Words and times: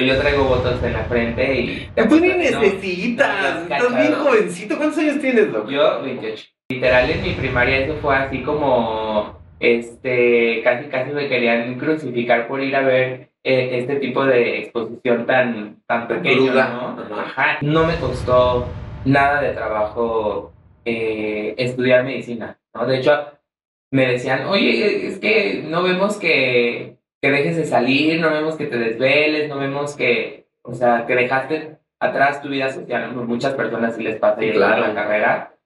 Yo 0.00 0.18
traigo 0.18 0.42
botox 0.46 0.82
en 0.82 0.92
la 0.92 1.04
frente 1.04 1.54
y... 1.54 1.88
Tú 2.08 2.18
ni 2.18 2.26
necesitas, 2.30 3.68
no, 3.68 3.76
estás 3.76 3.96
bien 3.96 4.14
jovencito. 4.14 4.76
¿Cuántos 4.76 4.98
años 4.98 5.20
tienes, 5.20 5.52
Doc? 5.52 5.68
Yo, 5.68 6.02
28. 6.02 6.46
Literal, 6.68 7.10
en 7.10 7.22
mi 7.22 7.30
primaria 7.34 7.78
eso 7.78 7.94
fue 8.02 8.16
así 8.16 8.42
como, 8.42 9.38
este, 9.60 10.62
casi 10.64 10.88
casi 10.88 11.12
me 11.12 11.28
querían 11.28 11.78
crucificar 11.78 12.48
por 12.48 12.60
ir 12.60 12.74
a 12.74 12.80
ver 12.80 13.30
eh, 13.44 13.78
este 13.78 13.94
tipo 13.96 14.24
de 14.24 14.58
exposición 14.58 15.26
tan, 15.26 15.76
tan 15.86 16.08
pequeño, 16.08 16.50
Cruda. 16.50 16.96
¿no? 17.08 17.16
Ajá. 17.16 17.58
No 17.60 17.86
me 17.86 17.94
costó 17.94 18.66
nada 19.04 19.40
de 19.42 19.52
trabajo 19.52 20.52
eh, 20.84 21.54
estudiar 21.56 22.02
medicina, 22.02 22.58
¿no? 22.74 22.84
De 22.84 22.98
hecho, 22.98 23.28
me 23.92 24.10
decían, 24.10 24.46
oye, 24.46 25.06
es 25.06 25.20
que 25.20 25.62
no 25.68 25.84
vemos 25.84 26.16
que, 26.16 26.93
que 27.24 27.30
dejes 27.30 27.56
de 27.56 27.64
salir, 27.64 28.20
no 28.20 28.30
vemos 28.30 28.54
que 28.54 28.66
te 28.66 28.76
desveles, 28.76 29.48
no 29.48 29.58
vemos 29.58 29.96
que, 29.96 30.46
o 30.60 30.74
sea, 30.74 31.06
que 31.06 31.14
dejaste 31.14 31.78
atrás 31.98 32.42
tu 32.42 32.50
vida 32.50 32.68
social. 32.68 33.14
Muchas 33.14 33.54
personas 33.54 33.96
sí 33.96 34.02
les 34.02 34.18
pasa 34.18 34.44
y 34.44 34.52
Claro. 34.52 34.88
la 34.88 34.94
carrera. 34.94 35.56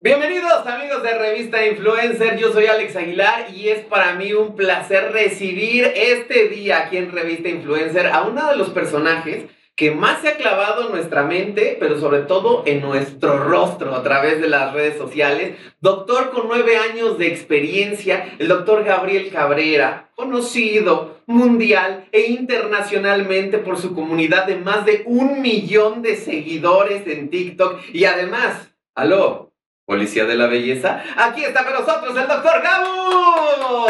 Bienvenidos 0.00 0.66
amigos 0.66 1.02
de 1.02 1.18
Revista 1.18 1.66
Influencer, 1.66 2.38
yo 2.38 2.50
soy 2.50 2.64
Alex 2.64 2.96
Aguilar 2.96 3.50
y 3.54 3.68
es 3.68 3.84
para 3.84 4.14
mí 4.14 4.32
un 4.32 4.56
placer 4.56 5.12
recibir 5.12 5.92
este 5.94 6.48
día 6.48 6.86
aquí 6.86 6.96
en 6.96 7.12
Revista 7.12 7.50
Influencer 7.50 8.06
a 8.06 8.22
uno 8.22 8.48
de 8.48 8.56
los 8.56 8.70
personajes 8.70 9.44
que 9.82 9.90
más 9.90 10.20
se 10.20 10.28
ha 10.28 10.36
clavado 10.36 10.86
en 10.86 10.92
nuestra 10.92 11.24
mente, 11.24 11.76
pero 11.80 11.98
sobre 11.98 12.20
todo 12.20 12.62
en 12.66 12.80
nuestro 12.80 13.36
rostro 13.42 13.96
a 13.96 14.04
través 14.04 14.40
de 14.40 14.46
las 14.46 14.72
redes 14.72 14.96
sociales. 14.96 15.58
Doctor 15.80 16.30
con 16.30 16.46
nueve 16.46 16.76
años 16.76 17.18
de 17.18 17.26
experiencia, 17.26 18.32
el 18.38 18.46
doctor 18.46 18.84
Gabriel 18.84 19.32
Cabrera, 19.32 20.12
conocido 20.14 21.16
mundial 21.26 22.04
e 22.12 22.30
internacionalmente 22.30 23.58
por 23.58 23.76
su 23.76 23.92
comunidad 23.92 24.46
de 24.46 24.54
más 24.54 24.86
de 24.86 25.02
un 25.04 25.42
millón 25.42 26.00
de 26.00 26.14
seguidores 26.14 27.04
en 27.08 27.28
TikTok 27.28 27.80
y 27.92 28.04
además, 28.04 28.72
aló, 28.94 29.51
Policía 29.84 30.24
de 30.24 30.36
la 30.36 30.46
Belleza. 30.46 31.02
Aquí 31.16 31.44
está 31.44 31.64
con 31.64 31.74
nosotros 31.74 32.16
el 32.16 32.28
doctor 32.28 32.62
Gabo. 32.62 33.86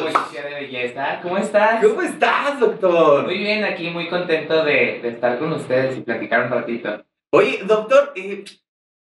Policía 0.00 0.42
de 0.42 0.54
belleza, 0.54 1.20
¿cómo 1.22 1.36
estás? 1.36 1.84
¿Cómo 1.84 2.02
estás, 2.02 2.58
doctor? 2.58 3.24
Muy 3.24 3.38
bien, 3.38 3.64
aquí 3.64 3.90
muy 3.90 4.08
contento 4.08 4.64
de, 4.64 5.00
de 5.02 5.08
estar 5.10 5.38
con 5.38 5.52
ustedes 5.52 5.98
y 5.98 6.00
platicar 6.00 6.44
un 6.44 6.50
ratito. 6.50 7.04
Oye, 7.30 7.60
doctor, 7.64 8.12
eh, 8.16 8.44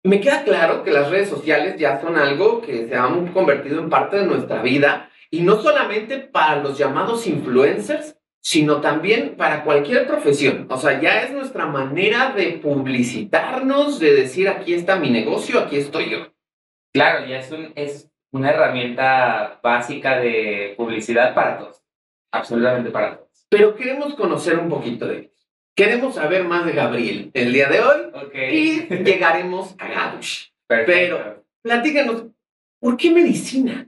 me 0.03 0.21
queda 0.21 0.43
claro 0.43 0.83
que 0.83 0.91
las 0.91 1.09
redes 1.09 1.29
sociales 1.29 1.75
ya 1.77 1.99
son 1.99 2.15
algo 2.17 2.61
que 2.61 2.87
se 2.87 2.95
han 2.95 3.27
convertido 3.33 3.79
en 3.79 3.89
parte 3.89 4.17
de 4.17 4.25
nuestra 4.25 4.61
vida 4.61 5.09
y 5.31 5.41
no 5.41 5.61
solamente 5.61 6.19
para 6.19 6.57
los 6.57 6.77
llamados 6.77 7.25
influencers, 7.25 8.15
sino 8.43 8.81
también 8.81 9.35
para 9.37 9.63
cualquier 9.63 10.07
profesión. 10.07 10.67
O 10.69 10.77
sea, 10.77 10.99
ya 10.99 11.21
es 11.21 11.31
nuestra 11.31 11.65
manera 11.67 12.31
de 12.31 12.53
publicitarnos, 12.53 13.99
de 13.99 14.13
decir 14.15 14.49
aquí 14.49 14.73
está 14.73 14.95
mi 14.97 15.09
negocio, 15.09 15.59
aquí 15.59 15.77
estoy 15.77 16.09
yo. 16.09 16.33
Claro, 16.93 17.25
ya 17.25 17.37
es, 17.37 17.51
un, 17.51 17.71
es 17.75 18.09
una 18.31 18.49
herramienta 18.51 19.59
básica 19.63 20.19
de 20.19 20.73
publicidad 20.77 21.33
para 21.33 21.57
todos. 21.59 21.83
Absolutamente 22.33 22.89
para 22.91 23.17
todos. 23.17 23.45
Pero 23.49 23.75
queremos 23.75 24.15
conocer 24.15 24.57
un 24.57 24.69
poquito 24.69 25.07
de 25.07 25.17
ellos. 25.19 25.47
Queremos 25.75 26.15
saber 26.15 26.43
más 26.43 26.65
de 26.65 26.73
Gabriel 26.73 27.31
el 27.33 27.53
día 27.53 27.69
de 27.69 27.79
hoy 27.81 28.01
Ok. 28.13 28.35
y 28.51 28.81
llegaremos 29.03 29.75
a 29.77 29.87
Gabush. 29.87 30.47
Pero- 30.67 31.41
Platícanos, 31.63 32.25
¿por 32.79 32.97
qué 32.97 33.11
medicina? 33.11 33.87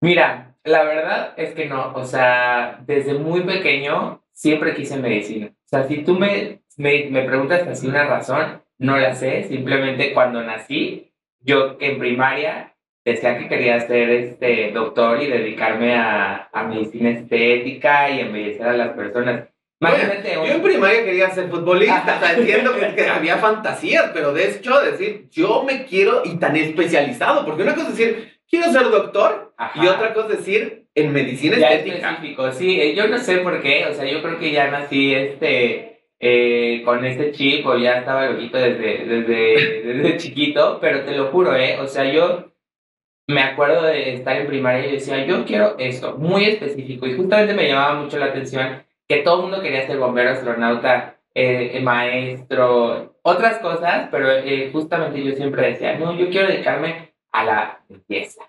Mira, 0.00 0.47
la 0.68 0.82
verdad 0.84 1.34
es 1.36 1.54
que 1.54 1.66
no, 1.66 1.92
o 1.94 2.04
sea, 2.04 2.78
desde 2.86 3.14
muy 3.14 3.40
pequeño 3.40 4.22
siempre 4.32 4.74
quise 4.74 4.96
medicina. 4.98 5.48
O 5.48 5.68
sea, 5.68 5.84
si 5.88 6.02
tú 6.02 6.18
me, 6.18 6.60
me, 6.76 7.06
me 7.10 7.22
preguntas 7.22 7.66
así 7.66 7.86
una 7.88 8.04
razón, 8.04 8.62
no 8.78 8.96
la 8.98 9.14
sé, 9.14 9.44
simplemente 9.44 10.12
cuando 10.14 10.42
nací, 10.42 11.12
yo 11.40 11.76
en 11.80 11.98
primaria 11.98 12.74
decía 13.04 13.38
que 13.38 13.48
quería 13.48 13.80
ser 13.80 14.10
este 14.10 14.70
doctor 14.72 15.22
y 15.22 15.26
dedicarme 15.26 15.94
a, 15.96 16.48
a 16.52 16.62
medicina 16.64 17.10
estética 17.10 18.10
y 18.10 18.20
embellecer 18.20 18.66
a 18.68 18.72
las 18.74 18.88
personas. 18.90 19.48
Imagínate, 19.80 20.34
Yo 20.34 20.42
un- 20.42 20.48
en 20.48 20.62
primaria 20.62 21.04
quería 21.04 21.30
ser 21.30 21.48
futbolista, 21.48 22.18
o 22.20 22.24
sea, 22.26 22.36
entiendo 22.36 22.74
que, 22.74 22.94
que 22.94 23.08
había 23.08 23.36
fantasías, 23.38 24.10
pero 24.12 24.32
de 24.34 24.50
hecho 24.50 24.80
decir, 24.80 25.28
yo 25.30 25.62
me 25.64 25.84
quiero 25.86 26.22
y 26.24 26.36
tan 26.36 26.56
especializado, 26.56 27.44
porque 27.44 27.62
una 27.62 27.74
cosa 27.74 27.88
es 27.90 27.96
decir, 27.96 28.37
quiero 28.48 28.72
ser 28.72 28.84
doctor 28.90 29.52
Ajá. 29.56 29.84
y 29.84 29.88
otra 29.88 30.14
cosa 30.14 30.32
es 30.32 30.38
decir, 30.38 30.86
en 30.94 31.12
medicina 31.12 31.58
Ya 31.58 31.70
estética. 31.70 32.10
específico, 32.10 32.52
sí, 32.52 32.80
eh, 32.80 32.94
yo 32.94 33.06
no 33.08 33.18
sé 33.18 33.38
por 33.38 33.60
qué, 33.62 33.86
o 33.86 33.94
sea, 33.94 34.04
yo 34.04 34.22
creo 34.22 34.38
que 34.38 34.50
ya 34.50 34.70
nací 34.70 35.14
este, 35.14 36.02
eh, 36.20 36.82
con 36.84 37.04
este 37.04 37.32
chip 37.32 37.66
o 37.66 37.76
ya 37.76 37.98
estaba 37.98 38.26
loquito 38.26 38.58
desde, 38.58 39.04
desde, 39.04 39.82
desde 39.84 40.16
chiquito, 40.16 40.78
pero 40.80 41.02
te 41.04 41.12
lo 41.12 41.26
juro, 41.26 41.54
¿eh? 41.54 41.78
O 41.80 41.86
sea, 41.86 42.10
yo 42.10 42.52
me 43.28 43.42
acuerdo 43.42 43.82
de 43.82 44.14
estar 44.14 44.36
en 44.36 44.46
primaria 44.46 44.86
y 44.86 44.92
decía, 44.92 45.24
yo 45.26 45.44
quiero 45.44 45.76
esto, 45.78 46.16
muy 46.16 46.46
específico, 46.46 47.06
y 47.06 47.14
justamente 47.14 47.54
me 47.54 47.68
llamaba 47.68 48.00
mucho 48.00 48.18
la 48.18 48.26
atención 48.26 48.82
que 49.06 49.18
todo 49.18 49.36
el 49.36 49.42
mundo 49.42 49.62
quería 49.62 49.86
ser 49.86 49.98
bombero, 49.98 50.30
astronauta, 50.30 51.16
eh, 51.34 51.72
eh, 51.74 51.80
maestro, 51.80 53.16
otras 53.22 53.58
cosas, 53.58 54.08
pero 54.10 54.30
eh, 54.30 54.70
justamente 54.72 55.22
yo 55.22 55.34
siempre 55.34 55.68
decía, 55.72 55.98
no, 55.98 56.16
yo 56.18 56.28
quiero 56.30 56.48
dedicarme 56.48 57.07
a 57.32 57.44
la 57.44 57.80
belleza, 57.88 58.42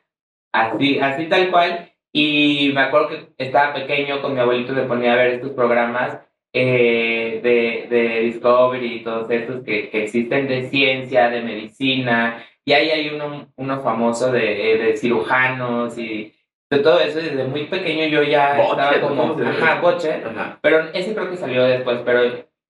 así, 0.53 0.99
así 0.99 1.27
tal 1.27 1.51
cual. 1.51 1.91
Y 2.11 2.71
me 2.73 2.81
acuerdo 2.81 3.09
que 3.09 3.27
estaba 3.37 3.73
pequeño 3.73 4.21
con 4.21 4.33
mi 4.33 4.39
abuelito, 4.39 4.73
me 4.73 4.83
ponía 4.83 5.13
a 5.13 5.17
ver 5.17 5.33
estos 5.33 5.51
programas 5.51 6.19
eh, 6.53 7.39
de, 7.43 7.95
de 7.95 8.19
Discovery 8.21 8.95
y 8.95 9.03
todos 9.03 9.29
estos 9.29 9.63
que, 9.63 9.89
que 9.89 10.03
existen 10.05 10.47
de 10.47 10.69
ciencia, 10.69 11.29
de 11.29 11.41
medicina. 11.41 12.43
Y 12.65 12.73
ahí 12.73 12.89
hay 12.89 13.09
uno, 13.09 13.47
uno 13.55 13.81
famoso 13.81 14.31
de, 14.31 14.73
eh, 14.73 14.77
de 14.77 14.97
cirujanos 14.97 15.97
y 15.97 16.33
de 16.69 16.79
todo 16.79 16.99
eso. 16.99 17.19
Desde 17.19 17.43
muy 17.45 17.65
pequeño 17.65 18.05
yo 18.07 18.23
ya 18.23 18.57
Boche, 18.57 18.69
estaba 18.71 19.01
como... 19.01 19.37
Ajá, 19.43 19.81
boche. 19.81 20.23
Ajá. 20.25 20.59
Pero 20.61 20.89
ese 20.93 21.13
creo 21.13 21.29
que 21.29 21.37
salió 21.37 21.63
después, 21.63 21.99
pero 22.03 22.21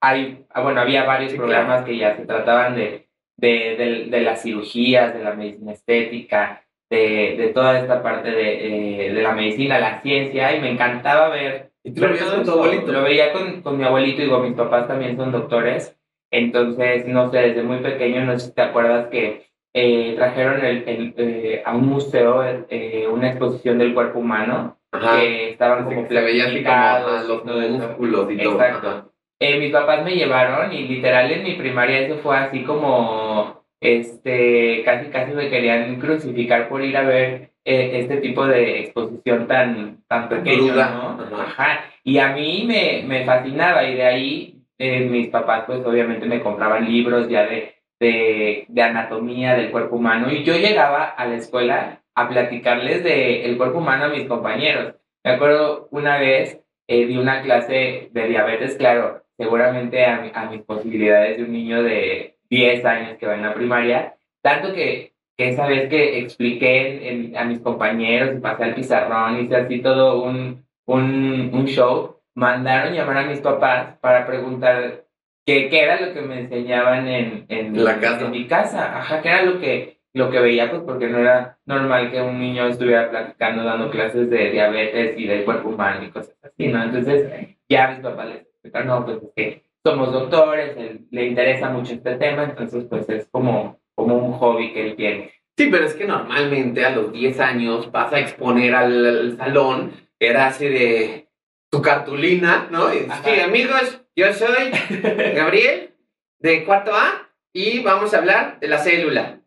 hay, 0.02 0.46
ah, 0.52 0.62
bueno, 0.62 0.82
había 0.82 1.04
varios 1.04 1.32
Sí, 1.32 1.38
programas 1.38 1.86
que 1.86 1.98
ya 1.98 2.16
se 2.16 2.26
trataban 2.26 2.76
de, 2.76 3.09
de, 3.40 3.76
de, 3.78 4.06
de 4.10 4.22
las 4.22 4.42
cirugías, 4.42 5.14
de 5.14 5.24
la 5.24 5.34
medicina 5.34 5.72
estética, 5.72 6.64
de, 6.90 7.36
de 7.38 7.48
toda 7.54 7.80
esta 7.80 8.02
parte 8.02 8.32
de, 8.32 9.08
eh, 9.08 9.14
de 9.14 9.22
la 9.22 9.34
medicina, 9.34 9.80
la 9.80 10.02
ciencia, 10.02 10.56
y 10.56 10.62
me 10.62 10.72
encantaba 10.72 11.30
ver. 11.30 11.70
¿Y 11.84 11.94
tú 11.94 12.02
lo 12.02 12.10
veías 12.10 12.32
con 12.32 12.44
tu 12.44 12.52
abuelito? 12.52 12.92
Lo 12.92 13.04
veía 13.04 13.32
con, 13.32 13.62
con 13.62 13.78
mi 13.78 13.84
abuelito, 13.86 14.22
digo, 14.22 14.40
mis 14.40 14.54
papás 14.54 14.88
también 14.88 15.16
son 15.16 15.32
doctores, 15.32 15.96
entonces, 16.32 17.08
no 17.08 17.32
sé, 17.32 17.40
desde 17.40 17.64
muy 17.64 17.78
pequeño, 17.78 18.26
no 18.26 18.38
sé 18.38 18.48
si 18.48 18.54
te 18.54 18.62
acuerdas 18.62 19.08
que 19.08 19.48
eh, 19.74 20.14
trajeron 20.16 20.64
el, 20.66 20.84
el, 20.88 21.14
eh, 21.18 21.62
a 21.66 21.76
un 21.76 21.88
museo 21.88 22.44
eh, 22.70 23.08
una 23.12 23.30
exposición 23.30 23.78
del 23.78 23.94
cuerpo 23.94 24.20
humano, 24.20 24.78
Ajá. 24.92 25.20
que 25.20 25.52
estaban 25.52 25.86
como 25.86 26.08
se 26.08 26.14
veía 26.14 26.46
así 26.46 26.64
como 26.64 27.28
los 27.28 27.46
músculos 27.46 28.32
y 28.32 28.38
todo. 28.38 28.54
Exacto. 28.54 28.88
Ajá. 28.90 29.06
Eh, 29.42 29.58
mis 29.58 29.72
papás 29.72 30.04
me 30.04 30.16
llevaron 30.16 30.74
y 30.74 30.88
literal 30.88 31.32
en 31.32 31.44
mi 31.44 31.54
primaria 31.54 32.00
eso 32.00 32.18
fue 32.18 32.36
así 32.38 32.64
como, 32.64 33.64
este, 33.80 34.84
casi 34.84 35.10
casi 35.10 35.32
me 35.32 35.50
querían 35.50 35.98
crucificar 36.00 36.68
por 36.68 36.84
ir 36.84 36.98
a 36.98 37.04
ver 37.04 37.52
eh, 37.64 37.92
este 37.94 38.18
tipo 38.18 38.46
de 38.46 38.82
exposición 38.82 39.48
tan, 39.48 40.04
tan 40.08 40.28
pequeño, 40.28 40.74
Cruda. 40.74 40.90
¿no? 40.92 41.38
Ajá. 41.38 41.86
Y 42.04 42.18
a 42.18 42.34
mí 42.34 42.66
me, 42.68 43.04
me 43.08 43.24
fascinaba 43.26 43.86
y 43.86 43.96
de 43.96 44.04
ahí 44.04 44.56
eh, 44.78 45.02
mis 45.02 45.30
papás 45.30 45.64
pues 45.66 45.86
obviamente 45.86 46.26
me 46.26 46.42
compraban 46.42 46.86
libros 46.86 47.30
ya 47.30 47.46
de, 47.46 47.76
de, 48.00 48.66
de 48.68 48.82
anatomía 48.82 49.56
del 49.56 49.72
cuerpo 49.72 49.96
humano 49.96 50.32
y 50.32 50.44
yo 50.44 50.56
llegaba 50.58 51.06
a 51.06 51.26
la 51.26 51.36
escuela 51.36 52.02
a 52.16 52.28
platicarles 52.28 53.04
del 53.04 53.46
el 53.46 53.58
cuerpo 53.58 53.78
humano 53.78 54.06
a 54.06 54.10
mis 54.10 54.28
compañeros. 54.28 54.96
Me 55.24 55.32
acuerdo 55.32 55.88
una 55.92 56.18
vez 56.18 56.62
eh, 56.88 57.06
di 57.06 57.18
una 57.18 57.42
clase 57.42 58.10
de 58.12 58.28
diabetes, 58.28 58.76
claro, 58.76 59.22
seguramente 59.40 60.06
a, 60.06 60.20
mi- 60.22 60.32
a 60.34 60.46
mis 60.52 60.62
posibilidades 60.64 61.38
de 61.38 61.44
un 61.46 61.52
niño 61.54 61.82
de 61.82 62.36
10 62.50 62.84
años 62.86 63.18
que 63.18 63.26
va 63.26 63.36
en 63.36 63.42
la 63.44 63.54
primaria, 63.54 64.16
tanto 64.44 64.74
que, 64.74 65.14
que 65.38 65.50
esa 65.50 65.66
vez 65.66 65.90
que 65.90 66.20
expliqué 66.20 66.72
en- 66.90 67.04
en- 67.32 67.38
a 67.38 67.46
mis 67.46 67.60
compañeros 67.60 68.36
y 68.36 68.40
pasé 68.42 68.66
al 68.66 68.76
pizarrón, 68.76 69.40
hice 69.40 69.56
así 69.56 69.80
todo 69.82 70.22
un, 70.24 70.66
un, 70.86 71.50
un 71.54 71.66
show, 71.68 72.18
mandaron 72.36 72.94
llamar 72.94 73.18
a 73.20 73.26
mis 73.28 73.40
papás 73.40 73.98
para 74.02 74.26
preguntar 74.28 75.06
qué, 75.46 75.70
qué 75.70 75.82
era 75.84 76.02
lo 76.02 76.14
que 76.14 76.22
me 76.22 76.42
enseñaban 76.42 77.08
en, 77.08 77.46
en, 77.48 77.84
La 77.84 78.00
casa. 78.00 78.26
en 78.26 78.32
mi 78.32 78.46
casa, 78.46 78.98
ajá, 78.98 79.22
qué 79.22 79.30
era 79.30 79.44
lo 79.44 79.60
que, 79.60 80.00
lo 80.14 80.30
que 80.30 80.40
veía, 80.40 80.70
pues 80.70 80.82
porque 80.84 81.08
no 81.08 81.20
era 81.20 81.58
normal 81.66 82.12
que 82.12 82.22
un 82.22 82.40
niño 82.40 82.68
estuviera 82.68 83.10
platicando, 83.10 83.64
dando 83.64 83.90
clases 83.90 84.30
de 84.30 84.52
diabetes 84.52 85.18
y 85.18 85.28
del 85.28 85.46
cuerpo 85.46 85.70
humano 85.70 86.04
y 86.04 86.10
cosas 86.10 86.36
así, 86.44 86.68
¿no? 86.68 86.84
Entonces, 86.84 87.30
ya 87.70 87.90
mis 87.92 88.00
papás 88.00 88.28
les 88.28 88.49
explicaron, 88.70 88.88
no, 88.88 89.06
pues 89.06 89.18
es 89.24 89.30
que 89.36 89.64
somos 89.84 90.12
doctores, 90.12 90.76
él- 90.78 91.02
le 91.12 91.28
interesa 91.28 91.70
mucho 91.70 91.94
este 91.94 92.16
tema, 92.16 92.44
entonces 92.44 92.86
pues 92.90 93.08
es 93.10 93.28
como, 93.32 93.80
como 93.96 94.16
un 94.16 94.34
hobby 94.34 94.74
que 94.74 94.88
él 94.90 94.96
tiene. 94.96 95.34
Sí, 95.58 95.68
pero 95.70 95.86
es 95.86 95.94
que 95.94 96.06
normalmente 96.06 96.86
a 96.86 96.92
los 96.92 97.12
10 97.12 97.40
años 97.40 97.92
vas 97.92 98.14
a 98.14 98.20
exponer 98.20 98.74
al, 98.76 99.06
al 99.06 99.38
salón, 99.38 99.92
era 100.20 100.48
así 100.48 100.68
de 100.68 101.28
tu 101.72 101.82
cartulina, 101.82 102.68
¿no? 102.72 102.94
Y, 102.94 103.00
sí, 103.00 103.40
amigos, 103.42 104.02
yo 104.16 104.32
soy 104.34 104.72
Gabriel, 105.36 105.94
de 106.40 106.64
cuarto 106.66 106.92
A, 106.94 107.30
y 107.54 107.80
vamos 107.84 108.14
a 108.14 108.20
hablar 108.20 108.60
de 108.60 108.68
la 108.68 108.78
célula. 108.78 109.42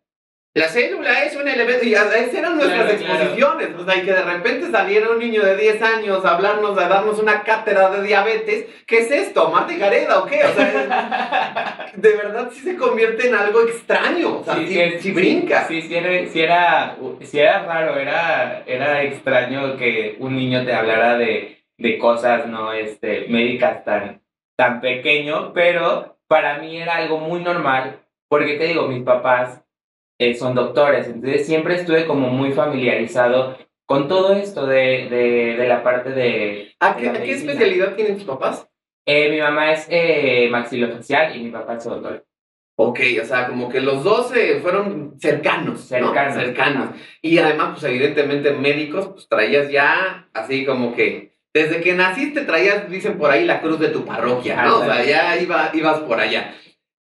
La 0.55 0.67
célula 0.67 1.23
es 1.23 1.35
un 1.35 1.47
elemento, 1.47 1.83
y 1.83 1.93
esas 1.95 2.13
eran 2.31 2.57
nuestras 2.57 2.83
Claro, 2.83 2.97
claro. 2.99 3.13
exposiciones, 3.23 3.69
o 3.75 3.85
sea, 3.85 3.95
y 3.95 4.05
que 4.05 4.13
de 4.13 4.21
repente 4.21 4.69
saliera 4.69 5.09
un 5.09 5.17
niño 5.17 5.43
de 5.43 5.57
10 5.57 5.81
años 5.81 6.23
a 6.23 6.35
hablarnos, 6.35 6.77
a 6.77 6.87
darnos 6.87 7.17
una 7.17 7.41
cátedra 7.41 7.89
de 7.89 8.03
diabetes, 8.03 8.65
¿qué 8.85 8.99
es 8.99 9.09
esto? 9.09 9.49
¿Marta 9.49 9.73
y 9.73 9.79
Gareda 9.79 10.19
o 10.19 10.27
qué? 10.27 10.43
O 10.45 10.53
sea, 10.53 11.89
es- 11.93 11.93
de 12.01 12.15
verdad 12.17 12.49
sí 12.53 12.59
se 12.61 12.75
convierte 12.75 13.29
en 13.29 13.33
algo 13.35 13.61
extraño, 13.61 14.41
o 14.41 14.43
sea, 14.43 14.53
sí, 14.55 14.67
sí, 14.67 14.81
sí 14.99 15.11
brinca. 15.11 15.65
Sí, 15.67 15.81
sí 15.81 15.95
era, 15.95 16.29
sí 16.29 16.39
era, 16.39 16.97
era 17.33 17.63
raro, 17.65 17.97
era, 17.97 18.63
era 18.67 19.01
extraño 19.01 19.75
que 19.75 20.17
un 20.19 20.35
niño 20.35 20.63
te 20.65 20.73
hablara 20.73 21.17
de, 21.17 21.63
de 21.79 21.97
cosas 21.97 22.45
no 22.45 22.71
este, 22.73 23.25
médicas 23.27 23.83
tan, 23.83 24.21
tan 24.55 24.81
pequeño, 24.81 25.51
pero 25.51 26.15
para 26.27 26.59
mí 26.59 26.79
era 26.79 26.97
algo 26.97 27.17
muy 27.17 27.41
normal, 27.41 28.01
porque 28.27 28.53
te 28.59 28.65
digo, 28.67 28.87
mis 28.87 29.01
papás 29.01 29.59
eh, 30.19 30.35
son 30.35 30.55
doctores, 30.55 31.07
entonces 31.07 31.45
siempre 31.45 31.75
estuve 31.75 32.05
como 32.05 32.29
muy 32.29 32.51
familiarizado 32.51 33.57
con 33.85 34.07
todo 34.07 34.33
esto 34.33 34.65
de, 34.65 35.07
de, 35.09 35.55
de 35.57 35.67
la 35.67 35.83
parte 35.83 36.11
de... 36.11 36.73
¿A 36.79 36.93
de 36.93 37.01
qué, 37.01 37.09
a 37.09 37.13
qué 37.13 37.31
especialidad 37.31 37.95
tienen 37.95 38.15
tus 38.15 38.25
papás? 38.25 38.67
Eh, 39.05 39.29
mi 39.29 39.39
mamá 39.39 39.71
es 39.73 39.87
eh, 39.89 40.47
maxilofacial 40.49 41.35
y 41.35 41.43
mi 41.43 41.51
papá 41.51 41.75
es 41.75 41.85
odontólogo. 41.85 42.23
Ok, 42.75 42.99
o 43.21 43.25
sea, 43.25 43.47
como 43.47 43.69
que 43.69 43.81
los 43.81 44.03
dos 44.03 44.35
eh, 44.35 44.59
fueron 44.61 45.15
cercanos, 45.19 45.91
¿no? 45.91 46.13
Cercanos. 46.13 46.33
Cercanos. 46.33 46.89
Y 47.21 47.37
además, 47.37 47.71
pues 47.73 47.83
evidentemente 47.83 48.51
médicos, 48.51 49.09
pues 49.09 49.27
traías 49.27 49.69
ya 49.69 50.27
así 50.33 50.65
como 50.65 50.95
que 50.95 51.33
desde 51.53 51.81
que 51.81 51.93
naciste 51.93 52.41
traías, 52.41 52.89
dicen 52.89 53.19
por 53.19 53.29
ahí, 53.29 53.45
la 53.45 53.61
cruz 53.61 53.79
de 53.79 53.89
tu 53.89 54.05
parroquia, 54.05 54.63
¿no? 54.63 54.79
O 54.79 54.85
sea, 54.85 55.03
ya 55.03 55.37
iba, 55.39 55.69
ibas 55.73 55.99
por 55.99 56.19
allá. 56.19 56.55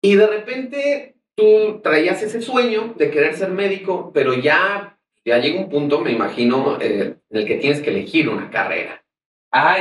Y 0.03 0.17
de 0.17 0.27
repente 0.27 1.15
tú 1.43 1.81
traías 1.83 2.23
ese 2.23 2.41
sueño 2.41 2.95
de 2.97 3.11
querer 3.11 3.35
ser 3.35 3.51
médico, 3.51 4.11
pero 4.15 4.35
ya, 4.35 4.99
ya 5.25 5.39
llega 5.39 5.61
un 5.61 5.69
punto, 5.69 6.01
me 6.01 6.13
imagino, 6.13 6.79
eh, 6.81 7.17
en 7.31 7.39
el 7.39 7.47
que 7.47 7.57
tienes 7.57 7.81
que 7.81 7.91
elegir 7.91 8.29
una 8.29 8.51
carrera. 8.51 9.03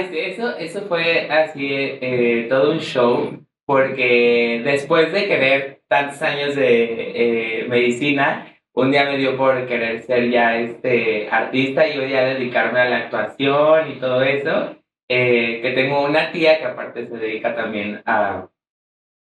Sí, 0.09 0.19
eso, 0.19 0.57
eso 0.57 0.81
fue 0.81 1.29
así 1.29 1.67
eh, 1.71 2.47
todo 2.49 2.71
un 2.71 2.79
show, 2.79 3.39
porque 3.65 4.61
después 4.65 5.13
de 5.13 5.27
querer 5.27 5.81
tantos 5.87 6.21
años 6.21 6.55
de 6.55 7.61
eh, 7.63 7.67
medicina, 7.69 8.57
un 8.73 8.91
día 8.91 9.05
me 9.05 9.17
dio 9.17 9.37
por 9.37 9.67
querer 9.67 10.01
ser 10.01 10.29
ya 10.29 10.57
este 10.57 11.29
artista 11.29 11.87
y 11.87 11.95
yo 11.95 12.05
ya 12.05 12.25
dedicarme 12.25 12.79
a 12.79 12.89
la 12.89 12.97
actuación 12.97 13.91
y 13.91 13.99
todo 13.99 14.23
eso, 14.23 14.75
eh, 15.09 15.59
que 15.61 15.71
tengo 15.71 16.05
una 16.05 16.31
tía 16.31 16.57
que 16.57 16.65
aparte 16.65 17.07
se 17.07 17.17
dedica 17.17 17.55
también 17.55 18.01
a, 18.05 18.47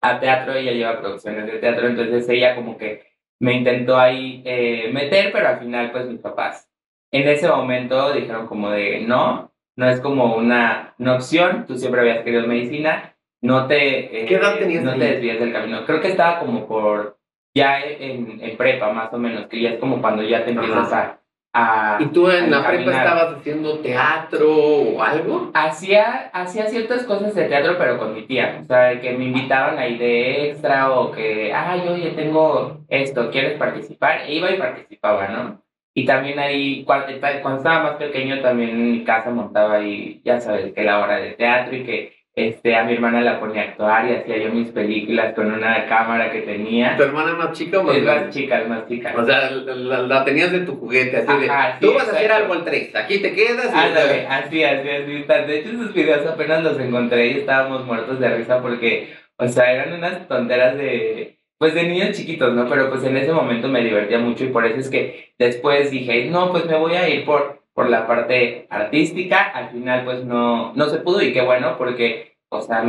a 0.09 0.19
teatro, 0.19 0.53
ella 0.53 0.71
lleva 0.71 0.99
producciones 0.99 1.45
de 1.45 1.59
teatro, 1.59 1.87
entonces 1.87 2.27
ella 2.29 2.55
como 2.55 2.77
que 2.77 3.03
me 3.39 3.53
intentó 3.53 3.97
ahí 3.97 4.41
eh, 4.45 4.89
meter, 4.93 5.31
pero 5.31 5.47
al 5.47 5.59
final 5.59 5.91
pues 5.91 6.05
mis 6.07 6.19
papás 6.19 6.69
en 7.15 7.27
ese 7.29 7.47
momento 7.47 8.13
dijeron 8.13 8.47
como 8.47 8.69
de 8.71 8.99
no, 9.01 9.51
no 9.77 9.89
es 9.89 10.01
como 10.01 10.35
una, 10.35 10.93
una 10.99 11.15
opción, 11.15 11.65
tú 11.65 11.77
siempre 11.77 12.01
habías 12.01 12.23
querido 12.23 12.45
medicina, 12.45 13.15
no 13.41 13.67
te, 13.67 14.23
eh, 14.23 14.25
¿Qué 14.25 14.35
edad 14.35 14.57
tenías 14.57 14.83
no 14.83 14.91
ahí? 14.91 14.99
te 14.99 15.05
desvíes 15.05 15.39
del 15.39 15.53
camino. 15.53 15.85
Creo 15.85 16.01
que 16.01 16.09
estaba 16.09 16.39
como 16.39 16.67
por, 16.67 17.17
ya 17.53 17.79
en, 17.81 18.39
en 18.41 18.57
prepa 18.57 18.91
más 18.91 19.13
o 19.13 19.17
menos, 19.17 19.47
que 19.47 19.61
ya 19.61 19.71
es 19.71 19.79
como 19.79 20.01
cuando 20.01 20.23
ya 20.23 20.43
te 20.43 20.51
empiezas 20.51 20.91
a... 20.91 21.19
a 21.57 21.97
¿Y 22.01 22.07
tú 22.07 22.29
en 22.29 22.51
la 22.51 22.67
prepa 22.67 22.91
estabas 22.91 23.37
haciendo 23.37 23.79
teatro 23.79 24.53
o 24.53 25.01
algo? 25.01 25.51
Hacía, 25.53 26.29
hacía 26.33 26.67
ciertas 26.67 27.03
cosas 27.03 27.33
de 27.33 27.45
teatro, 27.45 27.77
pero 27.77 27.97
con 27.97 28.13
mi 28.13 28.23
tía. 28.23 28.59
O 28.61 28.65
sea, 28.65 28.99
que 28.99 29.13
me 29.13 29.25
invitaban 29.25 29.79
ahí 29.79 29.97
de 29.97 30.49
extra 30.49 30.91
o 30.91 31.11
que, 31.11 31.53
ay, 31.53 31.87
oye, 31.87 32.11
tengo 32.11 32.81
esto, 32.89 33.31
¿quieres 33.31 33.57
participar? 33.57 34.23
E 34.27 34.33
iba 34.35 34.51
y 34.51 34.57
participaba, 34.57 35.29
¿no? 35.29 35.61
Y 35.93 36.05
también 36.05 36.37
ahí, 36.39 36.83
cuando, 36.83 37.07
cuando 37.41 37.59
estaba 37.59 37.83
más 37.83 37.95
pequeño, 37.95 38.41
también 38.41 38.71
en 38.71 38.91
mi 38.91 39.03
casa 39.05 39.29
montaba 39.29 39.75
ahí, 39.75 40.21
ya 40.25 40.41
sabes, 40.41 40.73
que 40.73 40.83
la 40.83 40.99
hora 40.99 41.15
de 41.15 41.31
teatro 41.31 41.73
y 41.73 41.85
que 41.85 42.14
este, 42.35 42.75
a 42.75 42.83
mi 42.83 42.93
hermana 42.93 43.21
la 43.21 43.39
ponía 43.39 43.61
a 43.61 43.65
actuar 43.65 44.09
y 44.09 44.13
hacía 44.15 44.37
yo 44.37 44.49
mis 44.51 44.67
películas 44.69 45.33
con 45.33 45.51
una 45.53 45.85
cámara 45.87 46.31
que 46.31 46.41
tenía. 46.41 46.97
¿Tu 46.97 47.03
hermana 47.03 47.33
más 47.33 47.53
chica 47.57 47.79
o 47.79 47.83
más 47.83 47.95
Es 47.95 48.03
más 48.03 48.13
grande? 48.15 48.31
chicas, 48.33 48.67
más 48.67 48.87
chicas. 48.89 49.15
O 49.17 49.25
sea, 49.25 49.49
la, 49.51 49.99
la- 50.01 50.25
tenías 50.25 50.51
de 50.51 50.59
tu 50.61 50.75
juguete, 50.75 51.15
así 51.17 51.31
de, 51.39 51.49
tú 51.79 51.93
vas 51.93 52.09
a 52.09 52.11
hacer 52.11 52.31
algo 52.31 52.53
al 52.53 52.65
3, 52.65 52.93
aquí 52.95 53.19
te 53.19 53.33
quedas 53.33 53.67
y... 53.73 53.77
Ándale, 53.77 54.27
así, 54.27 54.63
así, 54.63 54.89
así. 54.89 55.23
De 55.47 55.59
hecho, 55.59 55.69
esos 55.69 55.93
videos 55.93 56.25
apenas 56.27 56.61
los 56.63 56.77
encontré 56.79 57.27
y 57.27 57.37
estábamos 57.39 57.85
muertos 57.85 58.19
de 58.19 58.35
risa 58.35 58.61
porque, 58.61 59.13
o 59.37 59.47
sea, 59.47 59.71
eran 59.71 59.93
unas 59.93 60.27
tonteras 60.27 60.77
de, 60.77 61.37
pues 61.57 61.73
de 61.73 61.83
niños 61.83 62.11
chiquitos, 62.17 62.53
¿no? 62.53 62.67
Pero 62.67 62.89
pues 62.89 63.03
en 63.05 63.15
ese 63.15 63.31
momento 63.31 63.69
me 63.69 63.81
divertía 63.81 64.19
mucho 64.19 64.43
y 64.43 64.47
por 64.49 64.65
eso 64.65 64.79
es 64.79 64.89
que 64.89 65.33
después 65.39 65.89
dije, 65.89 66.25
no, 66.25 66.51
pues 66.51 66.65
me 66.65 66.75
voy 66.75 66.95
a 66.95 67.07
ir 67.07 67.23
por, 67.23 67.54
por 67.75 67.89
la 67.89 68.07
parte 68.07 68.65
artística. 68.69 69.43
Al 69.43 69.69
final, 69.69 70.05
pues 70.05 70.23
no, 70.23 70.73
no 70.73 70.85
se 70.87 70.99
pudo 70.99 71.21
y 71.21 71.33
qué 71.33 71.41
bueno 71.41 71.77
porque, 71.77 72.37
o 72.49 72.61
sea, 72.61 72.83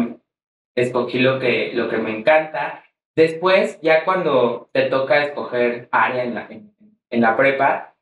escogí 0.74 1.18
lo 1.18 1.38
que, 1.38 1.72
lo 1.74 1.90
que 1.90 1.98
me 1.98 2.16
encanta. 2.16 2.84
Después, 3.14 3.78
ya 3.82 4.04
cuando 4.04 4.70
te 4.72 4.84
toca 4.84 5.24
escoger 5.24 5.88
área 5.90 6.24
en 6.24 6.34
la, 6.34 6.46
en, 6.48 6.72
en 7.10 7.20
la 7.20 7.36
prepa, 7.36 7.94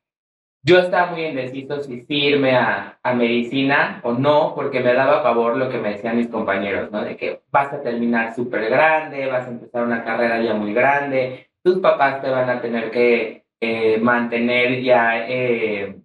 yo 0.63 0.79
estaba 0.79 1.11
muy 1.11 1.25
indeciso 1.25 1.81
si 1.81 2.05
irme 2.09 2.55
a, 2.55 2.97
a 3.01 3.13
medicina 3.13 3.99
o 4.03 4.13
no, 4.13 4.53
porque 4.55 4.79
me 4.79 4.93
daba 4.93 5.21
pavor 5.21 5.57
lo 5.57 5.69
que 5.69 5.77
me 5.77 5.91
decían 5.91 6.17
mis 6.17 6.27
compañeros, 6.27 6.91
¿no? 6.91 7.03
De 7.03 7.15
que 7.17 7.41
vas 7.51 7.71
a 7.71 7.81
terminar 7.81 8.35
súper 8.35 8.69
grande, 8.69 9.27
vas 9.27 9.45
a 9.45 9.51
empezar 9.51 9.83
una 9.83 10.03
carrera 10.03 10.41
ya 10.41 10.55
muy 10.55 10.73
grande, 10.73 11.49
tus 11.63 11.79
papás 11.79 12.21
te 12.21 12.29
van 12.29 12.49
a 12.49 12.61
tener 12.61 12.89
que 12.89 13.45
eh, 13.61 13.99
mantener 13.99 14.81
ya 14.81 15.27
eh, 15.27 15.97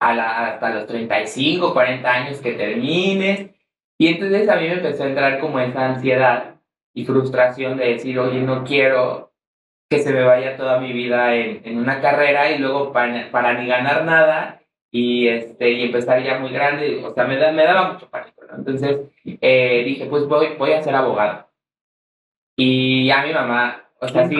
a 0.00 0.14
la- 0.14 0.46
hasta 0.48 0.70
los 0.74 0.86
35, 0.86 1.72
40 1.72 2.12
años 2.12 2.40
que 2.40 2.52
termines. 2.52 3.50
Y 3.98 4.08
entonces 4.08 4.48
a 4.48 4.56
mí 4.56 4.66
me 4.66 4.74
empezó 4.74 5.04
a 5.04 5.08
entrar 5.08 5.38
como 5.40 5.60
esa 5.60 5.86
ansiedad 5.86 6.54
y 6.94 7.04
frustración 7.04 7.76
de 7.76 7.92
decir, 7.92 8.18
oye, 8.18 8.40
no 8.40 8.64
quiero 8.64 9.32
que 9.90 9.98
se 9.98 10.12
me 10.12 10.22
vaya 10.22 10.56
toda 10.56 10.80
mi 10.80 10.92
vida 10.92 11.34
en, 11.34 11.60
en 11.64 11.78
una 11.78 12.00
carrera 12.00 12.50
y 12.50 12.58
luego 12.58 12.92
para, 12.92 13.30
para 13.30 13.54
ni 13.54 13.66
ganar 13.66 14.04
nada 14.04 14.62
y, 14.92 15.28
este, 15.28 15.70
y 15.70 15.82
empezar 15.84 16.22
ya 16.22 16.38
muy 16.38 16.50
grande, 16.50 17.04
o 17.04 17.12
sea, 17.12 17.24
me, 17.24 17.36
da, 17.36 17.52
me 17.52 17.64
daba 17.64 17.92
mucho 17.92 18.08
pánico, 18.08 18.42
¿no? 18.48 18.56
Entonces 18.56 19.00
eh, 19.24 19.82
dije, 19.84 20.06
pues 20.06 20.26
voy, 20.26 20.54
voy 20.58 20.72
a 20.72 20.82
ser 20.82 20.94
abogado. 20.94 21.48
Y 22.56 23.10
a 23.10 23.22
mi 23.24 23.32
mamá, 23.32 23.84
o 24.00 24.08
sea, 24.08 24.22
sí? 24.28 24.36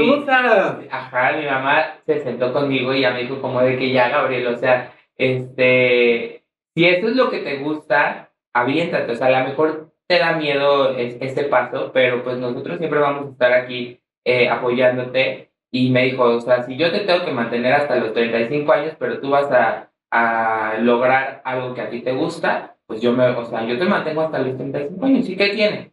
Ajá, 0.90 1.32
mi 1.32 1.46
mamá 1.46 1.96
se 2.06 2.20
sentó 2.22 2.52
conmigo 2.52 2.92
y 2.94 3.00
ya 3.02 3.10
me 3.12 3.22
dijo 3.22 3.40
como 3.40 3.60
de 3.60 3.76
que 3.78 3.92
ya, 3.92 4.08
Gabriel, 4.08 4.46
o 4.48 4.56
sea, 4.56 4.92
este, 5.20 6.44
si 6.74 6.84
eso 6.86 7.08
es 7.08 7.16
lo 7.16 7.30
que 7.30 7.38
te 7.38 7.58
gusta, 7.58 8.30
aviéntate, 8.54 9.12
o 9.12 9.16
sea, 9.16 9.28
a 9.28 9.42
lo 9.42 9.48
mejor 9.48 9.92
te 10.08 10.18
da 10.18 10.32
miedo 10.36 10.96
es- 10.96 11.16
este 11.20 11.44
paso, 11.44 11.90
pero 11.92 12.22
pues 12.24 12.38
nosotros 12.38 12.78
siempre 12.78 12.98
vamos 13.00 13.26
a 13.28 13.30
estar 13.32 13.52
aquí 13.52 14.00
eh, 14.24 14.48
apoyándote. 14.48 15.50
Y 15.72 15.90
me 15.90 16.04
dijo, 16.04 16.24
o 16.24 16.40
sea, 16.40 16.62
si 16.64 16.76
yo 16.76 16.90
te 16.90 17.00
tengo 17.00 17.24
que 17.24 17.30
mantener 17.32 17.72
hasta 17.72 17.96
los 17.96 18.12
35 18.12 18.72
años, 18.72 18.94
pero 18.98 19.20
tú 19.20 19.30
vas 19.30 19.50
a, 19.52 19.90
a 20.10 20.74
lograr 20.80 21.40
algo 21.44 21.74
que 21.74 21.80
a 21.80 21.90
ti 21.90 22.00
te 22.02 22.12
gusta, 22.12 22.76
pues 22.86 23.00
yo 23.00 23.12
me, 23.12 23.24
o 23.28 23.44
sea, 23.46 23.64
yo 23.64 23.78
te 23.78 23.84
mantengo 23.84 24.22
hasta 24.22 24.40
los 24.40 24.56
35 24.56 25.06
años, 25.06 25.28
¿y 25.28 25.36
qué 25.36 25.48
tiene? 25.50 25.92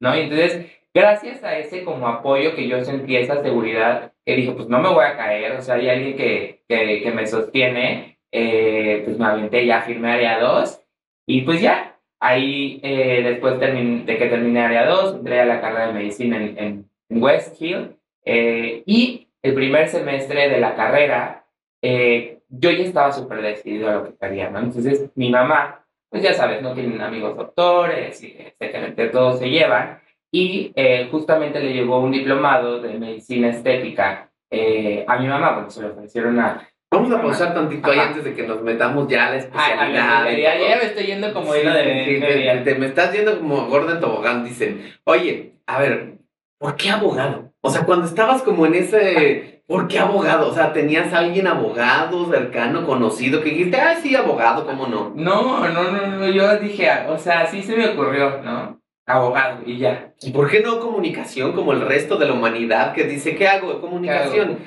¿No? 0.00 0.16
Y 0.16 0.22
entonces, 0.22 0.66
gracias 0.94 1.44
a 1.44 1.58
ese 1.58 1.84
como 1.84 2.08
apoyo 2.08 2.54
que 2.56 2.66
yo 2.66 2.82
sentí, 2.84 3.16
esa 3.16 3.42
seguridad, 3.42 4.12
que 4.24 4.34
dije, 4.36 4.52
pues 4.52 4.68
no 4.68 4.80
me 4.80 4.88
voy 4.88 5.04
a 5.04 5.16
caer, 5.16 5.52
o 5.52 5.60
sea, 5.62 5.74
hay 5.76 5.88
alguien 5.90 6.16
que, 6.16 6.62
que, 6.68 7.02
que 7.02 7.10
me 7.12 7.26
sostiene, 7.26 8.17
eh, 8.32 9.02
pues 9.04 9.18
me 9.18 9.26
aventé 9.26 9.66
ya, 9.66 9.82
firmé 9.82 10.12
área 10.12 10.40
2, 10.40 10.80
y 11.26 11.42
pues 11.42 11.60
ya, 11.60 11.98
ahí 12.20 12.80
eh, 12.82 13.22
después 13.24 13.60
de 13.60 14.04
que 14.06 14.26
terminé 14.26 14.60
área 14.60 14.86
2, 14.86 15.16
entré 15.16 15.40
a 15.40 15.46
la 15.46 15.60
carrera 15.60 15.88
de 15.88 15.92
medicina 15.94 16.36
en, 16.36 16.58
en, 16.58 16.88
West 17.22 17.60
Hill, 17.60 17.96
eh, 18.24 18.82
y 18.84 19.28
el 19.42 19.54
primer 19.54 19.88
semestre 19.88 20.48
de 20.50 20.60
la 20.60 20.74
carrera, 20.74 21.46
eh, 21.82 22.40
yo 22.48 22.70
ya 22.70 22.84
estaba 22.84 23.12
súper 23.12 23.40
decidido 23.40 23.88
a 23.88 23.94
lo 23.94 24.04
que 24.04 24.16
quería, 24.18 24.50
¿no? 24.50 24.58
Entonces, 24.58 25.10
mi 25.14 25.30
mamá, 25.30 25.84
pues 26.10 26.22
ya 26.22 26.34
sabes, 26.34 26.60
no 26.60 26.74
tienen 26.74 27.00
amigos 27.00 27.36
doctores, 27.36 28.22
y 28.22 28.36
etcétera, 28.38 29.10
todos 29.10 29.38
se 29.38 29.48
llevan, 29.48 30.00
y 30.30 30.72
eh, 30.76 31.08
justamente 31.10 31.60
le 31.60 31.72
llegó 31.72 32.00
un 32.00 32.12
diplomado 32.12 32.80
de 32.80 32.98
medicina 32.98 33.48
estética 33.48 34.30
eh, 34.50 35.04
a 35.06 35.18
mi 35.18 35.26
mamá, 35.26 35.54
porque 35.54 35.70
se 35.70 35.82
lo 35.82 35.92
ofrecieron 35.92 36.38
a... 36.40 36.68
Vamos 36.90 37.12
a 37.12 37.20
pausar 37.20 37.52
tantito 37.54 37.90
ahí 37.90 37.98
antes 37.98 38.24
de 38.24 38.34
que 38.34 38.46
nos 38.46 38.62
metamos 38.62 39.08
ya 39.08 39.26
a 39.26 39.30
la 39.30 39.36
especialidad. 39.36 40.24
y 40.24 40.28
ingeniería. 40.40 40.58
todo. 40.58 40.68
ya 40.68 40.76
me 40.76 40.84
estoy 40.84 41.04
yendo 41.04 41.32
como 41.34 41.54
hilo 41.54 41.70
Sí, 41.72 41.76
de 41.76 42.04
sí, 42.04 42.20
te- 42.20 42.72
te, 42.72 42.78
me 42.78 42.86
estás 42.86 43.12
yendo 43.12 43.38
como 43.38 43.66
gordo 43.66 43.92
en 43.92 44.00
tobogán, 44.00 44.44
dicen. 44.44 44.90
Oye, 45.04 45.52
a 45.66 45.78
ver, 45.80 46.14
¿por 46.58 46.76
qué 46.76 46.90
abogado? 46.90 47.52
O 47.60 47.70
sea, 47.70 47.82
cuando 47.84 48.06
estabas 48.06 48.42
como 48.42 48.64
en 48.66 48.74
ese 48.74 49.62
¿por 49.66 49.86
qué 49.86 49.98
abogado? 49.98 50.48
O 50.48 50.54
sea, 50.54 50.72
¿tenías 50.72 51.12
alguien 51.12 51.46
abogado, 51.46 52.30
cercano, 52.30 52.86
conocido, 52.86 53.42
que 53.42 53.50
dijiste, 53.50 53.76
ah, 53.78 53.96
sí, 54.02 54.16
abogado, 54.16 54.64
¿cómo 54.64 54.86
no? 54.86 55.12
No, 55.14 55.68
no, 55.68 55.90
no, 55.90 56.06
no, 56.06 56.26
yo 56.30 56.56
dije, 56.56 56.88
o 57.08 57.18
sea, 57.18 57.46
sí 57.46 57.62
se 57.62 57.76
me 57.76 57.88
ocurrió, 57.88 58.40
¿no? 58.42 58.80
Abogado, 59.06 59.60
y 59.66 59.76
ya. 59.78 60.14
¿Y 60.22 60.30
por 60.30 60.48
qué 60.50 60.60
no 60.60 60.80
comunicación 60.80 61.52
como 61.52 61.72
el 61.74 61.82
resto 61.82 62.16
de 62.16 62.26
la 62.26 62.32
humanidad 62.32 62.94
que 62.94 63.04
dice, 63.04 63.36
¿qué 63.36 63.46
hago? 63.46 63.78
Comunicación. 63.82 64.58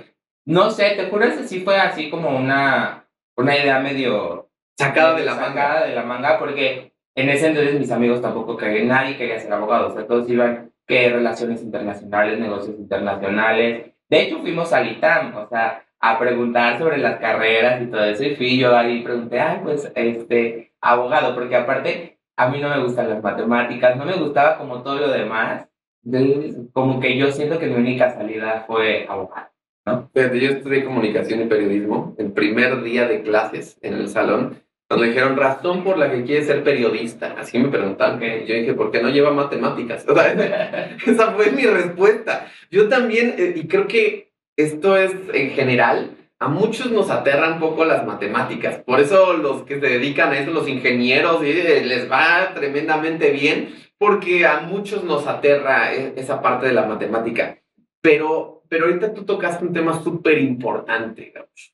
No 0.46 0.72
sé, 0.72 0.92
te 0.96 1.06
juro 1.06 1.26
que 1.26 1.48
sí 1.48 1.62
fue 1.62 1.78
así 1.78 2.10
como 2.10 2.36
una, 2.36 3.08
una 3.36 3.58
idea 3.58 3.80
medio... 3.80 4.50
Sacada 4.78 5.14
de 5.16 5.26
la 5.26 5.36
sacada 5.36 5.74
manga. 5.74 5.86
de 5.86 5.96
la 5.96 6.04
manga, 6.04 6.40
porque 6.40 6.94
en 7.16 7.30
ese 7.30 7.48
entonces 7.48 7.80
mis 7.80 7.92
amigos 7.92 8.22
tampoco 8.22 8.58
querían, 8.58 8.88
nadie 8.88 9.18
quería 9.18 9.40
ser 9.40 9.54
abogado, 9.54 9.90
o 9.90 9.94
sea, 9.94 10.08
todos 10.08 10.28
iban 10.30 10.72
que 10.88 11.10
relaciones 11.10 11.62
internacionales, 11.62 12.40
negocios 12.40 12.78
internacionales. 12.80 13.92
De 14.10 14.22
hecho, 14.22 14.40
fuimos 14.40 14.74
al 14.74 14.92
ITAM, 14.92 15.36
o 15.36 15.48
sea, 15.48 15.86
a 16.00 16.18
preguntar 16.18 16.80
sobre 16.80 16.98
las 16.98 17.20
carreras 17.20 17.82
y 17.82 17.88
todo 17.88 18.04
eso, 18.06 18.24
y 18.24 18.36
fui 18.36 18.58
yo 18.58 18.76
ahí 18.76 18.98
y 18.98 19.04
pregunté, 19.04 19.40
ay, 19.40 19.60
pues, 19.64 19.92
este, 19.94 20.74
abogado, 20.82 21.36
porque 21.36 21.56
aparte, 21.56 22.20
a 22.36 22.50
mí 22.50 22.60
no 22.60 22.70
me 22.70 22.82
gustan 22.82 23.10
las 23.10 23.22
matemáticas, 23.22 23.96
no 23.98 24.06
me 24.06 24.16
gustaba 24.16 24.58
como 24.58 24.82
todo 24.82 24.96
lo 24.96 25.12
demás, 25.12 25.68
entonces, 26.04 26.58
como 26.74 27.00
que 27.00 27.16
yo 27.18 27.32
siento 27.32 27.60
que 27.60 27.68
mi 27.68 27.76
única 27.76 28.10
salida 28.12 28.64
fue 28.66 29.06
abogado. 29.08 29.51
¿No? 29.86 30.10
Yo 30.14 30.22
estudié 30.22 30.84
comunicación 30.84 31.42
y 31.42 31.46
periodismo 31.46 32.16
el 32.18 32.32
primer 32.32 32.84
día 32.84 33.08
de 33.08 33.24
clases 33.24 33.78
en 33.82 33.96
el 33.96 34.10
salón. 34.10 34.62
Cuando 34.88 35.06
dijeron 35.06 35.38
razón 35.38 35.84
por 35.86 35.98
la 35.98 36.12
que 36.12 36.24
quiere 36.24 36.44
ser 36.44 36.64
periodista, 36.64 37.36
así 37.40 37.58
me 37.58 37.70
preguntaron. 37.70 38.18
Ok. 38.18 38.24
Yo 38.46 38.56
dije, 38.56 38.74
¿por 38.74 38.92
qué 38.92 39.02
no 39.02 39.10
lleva 39.10 39.32
matemáticas? 39.32 40.06
O 40.10 40.14
sea, 40.14 40.98
esa 41.06 41.32
fue 41.32 41.52
mi 41.52 41.66
respuesta. 41.66 42.48
Yo 42.70 42.90
también, 42.90 43.36
eh, 43.38 43.54
y 43.56 43.68
creo 43.68 43.88
que 43.88 44.34
esto 44.58 44.98
es 44.98 45.14
en 45.34 45.52
general, 45.52 46.12
a 46.42 46.48
muchos 46.48 46.92
nos 46.92 47.10
aterran 47.10 47.54
un 47.54 47.60
poco 47.60 47.86
las 47.86 48.06
matemáticas. 48.06 48.80
Por 48.80 49.00
eso 49.00 49.38
los 49.38 49.64
que 49.64 49.80
se 49.80 49.88
dedican 49.88 50.32
a 50.32 50.40
eso, 50.40 50.52
los 50.52 50.68
ingenieros, 50.68 51.42
les 51.42 52.12
va 52.12 52.54
tremendamente 52.56 53.30
bien, 53.32 53.76
porque 53.98 54.46
a 54.46 54.62
muchos 54.62 55.04
nos 55.04 55.28
aterra 55.28 55.94
eh, 55.94 56.14
esa 56.18 56.42
parte 56.42 56.66
de 56.66 56.74
la 56.74 56.88
matemática. 56.88 57.61
Pero, 58.02 58.64
pero 58.68 58.86
ahorita 58.86 59.14
tú 59.14 59.24
tocaste 59.24 59.66
un 59.66 59.74
tema 59.74 60.02
súper 60.04 60.40
importante, 60.40 61.32
Gaucho. 61.34 61.72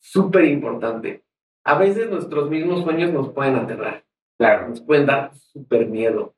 Súper 0.00 0.44
importante. 0.44 1.24
A 1.64 1.78
veces 1.78 2.10
nuestros 2.10 2.50
mismos 2.50 2.82
sueños 2.84 3.10
nos 3.12 3.32
pueden 3.32 3.56
aterrar, 3.56 4.04
Claro. 4.38 4.68
nos 4.68 4.82
pueden 4.82 5.06
dar 5.06 5.34
súper 5.34 5.86
miedo. 5.86 6.34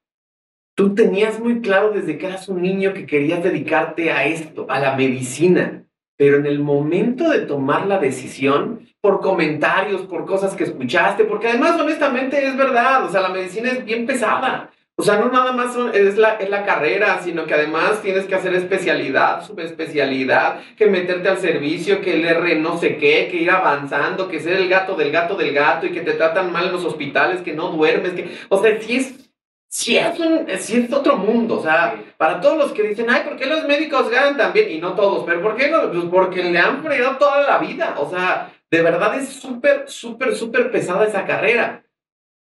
Tú 0.77 0.95
tenías 0.95 1.41
muy 1.41 1.61
claro 1.61 1.91
desde 1.91 2.19
que 2.19 2.27
eras 2.27 2.49
un 2.49 2.63
niño 2.63 2.93
que 2.93 3.07
querías 3.07 3.43
dedicarte 3.43 4.13
a 4.13 4.25
esto, 4.27 4.67
a 4.69 4.79
la 4.79 4.95
medicina, 4.95 5.85
pero 6.17 6.37
en 6.37 6.47
el 6.47 6.61
momento 6.61 7.29
de 7.31 7.41
tomar 7.41 7.87
la 7.87 7.99
decisión, 7.99 8.87
por 9.01 9.21
comentarios, 9.21 10.03
por 10.03 10.27
cosas 10.27 10.55
que 10.55 10.65
escuchaste, 10.65 11.25
porque 11.25 11.49
además 11.49 11.81
honestamente 11.81 12.45
es 12.47 12.57
verdad, 12.57 13.05
o 13.05 13.09
sea, 13.09 13.23
la 13.23 13.29
medicina 13.31 13.71
es 13.71 13.85
bien 13.85 14.07
pesada. 14.07 14.71
O 14.99 15.03
sea, 15.03 15.19
no 15.19 15.29
nada 15.31 15.53
más 15.53 15.75
son- 15.75 15.95
es, 15.95 16.17
la, 16.17 16.37
es 16.37 16.49
la 16.49 16.65
carrera, 16.65 17.21
sino 17.23 17.45
que 17.45 17.53
además 17.53 18.01
tienes 18.01 18.25
que 18.25 18.35
hacer 18.35 18.55
especialidad, 18.55 19.45
subespecialidad, 19.47 20.61
que 20.75 20.87
meterte 20.87 21.29
al 21.29 21.37
servicio, 21.39 22.01
que 22.01 22.15
el 22.15 22.25
R 22.25 22.57
no 22.57 22.79
sé 22.79 22.97
qué, 22.97 23.29
que 23.31 23.37
ir 23.37 23.51
avanzando, 23.51 24.27
que 24.27 24.41
ser 24.41 24.55
el 24.55 24.71
gato 24.71 24.97
del 24.97 25.13
gato 25.13 25.37
del 25.37 25.53
gato 25.53 25.85
y 25.85 25.93
que 25.93 26.01
te 26.01 26.15
tratan 26.15 26.51
mal 26.51 26.67
en 26.67 26.73
los 26.73 26.85
hospitales, 26.87 27.43
que 27.43 27.53
no 27.53 27.69
duermes, 27.73 28.13
que, 28.15 28.39
o 28.49 28.63
sea, 28.63 28.81
sí 28.81 28.97
es, 28.97 29.31
sí 29.69 29.99
es, 29.99 30.19
un, 30.19 30.47
sí 30.59 30.79
es 30.79 30.91
otro 30.91 31.19
mundo, 31.19 31.59
o 31.59 31.63
sea, 31.63 32.03
para 32.17 32.41
todos 32.41 32.57
los 32.57 32.73
que 32.73 32.85
dicen, 32.85 33.11
ay, 33.11 33.21
¿por 33.25 33.37
qué 33.37 33.45
los 33.45 33.67
médicos 33.69 34.09
ganan 34.09 34.39
tan 34.39 34.55
bien? 34.55 34.71
Y 34.71 34.79
no 34.79 34.95
todos, 34.95 35.25
pero 35.27 35.43
¿por 35.43 35.57
qué 35.57 35.69
no? 35.69 35.91
Pues 35.93 36.05
porque 36.11 36.43
le 36.43 36.59
han 36.59 36.83
fregado 36.83 37.19
toda 37.19 37.47
la 37.47 37.59
vida, 37.59 37.97
o 37.99 38.09
sea, 38.09 38.51
de 38.71 38.81
verdad 38.81 39.15
es 39.19 39.29
súper, 39.29 39.85
súper, 39.91 40.35
súper 40.35 40.71
pesada 40.71 41.05
esa 41.05 41.27
carrera, 41.27 41.85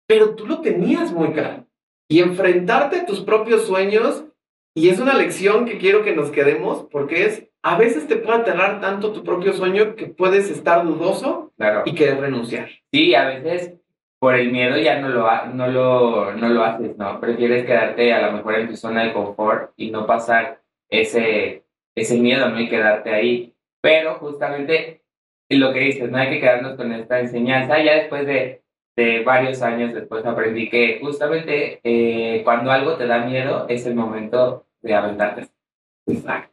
pero 0.05 0.35
tú 0.35 0.45
lo 0.45 0.59
tenías 0.59 1.13
muy 1.13 1.31
claro 1.31 1.65
y 2.11 2.19
enfrentarte 2.19 2.97
a 2.99 3.05
tus 3.05 3.21
propios 3.21 3.65
sueños. 3.65 4.25
Y 4.75 4.89
es 4.89 4.99
una 4.99 5.13
lección 5.13 5.65
que 5.65 5.77
quiero 5.77 6.03
que 6.03 6.13
nos 6.15 6.29
quedemos 6.29 6.87
porque 6.91 7.25
es, 7.25 7.47
a 7.63 7.77
veces 7.77 8.07
te 8.07 8.17
puede 8.17 8.39
aterrar 8.39 8.81
tanto 8.81 9.13
tu 9.13 9.23
propio 9.23 9.53
sueño 9.53 9.95
que 9.95 10.07
puedes 10.07 10.49
estar 10.49 10.85
dudoso 10.85 11.51
Claro. 11.57 11.83
y 11.85 11.95
querer 11.95 12.19
renunciar. 12.19 12.69
Sí, 12.91 13.15
a 13.15 13.25
veces 13.27 13.75
por 14.19 14.35
el 14.35 14.51
miedo 14.51 14.77
ya 14.77 14.99
no 14.99 15.07
lo, 15.09 15.27
ha- 15.29 15.45
no 15.45 15.67
lo, 15.67 16.33
no 16.33 16.49
lo 16.49 16.63
haces, 16.63 16.97
¿no? 16.97 17.19
Prefieres 17.19 17.65
quedarte 17.65 18.13
a 18.13 18.21
lo 18.27 18.33
mejor 18.33 18.55
en 18.55 18.67
tu 18.67 18.75
zona 18.75 19.03
de 19.05 19.13
confort 19.13 19.71
y 19.77 19.89
no 19.91 20.05
pasar 20.05 20.61
ese, 20.89 21.63
ese 21.95 22.17
miedo, 22.19 22.49
¿no? 22.49 22.59
Y 22.59 22.67
quedarte 22.69 23.09
ahí. 23.13 23.53
Pero 23.81 24.15
justamente 24.15 25.01
lo 25.49 25.73
que 25.73 25.79
dices, 25.79 26.09
no 26.11 26.17
hay 26.17 26.29
que 26.29 26.39
quedarnos 26.39 26.75
con 26.75 26.91
esta 26.93 27.19
enseñanza. 27.19 27.81
Ya 27.83 27.95
después 27.95 28.25
de, 28.27 28.60
de 28.95 29.23
varios 29.23 29.61
años 29.61 29.93
después 29.93 30.25
aprendí 30.25 30.69
que 30.69 30.99
justamente 31.01 31.79
eh, 31.83 32.41
cuando 32.43 32.71
algo 32.71 32.95
te 32.97 33.07
da 33.07 33.25
miedo 33.25 33.65
es 33.69 33.85
el 33.85 33.95
momento 33.95 34.65
de 34.81 34.93
aventarte. 34.93 35.47
Exacto. 36.07 36.51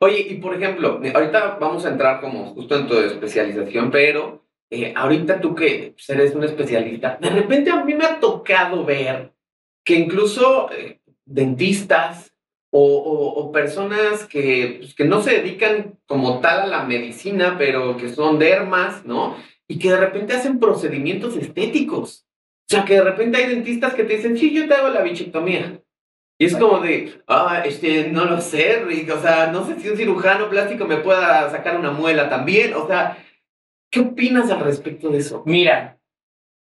Oye, 0.00 0.20
y 0.28 0.34
por 0.36 0.54
ejemplo, 0.54 1.00
ahorita 1.14 1.56
vamos 1.60 1.84
a 1.86 1.90
entrar 1.90 2.20
como 2.20 2.46
justo 2.54 2.76
en 2.76 2.86
tu 2.86 2.98
especialización, 2.98 3.90
pero 3.90 4.44
eh, 4.70 4.92
ahorita 4.94 5.40
tú 5.40 5.54
que 5.54 5.94
eres 6.08 6.34
un 6.34 6.44
especialista, 6.44 7.18
de 7.20 7.30
repente 7.30 7.70
a 7.70 7.82
mí 7.84 7.94
me 7.94 8.04
ha 8.04 8.20
tocado 8.20 8.84
ver 8.84 9.32
que 9.84 9.94
incluso 9.94 10.70
eh, 10.72 11.00
dentistas 11.24 12.32
o, 12.70 12.80
o- 12.82 13.40
o 13.40 13.52
personas 13.52 14.26
que, 14.26 14.76
pues, 14.80 14.94
que 14.94 15.04
no 15.04 15.22
se 15.22 15.32
dedican 15.40 15.98
como 16.06 16.40
tal 16.40 16.60
a 16.60 16.66
la 16.66 16.84
medicina, 16.84 17.56
pero 17.58 17.96
que 17.96 18.10
son 18.10 18.38
dermas, 18.38 19.04
¿no? 19.06 19.34
Y 19.70 19.78
que 19.78 19.90
de 19.90 19.98
repente 19.98 20.32
hacen 20.34 20.58
procedimientos 20.58 21.36
estéticos. 21.36 22.26
O 22.68 22.74
sea, 22.74 22.84
que 22.84 22.94
de 22.94 23.04
repente 23.04 23.38
hay 23.38 23.50
dentistas 23.54 23.94
que 23.94 24.02
te 24.02 24.16
dicen, 24.16 24.36
sí, 24.36 24.52
yo 24.52 24.66
te 24.66 24.74
hago 24.74 24.88
la 24.88 25.02
bichectomía. 25.02 25.80
Y 26.40 26.46
es 26.46 26.56
como 26.56 26.80
de, 26.80 27.22
ah, 27.28 27.62
este, 27.64 28.08
no 28.08 28.24
lo 28.24 28.40
sé, 28.40 28.82
Rick. 28.84 29.12
O 29.14 29.20
sea, 29.20 29.46
no 29.52 29.64
sé 29.64 29.78
si 29.78 29.88
un 29.88 29.96
cirujano 29.96 30.50
plástico 30.50 30.86
me 30.86 30.96
pueda 30.96 31.48
sacar 31.50 31.78
una 31.78 31.92
muela 31.92 32.28
también. 32.28 32.74
O 32.74 32.88
sea, 32.88 33.16
¿qué 33.92 34.00
opinas 34.00 34.50
al 34.50 34.60
respecto 34.60 35.08
de 35.10 35.18
eso? 35.18 35.44
Mira, 35.46 36.00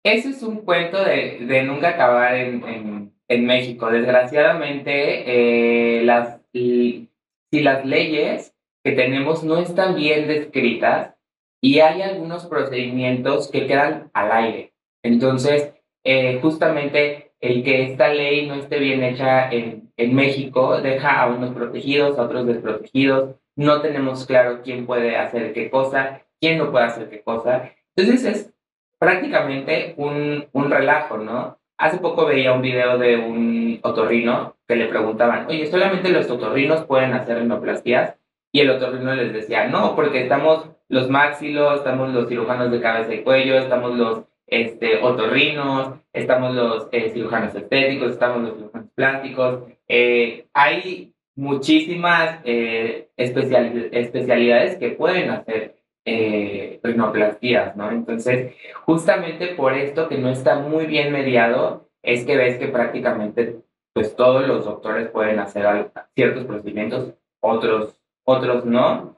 ese 0.04 0.30
es 0.30 0.42
un 0.42 0.62
cuento 0.62 1.04
de, 1.04 1.40
de 1.42 1.64
nunca 1.64 1.90
acabar 1.90 2.34
en, 2.36 2.64
en, 2.68 3.14
en 3.28 3.46
México. 3.46 3.92
Desgraciadamente, 3.92 6.00
eh, 6.00 6.04
las, 6.04 6.40
y- 6.54 7.10
si 7.52 7.62
las 7.62 7.86
leyes 7.86 8.56
que 8.84 8.94
tenemos 8.94 9.44
no 9.44 9.60
están 9.60 9.96
bien 9.96 10.28
descritas 10.28 11.15
y 11.62 11.80
hay 11.80 12.02
algunos 12.02 12.46
procedimientos 12.46 13.50
que 13.50 13.68
quedan 13.68 14.10
al 14.14 14.32
aire. 14.32 14.74
Entonces, 15.04 15.74
eh, 16.04 16.40
justamente 16.42 17.32
el 17.40 17.64
que 17.64 17.84
esta 17.84 18.10
ley 18.10 18.48
no 18.48 18.56
esté 18.56 18.80
bien 18.80 19.04
hecha 19.04 19.50
en, 19.52 19.92
en 19.98 20.16
México 20.16 20.82
deja 20.82 21.22
a 21.22 21.28
unos 21.28 21.54
protegidos, 21.54 22.18
a 22.18 22.24
otros 22.24 22.46
desprotegidos. 22.46 23.36
No 23.56 23.82
tenemos 23.82 24.26
claro 24.26 24.62
quién 24.64 24.86
puede 24.86 25.16
hacer 25.16 25.54
qué 25.54 25.70
cosa, 25.70 26.22
quién 26.40 26.58
no 26.58 26.72
puede 26.72 26.86
hacer 26.86 27.10
qué 27.10 27.22
cosa. 27.22 27.72
Entonces 27.96 28.26
es 28.26 28.54
prácticamente 29.00 29.94
un, 29.98 30.48
un 30.52 30.72
relajo, 30.72 31.18
¿no? 31.18 31.58
Hace 31.78 31.98
poco 31.98 32.26
veía 32.26 32.54
un 32.54 32.62
video 32.62 32.98
de 32.98 33.18
un 33.18 33.80
otorrino 33.84 34.56
que 34.68 34.76
le 34.76 34.88
preguntaban, 34.88 35.48
oye, 35.48 35.68
¿solamente 35.68 36.10
los 36.10 36.30
otorrinos 36.30 36.86
pueden 36.86 37.14
hacer 37.14 37.40
rinoplastías? 37.40 38.16
Y 38.52 38.62
el 38.62 38.70
otorrino 38.70 39.14
les 39.14 39.34
decía, 39.34 39.68
no, 39.68 39.96
porque 39.96 40.24
estamos 40.24 40.70
los 40.90 41.10
máxilos, 41.10 41.78
estamos 41.78 42.14
los 42.14 42.28
cirujanos 42.28 42.72
de 42.72 42.82
cabeza 42.82 43.14
y 43.14 43.24
cuello, 43.24 43.58
estamos 43.58 43.96
los 43.96 44.24
este, 44.48 45.02
otorrinos, 45.02 45.96
estamos 46.14 46.54
los 46.54 46.88
eh, 46.92 47.10
cirujanos 47.10 47.56
estéticos, 47.56 48.12
estamos 48.12 48.44
los 48.44 48.56
cirujanos 48.56 48.90
plásticos. 48.96 49.64
Eh, 49.88 50.46
hay 50.54 51.14
muchísimas 51.36 52.40
eh, 52.44 53.10
especiali- 53.18 53.90
especialidades 53.92 54.78
que 54.78 54.90
pueden 54.92 55.32
hacer 55.32 55.76
eh, 56.06 56.80
rinoplastías, 56.84 57.76
¿no? 57.76 57.90
Entonces, 57.90 58.54
justamente 58.84 59.48
por 59.56 59.74
esto 59.74 60.08
que 60.08 60.20
no 60.20 60.30
está 60.30 60.60
muy 60.60 60.86
bien 60.86 61.12
mediado, 61.12 61.90
es 62.04 62.24
que 62.26 62.38
ves 62.38 62.58
que 62.58 62.68
prácticamente 62.68 63.58
pues 63.94 64.16
todos 64.16 64.48
los 64.48 64.66
doctores 64.66 65.10
pueden 65.10 65.40
hacer 65.40 65.90
ciertos 66.14 66.46
procedimientos, 66.46 67.14
otros, 67.40 68.00
otros 68.26 68.66
no. 68.66 69.15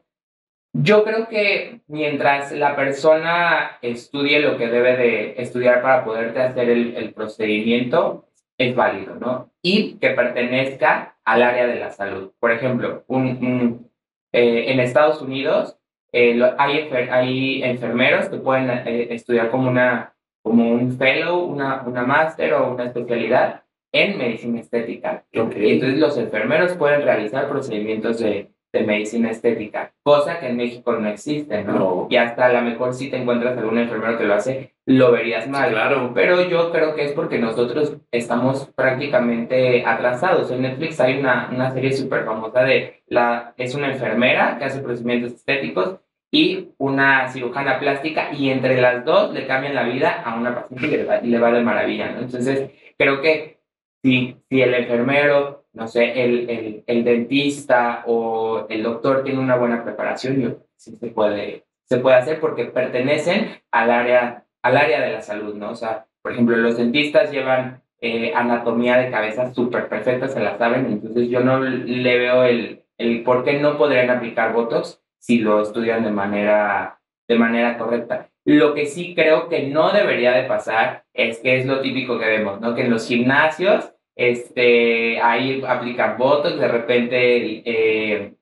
Yo 0.80 1.04
creo 1.04 1.28
que 1.28 1.82
mientras 1.88 2.52
la 2.52 2.76
persona 2.76 3.78
estudie 3.82 4.40
lo 4.40 4.58
que 4.58 4.68
debe 4.68 4.96
de 4.96 5.34
estudiar 5.42 5.82
para 5.82 6.04
poderte 6.06 6.40
hacer 6.42 6.70
el, 6.70 6.96
el 6.96 7.14
procedimiento, 7.14 8.26
es 8.60 8.76
válido, 8.76 9.16
¿no? 9.16 9.52
Y 9.62 9.98
que 10.00 10.12
pertenezca 10.12 11.18
al 11.26 11.44
área 11.44 11.68
de 11.68 11.80
la 11.80 11.92
salud. 11.92 12.32
Por 12.40 12.52
ejemplo, 12.52 13.04
un, 13.08 13.26
un, 13.26 13.92
eh, 14.32 14.66
en 14.72 14.80
Estados 14.80 15.22
Unidos 15.22 15.78
eh, 16.12 16.36
lo- 16.36 16.54
hay, 16.60 16.78
enfer- 16.90 17.12
hay 17.12 17.64
enfermeros 17.64 18.30
que 18.30 18.38
pueden 18.38 18.70
eh, 18.70 19.08
estudiar 19.14 19.50
como, 19.50 19.70
una, 19.70 20.14
como 20.44 20.72
un 20.72 20.98
fellow, 20.98 21.40
una, 21.40 21.84
una 21.86 22.04
máster 22.04 22.54
o 22.54 22.72
una 22.74 22.86
especialidad, 22.86 23.64
en 23.92 24.18
medicina 24.18 24.60
estética. 24.60 25.26
Ok. 25.38 25.56
Y 25.58 25.74
entonces 25.74 26.00
los 26.00 26.18
enfermeros 26.18 26.74
pueden 26.74 27.02
realizar 27.04 27.48
procedimientos 27.50 28.20
de, 28.20 28.52
de 28.78 28.86
medicina 28.86 29.32
estética, 29.32 29.94
cosa 30.04 30.40
que 30.40 30.48
en 30.48 30.58
México 30.58 30.94
no 30.94 31.08
existe, 31.10 31.64
¿no? 31.64 32.08
Y 32.10 32.18
hasta 32.18 32.46
a 32.46 32.54
lo 32.54 32.62
mejor 32.62 32.94
si 32.94 33.10
te 33.10 33.18
encuentras 33.18 33.58
algún 33.58 33.78
enfermero 33.78 34.18
que 34.18 34.26
lo 34.26 34.36
hace, 34.36 34.74
lo 34.86 35.12
verías 35.12 35.48
mal. 35.48 35.72
claro. 35.72 36.12
Pero 36.14 36.48
yo 36.48 36.72
creo 36.72 36.96
que 36.96 37.06
es 37.06 37.12
porque 37.14 37.40
nosotros 37.40 37.98
estamos 38.12 38.68
prácticamente 38.76 39.84
atrasados. 39.86 40.52
En 40.52 40.62
Netflix 40.62 41.00
hay 41.00 41.20
una, 41.20 41.50
una 41.52 41.72
serie 41.72 41.94
súper 41.94 42.24
famosa 42.26 42.64
de 42.64 43.02
la, 43.08 43.54
es 43.58 43.74
una 43.76 43.92
enfermera 43.92 44.58
que 44.58 44.66
hace 44.66 44.82
procedimientos 44.82 45.34
estéticos 45.34 45.98
y 46.32 46.70
una 46.78 47.30
cirujana 47.30 47.80
plástica 47.80 48.32
y 48.34 48.50
entre 48.50 48.80
las 48.80 49.04
dos 49.06 49.34
le 49.34 49.48
cambian 49.48 49.76
la 49.76 49.84
vida 49.84 50.22
a 50.24 50.36
una 50.36 50.56
paciente 50.56 50.88
y 50.88 50.98
le 50.98 51.04
va, 51.06 51.20
y 51.24 51.28
le 51.28 51.40
va 51.40 51.52
de 51.52 51.64
maravilla, 51.64 52.12
¿no? 52.12 52.20
Entonces, 52.20 52.72
creo 52.98 53.22
que 53.22 53.60
si, 54.04 54.38
si 54.50 54.62
el 54.62 54.74
enfermero 54.74 55.67
no 55.78 55.88
sé, 55.88 56.24
el, 56.24 56.50
el, 56.50 56.84
el, 56.88 57.04
dentista 57.04 58.04
o 58.08 58.66
el 58.68 58.82
doctor 58.82 59.24
tiene 59.24 59.40
una 59.40 59.56
buena 59.56 59.84
preparación, 59.84 60.42
yo, 60.42 60.58
sí 60.76 60.96
se 60.96 61.08
puede, 61.08 61.66
se 61.86 62.00
puede 62.00 62.16
hacer 62.16 62.40
porque 62.40 62.66
pertenecen 62.66 63.62
al 63.72 63.92
área, 63.92 64.44
al 64.64 64.76
área 64.76 65.02
de 65.02 65.14
la 65.14 65.22
salud, 65.22 65.54
¿no? 65.54 65.70
O 65.70 65.76
sea, 65.76 66.08
por 66.24 66.32
ejemplo, 66.32 66.58
los 66.58 66.78
dentistas 66.78 67.32
llevan 67.32 67.84
eh, 68.02 68.34
anatomía 68.36 68.98
de 68.98 69.12
cabeza 69.12 69.54
súper 69.54 69.88
perfecta, 69.88 70.28
se 70.28 70.40
la 70.40 70.58
saben, 70.58 70.88
entonces 70.88 71.30
yo 71.30 71.42
no 71.42 71.60
le 71.60 72.18
veo 72.18 72.44
el, 72.44 72.84
el 72.98 73.24
por 73.24 73.44
qué 73.44 73.60
no 73.60 73.78
podrían 73.78 74.10
aplicar 74.10 74.54
votos 74.54 75.04
si 75.20 75.40
lo 75.40 75.62
estudian 75.62 76.04
de 76.04 76.12
manera, 76.12 77.00
de 77.28 77.36
manera 77.36 77.78
correcta. 77.78 78.30
Lo 78.46 78.74
que 78.74 78.88
sí 78.88 79.14
creo 79.14 79.48
que 79.48 79.68
no 79.68 79.92
debería 79.92 80.32
de 80.32 80.44
pasar 80.48 81.04
es 81.14 81.40
que 81.40 81.60
es 81.60 81.66
lo 81.66 81.82
típico 81.82 82.18
que 82.18 82.26
vemos, 82.26 82.62
¿no? 82.62 82.74
Que 82.74 82.84
en 82.84 82.90
los 82.90 83.08
gimnasios 83.08 83.94
este, 84.18 85.22
ahí 85.22 85.64
aplican 85.66 86.18
botox, 86.18 86.60
de 86.60 86.68
repente 86.68 87.62
eh, 87.64 88.34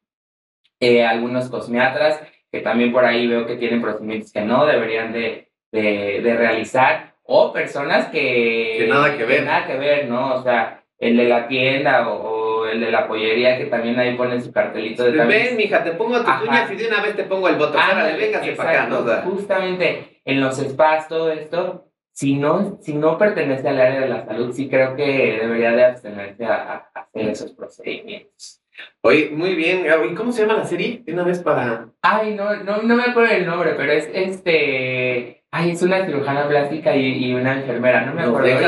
eh, 0.79 1.05
algunos 1.05 1.50
cosmiatras 1.50 2.22
que 2.50 2.62
también 2.62 2.94
por 2.94 3.03
ahí 3.03 3.27
veo 3.27 3.46
que 3.46 3.58
tienen 3.58 3.82
procedimientos 3.82 4.32
que 4.32 4.39
no 4.39 4.65
deberían 4.65 5.12
de, 5.12 5.50
de, 5.74 6.36
realizar, 6.38 7.15
o 7.24 7.51
personas 7.51 8.08
que, 8.08 8.77
que, 8.79 8.88
nada 8.88 9.17
que 9.17 9.25
ver. 9.25 9.44
nada 9.44 9.67
que 9.67 9.75
ver, 9.75 10.08
¿no? 10.08 10.36
O 10.36 10.44
sea, 10.44 10.82
el 10.98 11.17
de 11.17 11.25
la 11.25 11.50
tienda 11.50 12.08
o, 12.08 12.65
el 12.65 12.79
de 12.79 12.91
la 12.91 13.08
pollería 13.08 13.58
que 13.58 13.65
también 13.65 14.00
ahí 14.00 14.15
ponen 14.15 14.41
su 14.41 14.53
cartelito 14.53 15.03
de 15.03 15.25
Ven, 15.25 15.58
mija, 15.58 15.84
te 15.84 15.91
pongo 15.91 16.24
tus 16.24 16.41
uñas 16.48 16.72
y 16.72 16.75
de 16.75 16.88
una 16.88 17.01
vez 17.01 17.15
te 17.17 17.25
pongo 17.25 17.50
el 17.50 17.58
botox. 17.58 17.77
Ahora, 17.77 18.15
véngase 18.15 18.53
para 18.53 18.72
acá, 18.72 18.88
¿no? 18.88 19.03
Justamente 19.29 20.22
en 20.24 20.39
los 20.39 20.58
spas, 20.58 21.10
todo 21.10 21.32
esto, 21.32 21.86
si 22.16 22.36
no, 22.36 22.80
si 22.82 22.94
no 22.94 23.18
pertenece 23.18 23.68
al 23.68 23.82
área 23.82 24.00
de 24.00 24.08
la 24.08 24.26
salud, 24.26 24.54
sí 24.54 24.70
creo 24.70 24.96
que 24.96 25.38
debería 25.42 25.74
de 25.74 25.84
abstenerse 25.84 26.46
a, 26.46 26.90
hacer 26.94 27.30
esos 27.30 27.52
procedimientos. 27.52 28.62
Oye, 29.02 29.32
muy 29.32 29.54
bien. 29.54 29.86
¿Y 30.10 30.16
cómo 30.16 30.32
se 30.32 30.44
llama 30.44 30.60
la 30.60 30.66
serie? 30.66 31.04
Una 31.08 31.24
vez 31.24 31.40
para... 31.40 31.90
Ay, 32.02 32.34
no, 32.34 32.56
no, 32.64 32.82
no 32.84 32.96
me 32.96 33.04
acuerdo 33.04 33.34
el 33.34 33.46
nombre, 33.46 33.74
pero 33.76 33.92
es 33.92 34.10
este... 34.14 35.44
Ay, 35.52 35.72
es 35.72 35.82
una 35.82 36.06
cirujana 36.06 36.48
plástica 36.48 36.96
y, 36.96 37.26
y 37.26 37.34
una 37.34 37.60
enfermera, 37.60 38.06
no 38.06 38.14
me 38.14 38.24
acuerdo. 38.24 38.66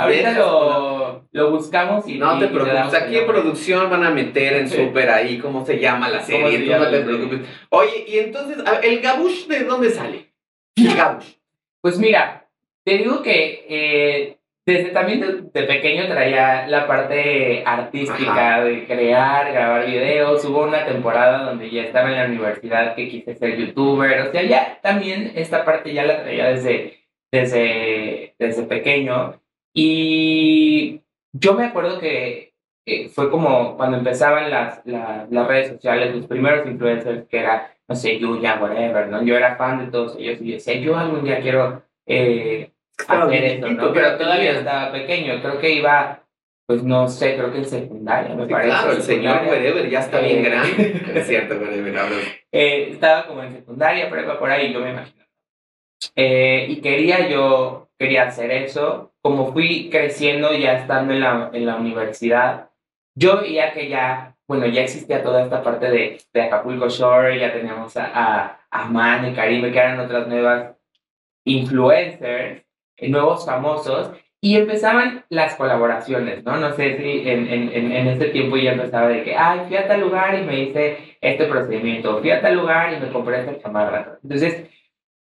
ahorita, 0.00 0.32
lo, 0.32 1.28
lo, 1.30 1.50
buscamos 1.52 2.08
y... 2.08 2.18
No 2.18 2.40
te 2.40 2.48
preocupes, 2.48 2.94
aquí 2.94 3.18
en 3.18 3.26
producción 3.26 3.88
van 3.88 4.04
a 4.04 4.10
meter 4.10 4.54
en 4.54 4.68
súper 4.68 5.10
ahí 5.10 5.38
cómo 5.38 5.64
se 5.64 5.78
llama 5.78 6.08
la 6.08 6.20
serie, 6.20 6.76
no 6.76 6.90
te 6.90 7.00
preocupes. 7.00 7.40
Oye, 7.70 8.04
y 8.08 8.18
entonces, 8.18 8.58
¿el 8.82 9.00
gabush 9.00 9.46
de 9.46 9.62
dónde 9.62 9.90
sale? 9.90 10.34
El 10.74 10.94
gabush. 10.96 11.41
Pues 11.82 11.98
mira, 11.98 12.46
te 12.84 12.98
digo 12.98 13.22
que 13.22 13.66
eh, 13.68 14.38
desde 14.64 14.90
también 14.90 15.50
de, 15.52 15.62
pequeño 15.64 16.06
traía 16.06 16.68
la 16.68 16.86
parte 16.86 17.64
artística 17.66 18.62
de 18.62 18.86
crear, 18.86 19.52
grabar 19.52 19.86
videos. 19.86 20.44
Hubo 20.44 20.62
una 20.62 20.86
temporada 20.86 21.42
donde 21.44 21.68
ya 21.70 21.82
estaba 21.82 22.10
en 22.10 22.18
la 22.18 22.26
universidad 22.26 22.94
que 22.94 23.08
quise 23.08 23.34
ser 23.34 23.56
youtuber. 23.56 24.28
O 24.28 24.30
sea, 24.30 24.44
ya 24.44 24.78
también 24.80 25.32
esta 25.34 25.64
parte 25.64 25.92
ya 25.92 26.04
la 26.04 26.22
traía 26.22 26.50
desde, 26.50 27.00
desde, 27.32 28.36
desde 28.38 28.62
pequeño. 28.62 29.40
Y 29.74 31.00
yo 31.32 31.54
me 31.54 31.64
acuerdo 31.64 31.98
que 31.98 32.51
fue 33.14 33.30
como 33.30 33.76
cuando 33.76 33.98
empezaban 33.98 34.50
las, 34.50 34.84
las, 34.84 35.30
las, 35.30 35.46
redes 35.46 35.68
sociales, 35.68 36.14
los 36.14 36.26
primeros 36.26 36.66
influencers 36.66 37.28
que 37.28 37.38
era 37.38 37.72
no 37.92 37.96
sé, 37.96 38.18
ya 38.40 38.58
whatever, 38.60 39.08
¿no? 39.08 39.22
Yo 39.22 39.36
era 39.36 39.56
fan 39.56 39.84
de 39.84 39.90
todos 39.90 40.16
ellos 40.16 40.40
y 40.40 40.52
decía, 40.52 40.74
yo 40.74 40.96
algún 40.96 41.24
día 41.24 41.40
quiero 41.40 41.82
eh, 42.06 42.70
hacer 43.06 43.44
eso, 43.44 43.68
¿no? 43.68 43.92
Pero 43.92 44.16
todavía 44.16 44.52
estaba 44.52 44.92
pequeño, 44.92 45.40
creo 45.42 45.58
que 45.58 45.72
iba, 45.74 46.24
pues 46.66 46.82
no 46.82 47.08
sé, 47.08 47.36
creo 47.36 47.52
que 47.52 47.58
en 47.58 47.64
secundaria, 47.64 48.34
me 48.34 48.46
parece. 48.46 48.70
Claro, 48.70 48.92
el 48.92 49.02
señor 49.02 49.42
whatever 49.46 49.90
ya 49.90 50.00
está 50.00 50.20
bien 50.20 50.38
eh, 50.38 50.48
grande. 50.48 51.02
es 51.14 51.26
cierto, 51.26 51.54
whatever, 51.56 51.94
eh, 52.50 52.88
Estaba 52.92 53.26
como 53.26 53.42
en 53.42 53.52
secundaria, 53.52 54.08
pero 54.08 54.38
por 54.38 54.50
ahí, 54.50 54.72
yo 54.72 54.80
me 54.80 54.90
imagino. 54.90 55.22
Eh, 56.16 56.66
y 56.68 56.80
quería 56.80 57.28
yo, 57.28 57.90
quería 57.98 58.24
hacer 58.24 58.50
eso. 58.50 59.12
Como 59.20 59.52
fui 59.52 59.88
creciendo 59.90 60.52
ya 60.54 60.72
estando 60.78 61.12
en 61.12 61.20
la, 61.20 61.50
en 61.52 61.66
la 61.66 61.76
universidad, 61.76 62.70
yo 63.14 63.40
veía 63.40 63.72
que 63.72 63.88
ya 63.88 64.32
bueno, 64.52 64.66
ya 64.66 64.82
existía 64.82 65.22
toda 65.22 65.44
esta 65.44 65.62
parte 65.62 65.90
de, 65.90 66.18
de 66.30 66.42
Acapulco 66.42 66.86
Shore, 66.90 67.40
ya 67.40 67.54
teníamos 67.54 67.96
a, 67.96 68.10
a, 68.12 68.58
a 68.70 69.28
y 69.28 69.34
Karime, 69.34 69.72
que 69.72 69.78
eran 69.78 69.98
otras 69.98 70.28
nuevas 70.28 70.76
influencers, 71.46 72.62
eh, 72.98 73.08
nuevos 73.08 73.46
famosos, 73.46 74.10
y 74.42 74.58
empezaban 74.58 75.24
las 75.30 75.54
colaboraciones, 75.54 76.44
¿no? 76.44 76.58
No 76.58 76.74
sé 76.74 76.98
si 76.98 77.26
en, 77.30 77.48
en, 77.48 77.72
en 77.72 78.08
este 78.08 78.28
tiempo 78.28 78.58
ya 78.58 78.72
empezaba 78.72 79.08
de 79.08 79.24
que, 79.24 79.34
ay, 79.34 79.60
fui 79.68 79.76
a 79.78 79.88
tal 79.88 80.02
lugar 80.02 80.38
y 80.38 80.42
me 80.44 80.60
hice 80.60 81.16
este 81.22 81.46
procedimiento, 81.46 82.18
fui 82.18 82.30
a 82.30 82.42
tal 82.42 82.56
lugar 82.56 82.92
y 82.92 83.00
me 83.00 83.10
compré 83.10 83.40
esta 83.40 83.58
chamarra. 83.58 84.18
Entonces, 84.22 84.68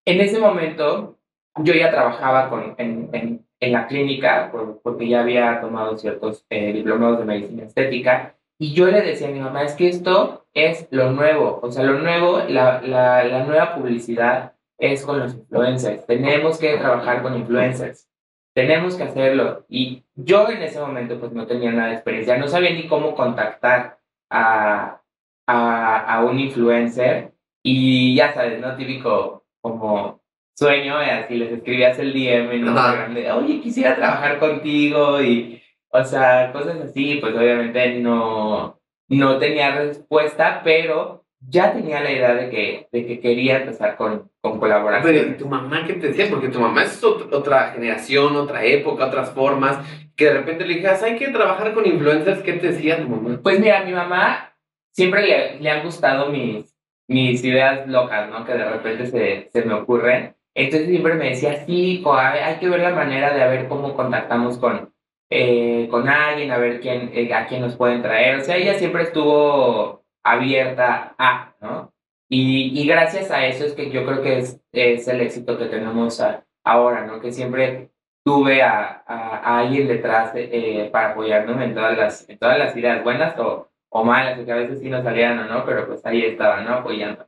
en 0.06 0.20
ese 0.20 0.40
momento, 0.40 1.18
yo 1.56 1.74
ya 1.74 1.92
trabajaba 1.92 2.48
con, 2.48 2.74
en, 2.78 3.46
en 3.60 3.72
la 3.72 3.86
clínica, 3.86 4.50
porque 4.82 5.08
ya 5.08 5.20
había 5.20 5.60
tomado 5.60 5.96
ciertos 5.98 6.46
eh, 6.50 6.72
diplomados 6.72 7.18
de 7.18 7.24
medicina 7.26 7.64
estética, 7.64 8.34
y 8.58 8.72
yo 8.74 8.86
le 8.86 9.02
decía 9.02 9.28
a 9.28 9.30
mi 9.30 9.40
mamá, 9.40 9.62
es 9.62 9.74
que 9.74 9.88
esto 9.88 10.46
es 10.52 10.88
lo 10.90 11.12
nuevo, 11.12 11.60
o 11.62 11.70
sea, 11.70 11.84
lo 11.84 11.98
nuevo, 11.98 12.40
la, 12.48 12.82
la, 12.82 13.24
la 13.24 13.44
nueva 13.44 13.74
publicidad 13.74 14.54
es 14.80 15.04
con 15.04 15.18
los 15.18 15.34
influencers. 15.34 16.06
Tenemos 16.06 16.58
que 16.58 16.76
trabajar 16.78 17.22
con 17.22 17.36
influencers. 17.36 18.08
Tenemos 18.54 18.96
que 18.96 19.04
hacerlo. 19.04 19.64
Y 19.68 20.04
yo 20.14 20.48
en 20.48 20.62
ese 20.62 20.80
momento 20.80 21.20
pues 21.20 21.32
no 21.32 21.46
tenía 21.46 21.70
nada 21.70 21.88
de 21.88 21.94
experiencia, 21.94 22.36
no 22.36 22.48
sabía 22.48 22.70
ni 22.70 22.88
cómo 22.88 23.14
contactar 23.14 23.98
a, 24.30 25.00
a, 25.46 26.14
a 26.14 26.24
un 26.24 26.38
influencer. 26.38 27.32
Y 27.62 28.16
ya 28.16 28.32
sabes, 28.32 28.58
¿no? 28.60 28.74
Típico 28.74 29.44
como 29.60 30.19
sueño, 30.60 30.98
así 30.98 31.36
les 31.36 31.50
escribías 31.52 31.98
el 31.98 32.12
DM 32.12 32.52
en 32.52 32.66
Instagram 32.66 33.14
de, 33.14 33.32
oye, 33.32 33.60
quisiera 33.62 33.96
trabajar 33.96 34.38
contigo 34.38 35.22
y 35.22 35.62
o 35.88 36.04
sea, 36.04 36.52
cosas 36.52 36.78
así, 36.80 37.16
pues 37.16 37.34
obviamente 37.34 37.98
no, 37.98 38.78
no 39.08 39.38
tenía 39.38 39.74
respuesta, 39.74 40.60
pero 40.62 41.24
ya 41.40 41.72
tenía 41.72 42.00
la 42.00 42.12
idea 42.12 42.34
de 42.34 42.50
que, 42.50 42.88
de 42.92 43.06
que 43.06 43.20
quería 43.20 43.60
empezar 43.60 43.96
con, 43.96 44.30
con 44.42 44.60
colaboración. 44.60 45.14
Pero 45.14 45.30
¿y 45.30 45.34
tu 45.38 45.48
mamá 45.48 45.84
qué 45.86 45.94
te 45.94 46.08
decía? 46.08 46.26
Porque 46.28 46.48
tu 46.48 46.60
mamá 46.60 46.84
es 46.84 47.02
otra 47.02 47.72
generación, 47.72 48.36
otra 48.36 48.62
época, 48.62 49.06
otras 49.06 49.30
formas, 49.30 49.78
que 50.14 50.26
de 50.26 50.34
repente 50.34 50.66
le 50.66 50.74
dijeras, 50.74 51.02
hay 51.02 51.16
que 51.16 51.28
trabajar 51.28 51.72
con 51.72 51.86
influencers, 51.86 52.42
¿qué 52.42 52.52
te 52.52 52.68
decía 52.68 53.02
tu 53.02 53.08
mamá? 53.08 53.40
Pues 53.42 53.58
mira, 53.58 53.82
mi 53.82 53.92
mamá 53.92 54.54
siempre 54.92 55.26
le, 55.26 55.58
le 55.58 55.70
han 55.70 55.82
gustado 55.82 56.30
mis, 56.30 56.76
mis 57.08 57.42
ideas 57.42 57.88
locas, 57.88 58.28
¿no? 58.28 58.44
Que 58.44 58.52
de 58.52 58.70
repente 58.70 59.06
se, 59.06 59.48
se 59.50 59.64
me 59.64 59.72
ocurren. 59.72 60.36
Entonces 60.54 60.88
siempre 60.88 61.14
me 61.14 61.30
decía, 61.30 61.64
sí, 61.64 62.02
hay 62.06 62.56
que 62.58 62.68
ver 62.68 62.80
la 62.80 62.90
manera 62.90 63.32
de 63.32 63.48
ver 63.48 63.68
cómo 63.68 63.94
contactamos 63.94 64.58
con, 64.58 64.92
eh, 65.30 65.88
con 65.90 66.08
alguien, 66.08 66.50
a 66.50 66.58
ver 66.58 66.80
quién, 66.80 67.10
eh, 67.14 67.32
a 67.32 67.46
quién 67.46 67.62
nos 67.62 67.76
pueden 67.76 68.02
traer. 68.02 68.40
O 68.40 68.44
sea, 68.44 68.56
ella 68.56 68.74
siempre 68.74 69.04
estuvo 69.04 70.04
abierta 70.24 71.14
a, 71.18 71.54
¿no? 71.60 71.92
Y, 72.28 72.80
y 72.80 72.86
gracias 72.86 73.30
a 73.30 73.46
eso 73.46 73.64
es 73.64 73.72
que 73.74 73.90
yo 73.90 74.04
creo 74.06 74.22
que 74.22 74.38
es, 74.38 74.60
es 74.72 75.08
el 75.08 75.20
éxito 75.20 75.58
que 75.58 75.66
tenemos 75.66 76.22
ahora, 76.64 77.04
¿no? 77.04 77.20
Que 77.20 77.32
siempre 77.32 77.90
tuve 78.24 78.62
a, 78.62 79.02
a, 79.06 79.58
alguien 79.60 79.88
detrás 79.88 80.32
eh, 80.34 80.88
para 80.92 81.12
apoyarnos 81.12 81.60
en 81.60 81.74
todas 81.74 81.96
las, 81.96 82.28
en 82.28 82.38
todas 82.38 82.58
las 82.58 82.76
ideas, 82.76 83.02
buenas 83.02 83.38
o, 83.38 83.70
o 83.88 84.04
malas, 84.04 84.38
que 84.38 84.52
a 84.52 84.56
veces 84.56 84.80
sí 84.80 84.88
nos 84.88 85.04
salían 85.04 85.38
o 85.40 85.44
no, 85.46 85.64
pero 85.64 85.86
pues 85.86 86.04
ahí 86.06 86.24
estaban, 86.24 86.64
¿no? 86.64 86.74
Apoyando. 86.74 87.26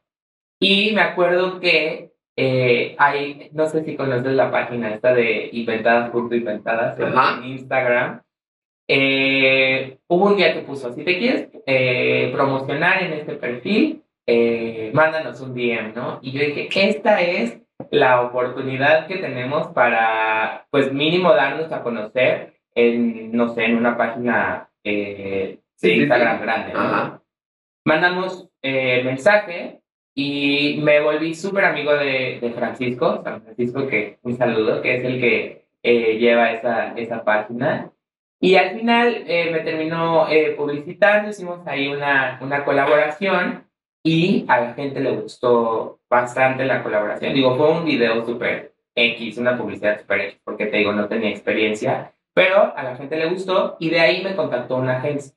Y 0.60 0.92
me 0.92 1.00
acuerdo 1.00 1.58
que 1.58 2.11
eh, 2.36 2.94
hay, 2.98 3.50
no 3.52 3.66
sé 3.66 3.84
si 3.84 3.96
conoces 3.96 4.32
la 4.32 4.50
página 4.50 4.94
esta 4.94 5.12
de 5.14 5.50
Inventadas 5.52 6.10
punto 6.10 6.34
Inventadas 6.34 6.98
en 6.98 7.44
Instagram. 7.44 8.22
Eh, 8.88 9.98
hubo 10.08 10.26
un 10.26 10.36
día 10.36 10.54
que 10.54 10.60
puso, 10.60 10.92
si 10.92 11.04
te 11.04 11.18
quieres 11.18 11.48
eh, 11.66 12.30
promocionar 12.32 13.02
en 13.02 13.12
este 13.12 13.34
perfil, 13.34 14.02
eh, 14.26 14.90
mándanos 14.94 15.40
un 15.40 15.54
DM, 15.54 15.94
¿no? 15.94 16.18
Y 16.22 16.32
yo 16.32 16.40
dije, 16.40 16.68
esta 16.74 17.20
es 17.20 17.60
la 17.90 18.22
oportunidad 18.22 19.06
que 19.06 19.16
tenemos 19.16 19.68
para, 19.68 20.66
pues 20.70 20.92
mínimo 20.92 21.34
darnos 21.34 21.72
a 21.72 21.82
conocer 21.82 22.54
en, 22.74 23.32
no 23.32 23.48
sé, 23.54 23.64
en 23.64 23.76
una 23.76 23.96
página 23.96 24.68
de 24.84 25.60
Instagram 25.82 26.40
grande, 26.40 26.72
¿no? 26.72 27.22
mandamos 27.84 28.48
eh, 28.62 29.02
mensaje 29.04 29.81
y 30.14 30.80
me 30.82 31.00
volví 31.00 31.34
súper 31.34 31.64
amigo 31.64 31.92
de, 31.94 32.38
de, 32.40 32.52
Francisco, 32.52 33.22
San 33.22 33.42
Francisco, 33.42 33.86
que 33.86 34.18
un 34.22 34.36
saludo, 34.36 34.82
que 34.82 34.96
es 34.96 35.04
el 35.04 35.20
que 35.20 35.64
eh, 35.82 36.18
lleva 36.18 36.52
esa, 36.52 36.92
esa 36.96 37.24
página. 37.24 37.90
Y 38.40 38.56
al 38.56 38.76
final 38.76 39.24
eh, 39.26 39.50
me 39.50 39.60
terminó 39.60 40.28
eh, 40.28 40.54
publicitando, 40.56 41.30
hicimos 41.30 41.66
ahí 41.66 41.88
una, 41.88 42.38
una 42.42 42.64
colaboración 42.64 43.64
y 44.02 44.44
a 44.48 44.60
la 44.60 44.74
gente 44.74 45.00
le 45.00 45.12
gustó 45.12 46.00
bastante 46.10 46.64
la 46.64 46.82
colaboración. 46.82 47.34
Digo, 47.34 47.56
fue 47.56 47.70
un 47.70 47.84
video 47.84 48.24
súper 48.26 48.74
X, 48.94 49.38
una 49.38 49.56
publicidad 49.56 50.00
súper 50.00 50.20
X, 50.22 50.40
porque 50.44 50.66
te 50.66 50.78
digo, 50.78 50.92
no 50.92 51.08
tenía 51.08 51.30
experiencia, 51.30 52.12
pero 52.34 52.76
a 52.76 52.82
la 52.82 52.96
gente 52.96 53.16
le 53.16 53.26
gustó 53.26 53.76
y 53.78 53.90
de 53.90 54.00
ahí 54.00 54.22
me 54.22 54.36
contactó 54.36 54.76
una 54.76 54.98
agencia. 54.98 55.32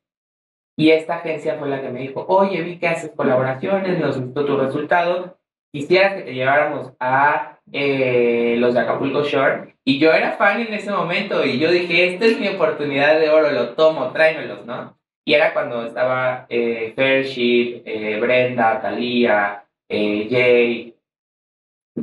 Y 0.78 0.92
esta 0.92 1.16
agencia 1.16 1.56
fue 1.58 1.70
la 1.70 1.82
que 1.82 1.90
me 1.90 2.02
dijo, 2.02 2.26
oye, 2.28 2.62
vi 2.62 2.78
que 2.78 2.88
haces 2.88 3.12
colaboraciones, 3.16 4.00
nos 4.00 4.20
gustó 4.20 4.46
tu 4.46 4.58
resultado, 4.58 5.38
quisiera 5.72 6.16
que 6.16 6.24
te 6.24 6.34
lleváramos 6.34 6.94
a 7.00 7.60
eh, 7.72 8.56
los 8.58 8.74
de 8.74 8.82
Acapulco 8.82 9.24
Shore. 9.24 9.76
Y 9.86 10.00
yo 10.00 10.12
era 10.12 10.34
fan 10.34 10.62
en 10.62 10.74
ese 10.74 10.92
momento 10.92 11.46
y 11.46 11.60
yo 11.60 11.72
dije, 11.72 12.14
esta 12.14 12.26
es 12.26 12.40
mi 12.40 12.48
oportunidad 12.50 13.20
de 13.20 13.30
oro, 13.30 13.52
lo 13.52 13.70
tomo, 13.70 14.12
tráemelos, 14.12 14.66
¿no? 14.66 14.98
Y 15.28 15.34
era 15.34 15.54
cuando 15.54 15.84
estaba 15.86 16.46
eh, 16.50 16.94
Fairship, 16.96 17.82
eh, 17.86 18.20
Brenda, 18.20 18.80
Thalía, 18.80 19.66
eh, 19.90 20.28
Jay, 20.30 20.96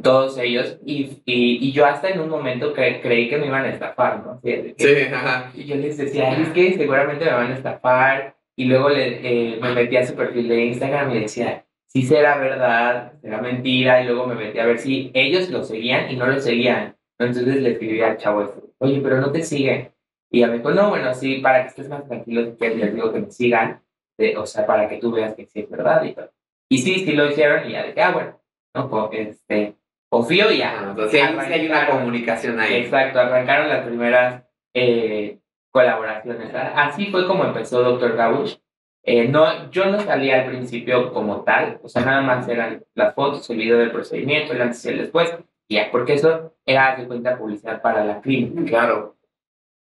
todos 0.03 0.39
ellos. 0.39 0.79
Y, 0.85 1.23
y, 1.25 1.69
y, 1.69 1.73
yo 1.73 1.87
hasta 1.87 2.09
en 2.09 2.21
un 2.21 2.29
momento 2.29 2.73
creí 2.73 3.29
que 3.29 3.39
me 3.39 3.47
iban 3.47 3.65
a 3.65 3.71
estafar, 3.71 4.25
¿no? 4.25 4.41
Sí, 4.43 4.75
ajá. 5.15 5.53
Y 5.55 5.65
yo 5.65 5.77
les 5.77 5.97
decía, 5.97 6.33
es 6.33 6.49
que 6.49 6.75
seguramente 6.75 7.25
me 7.25 7.33
van 7.33 7.53
a 7.53 7.57
estafar. 7.57 8.35
Y 8.57 8.67
luego 8.67 8.91
le, 8.91 9.59
me 9.61 9.75
metí 9.75 9.97
a 9.97 10.07
su 10.07 10.15
perfil 10.15 10.49
de 10.49 10.65
Instagram 10.67 11.11
y 11.11 11.21
decía, 11.21 11.65
si 11.87 12.03
será 12.03 12.38
verdad, 12.38 13.15
será 13.21 13.41
mentira. 13.41 14.03
Y 14.03 14.07
luego 14.07 14.27
me 14.27 14.35
metí 14.35 14.59
a 14.59 14.67
ver 14.67 14.79
si 14.79 15.11
ellos 15.15 15.51
lo 15.51 15.62
seguían 15.65 16.11
y 16.11 16.17
no 16.17 16.27
lo 16.27 16.41
seguían. 16.41 16.97
Entonces 17.19 17.62
le 17.62 17.73
escribí 17.73 18.01
al 18.01 18.17
chavo, 18.17 18.43
este, 18.43 18.61
oye, 18.79 19.01
pero 19.01 19.21
no 19.21 19.31
te 19.31 19.43
siguen. 19.43 19.93
Y 20.31 20.38
ella 20.38 20.49
me 20.49 20.59
dijo, 20.59 20.71
no, 20.71 20.88
bueno, 20.88 21.15
sí, 21.15 21.37
para 21.37 21.62
que 21.62 21.69
estés 21.69 21.88
más 21.88 22.07
tranquilo, 22.07 22.57
les 22.59 22.95
digo 22.95 23.12
que 23.12 23.21
me 23.21 23.31
sigan, 23.31 23.83
o 24.37 24.47
sea, 24.47 24.67
para 24.67 24.88
que 24.88 24.97
tú 24.97 25.12
veas 25.12 25.35
que 25.35 25.47
sí 25.47 25.61
es 25.61 25.71
verdad 25.71 26.03
y 26.05 26.15
todo. 26.15 26.31
Y 26.71 26.79
sí, 26.79 27.05
sí 27.05 27.12
lo 27.12 27.31
hicieron 27.31 27.69
y 27.69 27.73
ya 27.73 27.85
dije, 27.85 28.01
ah, 28.01 28.12
bueno, 28.12 28.41
no, 28.75 28.88
pues, 28.88 29.29
este, 29.29 29.77
confío 30.09 30.51
y 30.51 30.59
ya. 30.59 30.81
Ah, 30.81 30.87
entonces 30.91 31.21
sí, 31.21 31.53
hay 31.53 31.67
una 31.67 31.87
comunicación 31.87 32.59
ahí. 32.59 32.77
Exacto, 32.77 33.21
arrancaron 33.21 33.69
las 33.69 33.85
primeras 33.87 34.45
eh, 34.75 35.38
colaboraciones. 35.73 36.55
Así 36.55 37.07
fue 37.07 37.27
como 37.27 37.45
empezó 37.45 37.83
Dr. 37.83 38.15
Gabush. 38.15 38.57
Eh, 39.05 39.27
no, 39.27 39.69
yo 39.71 39.87
no 39.87 39.99
salía 39.99 40.43
al 40.43 40.47
principio 40.47 41.13
como 41.13 41.43
tal, 41.43 41.81
o 41.83 41.89
sea, 41.89 42.05
nada 42.05 42.21
más 42.21 42.47
eran 42.47 42.85
las 42.95 43.15
fotos, 43.15 43.51
el 43.51 43.57
video 43.57 43.79
del 43.79 43.91
procedimiento, 43.91 44.53
el 44.53 44.63
antes 44.63 44.85
y 44.85 44.91
el 44.91 44.99
después, 44.99 45.37
y 45.67 45.75
ya, 45.75 45.91
porque 45.91 46.13
eso 46.13 46.55
era 46.65 46.95
de 46.95 47.09
cuenta 47.09 47.37
publicidad 47.37 47.83
para 47.83 48.05
la 48.05 48.21
clínica. 48.21 48.63
Claro. 48.65 49.17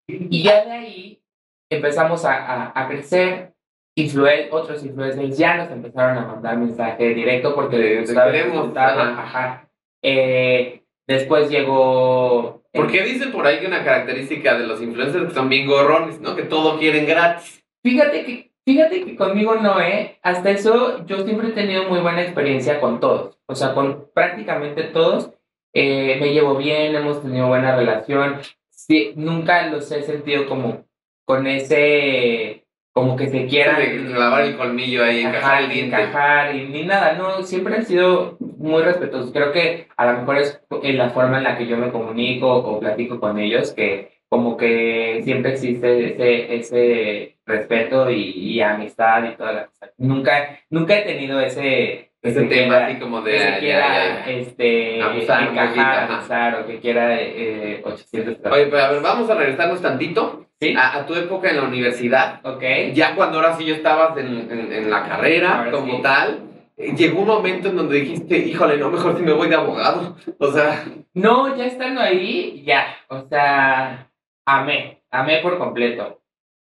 Y 0.08 0.43
ya 0.43 0.65
de 0.65 0.71
ahí 0.71 1.23
empezamos 1.69 2.26
a, 2.26 2.71
a, 2.80 2.88
crecer. 2.88 3.54
Influen 3.95 4.50
otros 4.52 4.86
influencers 4.86 5.38
ya 5.38 5.58
nos 5.58 5.71
empezaron 5.71 6.17
a 6.17 6.28
mandar 6.28 6.56
mensaje 6.58 7.15
directo 7.15 7.56
porque 7.56 7.78
les 7.78 8.52
gustaba 8.54 9.23
Ajá. 9.23 9.69
Eh, 10.04 10.84
después 11.08 11.50
llegó. 11.50 12.63
Porque 12.77 13.03
dicen 13.03 13.31
por 13.31 13.45
ahí 13.45 13.59
que 13.59 13.67
una 13.67 13.83
característica 13.83 14.57
de 14.57 14.67
los 14.67 14.81
influencers 14.81 15.27
que 15.27 15.33
son 15.33 15.49
bien 15.49 15.67
gorrones, 15.67 16.21
¿no? 16.21 16.35
Que 16.35 16.43
todo 16.43 16.79
quieren 16.79 17.05
gratis. 17.05 17.63
Fíjate 17.83 18.25
que, 18.25 18.51
fíjate 18.65 19.03
que 19.03 19.15
conmigo 19.15 19.55
no, 19.55 19.81
¿eh? 19.81 20.17
Hasta 20.23 20.51
eso 20.51 21.05
yo 21.05 21.25
siempre 21.25 21.49
he 21.49 21.51
tenido 21.51 21.83
muy 21.89 21.99
buena 21.99 22.21
experiencia 22.21 22.79
con 22.79 22.99
todos. 22.99 23.39
O 23.47 23.55
sea, 23.55 23.73
con 23.73 24.09
prácticamente 24.13 24.83
todos. 24.83 25.31
Eh, 25.73 26.17
me 26.19 26.33
llevo 26.33 26.55
bien, 26.55 26.95
hemos 26.95 27.21
tenido 27.21 27.47
buena 27.47 27.75
relación 27.75 28.39
sí, 28.87 29.13
nunca 29.15 29.67
los 29.67 29.91
he 29.91 30.03
sentido 30.03 30.47
como 30.47 30.85
con 31.25 31.45
ese, 31.45 32.65
como 32.97 33.15
que 33.15 33.27
se 33.27 33.45
quieran... 33.45 33.75
clavar 34.07 34.41
el 34.41 34.57
colmillo 34.57 35.03
ahí, 35.03 35.21
encajar 35.21 35.62
el 35.62 35.69
diente. 35.69 35.95
Encajar 35.95 36.55
y 36.55 36.67
ni 36.67 36.83
nada, 36.83 37.13
no, 37.13 37.43
siempre 37.43 37.75
han 37.75 37.86
sido 37.86 38.38
muy 38.39 38.81
respetuosos. 38.81 39.31
Creo 39.31 39.51
que 39.51 39.88
a 39.95 40.12
lo 40.12 40.19
mejor 40.19 40.38
es 40.39 40.60
en 40.81 40.97
la 40.97 41.12
forma 41.12 41.38
en 41.38 41.43
la 41.43 41.55
que 41.60 41.67
yo 41.67 41.77
me 41.77 41.91
comunico 41.91 42.51
o 42.51 42.79
platico 42.79 43.19
con 43.19 43.38
ellos 43.38 43.71
que 43.71 44.17
como 44.29 44.57
que 44.57 45.21
siempre 45.23 45.53
existe 45.53 46.15
ese, 46.15 46.55
ese 46.55 47.38
respeto 47.45 48.10
y, 48.10 48.31
y 48.31 48.62
amistad 48.62 49.23
y 49.25 49.36
toda 49.36 49.51
la 49.51 49.67
cosa. 49.67 49.91
Nunca, 49.99 50.60
nunca 50.71 50.97
he 50.97 51.03
tenido 51.03 51.39
ese 51.39 52.06
ese 52.21 52.43
tema 52.43 52.86
así 52.86 52.99
como 52.99 53.21
de... 53.21 53.38
Que 53.38 53.60
quiera, 53.60 54.30
este, 54.30 55.01
abusar, 55.01 55.43
encajar, 55.43 56.12
abusar, 56.12 56.62
o 56.62 56.67
que 56.67 56.80
quiera 56.80 57.21
eh, 57.21 57.82
800 57.84 58.51
Oye, 58.51 58.65
pero 58.67 58.84
a 58.84 58.91
ver, 58.91 59.01
vamos 59.01 59.30
a 59.30 59.36
regresarnos 59.36 59.82
tantito 59.82 60.45
¿Sí? 60.60 60.73
a, 60.77 61.06
tu 61.06 61.13
época 61.13 61.49
en 61.49 61.58
la 61.58 61.63
universidad. 61.63 62.41
Ok. 62.43 62.63
Ya 62.93 63.15
cuando 63.15 63.38
ahora 63.38 63.56
sí 63.56 63.65
yo 63.65 63.75
estabas 63.75 64.17
en, 64.17 64.51
en, 64.51 64.73
en 64.73 64.89
la 64.89 65.08
carrera 65.08 65.69
como 65.71 66.01
tal, 66.01 66.41
eh, 66.77 66.93
llegó 66.95 67.21
un 67.21 67.27
momento 67.27 67.69
en 67.69 67.77
donde 67.77 67.99
dijiste, 67.99 68.38
híjole, 68.38 68.77
no, 68.77 68.89
mejor 68.89 69.15
si 69.17 69.23
me 69.23 69.34
voy 69.34 69.49
de 69.49 69.56
abogado. 69.56 70.15
O 70.39 70.51
sea... 70.51 70.86
No, 71.13 71.56
ya 71.56 71.65
estando 71.65 72.01
ahí, 72.01 72.63
ya. 72.65 72.95
O 73.08 73.21
sea, 73.21 74.12
amé, 74.45 75.01
amé 75.10 75.39
por 75.39 75.58
completo. 75.58 76.21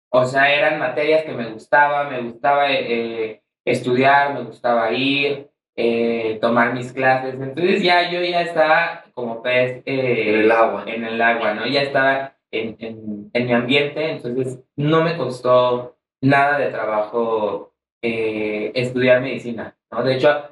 O 0.09 0.25
sea, 0.25 0.53
eran 0.53 0.77
materias 0.77 1.23
que 1.23 1.31
me 1.31 1.49
gustaban, 1.49 2.09
me 2.09 2.21
gustaba 2.21 2.69
eh, 2.69 3.40
estudiar, 3.65 4.33
me 4.33 4.43
gustaba 4.43 4.91
ir, 4.91 5.49
eh, 5.75 6.37
tomar 6.41 6.73
mis 6.73 6.91
clases. 6.91 7.35
Entonces 7.35 7.81
ya 7.81 8.11
yo 8.11 8.21
ya 8.21 8.41
estaba 8.41 9.05
como 9.13 9.41
pez 9.41 9.81
eh, 9.85 10.29
en 10.29 10.39
el 10.41 10.51
agua. 10.51 10.83
En 10.87 11.05
el 11.05 11.21
agua, 11.21 11.53
¿no? 11.53 11.67
Ya 11.67 11.81
estaba 11.81 12.35
en, 12.51 12.75
en, 12.79 13.29
en 13.33 13.45
mi 13.45 13.53
ambiente, 13.53 14.11
entonces 14.11 14.59
no 14.75 15.03
me 15.03 15.15
costó 15.17 15.97
nada 16.21 16.59
de 16.59 16.69
trabajo 16.69 17.73
eh, 18.01 18.71
estudiar 18.75 19.21
medicina, 19.21 19.77
¿no? 19.91 20.03
De 20.03 20.15
hecho, 20.15 20.49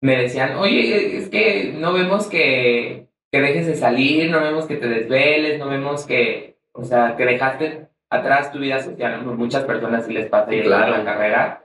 me 0.00 0.16
decían, 0.16 0.56
oye, 0.56 1.16
es 1.16 1.28
que 1.28 1.72
no 1.76 1.92
vemos 1.92 2.28
que, 2.28 3.08
que 3.32 3.40
dejes 3.40 3.66
de 3.66 3.74
salir, 3.74 4.30
no 4.30 4.40
vemos 4.40 4.66
que 4.66 4.76
te 4.76 4.86
desveles, 4.86 5.58
no 5.58 5.68
vemos 5.68 6.06
que, 6.06 6.58
o 6.72 6.84
sea, 6.84 7.16
que 7.16 7.24
dejaste 7.24 7.88
atrás 8.10 8.52
tu 8.52 8.58
vida 8.58 8.80
social. 8.80 9.24
Muchas 9.24 9.64
personas 9.64 10.06
sí 10.06 10.12
les 10.12 10.28
pasa 10.28 10.54
y 10.54 10.62
claro. 10.62 10.98
la 10.98 11.04
carrera 11.04 11.63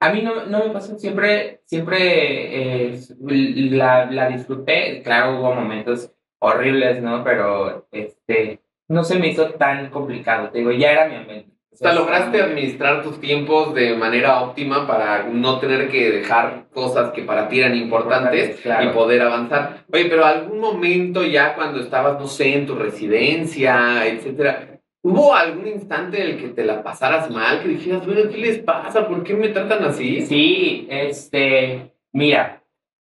a 0.00 0.10
mí 0.10 0.22
no, 0.22 0.46
no 0.46 0.64
me 0.64 0.70
pasó, 0.70 0.98
siempre, 0.98 1.60
siempre 1.66 2.92
eh, 2.92 3.00
la, 3.20 4.10
la, 4.10 4.28
disfruté, 4.28 5.02
claro, 5.02 5.38
hubo 5.38 5.54
momentos 5.54 6.10
horribles, 6.38 7.02
¿no? 7.02 7.22
Pero 7.22 7.86
este, 7.92 8.60
no 8.88 9.04
se 9.04 9.18
me 9.18 9.28
hizo 9.28 9.50
tan 9.50 9.90
complicado, 9.90 10.48
te 10.48 10.58
digo, 10.58 10.72
ya 10.72 10.92
era 10.92 11.08
mi 11.08 11.16
ambiente. 11.16 11.50
O 11.72 11.76
sea, 11.76 11.92
lograste 11.92 12.42
administrar 12.42 13.02
tus 13.02 13.20
tiempos 13.20 13.74
de 13.74 13.94
manera 13.94 14.42
óptima 14.42 14.86
para 14.86 15.22
no 15.22 15.60
tener 15.60 15.88
que 15.88 16.10
dejar 16.10 16.66
cosas 16.74 17.12
que 17.12 17.22
para 17.22 17.48
ti 17.48 17.60
eran 17.60 17.76
importantes 17.76 18.60
claro. 18.60 18.90
y 18.90 18.92
poder 18.92 19.22
avanzar. 19.22 19.84
Oye, 19.92 20.06
pero 20.06 20.24
algún 20.24 20.58
momento 20.58 21.24
ya 21.24 21.54
cuando 21.54 21.80
estabas, 21.80 22.18
no 22.18 22.26
sé, 22.26 22.54
en 22.54 22.66
tu 22.66 22.74
residencia, 22.74 24.04
etcétera, 24.06 24.69
¿Hubo 25.02 25.34
algún 25.34 25.66
instante 25.66 26.22
en 26.22 26.30
el 26.30 26.40
que 26.40 26.48
te 26.48 26.64
la 26.64 26.82
pasaras 26.82 27.30
mal? 27.30 27.62
Que 27.62 27.68
dijeras, 27.68 28.04
bueno, 28.04 28.30
¿qué 28.30 28.36
les 28.36 28.58
pasa? 28.58 29.08
¿Por 29.08 29.24
qué 29.24 29.34
me 29.34 29.48
tratan 29.48 29.84
así? 29.84 30.20
Sí, 30.26 30.86
este, 30.90 31.94
mira, 32.12 32.62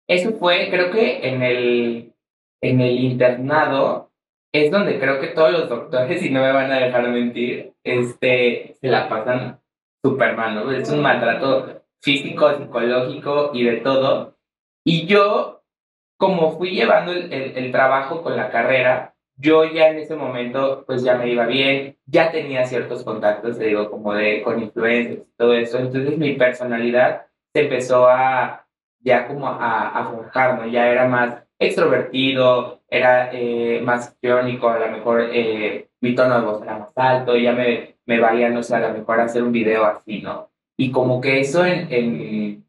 eso 0.08 0.32
fue, 0.32 0.70
creo 0.70 0.90
que 0.90 1.28
en 1.28 1.42
el, 1.42 2.12
en 2.60 2.80
el 2.80 2.98
internado 2.98 4.10
es 4.52 4.70
donde 4.70 4.98
creo 4.98 5.20
que 5.20 5.28
todos 5.28 5.52
los 5.52 5.68
doctores, 5.68 6.22
y 6.24 6.30
no 6.30 6.40
me 6.40 6.52
van 6.52 6.70
a 6.72 6.80
dejar 6.80 7.08
mentir, 7.08 7.72
este, 7.84 8.76
se 8.80 8.88
la 8.88 9.08
pasan 9.08 9.60
súper 10.02 10.36
mal, 10.36 10.54
¿no? 10.54 10.70
Es 10.72 10.90
un 10.90 11.00
maltrato 11.00 11.82
físico, 12.02 12.56
psicológico 12.56 13.50
y 13.54 13.64
de 13.64 13.76
todo. 13.78 14.36
Y 14.84 15.06
yo, 15.06 15.62
como 16.18 16.58
fui 16.58 16.70
llevando 16.70 17.12
el, 17.12 17.32
el, 17.32 17.56
el 17.56 17.72
trabajo 17.72 18.22
con 18.22 18.36
la 18.36 18.50
carrera, 18.50 19.13
yo 19.36 19.64
ya 19.64 19.88
en 19.88 19.98
ese 19.98 20.16
momento 20.16 20.84
pues 20.86 21.02
ya 21.02 21.16
me 21.16 21.28
iba 21.30 21.46
bien, 21.46 21.96
ya 22.06 22.30
tenía 22.30 22.64
ciertos 22.66 23.04
contactos, 23.04 23.58
te 23.58 23.66
digo, 23.66 23.90
como 23.90 24.14
de 24.14 24.42
con 24.42 24.62
influencers 24.62 25.22
todo 25.36 25.54
eso, 25.54 25.78
entonces 25.78 26.18
mi 26.18 26.34
personalidad 26.34 27.26
se 27.52 27.62
empezó 27.62 28.08
a 28.08 28.66
ya 29.00 29.28
como 29.28 29.46
a, 29.48 29.88
a 29.90 30.10
forjar, 30.10 30.58
¿no? 30.58 30.66
Ya 30.66 30.88
era 30.88 31.06
más 31.08 31.42
extrovertido, 31.58 32.80
era 32.88 33.30
eh, 33.32 33.80
más 33.82 34.16
crónico, 34.20 34.68
a 34.68 34.78
lo 34.78 34.88
mejor 34.90 35.28
eh, 35.32 35.88
mi 36.00 36.14
tono 36.14 36.40
de 36.40 36.46
voz 36.46 36.62
era 36.62 36.78
más 36.78 36.92
alto, 36.96 37.36
ya 37.36 37.52
me, 37.52 37.96
me 38.06 38.20
valía, 38.20 38.48
no 38.50 38.62
sé, 38.62 38.76
a 38.76 38.80
lo 38.80 38.98
mejor 38.98 39.20
hacer 39.20 39.42
un 39.42 39.52
video 39.52 39.84
así, 39.84 40.22
¿no? 40.22 40.50
Y 40.76 40.90
como 40.90 41.20
que 41.20 41.40
eso 41.40 41.64
en, 41.64 41.92
en 41.92 42.64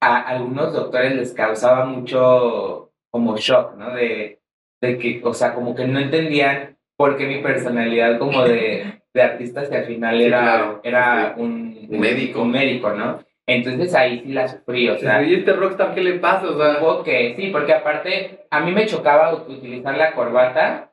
a 0.00 0.20
algunos 0.22 0.72
doctores 0.72 1.14
les 1.14 1.32
causaba 1.34 1.84
mucho 1.84 2.92
como 3.10 3.36
shock, 3.36 3.76
¿no? 3.76 3.94
De, 3.94 4.39
de 4.80 4.98
que, 4.98 5.20
o 5.22 5.34
sea, 5.34 5.54
como 5.54 5.74
que 5.74 5.86
no 5.86 5.98
entendían 5.98 6.76
por 6.96 7.16
qué 7.16 7.26
mi 7.26 7.38
personalidad 7.38 8.18
como 8.18 8.44
de, 8.44 9.00
de 9.14 9.22
artista, 9.22 9.64
si 9.64 9.74
al 9.74 9.86
final 9.86 10.20
era, 10.20 10.80
era 10.82 11.34
un, 11.36 11.88
un, 11.90 12.00
médico. 12.00 12.42
Un 12.42 12.50
médico, 12.50 12.90
¿no? 12.92 13.20
Entonces 13.46 13.94
ahí 13.94 14.20
sí 14.20 14.32
la 14.32 14.46
sufrí, 14.46 14.88
o 14.88 14.98
sea. 14.98 15.22
¿Y 15.22 15.34
este 15.34 15.52
rockstar 15.52 15.94
qué 15.94 16.02
le 16.02 16.18
pasa? 16.18 16.46
O 16.46 16.56
sea, 16.56 16.78
que 17.04 17.34
sí, 17.36 17.48
porque 17.48 17.72
aparte 17.72 18.46
a 18.50 18.60
mí 18.60 18.70
me 18.70 18.86
chocaba 18.86 19.34
utilizar 19.34 19.96
la 19.96 20.12
corbata 20.12 20.92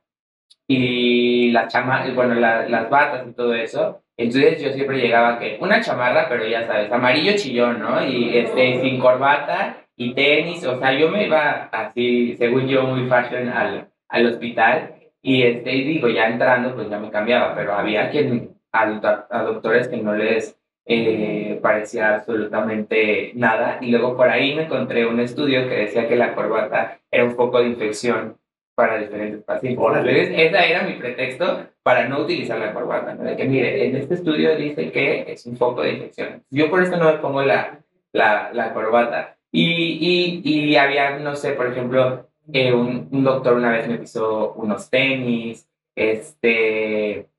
y 0.68 1.52
la 1.52 1.68
chama, 1.68 2.06
bueno, 2.16 2.34
las 2.36 2.90
batas 2.90 3.28
y 3.28 3.34
todo 3.34 3.54
eso. 3.54 4.02
Entonces 4.18 4.60
yo 4.60 4.72
siempre 4.74 4.98
llegaba 4.98 5.38
que 5.38 5.58
una 5.62 5.80
chamarra, 5.82 6.28
pero 6.28 6.48
ya 6.48 6.66
sabes, 6.66 6.92
amarillo 6.92 7.34
chillón, 7.36 7.80
¿no? 7.80 8.04
Y 8.04 8.36
este, 8.36 8.82
sin 8.82 9.00
corbata 9.00 9.87
y 9.98 10.14
tenis, 10.14 10.64
o 10.66 10.80
sea, 10.80 10.94
yo 10.94 11.10
me 11.10 11.26
iba 11.26 11.70
así, 11.72 12.36
según 12.38 12.68
yo, 12.68 12.84
muy 12.84 13.10
fashion 13.10 13.50
al, 13.50 13.90
al 14.08 14.26
hospital. 14.28 14.96
Y 15.22 15.42
este, 15.44 15.72
digo, 15.72 16.08
ya 16.08 16.28
entrando, 16.28 16.76
pues 16.76 16.90
ya 16.90 17.00
me 17.00 17.10
cambiaba, 17.10 17.56
pero 17.56 17.74
había 17.74 18.10
quien, 18.12 18.56
a, 18.72 19.44
doctores 19.44 19.88
que 19.88 19.98
no 19.98 20.14
les 20.14 20.58
eh, 20.86 21.60
parecía 21.64 22.16
absolutamente 22.16 23.32
nada. 23.36 23.80
Y 23.82 23.90
luego 23.90 24.16
por 24.16 24.30
ahí 24.30 24.56
me 24.56 24.64
encontré 24.64 25.06
un 25.08 25.20
estudio 25.20 25.68
que 25.68 25.76
decía 25.76 26.08
que 26.08 26.16
la 26.16 26.36
corbata 26.36 27.00
era 27.10 27.26
un 27.26 27.36
foco 27.36 27.60
de 27.60 27.70
infección 27.70 28.38
para 28.76 29.00
diferentes 29.00 29.44
pacientes. 29.44 29.84
Entonces, 29.84 30.30
ese 30.30 30.72
era 30.72 30.84
mi 30.84 30.94
pretexto 30.94 31.66
para 31.82 32.08
no 32.08 32.20
utilizar 32.20 32.60
la 32.60 32.72
corbata. 32.72 33.16
De 33.16 33.36
que, 33.36 33.46
mire, 33.46 33.88
en 33.88 33.96
este 33.96 34.14
estudio 34.14 34.56
dice 34.56 34.92
que 34.92 35.26
es 35.28 35.44
un 35.48 35.58
foco 35.58 35.82
de 35.82 35.94
infección. 35.94 36.44
Yo 36.52 36.70
por 36.70 36.84
eso 36.84 36.96
no 36.98 37.12
me 37.12 37.18
pongo 37.18 37.42
la, 37.42 37.80
la, 38.14 38.52
la 38.54 38.74
corbata. 38.74 39.37
Y, 39.52 40.42
y, 40.44 40.72
y, 40.72 40.76
había, 40.76 41.20
no 41.20 41.36
sé, 41.36 41.54
por 41.54 41.68
ejemplo, 41.68 42.30
eh, 42.52 42.74
un, 42.74 43.08
un, 43.12 43.24
doctor 43.24 43.54
una 43.54 43.72
vez 43.72 43.88
me 43.88 43.98
pisó 43.98 44.54
unos 44.54 44.90
tenis, 44.90 45.68
este, 45.96 47.30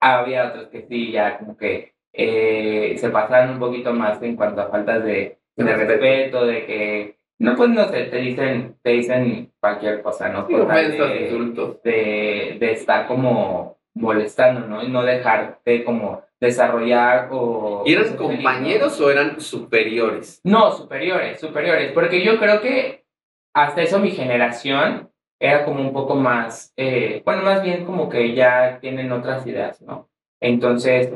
había 0.00 0.48
otros 0.48 0.68
que 0.68 0.82
sí, 0.82 1.12
ya 1.12 1.38
como 1.38 1.56
que 1.56 1.94
eh, 2.12 2.96
se 2.98 3.10
pasaron 3.10 3.54
un 3.54 3.60
poquito 3.60 3.92
más 3.92 4.22
en 4.22 4.36
cuanto 4.36 4.62
a 4.62 4.68
faltas 4.68 5.04
de, 5.04 5.38
de 5.56 5.76
respeto, 5.76 6.46
de 6.46 6.66
que 6.66 7.16
no, 7.38 7.56
pues 7.56 7.70
no 7.70 7.88
sé, 7.88 8.04
te 8.04 8.18
dicen, 8.18 8.76
te 8.82 8.90
dicen 8.90 9.52
cualquier 9.58 10.02
cosa, 10.02 10.28
¿no? 10.28 10.46
Sí, 10.46 10.54
de, 10.54 10.62
de, 11.82 12.56
de, 12.60 12.72
estar 12.72 13.08
como 13.08 13.78
molestando, 13.94 14.66
¿no? 14.66 14.82
Y 14.82 14.88
no 14.88 15.02
dejarte 15.02 15.82
como 15.82 16.22
desarrollar 16.42 17.28
o... 17.30 17.84
¿Y 17.86 17.92
eran 17.92 18.16
compañeros 18.16 19.00
o 19.00 19.08
eran 19.08 19.40
superiores? 19.40 20.40
No, 20.42 20.72
superiores, 20.72 21.38
superiores, 21.38 21.92
porque 21.92 22.24
yo 22.24 22.38
creo 22.38 22.60
que 22.60 23.04
hasta 23.54 23.82
eso 23.82 24.00
mi 24.00 24.10
generación 24.10 25.08
era 25.40 25.64
como 25.64 25.80
un 25.80 25.92
poco 25.92 26.16
más, 26.16 26.72
eh, 26.76 27.22
bueno, 27.24 27.42
más 27.42 27.62
bien 27.62 27.84
como 27.84 28.08
que 28.08 28.34
ya 28.34 28.78
tienen 28.80 29.12
otras 29.12 29.46
ideas, 29.46 29.80
¿no? 29.82 30.10
Entonces, 30.40 31.12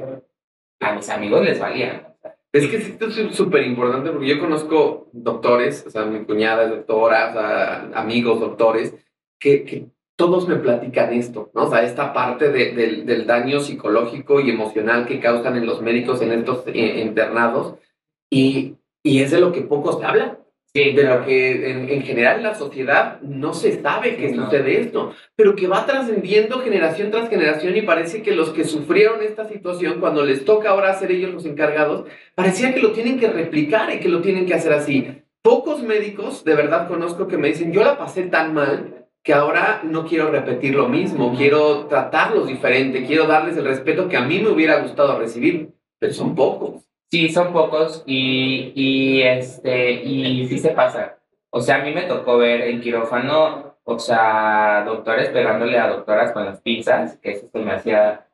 a 0.81 0.95
mis 0.95 1.09
amigos 1.09 1.45
les 1.45 1.59
valían. 1.59 2.07
Es 2.53 2.69
que 2.69 2.77
esto 2.77 3.07
es 3.07 3.35
súper 3.35 3.65
importante 3.67 4.11
porque 4.11 4.29
yo 4.29 4.39
conozco 4.39 5.09
doctores, 5.12 5.85
o 5.87 5.91
sea, 5.91 6.05
mi 6.05 6.25
cuñada 6.25 6.65
es 6.65 6.71
doctora, 6.71 7.31
o 7.31 7.33
sea, 7.33 8.01
amigos 8.01 8.39
doctores, 8.39 8.95
que, 9.41 9.65
que 9.65 9.87
todos 10.16 10.48
me 10.48 10.57
platican 10.57 11.12
esto, 11.12 11.50
¿no? 11.55 11.64
O 11.64 11.70
sea, 11.70 11.83
esta 11.83 12.12
parte 12.12 12.50
de, 12.50 12.72
del 13.05 13.26
daño 13.26 13.61
psicológico 13.61 14.40
y 14.40 14.50
emocional 14.50 15.07
que 15.07 15.20
causan 15.20 15.57
en 15.57 15.66
los 15.66 15.83
médicos 15.83 16.22
en 16.22 16.33
estos 16.33 16.64
eh, 16.66 17.00
internados 17.00 17.74
y, 18.31 18.76
y 19.02 19.20
es 19.20 19.31
de 19.31 19.40
lo 19.40 19.52
que 19.52 19.61
pocos 19.62 20.02
hablan 20.02 20.38
de 20.85 21.05
lo 21.05 21.24
que 21.24 21.70
en, 21.70 22.02
general 22.02 22.38
en 22.38 22.42
la 22.42 22.55
sociedad 22.55 23.20
no 23.22 23.55
se 23.55 23.81
sabe 23.81 24.16
que 24.16 24.35
sucede 24.35 24.81
esto, 24.81 25.14
pero 25.35 25.57
que 25.57 25.66
va 25.66 25.87
trascendiendo 25.87 26.61
generación 26.61 27.11
tras 27.11 27.31
generación 27.31 27.76
y 27.76 27.83
parece 27.83 28.22
que 28.22 28.35
los 28.35 28.50
que 28.50 28.64
sufrieron 28.64 29.22
esta 29.22 29.46
situación, 29.46 30.00
cuando 30.00 30.24
les 30.24 30.44
toca 30.44 30.70
ahora 30.70 30.94
ser 30.94 31.12
ellos 31.12 31.33
los 31.33 31.46
encargados, 31.46 32.07
parecía 32.35 32.74
que 32.74 32.81
lo 32.81 32.92
tienen 32.92 33.18
que 33.18 33.29
replicar 33.29 33.92
y 33.92 34.00
que 34.00 34.09
lo 34.09 34.20
tienen 34.20 34.46
que 34.46 34.55
hacer 34.55 34.72
así. 34.72 35.22
Pocos 35.42 35.83
médicos 35.83 36.44
de 36.44 36.55
verdad 36.55 36.88
conozco 36.88 37.26
que 37.26 37.38
me 37.38 37.48
dicen, 37.48 37.72
yo 37.72 37.83
la 37.83 37.96
pasé 37.96 38.24
tan 38.24 38.52
mal 38.52 39.06
que 39.27 39.35
ahora 39.35 39.81
no 39.83 40.07
quiero 40.07 40.31
repetir 40.31 40.77
lo 40.77 40.89
mismo, 40.89 41.35
quiero 41.37 41.87
tratarlos 41.87 42.47
diferente, 42.47 43.05
quiero 43.05 43.27
darles 43.27 43.57
el 43.57 43.65
respeto 43.65 44.09
que 44.09 44.17
a 44.17 44.21
mí 44.21 44.39
me 44.39 44.51
hubiera 44.51 44.81
gustado 44.81 45.19
recibir, 45.19 45.75
pero 45.99 46.12
son 46.12 46.37
pocos. 46.37 46.85
Sí, 47.11 47.29
son 47.31 47.53
pocos 47.53 48.05
y, 48.07 48.71
y, 48.77 49.23
este, 49.23 49.91
y 49.91 50.47
sí 50.47 50.59
se 50.61 50.71
pasa. 50.71 51.19
O 51.51 51.61
sea, 51.61 51.77
a 51.77 51.85
mí 51.85 51.93
me 51.93 52.03
tocó 52.03 52.39
ver 52.39 52.61
en 52.62 52.81
quirófano, 52.81 53.75
o 53.83 53.99
sea, 53.99 54.85
doctores 54.87 55.31
pegándole 55.31 55.77
a 55.77 55.89
doctoras 55.89 56.31
con 56.31 56.45
las 56.45 56.61
pizzas, 56.61 57.17
que 57.17 57.33
eso 57.33 57.49
se 57.49 57.59
me 57.59 57.73
hacía 57.73 58.29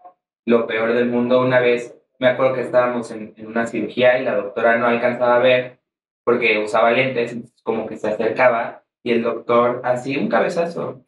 lo 0.45 0.67
peor 0.67 0.93
del 0.93 1.07
mundo. 1.07 1.41
Una 1.41 1.61
vez 1.61 1.97
me 2.19 2.29
acuerdo 2.29 2.57
que 2.57 2.61
estábamos 2.61 3.11
en, 3.13 3.33
en 3.39 3.47
una 3.47 3.67
cirugía 3.67 4.19
y 4.19 4.25
la 4.27 4.35
doctora 4.35 4.77
no 4.77 4.89
alcanzaba 4.89 5.37
a 5.37 5.43
ver 5.43 5.79
porque 6.23 6.59
usaba 6.59 6.91
lentes, 6.91 7.35
como 7.63 7.87
que 7.87 7.97
se 7.97 8.11
acercaba 8.11 8.82
y 9.03 9.13
el 9.13 9.23
doctor 9.23 9.81
así 9.85 10.17
un 10.17 10.29
cabezazo 10.29 11.05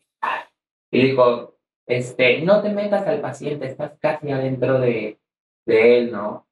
y 0.91 1.09
dijo, 1.09 1.57
este, 1.87 2.41
no 2.43 2.63
te 2.63 2.71
metas 2.71 3.07
al 3.07 3.21
paciente, 3.21 3.67
estás 3.67 3.93
casi 4.01 4.31
adentro 4.31 4.79
de, 4.79 5.19
de 5.67 5.99
él, 5.99 6.13
¿no? 6.13 6.47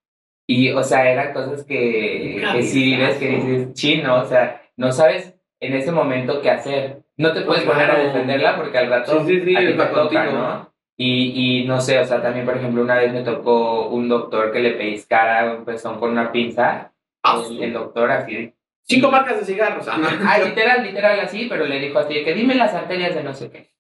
Y, 0.49 0.71
o 0.73 0.83
sea, 0.83 1.11
eran 1.11 1.33
cosas 1.33 1.65
que, 1.65 2.43
que 2.53 2.63
si 2.65 2.97
ves 2.97 3.19
que 3.19 3.29
dices, 3.29 3.75
chino, 3.75 4.21
o 4.21 4.25
sea, 4.25 4.61
no 4.77 4.91
sabes 4.91 5.35
en 5.61 5.75
ese 5.75 5.93
momento 5.93 6.43
qué 6.43 6.51
hacer. 6.51 7.03
No 7.17 7.33
te 7.33 7.43
puedes 7.43 7.63
poner 7.63 7.91
a 7.91 8.03
defenderla 8.03 8.57
porque 8.57 8.79
al 8.79 8.91
rato 8.91 9.25
sí, 9.25 9.41
sí, 9.41 9.55
te 9.55 9.73
toca, 9.75 10.27
¿no? 10.27 10.73
Y, 10.97 11.61
y 11.63 11.65
no 11.67 11.81
sé, 11.81 11.99
o 12.01 12.05
sea, 12.05 12.21
también, 12.21 12.45
por 12.45 12.57
ejemplo, 12.57 12.83
una 12.83 12.97
vez 12.97 13.13
me 13.13 13.23
tocó 13.23 13.89
un 13.89 14.09
doctor 14.09 14.53
que 14.53 14.61
le 14.61 14.73
pellizcara 14.73 15.55
un 15.55 15.65
pezón 15.65 15.99
con 15.99 16.11
una 16.11 16.33
pinza. 16.33 16.93
Ah, 17.23 17.41
el, 17.49 17.73
doctor 17.73 18.11
así. 18.11 18.53
Cinco 18.85 19.11
marcas 19.11 19.39
de 19.41 19.45
cigarros. 19.45 19.87
Ah, 19.89 19.99
ah, 20.27 20.39
literal, 20.39 20.85
literal 20.85 21.21
así, 21.21 21.47
pero 21.49 21.67
le 21.67 21.79
dijo 21.79 21.99
así, 21.99 22.25
que 22.25 22.35
dime 22.35 22.55
las 22.55 22.75
arterias 22.75 23.15
de 23.15 23.23
no 23.23 23.35
sé 23.35 23.51
qué. 23.51 23.73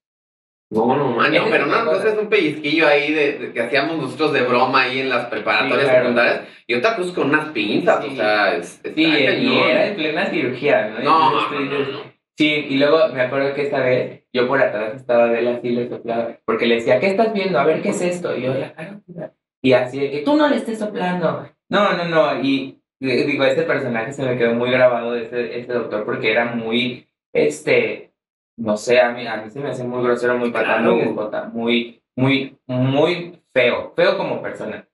No, 0.71 0.97
no, 0.97 1.11
man, 1.11 1.31
pero 1.51 1.67
no, 1.67 1.85
cosa 1.85 2.09
es 2.09 2.19
un 2.19 2.29
pellizquillo 2.29 2.88
ahí 2.88 3.12
de, 3.12 3.53
que 3.53 3.61
hacíamos 3.61 3.99
nosotros 3.99 4.33
de 4.33 4.41
broma 4.41 4.85
ahí 4.85 5.01
en 5.01 5.11
las 5.11 5.27
preparatorias 5.27 5.87
secundarias 5.87 6.41
y 6.67 6.75
otra 6.75 6.97
cosa 6.97 7.15
con 7.15 7.29
unas 7.29 7.51
pinzas, 7.51 8.03
o 8.03 8.11
sea, 8.11 8.55
es, 8.55 8.81
Sí, 8.83 9.05
y 9.05 9.59
era 9.59 9.88
en 9.88 9.97
plena 9.97 10.27
cirugía, 10.31 10.88
¿no? 10.88 11.31
No, 11.31 12.12
Sí, 12.38 12.67
y 12.71 12.79
luego 12.79 13.09
me 13.12 13.21
acuerdo 13.21 13.53
que 13.53 13.65
esta 13.65 13.81
vez 13.81 14.25
yo 14.33 14.49
por 14.49 14.62
atrás 14.62 14.95
estaba 14.95 15.27
de 15.27 15.41
él 15.41 15.49
así, 15.49 15.69
le 15.69 15.91
soplaba, 15.91 16.38
porque 16.47 16.67
le 16.67 16.77
decía, 16.77 16.99
¿qué 16.99 17.09
estás 17.09 17.35
viendo? 17.35 17.59
A 17.59 17.65
ver, 17.65 17.83
¿qué 17.83 17.91
es 17.91 18.01
esto? 18.01 18.35
Y 18.35 18.45
yo, 18.45 18.55
la 18.55 18.73
cara, 18.73 18.99
y 19.61 19.75
así 19.75 20.01
de 20.01 20.11
que 20.11 20.21
tú 20.21 20.37
no 20.37 20.49
le 20.49 20.57
estés 20.57 20.79
soplando. 20.79 21.49
No, 21.69 21.93
no, 21.93 22.05
no, 22.07 22.43
y 22.43 22.82
digo, 23.09 23.45
este 23.45 23.62
personaje 23.62 24.12
se 24.12 24.25
me 24.25 24.38
quedó 24.38 24.55
muy 24.55 24.71
grabado, 24.71 25.17
ese, 25.17 25.59
ese 25.59 25.73
doctor, 25.73 26.05
porque 26.05 26.31
era 26.31 26.45
muy, 26.47 27.09
este, 27.33 28.12
no 28.57 28.77
sé, 28.77 29.01
a 29.01 29.11
mí, 29.11 29.27
a 29.27 29.37
mí 29.38 29.51
se 29.51 29.61
me 29.61 29.71
hace 29.71 29.85
muy 29.85 30.03
grosero, 30.03 30.38
muy 30.38 30.51
patán, 30.51 30.85
muy, 31.53 32.01
muy, 32.15 32.57
muy 32.67 33.41
feo, 33.53 33.93
feo 33.97 34.17
como 34.17 34.41
persona. 34.41 34.87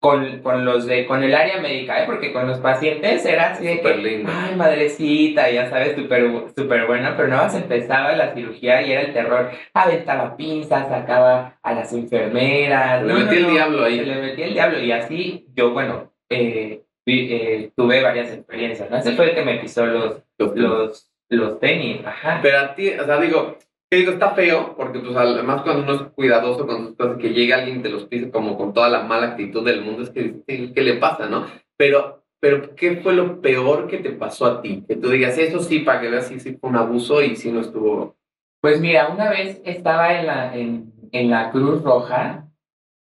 Con, 0.00 0.40
con 0.40 0.64
los 0.64 0.86
de, 0.86 1.06
con 1.06 1.22
el 1.22 1.32
área 1.32 1.60
médica, 1.60 2.02
¿eh? 2.02 2.06
porque 2.06 2.32
con 2.32 2.48
los 2.48 2.58
pacientes 2.58 3.24
era 3.24 3.52
así 3.52 3.64
de 3.64 3.80
que, 3.80 4.24
ay, 4.26 4.56
madrecita, 4.56 5.48
ya 5.48 5.70
sabes, 5.70 5.94
súper 5.94 6.28
super 6.56 6.88
buena, 6.88 7.16
pero 7.16 7.28
nada 7.28 7.44
más 7.44 7.54
empezaba 7.54 8.10
la 8.16 8.34
cirugía 8.34 8.82
y 8.82 8.90
era 8.90 9.02
el 9.02 9.12
terror. 9.12 9.52
Aventaba 9.72 10.36
pinzas, 10.36 10.88
sacaba 10.88 11.56
a 11.62 11.72
las 11.72 11.92
enfermeras. 11.92 13.04
Le 13.04 13.14
metía 13.14 13.38
el 13.38 13.50
diablo 13.52 13.84
ahí. 13.84 14.00
le 14.00 14.20
metía 14.20 14.46
el 14.46 14.54
diablo 14.54 14.80
y 14.80 14.90
así 14.90 15.46
yo, 15.54 15.70
bueno, 15.70 16.12
eh, 16.28 16.81
eh, 17.06 17.72
tuve 17.76 18.02
varias 18.02 18.32
experiencias, 18.32 18.90
¿no? 18.90 18.98
Ese 18.98 19.12
fue 19.12 19.30
el 19.30 19.34
que 19.34 19.44
me 19.44 19.58
pisó 19.58 19.86
los, 19.86 20.22
los 20.38 21.12
los 21.36 21.58
tenis, 21.60 22.04
ajá. 22.04 22.40
Pero 22.42 22.58
a 22.60 22.74
ti, 22.74 22.90
o 22.90 23.04
sea, 23.04 23.20
digo, 23.20 23.56
que 23.90 23.96
digo, 23.96 24.12
está 24.12 24.30
feo, 24.30 24.74
porque 24.76 25.00
pues 25.00 25.16
además 25.16 25.62
cuando 25.62 25.82
uno 25.82 25.94
es 25.94 26.12
cuidadoso 26.12 26.66
con 26.66 26.86
sus 26.86 26.96
cosas, 26.96 27.18
que 27.18 27.32
llega 27.32 27.56
alguien 27.56 27.80
y 27.80 27.82
te 27.82 27.88
los 27.88 28.04
pise 28.04 28.30
como 28.30 28.56
con 28.56 28.72
toda 28.72 28.88
la 28.88 29.02
mala 29.02 29.28
actitud 29.28 29.64
del 29.64 29.82
mundo, 29.82 30.02
es 30.02 30.10
que, 30.10 30.42
¿qué 30.46 30.82
le 30.82 30.94
pasa, 30.94 31.28
no? 31.28 31.46
Pero, 31.76 32.24
pero, 32.40 32.74
¿qué 32.74 32.96
fue 32.96 33.14
lo 33.14 33.40
peor 33.40 33.88
que 33.88 33.98
te 33.98 34.10
pasó 34.10 34.46
a 34.46 34.62
ti? 34.62 34.84
Que 34.86 34.96
tú 34.96 35.10
digas, 35.10 35.38
eso 35.38 35.60
sí, 35.60 35.80
para 35.80 36.00
que 36.00 36.10
veas 36.10 36.28
si 36.28 36.40
sí 36.40 36.56
fue 36.60 36.70
un 36.70 36.76
abuso 36.76 37.22
y 37.22 37.36
si 37.36 37.50
no 37.50 37.60
estuvo... 37.60 38.16
Pues 38.60 38.80
mira, 38.80 39.08
una 39.08 39.30
vez 39.30 39.60
estaba 39.64 40.18
en 40.18 40.26
la, 40.26 40.56
en, 40.56 40.92
en 41.10 41.30
la 41.30 41.50
Cruz 41.50 41.82
Roja 41.82 42.48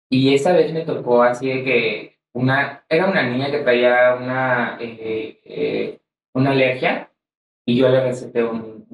y 0.09 0.33
esa 0.33 0.53
vez 0.53 0.73
me 0.73 0.81
tocó 0.85 1.21
así 1.21 1.47
de 1.47 1.63
que 1.63 2.10
una, 2.33 2.83
era 2.87 3.07
una 3.07 3.23
niña 3.23 3.51
que 3.51 3.59
traía 3.59 4.15
una, 4.15 4.77
eh, 4.79 5.39
eh, 5.43 5.99
una 6.33 6.51
alergia 6.51 7.09
y 7.65 7.77
yo 7.77 7.89
le 7.89 8.03
receté 8.03 8.43
un, 8.43 8.85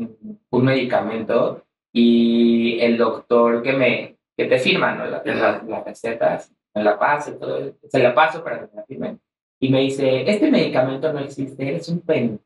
un, 0.49 0.65
medicamento 0.65 1.63
y 1.93 2.79
el 2.81 2.97
doctor 2.97 3.61
que 3.61 3.73
me 3.73 4.17
que 4.35 4.45
te 4.45 4.59
firma 4.59 4.93
¿no? 4.93 5.05
las, 5.07 5.25
las, 5.25 5.85
recetas, 5.85 6.53
me 6.75 6.83
la 6.83 6.99
paso, 6.99 7.33
todo, 7.37 7.73
se 7.87 7.99
la 7.99 8.13
paso 8.13 8.43
para 8.43 8.59
que 8.59 8.67
me 8.67 8.75
la 8.75 8.85
firmen. 8.85 9.19
Y 9.59 9.69
me 9.69 9.81
dice, 9.81 10.29
este 10.29 10.51
medicamento 10.51 11.11
no 11.11 11.19
existe, 11.19 11.67
eres 11.67 11.89
un 11.89 12.01
pen. 12.01 12.39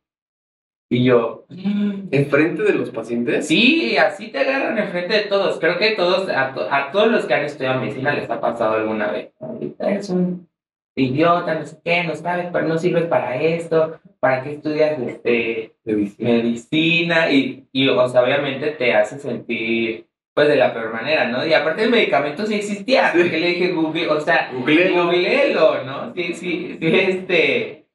Y 0.89 1.03
yo... 1.03 1.45
Mm". 1.49 2.07
¿Enfrente 2.11 2.63
de 2.63 2.73
los 2.73 2.91
pacientes? 2.91 3.47
Sí, 3.47 3.97
así 3.97 4.29
te 4.29 4.39
agarran 4.39 4.77
enfrente 4.77 5.15
de 5.15 5.23
todos. 5.23 5.59
Creo 5.59 5.77
que 5.77 5.91
todos, 5.91 6.29
a, 6.29 6.53
a 6.69 6.91
todos 6.91 7.11
los 7.11 7.25
que 7.25 7.33
han 7.33 7.43
estudiado 7.43 7.81
medicina 7.81 8.13
les 8.13 8.29
ha 8.29 8.39
pasado 8.39 8.75
alguna 8.75 9.11
vez. 9.11 9.33
Ahorita 9.41 9.91
es 9.91 10.09
un 10.09 10.47
idiota, 10.95 11.55
no 11.55 11.65
sé 11.65 11.77
qué, 11.83 12.03
no 12.03 12.15
sabes, 12.15 12.47
pero 12.51 12.67
no 12.67 12.77
sirves 12.77 13.05
para 13.05 13.35
esto, 13.41 13.99
¿para 14.19 14.43
qué 14.43 14.53
estudias 14.53 14.99
este, 14.99 15.75
medicina? 15.83 17.31
Y, 17.31 17.67
y, 17.71 17.87
o 17.87 18.09
sea, 18.09 18.23
obviamente 18.23 18.71
te 18.71 18.93
hace 18.93 19.19
sentir, 19.19 20.07
pues, 20.33 20.47
de 20.47 20.55
la 20.55 20.73
peor 20.73 20.93
manera, 20.93 21.27
¿no? 21.27 21.45
Y 21.45 21.53
aparte 21.53 21.83
el 21.83 21.91
medicamento 21.91 22.45
sí 22.45 22.55
existía, 22.55 23.11
porque 23.13 23.39
le 23.39 23.47
dije 23.47 23.71
Google, 23.71 24.07
o 24.09 24.19
sea, 24.19 24.51
googleelo, 24.53 25.83
¿no? 25.83 26.13
Sí, 26.13 26.33
sí, 26.33 26.77
sí, 26.79 26.87
este, 26.87 27.85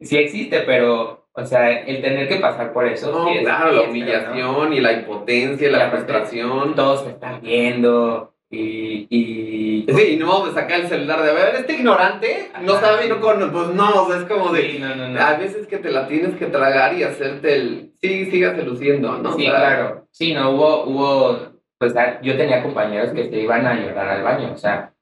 sí 0.00 0.16
existe, 0.16 0.60
pero, 0.60 1.28
o 1.32 1.46
sea, 1.46 1.70
el 1.70 2.02
tener 2.02 2.28
que 2.28 2.36
pasar 2.36 2.72
por 2.72 2.86
eso. 2.86 3.12
No, 3.12 3.40
claro, 3.40 3.72
la 3.72 3.82
humillación 3.82 4.72
y 4.72 4.80
la 4.80 4.92
impotencia, 4.92 5.70
la 5.70 5.90
frustración. 5.90 6.74
Todos 6.74 7.04
te 7.04 7.10
están 7.10 7.40
viendo, 7.40 8.34
y, 8.50 9.06
y... 9.08 9.86
Sí, 9.88 10.16
no 10.16 10.26
vamos 10.26 10.50
a 10.50 10.60
sacar 10.60 10.80
el 10.80 10.88
celular 10.88 11.22
de, 11.22 11.30
a 11.30 11.34
ver, 11.34 11.54
este 11.54 11.74
ignorante 11.74 12.50
no 12.62 12.80
sabe, 12.80 13.08
no 13.08 13.20
con, 13.20 13.38
pues 13.52 13.68
no, 13.68 14.02
o 14.02 14.08
sea, 14.08 14.18
es 14.18 14.24
como 14.24 14.52
de, 14.52 14.78
no, 14.80 14.94
no, 14.96 15.08
no. 15.08 15.20
a 15.20 15.36
veces 15.36 15.68
que 15.68 15.78
te 15.78 15.90
la 15.90 16.08
tienes 16.08 16.34
que 16.34 16.46
tragar 16.46 16.94
y 16.94 17.04
hacerte 17.04 17.54
el, 17.54 17.92
sí, 18.02 18.28
sígase 18.30 18.64
luciendo, 18.64 19.18
¿no? 19.18 19.34
Sí, 19.34 19.44
claro, 19.44 20.08
sí, 20.10 20.34
no, 20.34 20.50
hubo, 20.50 20.84
hubo, 20.84 21.38
pues 21.78 21.94
yo 22.22 22.36
tenía 22.36 22.62
compañeros 22.62 23.12
que 23.12 23.30
se 23.30 23.40
iban 23.40 23.66
a 23.66 23.74
llorar 23.74 24.08
al 24.08 24.22
baño, 24.24 24.52
o 24.52 24.56
sea, 24.56 24.92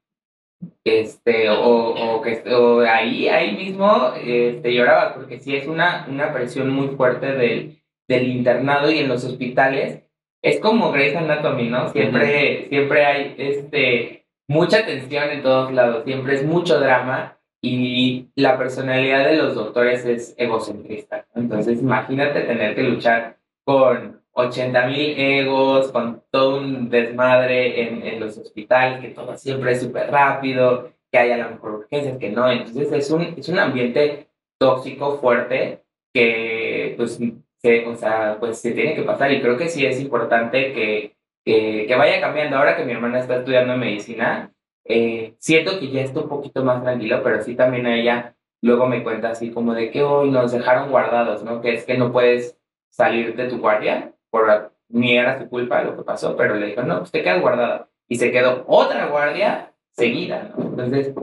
este, 0.84 1.48
o, 1.48 2.16
o 2.16 2.20
que 2.20 2.42
o 2.54 2.80
ahí, 2.80 3.28
ahí 3.28 3.56
mismo, 3.56 4.12
este, 4.22 4.74
llorabas, 4.74 5.14
porque 5.14 5.38
sí 5.38 5.56
es 5.56 5.66
una, 5.66 6.06
una 6.08 6.34
presión 6.34 6.68
muy 6.68 6.88
fuerte 6.96 7.32
del, 7.32 7.82
del 8.06 8.28
internado 8.28 8.90
y 8.90 8.98
en 8.98 9.08
los 9.08 9.24
hospitales, 9.24 10.02
es 10.42 10.60
como 10.60 10.92
Grey's 10.92 11.16
Anatomy, 11.16 11.68
¿no? 11.68 11.88
Siempre, 11.90 12.66
siempre 12.68 13.04
hay 13.04 13.34
este, 13.38 14.26
mucha 14.48 14.86
tensión 14.86 15.30
en 15.30 15.42
todos 15.42 15.72
lados, 15.72 16.04
siempre 16.04 16.34
es 16.36 16.44
mucho 16.44 16.78
drama 16.78 17.38
y 17.60 18.28
la 18.36 18.56
personalidad 18.56 19.24
de 19.26 19.36
los 19.36 19.54
doctores 19.54 20.04
es 20.04 20.34
egocentrista. 20.38 21.26
Entonces, 21.34 21.80
imagínate 21.80 22.42
tener 22.42 22.74
que 22.74 22.82
luchar 22.82 23.38
con 23.64 24.22
80 24.32 24.86
mil 24.86 25.18
egos, 25.18 25.90
con 25.90 26.22
todo 26.30 26.58
un 26.58 26.88
desmadre 26.88 27.82
en, 27.82 28.06
en 28.06 28.20
los 28.20 28.38
hospitales, 28.38 29.00
que 29.00 29.08
todo 29.08 29.36
siempre 29.36 29.72
es 29.72 29.82
súper 29.82 30.10
rápido, 30.10 30.92
que 31.10 31.18
haya 31.18 31.36
la 31.36 31.48
mejor 31.48 31.72
urgencias, 31.72 32.18
que 32.18 32.30
no. 32.30 32.50
Entonces, 32.50 32.92
es 32.92 33.10
un, 33.10 33.34
es 33.36 33.48
un 33.48 33.58
ambiente 33.58 34.28
tóxico, 34.58 35.18
fuerte, 35.18 35.82
que 36.14 36.94
pues 36.96 37.18
se, 37.58 37.86
o 37.86 37.94
sea, 37.96 38.36
pues 38.40 38.60
se 38.60 38.72
tiene 38.72 38.94
que 38.94 39.02
pasar 39.02 39.32
y 39.32 39.40
creo 39.40 39.56
que 39.56 39.68
sí 39.68 39.84
es 39.84 40.00
importante 40.00 40.72
que, 40.72 41.16
que, 41.44 41.94
vaya 41.96 42.20
cambiando. 42.20 42.56
Ahora 42.56 42.76
que 42.76 42.84
mi 42.84 42.92
hermana 42.92 43.18
está 43.18 43.36
estudiando 43.38 43.76
medicina, 43.76 44.52
eh, 44.84 45.34
siento 45.38 45.78
que 45.78 45.90
ya 45.90 46.02
está 46.02 46.20
un 46.20 46.28
poquito 46.28 46.64
más 46.64 46.82
tranquilo, 46.82 47.20
pero 47.22 47.42
sí 47.42 47.54
también 47.54 47.86
a 47.86 47.96
ella 47.96 48.34
luego 48.60 48.86
me 48.86 49.02
cuenta 49.02 49.30
así 49.30 49.50
como 49.50 49.74
de 49.74 49.90
que 49.90 50.02
hoy 50.02 50.30
nos 50.30 50.52
dejaron 50.52 50.90
guardados, 50.90 51.42
¿no? 51.42 51.60
Que 51.60 51.74
es 51.74 51.84
que 51.84 51.96
no 51.96 52.12
puedes 52.12 52.58
salir 52.90 53.36
de 53.36 53.48
tu 53.48 53.58
guardia, 53.58 54.12
por, 54.30 54.72
ni 54.88 55.16
era 55.16 55.38
su 55.38 55.48
culpa 55.48 55.82
lo 55.82 55.96
que 55.96 56.02
pasó, 56.02 56.36
pero 56.36 56.54
le 56.54 56.66
dijo, 56.66 56.82
no, 56.82 56.98
pues 56.98 57.10
te 57.10 57.22
quedas 57.22 57.40
guardada. 57.40 57.88
Y 58.08 58.16
se 58.16 58.32
quedó 58.32 58.64
otra 58.66 59.06
guardia 59.06 59.72
seguida, 59.92 60.50
¿no? 60.56 60.64
Entonces, 60.64 61.14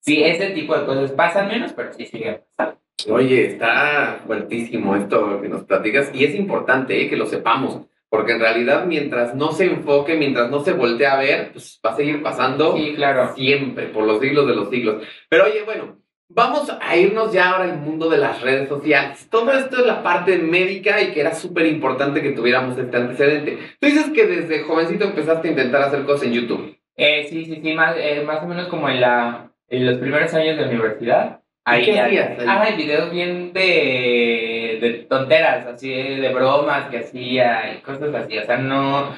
sí, 0.00 0.22
ese 0.22 0.50
tipo 0.50 0.76
de 0.78 0.86
cosas 0.86 1.12
pasan 1.12 1.48
menos, 1.48 1.72
pero 1.72 1.92
sí 1.92 2.06
siguen 2.06 2.42
pasando. 2.54 2.85
Oye, 3.08 3.46
está 3.46 4.20
fuertísimo 4.26 4.96
esto 4.96 5.40
que 5.40 5.48
nos 5.48 5.64
platicas 5.64 6.10
y 6.14 6.24
es 6.24 6.34
importante 6.34 7.00
¿eh? 7.00 7.10
que 7.10 7.16
lo 7.16 7.26
sepamos, 7.26 7.82
porque 8.08 8.32
en 8.32 8.40
realidad 8.40 8.86
mientras 8.86 9.34
no 9.34 9.52
se 9.52 9.66
enfoque, 9.66 10.16
mientras 10.16 10.50
no 10.50 10.60
se 10.60 10.72
voltee 10.72 11.06
a 11.06 11.18
ver, 11.18 11.52
pues 11.52 11.78
va 11.84 11.90
a 11.90 11.96
seguir 11.96 12.22
pasando 12.22 12.74
sí, 12.74 12.94
claro. 12.96 13.34
siempre, 13.34 13.88
por 13.88 14.04
los 14.04 14.18
siglos 14.20 14.46
de 14.48 14.56
los 14.56 14.70
siglos. 14.70 15.04
Pero 15.28 15.44
oye, 15.44 15.62
bueno, 15.64 15.98
vamos 16.28 16.70
a 16.80 16.96
irnos 16.96 17.32
ya 17.32 17.50
ahora 17.50 17.64
al 17.64 17.78
mundo 17.78 18.08
de 18.08 18.16
las 18.16 18.40
redes 18.40 18.68
sociales. 18.68 19.28
Todo 19.30 19.52
esto 19.52 19.80
es 19.80 19.86
la 19.86 20.02
parte 20.02 20.38
médica 20.38 21.00
y 21.02 21.12
que 21.12 21.20
era 21.20 21.34
súper 21.34 21.66
importante 21.66 22.22
que 22.22 22.32
tuviéramos 22.32 22.78
este 22.78 22.96
antecedente. 22.96 23.58
Tú 23.78 23.86
dices 23.86 24.10
que 24.10 24.26
desde 24.26 24.62
jovencito 24.62 25.04
empezaste 25.04 25.48
a 25.48 25.50
intentar 25.50 25.82
hacer 25.82 26.04
cosas 26.04 26.26
en 26.26 26.32
YouTube. 26.32 26.76
Eh, 26.96 27.26
sí, 27.28 27.44
sí, 27.44 27.60
sí, 27.62 27.74
más, 27.74 27.94
eh, 27.98 28.22
más 28.26 28.42
o 28.42 28.46
menos 28.46 28.68
como 28.68 28.88
en, 28.88 29.02
la, 29.02 29.52
en 29.68 29.84
los 29.84 29.98
primeros 29.98 30.32
años 30.32 30.56
de 30.56 30.64
universidad 30.64 31.40
Ahí, 31.68 31.84
¿Qué 31.84 31.98
hacías? 31.98 32.38
hay 32.46 32.76
videos 32.76 33.10
bien 33.10 33.52
de, 33.52 34.78
de 34.80 34.90
tonteras, 35.10 35.66
así 35.66 35.90
de 35.90 36.32
bromas 36.32 36.88
que 36.90 36.98
hacía 36.98 37.74
y 37.74 37.80
cosas 37.80 38.14
así. 38.14 38.38
O 38.38 38.44
sea, 38.44 38.58
no, 38.58 39.10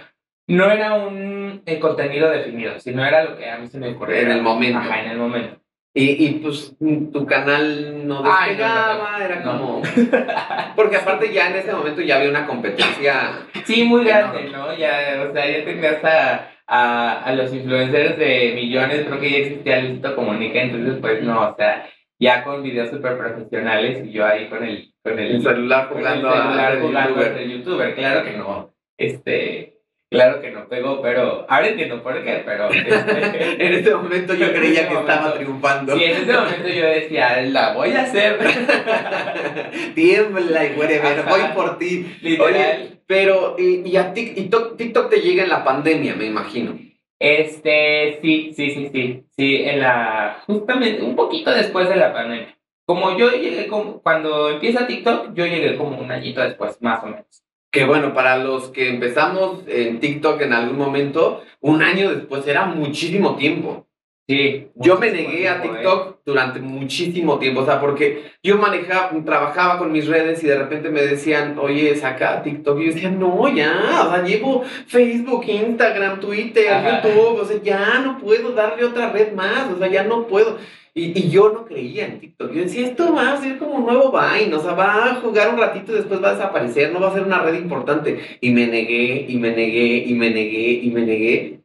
no 0.47 0.71
era 0.71 0.95
un 0.95 1.61
eh, 1.67 1.79
contenido 1.79 2.31
definido, 2.31 2.81
sino 2.81 3.05
era 3.05 3.25
lo 3.25 3.37
que 3.37 3.51
a 3.51 3.59
mí 3.59 3.67
se 3.67 3.79
me 3.79 3.91
ocurrió. 3.91 4.17
En 4.17 4.31
el 4.31 4.41
momento. 4.41 4.79
Ajá, 4.79 5.03
en 5.03 5.11
el 5.11 5.19
momento. 5.19 5.61
Y, 5.93 6.27
y 6.27 6.31
pues 6.39 6.75
tu 7.13 7.27
canal 7.27 8.09
no 8.09 8.23
despegaba, 8.23 9.23
era 9.23 9.43
como... 9.43 9.83
Porque 10.77 10.97
aparte 10.97 11.31
ya 11.31 11.51
en 11.51 11.57
ese 11.57 11.75
momento 11.75 12.01
ya 12.01 12.17
había 12.17 12.31
una 12.31 12.47
competencia... 12.47 13.41
Sí, 13.67 13.85
muy 13.85 14.07
grande, 14.07 14.45
¿no? 14.51 14.75
Ya, 14.75 15.27
o 15.29 15.33
sea, 15.35 15.51
ya 15.51 15.65
tenías 15.67 16.03
a, 16.03 16.49
a, 16.67 17.25
a 17.25 17.33
los 17.35 17.53
influencers 17.53 18.17
de 18.17 18.53
millones, 18.55 19.05
creo 19.07 19.21
que 19.21 19.31
ya 19.31 19.39
existía 19.39 19.81
Luisito 19.83 20.17
Comunica, 20.17 20.63
entonces 20.63 20.97
pues 20.99 21.23
no, 21.23 21.51
o 21.51 21.55
sea 21.55 21.85
ya 22.19 22.45
con 22.45 22.63
videos 22.63 22.91
súper 22.91 23.17
profesionales 23.17 24.05
y 24.05 24.11
yo 24.11 24.27
ahí 24.27 24.49
con 24.49 24.65
el, 24.65 24.93
con 25.03 25.19
el, 25.19 25.41
celular 25.43 25.89
jugando, 25.89 26.29
el 26.29 26.81
celular 26.81 27.11
jugando 27.11 27.41
a 27.41 27.43
youtuber. 27.43 27.95
Claro 27.95 28.25
que 28.25 28.33
no, 28.37 28.75
este, 28.97 29.79
claro 30.11 30.41
que 30.41 30.51
no 30.51 30.69
pegó, 30.69 31.01
pero 31.01 31.47
ahora 31.49 31.69
entiendo 31.69 32.03
por 32.03 32.23
qué, 32.25 32.43
pero... 32.45 32.69
Este, 32.79 33.67
en 33.67 33.73
ese 33.73 33.95
momento 33.95 34.35
yo 34.35 34.53
creía 34.53 34.89
que 34.89 34.95
estaba 34.95 35.35
triunfando. 35.35 35.97
Sí, 35.97 36.05
en 36.05 36.17
ese 36.17 36.33
momento 36.33 36.69
yo 36.69 36.87
decía, 36.87 37.41
la 37.43 37.75
voy 37.75 37.91
a 37.93 38.03
hacer. 38.03 38.39
Tiembla 39.95 40.67
y 40.67 40.77
whatever, 40.77 41.23
voy 41.29 41.43
por 41.55 41.79
ti. 41.79 42.19
Literal. 42.21 43.01
pero, 43.07 43.55
y, 43.59 43.89
y 43.89 43.97
a 43.97 44.13
TikTok, 44.13 44.77
TikTok 44.77 45.11
te 45.11 45.21
llega 45.21 45.45
en 45.45 45.51
la 45.51 45.63
pandemia, 45.65 46.17
me 46.17 46.27
imagino. 46.27 46.88
Este, 47.19 48.21
sí, 48.23 48.53
sí, 48.55 48.71
sí, 48.71 48.91
sí, 48.93 49.25
sí, 49.37 49.57
en 49.65 49.81
la, 49.81 50.43
justamente 50.47 51.03
un 51.03 51.17
poquito 51.17 51.51
después 51.51 51.89
de 51.89 51.97
la 51.97 52.13
pandemia. 52.13 52.57
Como 52.87 53.19
yo 53.19 53.31
llegué, 53.33 53.67
como, 53.67 54.01
cuando 54.01 54.51
empieza 54.51 54.87
TikTok, 54.87 55.35
yo 55.35 55.45
llegué 55.45 55.77
como 55.77 55.99
un 55.99 56.11
añito 56.11 56.41
después, 56.41 56.81
más 56.81 57.03
o 57.03 57.07
menos. 57.07 57.43
Que 57.71 57.85
bueno, 57.85 58.15
para 58.15 58.39
los 58.39 58.69
que 58.69 58.89
empezamos 58.89 59.65
en 59.67 60.01
TikTok 60.01 60.41
en 60.41 60.53
algún 60.53 60.79
momento, 60.79 61.43
un 61.61 61.83
año 61.83 62.15
después 62.15 62.47
era 62.47 62.65
muchísimo 62.67 63.37
tiempo. 63.37 63.88
Sí. 64.29 64.69
Yo 64.75 64.99
me 64.99 65.11
negué 65.11 65.49
a 65.49 65.57
¿eh? 65.57 65.61
TikTok 65.62 66.19
durante 66.27 66.61
muchísimo 66.61 67.38
tiempo, 67.38 67.62
o 67.62 67.64
sea, 67.64 67.81
porque 67.81 68.25
yo 68.43 68.59
manejaba, 68.59 69.11
trabajaba 69.25 69.79
con 69.79 69.91
mis 69.91 70.07
redes 70.07 70.45
y 70.45 70.47
de 70.47 70.59
repente 70.59 70.91
me 70.91 71.01
decían, 71.01 71.59
oye, 71.59 71.97
saca 71.97 72.43
TikTok. 72.43 72.79
Y 72.79 72.87
yo 72.87 72.93
decía, 72.93 73.11
no, 73.11 73.49
ya, 73.49 74.05
o 74.07 74.11
sea, 74.11 74.23
llevo 74.23 74.64
Facebook, 74.87 75.47
Instagram, 75.49 76.21
Twitter, 76.21 76.67
YouTube, 76.67 77.41
o 77.41 77.45
sea, 77.47 77.62
ya 77.62 78.01
no 78.01 78.19
puedo 78.19 78.53
darle 78.53 78.85
otra 78.85 79.11
red 79.11 79.33
más, 79.33 79.73
o 79.73 79.79
sea, 79.79 79.88
ya 79.88 80.05
no 80.05 80.27
puedo. 80.27 80.59
Y, 80.93 81.19
y, 81.19 81.31
yo 81.31 81.51
no 81.51 81.64
creía 81.64 82.07
en 82.07 82.21
TikTok. 82.21 82.53
Yo 82.53 82.62
decía, 82.62 82.87
esto 82.87 83.14
va 83.14 83.33
a 83.33 83.41
ser 83.41 83.57
como 83.57 83.77
un 83.77 83.87
nuevo 83.87 84.12
Vine, 84.12 84.55
o 84.55 84.61
sea, 84.61 84.73
va 84.75 85.07
a 85.07 85.14
jugar 85.17 85.55
un 85.55 85.59
ratito 85.59 85.93
y 85.93 85.97
después 85.97 86.23
va 86.23 86.31
a 86.31 86.35
desaparecer, 86.35 86.93
no 86.93 87.01
va 87.01 87.09
a 87.09 87.14
ser 87.14 87.23
una 87.23 87.43
red 87.43 87.55
importante. 87.55 88.38
Y 88.43 88.51
me 88.51 88.67
negué, 88.67 89.25
y 89.27 89.38
me 89.38 89.53
negué, 89.53 90.05
y 90.07 90.14
me 90.14 90.31
negué, 90.31 90.71
y 90.83 90.91
me 90.91 91.01
negué. 91.03 91.61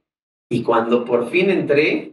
Y 0.50 0.62
cuando 0.62 1.04
por 1.04 1.30
fin 1.30 1.50
entré, 1.50 2.13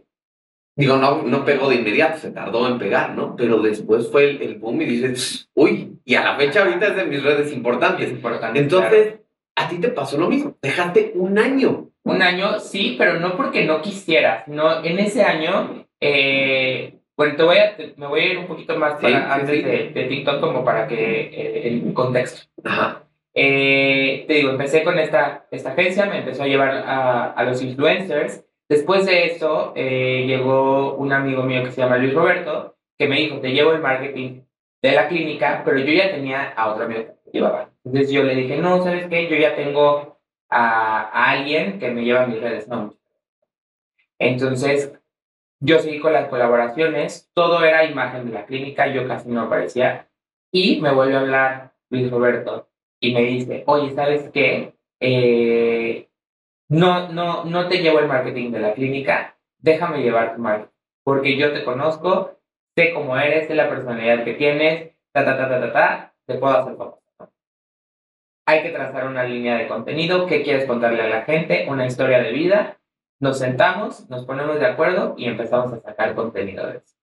Digo, 0.75 0.97
no, 0.97 1.23
no 1.23 1.43
pegó 1.43 1.69
de 1.69 1.75
inmediato, 1.75 2.17
se 2.17 2.31
tardó 2.31 2.67
en 2.67 2.79
pegar, 2.79 3.13
¿no? 3.15 3.35
Pero 3.35 3.61
después 3.61 4.09
fue 4.09 4.29
el, 4.29 4.41
el 4.41 4.55
boom 4.55 4.81
y 4.81 4.85
dices, 4.85 5.49
uy, 5.53 5.99
y 6.05 6.15
a 6.15 6.23
la 6.23 6.35
fecha 6.37 6.63
ahorita 6.63 6.87
es 6.87 6.95
de 6.95 7.05
mis 7.05 7.21
redes 7.21 7.51
importantes. 7.51 8.09
Entonces, 8.55 9.15
a 9.55 9.67
ti 9.67 9.79
te 9.79 9.89
pasó 9.89 10.17
lo 10.17 10.29
mismo, 10.29 10.55
dejaste 10.61 11.11
un 11.15 11.37
año. 11.37 11.89
Un 12.03 12.21
año, 12.21 12.59
sí, 12.59 12.95
pero 12.97 13.19
no 13.19 13.37
porque 13.37 13.65
no 13.65 13.81
quisieras, 13.81 14.47
no, 14.47 14.83
en 14.83 14.97
ese 14.97 15.23
año, 15.23 15.85
eh, 15.99 16.95
bueno, 17.15 17.35
te 17.35 17.43
voy 17.43 17.57
a, 17.57 17.75
me 17.97 18.07
voy 18.07 18.21
a 18.21 18.25
ir 18.31 18.37
un 18.39 18.47
poquito 18.47 18.75
más 18.77 18.99
para, 18.99 19.31
antes 19.33 19.63
De, 19.93 20.05
TikTok 20.09 20.39
como 20.39 20.63
para 20.63 20.87
que 20.87 20.95
eh, 20.95 21.67
el 21.67 21.93
contexto. 21.93 22.49
Ajá. 22.63 23.03
Eh, 23.33 24.25
te 24.27 24.33
digo, 24.33 24.49
empecé 24.49 24.83
con 24.83 24.97
esta, 24.97 25.45
esta 25.51 25.73
agencia, 25.73 26.05
me 26.07 26.19
empezó 26.19 26.43
a 26.43 26.47
llevar 26.47 26.69
a, 26.69 27.31
a 27.31 27.43
los 27.43 27.61
influencers 27.61 28.43
Después 28.71 29.05
de 29.05 29.25
eso, 29.25 29.73
eh, 29.75 30.23
llegó 30.25 30.93
un 30.93 31.11
amigo 31.11 31.43
mío 31.43 31.61
que 31.61 31.71
se 31.71 31.81
llama 31.81 31.97
Luis 31.97 32.13
Roberto, 32.13 32.77
que 32.97 33.05
me 33.05 33.17
dijo, 33.17 33.41
te 33.41 33.51
llevo 33.51 33.73
el 33.73 33.81
marketing 33.81 34.43
de 34.81 34.91
la 34.93 35.09
clínica, 35.09 35.61
pero 35.65 35.77
yo 35.79 35.91
ya 35.91 36.09
tenía 36.09 36.51
a 36.51 36.71
otro 36.71 36.85
amigo 36.85 37.01
que 37.01 37.31
llevaba. 37.33 37.69
Entonces 37.83 38.11
yo 38.13 38.23
le 38.23 38.33
dije, 38.33 38.55
no, 38.55 38.81
¿sabes 38.81 39.07
qué? 39.07 39.27
Yo 39.27 39.35
ya 39.35 39.57
tengo 39.57 40.21
a, 40.49 41.31
alguien 41.31 41.79
que 41.79 41.91
me 41.91 42.05
lleva 42.05 42.27
mis 42.27 42.39
redes. 42.39 42.69
Entonces, 44.17 44.93
yo 45.59 45.79
seguí 45.79 45.99
con 45.99 46.13
las 46.13 46.29
colaboraciones, 46.29 47.29
todo 47.33 47.65
era 47.65 47.83
imagen 47.83 48.27
de 48.27 48.31
la 48.31 48.45
clínica, 48.45 48.87
yo 48.87 49.05
casi 49.05 49.27
no 49.27 49.41
aparecía. 49.41 50.07
Y 50.49 50.79
me 50.79 50.93
vuelve 50.93 51.17
a 51.17 51.19
hablar 51.19 51.73
Luis 51.89 52.09
Roberto 52.09 52.69
y 53.01 53.13
me 53.13 53.23
dice, 53.23 53.65
oye, 53.67 53.93
¿sabes 53.93 54.29
qué? 54.29 54.75
Eh, 55.01 56.07
no, 56.71 57.09
no, 57.09 57.43
no 57.43 57.67
te 57.67 57.81
llevo 57.81 57.99
el 57.99 58.07
marketing 58.07 58.51
de 58.51 58.59
la 58.61 58.73
clínica, 58.73 59.35
déjame 59.59 60.01
llevar 60.01 60.35
tu 60.35 60.41
marketing. 60.41 60.71
porque 61.03 61.37
yo 61.37 61.51
te 61.51 61.65
conozco, 61.65 62.39
sé 62.77 62.93
cómo 62.93 63.17
eres, 63.17 63.47
sé 63.47 63.55
la 63.55 63.69
personalidad 63.69 64.23
que 64.23 64.35
tienes, 64.35 64.91
ta, 65.11 65.25
ta, 65.25 65.37
ta, 65.37 65.49
ta, 65.49 65.59
ta, 65.59 65.73
ta, 65.73 66.13
te 66.25 66.35
puedo 66.35 66.57
hacer 66.57 66.77
famoso. 66.77 67.01
Hay 68.45 68.63
que 68.63 68.69
trazar 68.69 69.05
una 69.05 69.25
línea 69.25 69.57
de 69.57 69.67
contenido, 69.67 70.25
qué 70.27 70.43
quieres 70.43 70.65
contarle 70.65 71.01
a 71.01 71.09
la 71.09 71.23
gente, 71.23 71.65
una 71.67 71.85
historia 71.85 72.23
de 72.23 72.31
vida, 72.31 72.79
nos 73.19 73.39
sentamos, 73.39 74.09
nos 74.09 74.25
ponemos 74.25 74.57
de 74.57 74.67
acuerdo 74.67 75.15
y 75.17 75.25
empezamos 75.25 75.73
a 75.73 75.81
sacar 75.81 76.15
contenido 76.15 76.67
de 76.67 76.77
eso. 76.77 76.95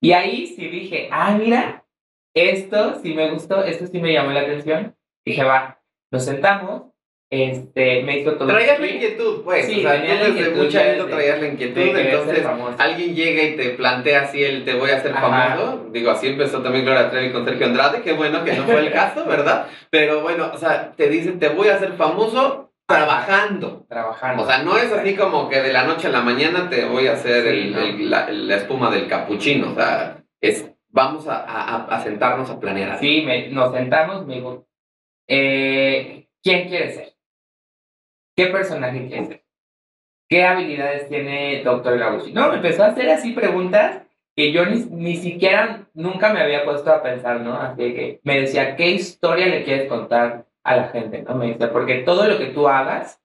Y 0.00 0.12
ahí 0.12 0.46
sí 0.46 0.68
dije, 0.68 1.08
ah, 1.10 1.36
mira, 1.36 1.84
esto 2.32 3.00
sí 3.00 3.12
me 3.12 3.28
gustó, 3.32 3.64
esto 3.64 3.88
sí 3.88 3.98
me 3.98 4.12
llamó 4.12 4.30
la 4.30 4.42
atención. 4.42 4.94
Dije, 5.24 5.42
va, 5.42 5.80
nos 6.12 6.24
sentamos, 6.24 6.93
este, 7.42 8.02
me 8.02 8.18
hizo 8.18 8.32
todo. 8.34 8.48
Traías 8.48 8.78
la 8.80 8.86
inquietud, 8.86 9.42
pues. 9.44 9.66
Sí, 9.66 9.84
o 9.84 9.88
sea, 9.88 10.00
tú 10.00 10.06
desde 10.06 10.50
vida 10.50 11.04
de- 11.04 11.04
traías 11.04 11.40
la 11.40 11.48
inquietud, 11.48 11.80
entonces 11.96 12.46
alguien 12.78 13.14
llega 13.14 13.42
y 13.42 13.56
te 13.56 13.70
plantea 13.70 14.22
así 14.22 14.42
el 14.42 14.64
te 14.64 14.74
voy 14.74 14.90
a 14.90 14.96
hacer 14.96 15.12
Ajá. 15.12 15.20
famoso. 15.56 15.86
Digo, 15.92 16.10
así 16.10 16.28
empezó 16.28 16.62
también 16.62 16.84
Gloria 16.84 17.10
Trevi 17.10 17.32
con 17.32 17.44
Sergio 17.44 17.66
Andrade, 17.66 18.02
qué 18.02 18.12
bueno 18.12 18.44
que 18.44 18.52
no 18.52 18.64
fue 18.64 18.78
el 18.80 18.92
caso, 18.92 19.24
¿verdad? 19.28 19.66
Pero 19.90 20.22
bueno, 20.22 20.50
o 20.54 20.58
sea, 20.58 20.92
te 20.96 21.08
dicen 21.08 21.38
te 21.38 21.48
voy 21.48 21.68
a 21.68 21.74
hacer 21.76 21.92
famoso 21.94 22.70
trabajando. 22.86 23.86
Trabajando. 23.88 24.42
O 24.42 24.46
sea, 24.46 24.58
no 24.62 24.76
es 24.76 24.92
así 24.92 25.14
como 25.16 25.48
que 25.48 25.62
de 25.62 25.72
la 25.72 25.84
noche 25.84 26.08
a 26.08 26.10
la 26.10 26.20
mañana 26.20 26.68
te 26.68 26.84
voy 26.84 27.06
a 27.06 27.12
hacer 27.14 27.42
Sí, 27.44 27.48
el- 27.48 27.72
no. 27.72 27.78
el- 27.80 28.10
la, 28.10 28.30
la 28.30 28.56
espuma 28.56 28.90
del 28.90 29.08
capuchino. 29.08 29.72
O 29.72 29.74
sea, 29.74 30.18
es 30.40 30.70
vamos 30.90 31.26
a, 31.26 31.38
a- 31.44 31.86
a 31.86 32.02
sentarnos 32.04 32.48
a 32.50 32.60
planear. 32.60 32.98
Sí, 33.00 33.22
me- 33.26 33.48
nos 33.48 33.72
sentamos, 33.74 34.26
me 34.26 34.34
dijo, 34.36 34.66
eh, 35.28 36.26
¿quién 36.42 36.68
quiere 36.68 36.92
ser? 36.92 37.13
¿Qué 38.36 38.46
personaje 38.46 39.06
quiere 39.06 39.26
ser? 39.26 39.44
¿Qué 40.28 40.44
habilidades 40.44 41.08
tiene 41.08 41.62
Doctor 41.62 41.98
Gabushi? 41.98 42.32
No, 42.32 42.48
me 42.48 42.56
empezó 42.56 42.84
a 42.84 42.88
hacer 42.88 43.10
así 43.10 43.32
preguntas 43.32 44.02
que 44.36 44.52
yo 44.52 44.66
ni, 44.66 44.84
ni 44.86 45.16
siquiera 45.16 45.86
nunca 45.94 46.32
me 46.32 46.40
había 46.40 46.64
puesto 46.64 46.90
a 46.90 47.02
pensar, 47.02 47.40
¿no? 47.40 47.54
Así 47.54 47.94
que 47.94 48.20
me 48.24 48.40
decía, 48.40 48.74
¿qué 48.76 48.90
historia 48.90 49.46
le 49.46 49.64
quieres 49.64 49.88
contar 49.88 50.46
a 50.64 50.76
la 50.76 50.88
gente? 50.88 51.22
¿no? 51.22 51.36
Me 51.36 51.48
decía, 51.48 51.72
porque 51.72 51.98
todo 51.98 52.26
lo 52.26 52.38
que 52.38 52.46
tú 52.46 52.66
hagas 52.66 53.20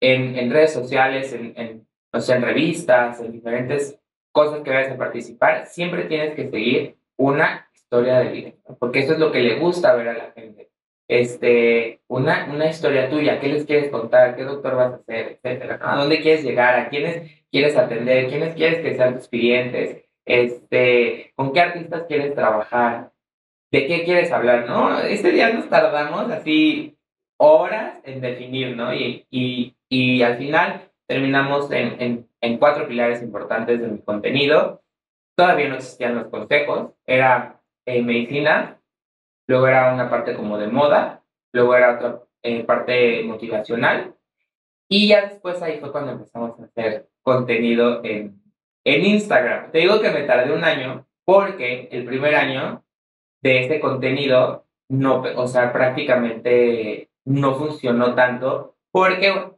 en, 0.00 0.38
en 0.38 0.50
redes 0.50 0.72
sociales, 0.72 1.32
en, 1.32 1.52
en, 1.56 1.86
o 2.12 2.20
sea, 2.20 2.36
en 2.36 2.42
revistas, 2.42 3.20
en 3.20 3.32
diferentes 3.32 3.98
cosas 4.32 4.60
que 4.62 4.70
vayas 4.70 4.92
a 4.92 4.96
participar, 4.96 5.66
siempre 5.66 6.04
tienes 6.04 6.34
que 6.34 6.48
seguir 6.50 6.96
una 7.16 7.68
historia 7.74 8.18
de 8.20 8.28
vida, 8.30 8.52
¿no? 8.68 8.76
porque 8.76 9.00
eso 9.00 9.12
es 9.14 9.18
lo 9.18 9.32
que 9.32 9.40
le 9.40 9.58
gusta 9.58 9.94
ver 9.94 10.08
a 10.08 10.12
la 10.14 10.32
gente. 10.32 10.65
Este, 11.08 12.00
una, 12.08 12.48
una 12.52 12.66
historia 12.66 13.08
tuya, 13.08 13.38
qué 13.38 13.48
les 13.48 13.64
quieres 13.64 13.90
contar, 13.90 14.34
qué 14.36 14.42
doctor 14.42 14.74
vas 14.74 14.92
a 14.92 14.96
hacer, 14.96 15.38
etcétera, 15.42 15.78
¿no? 15.78 15.86
a 15.88 15.96
dónde 15.96 16.20
quieres 16.20 16.44
llegar, 16.44 16.78
a 16.78 16.88
quiénes 16.88 17.30
quieres 17.50 17.76
atender, 17.76 18.28
quiénes 18.28 18.54
quieres 18.54 18.80
que 18.80 18.96
sean 18.96 19.14
tus 19.14 19.28
clientes, 19.28 20.04
este, 20.24 21.32
con 21.36 21.52
qué 21.52 21.60
artistas 21.60 22.04
quieres 22.08 22.34
trabajar, 22.34 23.12
de 23.70 23.86
qué 23.86 24.04
quieres 24.04 24.32
hablar, 24.32 24.66
¿no? 24.66 25.00
Este 25.00 25.30
día 25.30 25.52
nos 25.52 25.68
tardamos 25.68 26.30
así 26.30 26.96
horas 27.38 28.00
en 28.04 28.20
definir, 28.20 28.76
¿no? 28.76 28.94
Y, 28.94 29.26
y, 29.30 29.74
y 29.88 30.22
al 30.22 30.38
final 30.38 30.90
terminamos 31.06 31.70
en, 31.70 32.00
en, 32.00 32.28
en 32.40 32.58
cuatro 32.58 32.88
pilares 32.88 33.22
importantes 33.22 33.80
de 33.80 33.88
mi 33.88 33.98
contenido. 33.98 34.82
Todavía 35.36 35.68
no 35.68 35.76
existían 35.76 36.14
los 36.14 36.28
consejos, 36.28 36.92
era 37.06 37.60
eh, 37.86 38.02
medicina, 38.02 38.75
luego 39.46 39.66
era 39.66 39.92
una 39.92 40.10
parte 40.10 40.34
como 40.34 40.58
de 40.58 40.68
moda, 40.68 41.22
luego 41.52 41.74
era 41.76 41.94
otra 41.94 42.22
eh, 42.42 42.64
parte 42.64 43.22
motivacional, 43.24 44.14
y 44.88 45.08
ya 45.08 45.22
después 45.22 45.60
ahí 45.62 45.78
fue 45.80 45.92
cuando 45.92 46.12
empezamos 46.12 46.58
a 46.60 46.64
hacer 46.64 47.08
contenido 47.22 48.04
en, 48.04 48.40
en 48.84 49.04
Instagram. 49.04 49.72
Te 49.72 49.78
digo 49.78 50.00
que 50.00 50.10
me 50.10 50.22
tardé 50.22 50.52
un 50.52 50.62
año 50.62 51.06
porque 51.24 51.88
el 51.90 52.04
primer 52.04 52.36
año 52.36 52.84
de 53.42 53.62
este 53.62 53.80
contenido 53.80 54.64
no, 54.88 55.22
o 55.22 55.48
sea, 55.48 55.72
prácticamente 55.72 57.10
no 57.24 57.56
funcionó 57.56 58.14
tanto 58.14 58.76
porque 58.92 59.50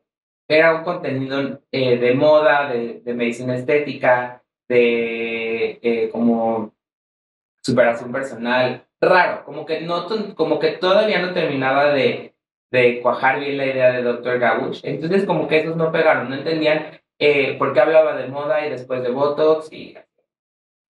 era 0.49 0.76
un 0.76 0.84
contenido 0.84 1.61
eh, 1.70 1.99
de 1.99 2.14
moda, 2.14 2.70
de, 2.70 3.01
de 3.01 3.14
medicina 3.14 3.55
estética, 3.55 4.43
de 4.66 5.78
eh, 5.82 6.09
como 6.11 6.72
superación 7.69 8.12
personal, 8.12 8.85
raro, 9.01 9.45
como 9.45 9.64
que, 9.64 9.81
no, 9.81 10.07
como 10.35 10.59
que 10.59 10.73
todavía 10.73 11.21
no 11.21 11.33
terminaba 11.33 11.93
de, 11.93 12.35
de 12.71 13.01
cuajar 13.01 13.41
bien 13.41 13.57
la 13.57 13.66
idea 13.66 13.93
de 13.93 14.03
Dr. 14.03 14.39
Gabush. 14.39 14.81
Entonces 14.83 15.25
como 15.25 15.49
que 15.49 15.59
esos 15.59 15.77
no 15.77 15.93
pegaron, 15.93 16.29
no 16.29 16.37
entendían 16.37 17.01
eh, 17.19 17.57
por 17.59 17.73
qué 17.73 17.81
hablaba 17.81 18.16
de 18.16 18.29
moda 18.29 18.66
y 18.66 18.71
después 18.71 19.03
de 19.03 19.11
Botox 19.11 19.73
y, 19.73 19.97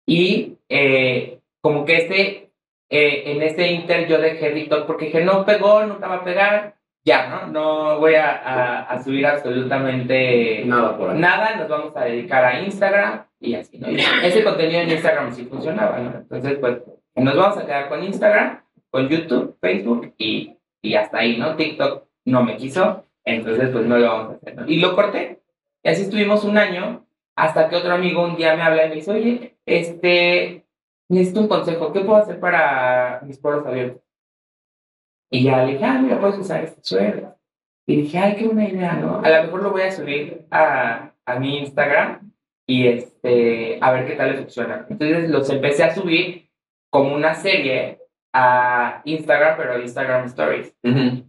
y 0.07 0.59
eh, 0.69 1.41
como 1.61 1.85
que 1.85 1.97
este, 1.97 2.51
eh, 2.91 3.23
en 3.33 3.43
este 3.43 3.71
inter 3.73 4.09
yo 4.09 4.21
dejé 4.21 4.51
TikTok 4.51 4.87
porque 4.87 5.07
dije, 5.07 5.25
no 5.25 5.45
pegó, 5.45 5.85
nunca 5.85 6.09
va 6.09 6.17
a 6.17 6.25
pegar, 6.25 6.78
ya, 7.05 7.29
¿no? 7.29 7.47
No 7.47 7.99
voy 7.99 8.15
a, 8.15 8.31
a, 8.31 8.83
a 8.83 9.03
subir 9.03 9.27
absolutamente 9.27 10.65
Nada 10.67 10.97
por 10.97 11.11
ahí. 11.11 11.19
nada, 11.19 11.57
nos 11.57 11.69
vamos 11.69 11.97
a 11.97 12.05
dedicar 12.05 12.45
a 12.45 12.61
Instagram 12.61 13.25
y 13.41 13.55
así, 13.55 13.79
¿no? 13.79 13.91
Y 13.91 13.99
ese 14.23 14.45
contenido 14.45 14.81
en 14.81 14.91
Instagram 14.91 15.33
sí 15.33 15.45
funcionaba, 15.47 15.99
¿no? 15.99 16.19
Entonces, 16.19 16.59
pues, 16.59 16.79
nos 17.15 17.37
vamos 17.37 17.59
a 17.59 17.67
quedar 17.67 17.89
con 17.89 18.03
Instagram, 18.03 18.61
con 18.91 19.09
YouTube, 19.09 19.57
Facebook 19.61 20.15
y, 20.19 20.57
y 20.83 20.95
hasta 20.95 21.19
ahí, 21.19 21.37
¿no? 21.39 21.57
TikTok 21.57 22.05
no 22.25 22.43
me 22.43 22.57
quiso, 22.57 23.05
entonces, 23.25 23.71
pues, 23.71 23.87
no 23.87 23.99
lo 23.99 24.07
vamos 24.07 24.33
a 24.33 24.37
hacer, 24.37 24.55
¿no? 24.57 24.69
Y 24.69 24.79
lo 24.81 24.95
corté. 24.95 25.41
Y 25.83 25.89
así 25.89 26.03
estuvimos 26.03 26.45
un 26.45 26.59
año 26.59 27.07
hasta 27.37 27.69
que 27.69 27.77
otro 27.77 27.95
amigo 27.95 28.23
un 28.25 28.37
día 28.37 28.57
me 28.57 28.63
habla 28.63 28.87
y 28.87 28.89
me 28.91 28.95
dice, 28.97 29.13
oye, 29.13 29.57
este, 29.65 30.67
necesito 31.09 31.41
un 31.41 31.49
consejo, 31.49 31.93
¿qué 31.93 32.01
puedo 32.01 32.17
hacer 32.19 32.41
para 32.41 33.21
mis 33.25 33.39
poros 33.39 33.65
abiertos? 33.67 34.03
Y 35.31 35.45
ya 35.45 35.65
le 35.65 35.73
dije, 35.73 35.85
ah, 35.85 35.99
mira, 36.01 36.21
puedes 36.21 36.39
usar 36.39 36.65
este 36.65 36.81
suero. 36.83 37.37
Y 37.87 38.03
dije, 38.03 38.19
ay, 38.19 38.37
qué 38.37 38.47
buena 38.47 38.69
idea, 38.69 38.95
¿no? 38.95 39.21
A 39.21 39.29
lo 39.29 39.43
mejor 39.45 39.63
lo 39.63 39.71
voy 39.71 39.83
a 39.83 39.91
subir 39.91 40.47
a, 40.51 41.13
a 41.25 41.39
mi 41.39 41.59
Instagram 41.59 42.33
y 42.67 42.87
este, 42.87 43.79
a 43.81 43.93
ver 43.93 44.07
qué 44.07 44.15
tal 44.15 44.33
le 44.33 44.39
funciona. 44.39 44.87
Entonces 44.91 45.31
los 45.31 45.49
empecé 45.51 45.85
a 45.85 45.95
subir 45.95 46.51
como 46.91 47.15
una 47.15 47.35
serie 47.35 48.01
a 48.33 49.01
Instagram, 49.05 49.57
pero 49.57 49.81
Instagram 49.81 50.27
Stories. 50.27 50.75
Ujú. 50.83 51.25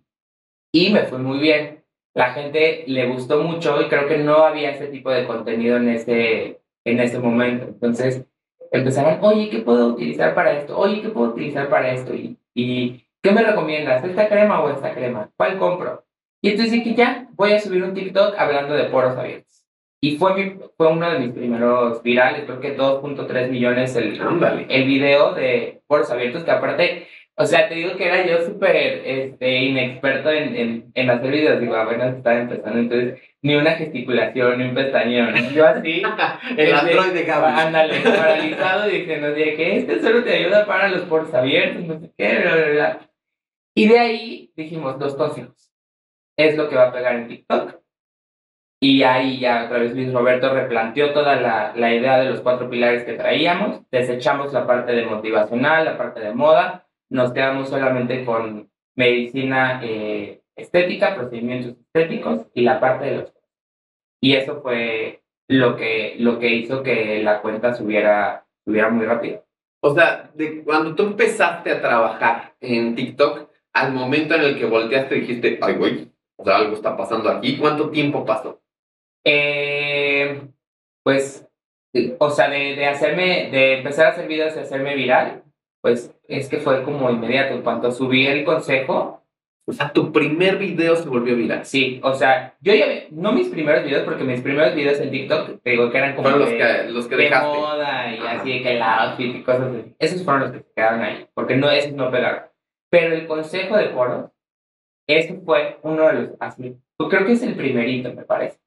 Y 0.74 0.90
me 0.92 1.04
fue 1.04 1.20
muy 1.20 1.40
bien. 1.40 1.84
La 2.14 2.34
gente 2.34 2.84
le 2.88 3.08
gustó 3.08 3.44
mucho 3.44 3.82
y 3.82 3.88
creo 3.88 4.08
que 4.08 4.18
no 4.18 4.44
había 4.44 4.72
ese 4.72 4.88
tipo 4.88 5.10
de 5.12 5.26
contenido 5.26 5.78
en 5.78 5.90
ese, 5.90 6.62
en 6.86 7.00
ese 7.00 7.20
momento. 7.20 7.68
Entonces 7.68 8.26
empezaron, 8.72 9.24
oye, 9.24 9.50
¿qué 9.50 9.60
puedo 9.60 9.88
utilizar 9.88 10.36
para 10.36 10.54
esto? 10.54 10.78
Oye, 10.78 11.02
¿qué 11.02 11.10
puedo 11.10 11.32
utilizar 11.32 11.70
para 11.70 11.94
esto? 11.94 12.14
Y, 12.14 12.38
y 12.54 13.06
¿qué 13.22 13.32
me 13.32 13.44
recomiendas? 13.44 14.04
¿Esta 14.04 14.28
crema 14.28 14.62
o 14.62 14.70
esta 14.70 14.94
crema? 14.94 15.30
¿Cuál 15.38 15.58
compro? 15.58 16.06
Y 16.42 16.52
entonces 16.52 16.74
dije, 16.74 16.96
ya, 16.96 17.28
voy 17.34 17.54
a 17.54 17.60
subir 17.60 17.84
un 17.84 17.94
TikTok 17.94 18.36
hablando 18.38 18.74
de 18.74 18.86
poros 18.86 19.18
abiertos. 19.18 19.66
Y 20.02 20.16
fue, 20.18 20.34
mi, 20.34 20.56
fue 20.78 20.88
uno 20.88 21.12
de 21.12 21.20
mis 21.20 21.34
primeros 21.34 22.02
virales, 22.02 22.44
creo 22.46 22.62
que 22.62 22.78
2.3 22.78 23.50
millones 23.50 23.96
el, 23.98 24.20
Ándale. 24.22 24.66
el 24.70 24.86
video 24.86 25.34
de 25.34 25.82
poros 25.88 26.10
abiertos, 26.10 26.46
que 26.46 26.52
aparte, 26.52 27.08
o 27.36 27.46
sea, 27.46 27.68
te 27.68 27.76
digo 27.76 27.98
que 27.98 28.06
era 28.06 28.26
yo 28.26 28.42
súper 28.46 29.02
este, 29.04 29.58
inexperto 29.58 30.32
en, 30.32 30.56
en, 30.56 30.92
en 30.94 31.10
hacer 31.10 31.32
videos, 31.32 31.60
digo, 31.60 31.76
apenas 31.76 32.16
estaba 32.16 32.40
empezando, 32.40 32.80
entonces 32.80 33.20
ni 33.42 33.56
una 33.56 33.72
gesticulación, 33.72 34.58
ni 34.58 34.66
un 34.70 34.76
pestañeo, 34.76 35.32
¿no? 35.32 35.52
Yo 35.52 35.68
así, 35.68 36.02
El 36.58 36.60
este, 36.60 36.74
Android 36.74 37.12
de 37.12 37.24
Gaby. 37.24 37.60
ándale, 37.60 38.00
paralizado, 38.04 38.88
diciendo 38.88 39.34
que 39.36 39.78
este 39.80 40.02
solo 40.02 40.24
te 40.24 40.34
ayuda 40.34 40.66
para 40.66 40.88
los 40.88 41.02
poros 41.02 41.34
abiertos, 41.34 41.84
no 41.84 42.00
sé 42.00 42.10
qué, 42.18 42.40
bla, 42.40 42.56
bla, 42.56 42.70
bla. 42.70 43.09
Y 43.76 43.88
de 43.88 44.00
ahí 44.00 44.54
dijimos 44.56 45.00
dos 45.00 45.16
consejos. 45.16 45.72
Es 46.38 46.58
lo 46.58 46.70
que 46.70 46.76
va 46.76 46.88
a 46.88 46.94
pegar 46.94 47.16
en 47.16 47.28
TikTok. 47.28 47.80
Y 48.82 49.04
ahí 49.04 49.40
ya 49.40 49.66
otra 49.66 49.80
vez 49.80 49.94
Luis 49.94 50.14
Roberto 50.14 50.54
replanteó 50.54 51.12
toda 51.12 51.36
la, 51.36 51.74
la 51.76 51.94
idea 51.94 52.18
de 52.20 52.30
los 52.30 52.40
cuatro 52.40 52.70
pilares 52.70 53.04
que 53.04 53.14
traíamos. 53.14 53.82
Desechamos 53.92 54.54
la 54.54 54.66
parte 54.66 54.94
de 54.94 55.06
motivacional, 55.06 55.86
la 55.86 55.98
parte 55.98 56.22
de 56.22 56.34
moda. 56.34 56.88
Nos 57.10 57.34
quedamos 57.34 57.70
solamente 57.70 58.24
con 58.24 58.72
medicina 58.96 59.82
eh, 59.84 60.42
estética, 60.56 61.16
procedimientos 61.16 61.78
estéticos 61.78 62.48
y 62.54 62.62
la 62.62 62.80
parte 62.80 63.06
de 63.06 63.16
los... 63.18 63.34
Y 64.22 64.36
eso 64.36 64.62
fue 64.62 65.24
lo 65.48 65.76
que, 65.76 66.16
lo 66.20 66.40
que 66.40 66.50
hizo 66.50 66.84
que 66.84 67.22
la 67.24 67.42
cuenta 67.42 67.74
subiera, 67.74 68.46
subiera 68.66 68.90
muy 68.90 69.06
rápido. 69.06 69.46
O 69.82 69.94
sea, 69.94 70.30
de 70.36 70.64
cuando 70.64 70.96
tú 70.96 71.04
empezaste 71.04 71.72
a 71.72 71.82
trabajar 71.82 72.54
en 72.60 72.96
TikTok, 72.96 73.49
al 73.74 73.94
momento 73.94 74.36
en 74.36 74.42
el 74.42 74.58
que 74.58 74.66
volteaste 74.66 75.16
dijiste, 75.16 75.60
ay, 75.62 75.74
güey, 75.76 76.12
o 76.38 76.44
sea, 76.44 76.58
algo 76.58 76.74
está 76.74 76.96
pasando 76.98 77.30
aquí. 77.30 77.58
¿Cuánto 77.58 77.90
tiempo 77.90 78.26
pasó? 78.26 78.62
Eh, 79.26 80.42
pues, 81.04 81.48
o 82.18 82.30
sea, 82.30 82.50
de, 82.50 82.76
de 82.76 82.86
hacerme, 82.86 83.50
de 83.52 83.78
empezar 83.80 84.08
a 84.08 84.10
hacer 84.10 84.28
videos 84.28 84.56
y 84.56 84.60
hacerme 84.60 84.96
viral, 84.96 85.44
pues 85.82 86.14
es 86.28 86.50
que 86.50 86.58
fue 86.58 86.84
como 86.84 87.10
inmediato. 87.10 87.54
En 87.56 87.62
cuanto 87.62 87.92
subí 87.92 88.26
el 88.28 88.44
consejo, 88.44 89.16
O 89.66 89.72
sea, 89.72 89.94
tu 89.94 90.12
primer 90.12 90.58
video 90.58 90.96
se 90.96 91.08
volvió 91.08 91.36
viral. 91.36 91.64
Sí, 91.64 92.00
o 92.04 92.14
sea, 92.16 92.56
yo 92.60 92.74
ya, 92.74 92.86
no 93.12 93.32
mis 93.34 93.50
primeros 93.50 93.84
videos, 93.84 94.04
porque 94.04 94.24
mis 94.24 94.42
primeros 94.42 94.74
videos 94.74 95.00
en 95.00 95.12
TikTok, 95.12 95.62
te 95.62 95.70
digo 95.70 95.92
que 95.92 95.98
eran 96.00 96.16
como 96.16 96.24
Fueron 96.30 96.40
los 96.40 96.50
de, 96.50 96.58
que, 96.58 96.84
los 96.90 97.08
que 97.08 97.16
de 97.16 97.24
dejaste. 97.26 97.48
moda 97.60 98.12
y 98.16 98.18
Ajá. 98.18 98.32
así 98.32 98.52
de 98.52 98.62
que 98.64 98.82
outfit 98.82 99.36
y 99.36 99.44
cosas 99.44 99.62
así. 99.72 99.96
Esos 100.00 100.24
fueron 100.24 100.42
los 100.42 100.52
que 100.54 100.60
se 100.60 100.74
quedaron 100.76 101.02
ahí, 101.04 101.28
porque 101.36 101.56
no, 101.56 101.70
esos 101.70 101.94
no 101.94 102.10
pegaron. 102.10 102.49
Pero 102.90 103.14
el 103.16 103.28
consejo 103.28 103.78
de 103.78 103.90
poros, 103.90 104.32
ese 105.08 105.36
fue 105.46 105.78
uno 105.84 106.08
de 106.08 106.14
los, 106.14 106.30
así, 106.40 106.76
creo 106.98 107.26
que 107.26 107.34
es 107.34 107.44
el 107.44 107.56
primerito, 107.56 108.14
me 108.14 108.24
parece, 108.24 108.58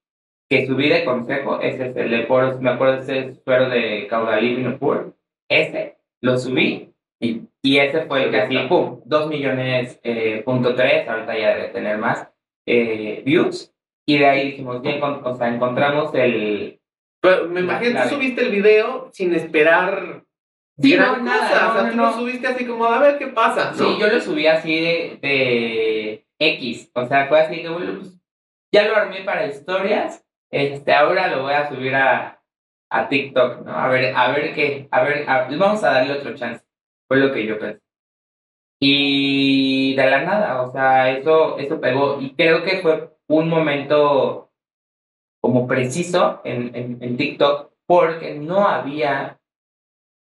que 0.48 0.66
subí 0.66 0.88
de 0.88 1.04
consejo, 1.04 1.60
ese 1.60 1.88
es 1.90 1.96
el 1.96 2.10
de 2.10 2.20
poros, 2.24 2.60
me 2.60 2.70
acuerdo 2.70 3.00
ese 3.02 3.34
suero 3.44 3.68
de 3.68 4.06
caudalino 4.08 4.78
puro, 4.78 5.14
ese, 5.50 5.96
lo 6.20 6.38
subí 6.38 6.92
y, 7.20 7.42
y 7.62 7.78
ese 7.78 8.06
fue 8.06 8.24
el 8.24 8.30
que 8.30 8.40
así, 8.40 8.56
pum, 8.68 9.00
2 9.04 9.28
millones, 9.28 9.98
eh, 10.02 10.42
punto 10.44 10.74
tres, 10.74 11.08
ahorita 11.08 11.38
ya 11.38 11.54
debe 11.56 11.68
tener 11.68 11.98
más 11.98 12.28
eh, 12.66 13.22
views, 13.24 13.72
y 14.06 14.18
de 14.18 14.26
ahí 14.26 14.50
dijimos, 14.50 14.82
encon- 14.82 15.20
o 15.24 15.36
sea, 15.36 15.48
encontramos 15.48 16.12
el, 16.14 16.80
Pero 17.20 17.48
me 17.48 17.60
imagino 17.60 18.02
tú 18.02 18.08
subiste 18.16 18.42
el 18.42 18.50
video 18.50 19.08
sin 19.12 19.34
esperar 19.34 20.24
Sí, 20.78 20.92
gran 20.94 21.18
no, 21.24 21.30
nada, 21.30 21.48
cosa. 21.48 21.62
no, 21.64 21.70
o 21.70 21.80
sea, 21.82 21.90
tú 21.90 21.96
no. 21.96 22.02
lo 22.06 22.12
subiste 22.14 22.46
así 22.48 22.66
como 22.66 22.84
a 22.86 22.98
ver 22.98 23.18
qué 23.18 23.26
pasa. 23.28 23.74
Sí, 23.74 23.84
yo 24.00 24.06
lo 24.08 24.20
subí 24.20 24.46
así 24.46 24.80
de, 24.80 25.18
de 25.20 26.26
X. 26.38 26.90
O 26.94 27.06
sea, 27.06 27.26
fue 27.28 27.40
así 27.40 27.62
que, 27.62 27.68
bueno, 27.68 28.00
pues, 28.00 28.18
ya 28.72 28.88
lo 28.88 28.96
armé 28.96 29.22
para 29.22 29.46
historias. 29.46 30.24
Este, 30.50 30.92
ahora 30.92 31.28
lo 31.28 31.42
voy 31.42 31.52
a 31.54 31.68
subir 31.68 31.94
a, 31.94 32.42
a 32.90 33.08
TikTok, 33.08 33.64
¿no? 33.64 33.72
A 33.76 33.88
ver, 33.88 34.14
a 34.16 34.32
ver 34.32 34.54
qué, 34.54 34.88
a 34.90 35.02
ver, 35.02 35.28
a- 35.28 35.48
vamos 35.56 35.82
a 35.84 35.92
darle 35.92 36.14
otro 36.14 36.34
chance. 36.34 36.64
Fue 37.08 37.18
lo 37.18 37.32
que 37.32 37.46
yo 37.46 37.58
pensé. 37.58 37.80
Y 38.80 39.94
de 39.94 40.10
la 40.10 40.22
nada, 40.24 40.62
o 40.62 40.72
sea, 40.72 41.10
eso, 41.10 41.58
eso 41.58 41.80
pegó. 41.80 42.20
Y 42.20 42.34
creo 42.34 42.62
que 42.64 42.78
fue 42.78 43.10
un 43.28 43.48
momento 43.48 44.50
como 45.40 45.66
preciso 45.66 46.40
en, 46.44 46.74
en, 46.74 46.98
en 47.00 47.16
TikTok 47.16 47.72
porque 47.86 48.34
no 48.34 48.66
había 48.66 49.38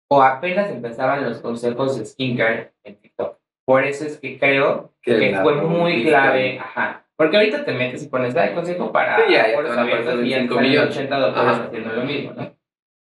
o 0.10 0.22
apenas 0.22 0.70
empezaban 0.70 1.24
los 1.24 1.39
consejos 1.39 1.97
de 1.97 2.06
skincare 2.06 2.74
en 2.84 2.95
TikTok. 2.97 3.38
Por 3.66 3.86
eso 3.86 4.06
es 4.06 4.18
que 4.20 4.38
creo 4.38 4.93
que 5.01 5.38
fue 5.41 5.56
muy 5.56 6.04
clave, 6.04 6.60
ajá. 6.60 7.06
Porque 7.16 7.38
ahorita 7.38 7.64
te 7.64 7.74
metes 7.74 8.04
y 8.04 8.08
pones, 8.08 8.36
ay, 8.36 8.54
consejo 8.54 8.91
para 8.91 9.18
Sí, 9.18 9.34
ya, 9.34 9.49
ya 9.49 9.56
poros 9.56 9.78
abiertos 9.78 10.26
y 10.26 10.30
ya 10.30 10.38
te 10.38 10.47
25 10.47 10.56
salen 10.56 10.70
millones. 10.70 10.97
80 10.97 11.20
doctores 11.20 11.60
haciendo 11.60 11.93
lo 11.93 12.04
mismo, 12.04 12.34
¿no? 12.34 12.56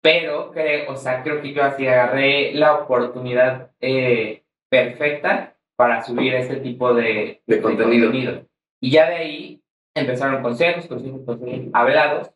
Pero, 0.01 0.53
creo, 0.53 0.92
o 0.92 0.97
sea, 0.97 1.22
creo 1.22 1.42
que 1.42 1.53
yo 1.53 1.64
así 1.64 1.86
agarré 1.86 2.55
la 2.55 2.74
oportunidad 2.74 3.72
eh, 3.80 4.44
perfecta 4.70 5.57
para 5.76 6.03
subir 6.03 6.34
ese 6.34 6.57
tipo 6.57 6.94
de, 6.94 7.42
De 7.47 7.61
contenido. 7.61 8.47
Y 8.80 8.90
ya 8.90 9.11
de 9.11 9.16
ahí 9.16 9.62
empezaron 9.94 10.42
consejos, 10.42 10.86
consejos, 10.86 11.22
consejos, 11.26 11.66
hablados, 11.72 12.30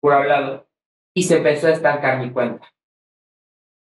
puro 0.00 0.14
hablado, 0.14 0.68
y 1.14 1.24
se 1.24 1.38
empezó 1.38 1.66
a 1.66 1.72
estancar 1.72 2.20
mi 2.20 2.30
cuenta. 2.30 2.66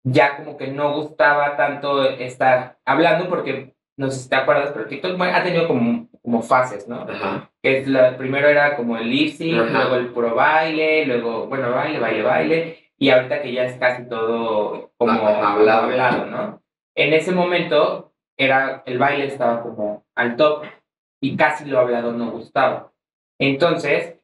Ya 0.04 0.36
como 0.36 0.56
que 0.56 0.68
no 0.68 0.94
gustaba 0.94 1.56
tanto 1.56 2.04
estar 2.04 2.78
hablando 2.84 3.28
porque, 3.28 3.74
no 3.96 4.10
sé 4.10 4.20
si 4.20 4.28
te 4.28 4.36
acuerdas, 4.36 4.70
pero 4.72 4.86
TikTok 4.86 5.20
ha 5.20 5.42
tenido 5.44 5.68
como, 5.68 6.08
como 6.22 6.42
fases, 6.42 6.88
¿no? 6.88 7.02
Ajá. 7.08 7.50
Que 7.62 7.78
es 7.78 7.88
la, 7.88 8.16
primero 8.16 8.48
era 8.48 8.76
como 8.76 8.96
el 8.96 9.08
lip 9.08 9.36
luego 9.40 9.94
el 9.94 10.08
puro 10.08 10.34
baile, 10.34 11.06
luego, 11.06 11.46
bueno, 11.46 11.70
baile, 11.70 12.00
baile, 12.00 12.22
baile, 12.22 12.78
y 12.98 13.10
ahorita 13.10 13.42
que 13.42 13.52
ya 13.52 13.64
es 13.64 13.76
casi 13.78 14.08
todo 14.08 14.90
como 14.96 15.12
Ajá, 15.12 15.52
hablado. 15.52 15.82
hablado, 15.84 16.26
¿no? 16.26 16.62
En 16.96 17.12
ese 17.14 17.32
momento 17.32 18.12
era, 18.36 18.82
el 18.86 18.98
baile 18.98 19.26
estaba 19.26 19.62
como 19.62 20.04
al 20.16 20.36
top 20.36 20.64
y 21.20 21.36
casi 21.36 21.64
lo 21.66 21.78
hablado 21.78 22.12
no 22.12 22.30
gustaba. 22.32 22.92
Entonces, 23.38 24.16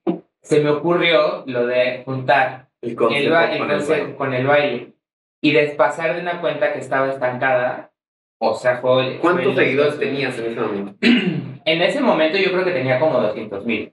se 0.42 0.60
me 0.60 0.70
ocurrió 0.70 1.44
lo 1.46 1.66
de 1.66 2.02
juntar 2.04 2.68
El 2.80 2.90
el, 2.90 3.32
el 3.32 4.16
con 4.16 4.34
el 4.34 4.46
baile. 4.46 4.92
Y 5.40 5.52
despasar 5.52 6.14
de 6.14 6.20
una 6.22 6.40
cuenta 6.40 6.72
que 6.72 6.78
estaba 6.80 7.08
estancada. 7.10 7.92
O 8.40 8.54
sea, 8.54 8.78
fue. 8.78 9.18
¿Cuántos 9.20 9.54
fue- 9.54 9.64
seguidores 9.64 9.98
tenías 9.98 10.38
en 10.38 10.46
ese 10.52 10.60
momento? 10.60 10.94
En 11.64 11.82
ese 11.82 12.00
momento 12.00 12.38
yo 12.38 12.50
creo 12.50 12.64
que 12.64 12.70
tenía 12.70 12.98
como 12.98 13.20
200 13.20 13.66
mil. 13.66 13.92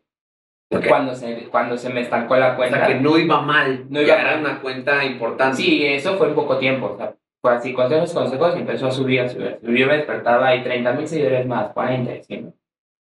Ok. 0.72 0.88
Cuando, 0.88 1.14
se, 1.14 1.50
cuando 1.50 1.78
se 1.78 1.90
me 1.90 2.00
estancó 2.02 2.38
la 2.38 2.54
O 2.54 2.56
cuenta. 2.56 2.78
sea, 2.78 2.88
que 2.88 2.96
no 3.02 3.18
iba 3.18 3.42
mal. 3.42 3.86
No 3.90 4.00
iba 4.02 4.08
ya 4.16 4.18
mal. 4.24 4.26
era 4.28 4.40
una 4.40 4.62
cuenta 4.62 5.04
importante. 5.04 5.58
Sí, 5.58 5.86
eso 5.86 6.16
fue 6.16 6.28
en 6.30 6.36
poco 6.36 6.58
tiempo. 6.58 6.92
O 6.94 6.98
sea, 6.98 7.16
fue 7.42 7.54
así, 7.54 7.74
consejos, 7.74 8.14
consejos, 8.14 8.56
y 8.56 8.60
empezó 8.60 8.88
a 8.88 8.92
subir, 8.92 9.20
a 9.22 9.28
subir. 9.28 9.48
a 9.48 9.60
subir. 9.60 9.78
Yo 9.78 9.88
me 9.88 9.98
despertaba 9.98 10.56
y 10.56 10.64
30 10.64 10.94
mil 10.94 11.06
seguidores 11.08 11.46
más, 11.46 11.74
40, 11.74 12.24
¿sí? 12.24 12.46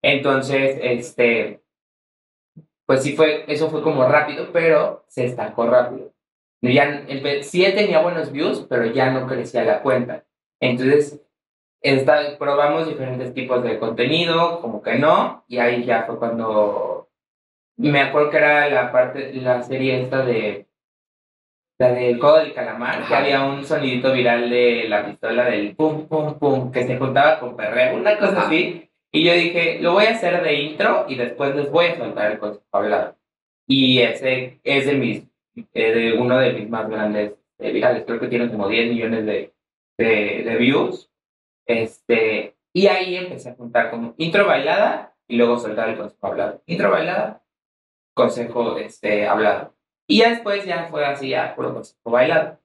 Entonces, 0.03 0.77
este. 0.81 1.61
Pues 2.85 3.01
sí, 3.01 3.15
fue, 3.15 3.45
eso 3.47 3.69
fue 3.69 3.81
como 3.81 4.05
rápido, 4.07 4.49
pero 4.51 5.05
se 5.07 5.23
estancó 5.25 5.67
rápido. 5.67 6.11
Ya, 6.69 7.05
empe- 7.07 7.41
sí 7.43 7.63
tenía 7.75 7.99
buenos 8.01 8.31
views, 8.31 8.65
pero 8.69 8.85
ya 8.85 9.11
no 9.11 9.27
crecía 9.27 9.63
la 9.63 9.81
cuenta. 9.81 10.23
Entonces, 10.59 11.21
esta- 11.81 12.37
probamos 12.37 12.87
diferentes 12.87 13.33
tipos 13.33 13.63
de 13.63 13.77
contenido, 13.79 14.61
como 14.61 14.81
que 14.81 14.95
no, 14.95 15.43
y 15.47 15.57
ahí 15.59 15.83
ya 15.85 16.03
fue 16.03 16.17
cuando 16.17 17.09
me 17.77 17.99
acuerdo 18.01 18.29
que 18.29 18.37
era 18.37 18.69
la 18.69 18.91
parte, 18.91 19.33
la 19.33 19.61
serie 19.63 20.01
esta 20.01 20.23
de 20.25 20.65
la 21.77 21.91
del 21.91 22.19
juego 22.19 22.37
del 22.37 22.53
calamar, 22.53 23.05
que 23.05 23.13
había 23.15 23.43
un 23.43 23.65
sonidito 23.65 24.13
viral 24.13 24.49
de 24.49 24.85
la 24.87 25.05
pistola 25.05 25.45
del 25.45 25.75
pum 25.75 26.07
pum 26.07 26.39
pum 26.39 26.71
que 26.71 26.83
se 26.87 26.97
juntaba 26.97 27.37
con 27.39 27.57
perreo, 27.57 27.97
una 27.97 28.17
cosa 28.17 28.37
Ajá. 28.37 28.47
así. 28.47 28.89
Y 29.11 29.23
yo 29.25 29.33
dije, 29.33 29.79
lo 29.81 29.93
voy 29.93 30.05
a 30.05 30.11
hacer 30.11 30.41
de 30.41 30.53
intro 30.53 31.05
y 31.09 31.15
después 31.15 31.53
les 31.55 31.69
voy 31.69 31.87
a 31.87 31.97
soltar 31.97 32.31
el 32.31 32.39
consejo 32.39 32.65
hablado. 32.71 33.17
Y 33.67 33.99
ese 34.01 34.59
es 34.63 34.85
de 34.85 34.93
mis, 34.93 35.23
eh, 35.55 35.93
de 35.93 36.13
uno 36.13 36.37
de 36.37 36.53
mis 36.53 36.69
más 36.69 36.89
grandes 36.89 37.33
eh, 37.59 37.71
virales. 37.71 38.03
Creo 38.05 38.19
que 38.19 38.27
tiene 38.27 38.49
como 38.49 38.67
10 38.67 38.89
millones 38.89 39.25
de, 39.25 39.53
de, 39.97 40.57
views. 40.57 41.11
Este, 41.65 42.55
y 42.73 42.87
ahí 42.87 43.15
empecé 43.15 43.49
a 43.49 43.55
juntar 43.55 43.89
como 43.89 44.13
intro 44.17 44.45
bailada 44.45 45.15
y 45.27 45.37
luego 45.37 45.57
soltar 45.57 45.89
el 45.89 45.97
consejo 45.97 46.27
hablado. 46.27 46.61
Intro 46.65 46.91
bailada, 46.91 47.43
consejo 48.13 48.77
este, 48.77 49.27
hablado. 49.27 49.73
Y 50.07 50.19
ya 50.19 50.29
después 50.29 50.65
ya 50.65 50.87
fue 50.89 51.05
así, 51.05 51.29
ya 51.29 51.55
puro 51.55 51.73
consejo 51.73 52.11
bailado. 52.11 52.59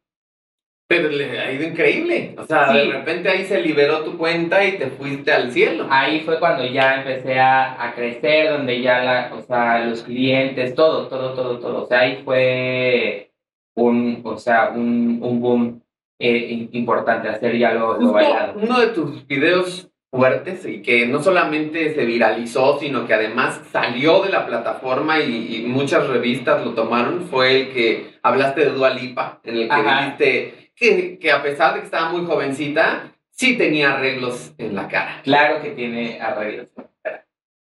Pero 0.90 1.08
le 1.08 1.38
ha 1.38 1.52
ido 1.52 1.62
increíble. 1.68 2.34
O 2.36 2.44
sea, 2.44 2.72
Sí. 2.72 2.78
de 2.78 2.92
repente 2.92 3.28
ahí 3.28 3.44
se 3.44 3.60
liberó 3.62 4.00
tu 4.00 4.18
cuenta 4.18 4.64
y 4.64 4.72
te 4.72 4.88
fuiste 4.88 5.30
al 5.32 5.52
cielo. 5.52 5.86
Ahí 5.88 6.22
fue 6.22 6.40
cuando 6.40 6.66
ya 6.66 6.96
empecé 6.96 7.38
a, 7.38 7.80
a 7.80 7.94
crecer, 7.94 8.50
donde 8.50 8.82
ya 8.82 8.98
la, 9.04 9.32
o 9.32 9.40
sea, 9.40 9.84
los 9.84 10.02
clientes, 10.02 10.74
todo, 10.74 11.06
todo, 11.06 11.32
todo, 11.34 11.60
todo. 11.60 11.84
O 11.84 11.86
sea, 11.86 12.00
ahí 12.00 12.22
fue 12.24 13.30
un, 13.76 14.20
o 14.24 14.36
sea, 14.36 14.70
un, 14.74 15.20
un 15.22 15.40
boom 15.40 15.80
eh, 16.18 16.68
importante, 16.72 17.28
hacer 17.28 17.56
ya 17.56 17.72
lo, 17.72 17.96
bailado. 18.12 18.54
uno 18.60 18.80
de 18.80 18.88
tus 18.88 19.24
videos 19.28 19.88
fuertes 20.12 20.66
y 20.66 20.82
que 20.82 21.06
no 21.06 21.22
solamente 21.22 21.94
se 21.94 22.04
viralizó, 22.04 22.80
sino 22.80 23.06
que 23.06 23.14
además 23.14 23.62
salió 23.70 24.22
de 24.24 24.30
la 24.30 24.44
plataforma 24.44 25.20
y, 25.20 25.54
y 25.54 25.62
muchas 25.68 26.08
revistas 26.08 26.64
lo 26.66 26.72
tomaron, 26.74 27.20
fue 27.30 27.60
el 27.60 27.68
que 27.72 28.10
hablaste 28.24 28.62
de 28.64 28.70
Dua 28.72 28.90
Lipa, 28.90 29.40
en 29.44 29.56
el 29.56 29.68
que 29.68 29.76
dijiste 29.76 30.54
que, 30.80 31.18
que 31.18 31.30
a 31.30 31.42
pesar 31.42 31.74
de 31.74 31.80
que 31.80 31.84
estaba 31.84 32.10
muy 32.10 32.24
jovencita, 32.24 33.12
sí 33.30 33.56
tenía 33.56 33.92
arreglos 33.92 34.54
en 34.58 34.74
la 34.74 34.88
cara. 34.88 35.20
Claro 35.22 35.60
que 35.62 35.70
tiene 35.70 36.20
arreglos. 36.20 36.68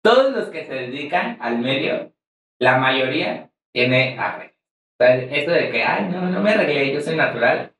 Todos 0.04 0.34
los 0.34 0.50
que 0.50 0.66
se 0.66 0.74
dedican 0.74 1.38
al 1.42 1.58
medio, 1.58 2.14
la 2.60 2.78
mayoría 2.78 3.50
tiene 3.74 4.18
arreglos. 4.20 4.56
O 5.00 5.04
sea, 5.04 5.16
eso 5.16 5.52
de 5.52 5.72
que, 5.72 5.84
ay, 5.84 6.10
no, 6.10 6.22
no 6.30 6.42
me 6.42 6.52
arreglé, 6.52 6.94
yo 6.94 7.02
soy 7.02 7.16
natural, 7.16 7.74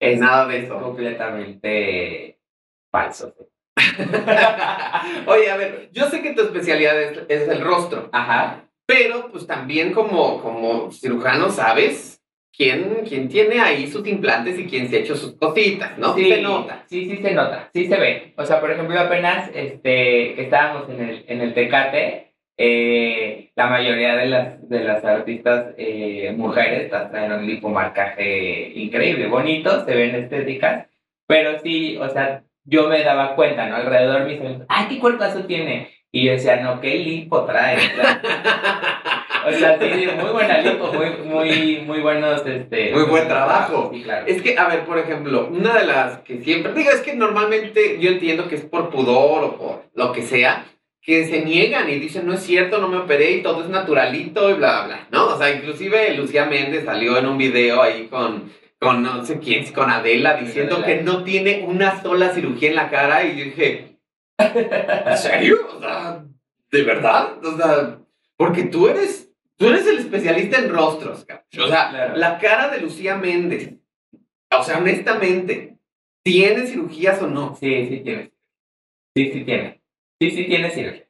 es 0.00 0.18
Nada 0.18 0.46
de 0.46 0.64
eso. 0.64 0.80
completamente 0.80 2.38
falso. 2.90 3.34
Oye, 5.26 5.50
a 5.50 5.56
ver, 5.56 5.90
yo 5.92 6.06
sé 6.06 6.22
que 6.22 6.32
tu 6.34 6.42
especialidad 6.42 7.00
es, 7.00 7.18
es 7.28 7.48
el 7.48 7.60
rostro, 7.60 8.08
Ajá. 8.12 8.64
pero 8.86 9.30
pues 9.30 9.46
también 9.46 9.92
como, 9.92 10.40
como 10.42 10.90
cirujano 10.90 11.50
sabes 11.50 12.15
quién, 12.56 13.04
quién 13.06 13.28
tiene 13.28 13.60
ahí 13.60 13.86
sus 13.86 14.06
implantes 14.06 14.58
y 14.58 14.66
quién 14.66 14.88
se 14.88 14.96
ha 14.96 15.00
hecho 15.00 15.16
sus 15.16 15.36
cositas, 15.36 15.98
¿no? 15.98 16.14
Sí, 16.14 16.28
Se 16.28 16.42
nota. 16.42 16.84
Sí, 16.86 17.08
sí 17.08 17.16
se 17.18 17.32
nota, 17.32 17.68
sí 17.72 17.86
se 17.86 17.96
ve. 17.96 18.34
O 18.36 18.44
sea, 18.44 18.60
por 18.60 18.70
ejemplo, 18.70 18.98
apenas 18.98 19.50
este, 19.54 20.34
que 20.34 20.42
estábamos 20.42 20.88
en 20.88 21.00
el, 21.00 21.24
en 21.28 21.40
el 21.40 21.54
Tecate, 21.54 22.32
eh, 22.58 23.50
la 23.54 23.66
mayoría 23.66 24.16
de 24.16 24.26
las, 24.26 24.68
de 24.68 24.80
las 24.80 25.04
artistas 25.04 25.74
eh, 25.76 26.32
mujeres 26.36 26.90
traen 26.90 27.32
un 27.32 27.46
lipomarcaje 27.46 28.72
increíble, 28.74 29.26
bonito, 29.26 29.84
se 29.84 29.94
ven 29.94 30.14
estéticas, 30.14 30.86
pero 31.26 31.58
sí, 31.60 31.98
o 31.98 32.08
sea, 32.08 32.42
yo 32.64 32.88
me 32.88 33.02
daba 33.02 33.34
cuenta, 33.34 33.66
¿no? 33.68 33.76
Alrededor 33.76 34.24
me 34.24 34.32
dicen, 34.32 34.64
ay, 34.68 34.86
qué 34.88 34.98
cuerpazo 34.98 35.44
tiene. 35.44 35.90
Y 36.10 36.24
yo 36.24 36.32
decía, 36.32 36.56
no, 36.56 36.80
qué 36.80 36.94
lipo 36.98 37.44
trae. 37.44 37.76
O 39.46 39.52
sea, 39.52 39.78
sí, 39.78 40.08
muy 40.20 40.30
buena 40.32 40.58
lipo, 40.58 40.92
muy, 40.92 41.10
muy, 41.24 41.80
muy 41.86 42.00
buenos, 42.00 42.44
este... 42.44 42.92
Muy 42.92 43.04
buen 43.04 43.28
trabajo. 43.28 43.90
Sí, 43.92 44.02
claro. 44.02 44.26
Es 44.26 44.42
que, 44.42 44.58
a 44.58 44.66
ver, 44.66 44.84
por 44.84 44.98
ejemplo, 44.98 45.48
una 45.50 45.78
de 45.78 45.86
las 45.86 46.18
que 46.22 46.42
siempre, 46.42 46.72
digo, 46.72 46.90
es 46.90 47.00
que 47.00 47.14
normalmente 47.14 47.98
yo 48.00 48.10
entiendo 48.10 48.48
que 48.48 48.56
es 48.56 48.64
por 48.64 48.90
pudor 48.90 49.44
o 49.44 49.56
por 49.56 49.84
lo 49.94 50.12
que 50.12 50.22
sea, 50.22 50.66
que 51.00 51.24
se 51.26 51.42
niegan 51.44 51.88
y 51.88 52.00
dicen, 52.00 52.26
no 52.26 52.34
es 52.34 52.40
cierto, 52.40 52.78
no 52.78 52.88
me 52.88 52.96
operé 52.96 53.30
y 53.30 53.42
todo 53.42 53.62
es 53.62 53.68
naturalito 53.68 54.50
y 54.50 54.54
bla, 54.54 54.84
bla, 54.84 54.86
bla, 54.86 55.08
¿no? 55.12 55.28
O 55.28 55.38
sea, 55.38 55.54
inclusive 55.54 56.12
Lucía 56.14 56.46
Méndez 56.46 56.84
salió 56.84 57.16
en 57.16 57.26
un 57.26 57.38
video 57.38 57.80
ahí 57.80 58.08
con, 58.08 58.50
con 58.80 59.04
no 59.04 59.24
sé 59.24 59.38
quién, 59.38 59.64
con 59.72 59.88
Adela, 59.88 60.34
diciendo 60.34 60.78
Adela. 60.78 60.86
que 60.86 61.02
no 61.04 61.22
tiene 61.22 61.64
una 61.64 62.02
sola 62.02 62.30
cirugía 62.30 62.70
en 62.70 62.74
la 62.74 62.90
cara 62.90 63.24
y 63.24 63.38
yo 63.38 63.44
dije, 63.44 63.98
¿en 64.38 65.16
serio? 65.16 65.58
O 65.76 65.80
sea, 65.80 66.24
¿de 66.72 66.82
verdad? 66.82 67.34
O 67.44 67.56
sea, 67.56 67.98
porque 68.36 68.64
tú 68.64 68.88
eres, 68.88 69.30
tú 69.56 69.66
eres 69.68 69.86
el 69.86 69.98
especialista 69.98 70.58
en 70.58 70.70
rostros, 70.70 71.24
cabrón. 71.24 71.46
O 71.64 71.68
sea, 71.68 71.90
Claro. 71.90 72.16
la 72.16 72.38
cara 72.38 72.68
de 72.70 72.80
Lucía 72.80 73.16
Méndez, 73.16 73.74
o 74.56 74.62
sea, 74.62 74.78
honestamente, 74.78 75.78
¿tiene 76.24 76.66
cirugías 76.66 77.20
o 77.22 77.26
no? 77.26 77.54
Sí, 77.56 77.86
sí 77.88 78.00
tiene. 78.00 78.32
Sí, 79.14 79.32
sí 79.32 79.44
tiene. 79.44 79.82
Sí, 80.20 80.30
sí 80.30 80.44
tiene 80.46 80.70
cirugía. 80.70 81.06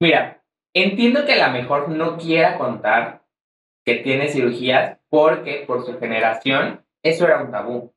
Mira, 0.00 0.42
entiendo 0.74 1.24
que 1.24 1.32
a 1.34 1.46
lo 1.48 1.52
mejor 1.54 1.88
no 1.88 2.16
quiera 2.18 2.58
contar 2.58 3.24
que 3.84 3.96
tiene 3.96 4.28
cirugías 4.28 4.98
porque 5.08 5.64
por 5.66 5.84
su 5.86 5.98
generación 5.98 6.84
eso 7.02 7.24
era 7.26 7.42
un 7.42 7.50
tabú. 7.50 7.94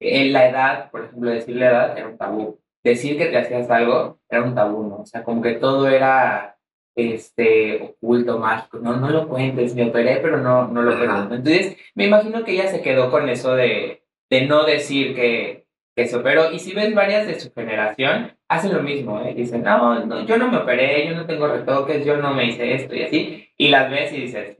En 0.00 0.32
la 0.32 0.48
edad, 0.48 0.90
por 0.90 1.04
ejemplo, 1.04 1.30
decir 1.30 1.56
la 1.56 1.70
edad 1.70 1.98
era 1.98 2.08
un 2.08 2.16
tabú. 2.18 2.60
Decir 2.82 3.18
que 3.18 3.26
te 3.26 3.36
hacías 3.38 3.68
algo 3.70 4.20
era 4.28 4.42
un 4.42 4.54
tabú, 4.54 4.84
¿no? 4.88 4.96
O 5.02 5.06
sea, 5.06 5.22
como 5.24 5.42
que 5.42 5.54
todo 5.54 5.88
era 5.88 6.58
este 6.94 7.82
oculto, 7.82 8.38
mágico. 8.38 8.78
No, 8.78 8.96
no 8.96 9.10
lo 9.10 9.28
cuentes, 9.28 9.74
me 9.74 9.88
operé, 9.88 10.16
pero 10.16 10.38
no, 10.38 10.68
no 10.68 10.82
lo 10.82 10.92
Ajá. 10.92 11.26
cuentes. 11.28 11.38
Entonces, 11.38 11.76
me 11.94 12.06
imagino 12.06 12.44
que 12.44 12.52
ella 12.52 12.68
se 12.68 12.82
quedó 12.82 13.10
con 13.10 13.28
eso 13.28 13.54
de, 13.54 14.02
de 14.28 14.46
no 14.46 14.64
decir 14.64 15.14
que, 15.14 15.66
que 15.96 16.06
se 16.06 16.16
operó. 16.16 16.52
Y 16.52 16.58
si 16.58 16.74
ves 16.74 16.94
varias 16.94 17.26
de 17.26 17.38
su 17.38 17.52
generación, 17.52 18.32
hacen 18.48 18.74
lo 18.74 18.82
mismo, 18.82 19.20
¿eh? 19.20 19.34
Dicen, 19.34 19.62
no, 19.62 20.04
no, 20.04 20.24
yo 20.26 20.36
no 20.36 20.50
me 20.50 20.58
operé, 20.58 21.06
yo 21.08 21.14
no 21.14 21.26
tengo 21.26 21.46
retoques, 21.46 22.04
yo 22.04 22.16
no 22.16 22.34
me 22.34 22.46
hice 22.46 22.74
esto 22.74 22.94
y 22.94 23.02
así. 23.02 23.48
Y 23.56 23.68
las 23.68 23.90
ves 23.90 24.12
y 24.12 24.20
dices, 24.22 24.56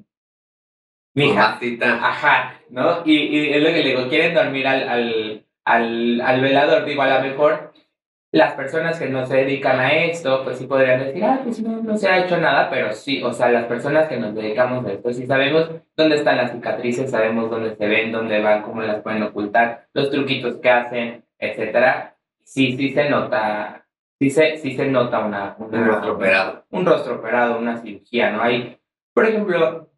mija, 1.14 1.59
ajá, 2.03 2.61
¿no? 2.70 3.03
Y, 3.05 3.16
y 3.16 3.51
es 3.53 3.62
lo 3.62 3.68
que 3.70 3.83
le 3.83 3.89
digo, 3.91 4.09
quieren 4.09 4.35
dormir 4.35 4.66
al, 4.66 4.89
al, 4.89 5.47
al, 5.64 6.20
al 6.20 6.41
velador. 6.41 6.85
Digo, 6.85 7.03
a 7.03 7.18
lo 7.18 7.28
mejor 7.28 7.72
las 8.33 8.55
personas 8.55 8.99
que 8.99 9.09
no 9.09 9.26
se 9.26 9.39
dedican 9.39 9.81
a 9.81 9.93
esto, 9.93 10.45
pues 10.45 10.59
sí 10.59 10.66
podrían 10.66 11.01
decir, 11.01 11.24
ah, 11.24 11.41
pues 11.43 11.61
no, 11.61 11.83
no 11.83 11.97
se 11.97 12.09
ha 12.09 12.24
hecho 12.24 12.37
nada, 12.37 12.70
pero 12.70 12.93
sí, 12.93 13.22
o 13.22 13.33
sea, 13.33 13.51
las 13.51 13.64
personas 13.64 14.07
que 14.09 14.18
nos 14.18 14.35
dedicamos 14.35 14.87
a 14.87 14.93
esto, 14.93 15.12
sí 15.12 15.26
sabemos 15.26 15.68
dónde 15.97 16.16
están 16.16 16.37
las 16.37 16.53
cicatrices, 16.53 17.11
sabemos 17.11 17.51
dónde 17.51 17.74
se 17.74 17.87
ven, 17.89 18.12
dónde 18.12 18.41
van, 18.41 18.62
cómo 18.62 18.83
las 18.83 19.03
pueden 19.03 19.24
ocultar, 19.24 19.89
los 19.95 20.11
truquitos 20.11 20.59
que 20.59 20.70
hacen, 20.70 21.24
etcétera. 21.39 22.16
Sí, 22.45 22.76
sí 22.76 22.91
se 22.91 23.11
nota, 23.11 23.85
sí 24.18 24.31
se, 24.31 24.57
sí 24.59 24.76
se 24.76 24.87
nota 24.87 25.20
una, 25.20 25.57
una 25.59 25.78
Un 25.78 25.87
rostro 25.87 26.12
operado. 26.14 26.64
un 26.70 26.87
rostro 26.87 27.14
operado, 27.16 27.59
una 27.59 27.78
cirugía, 27.78 28.31
¿no? 28.31 28.43
Hay, 28.43 28.78
por 29.12 29.26
ejemplo, 29.26 29.89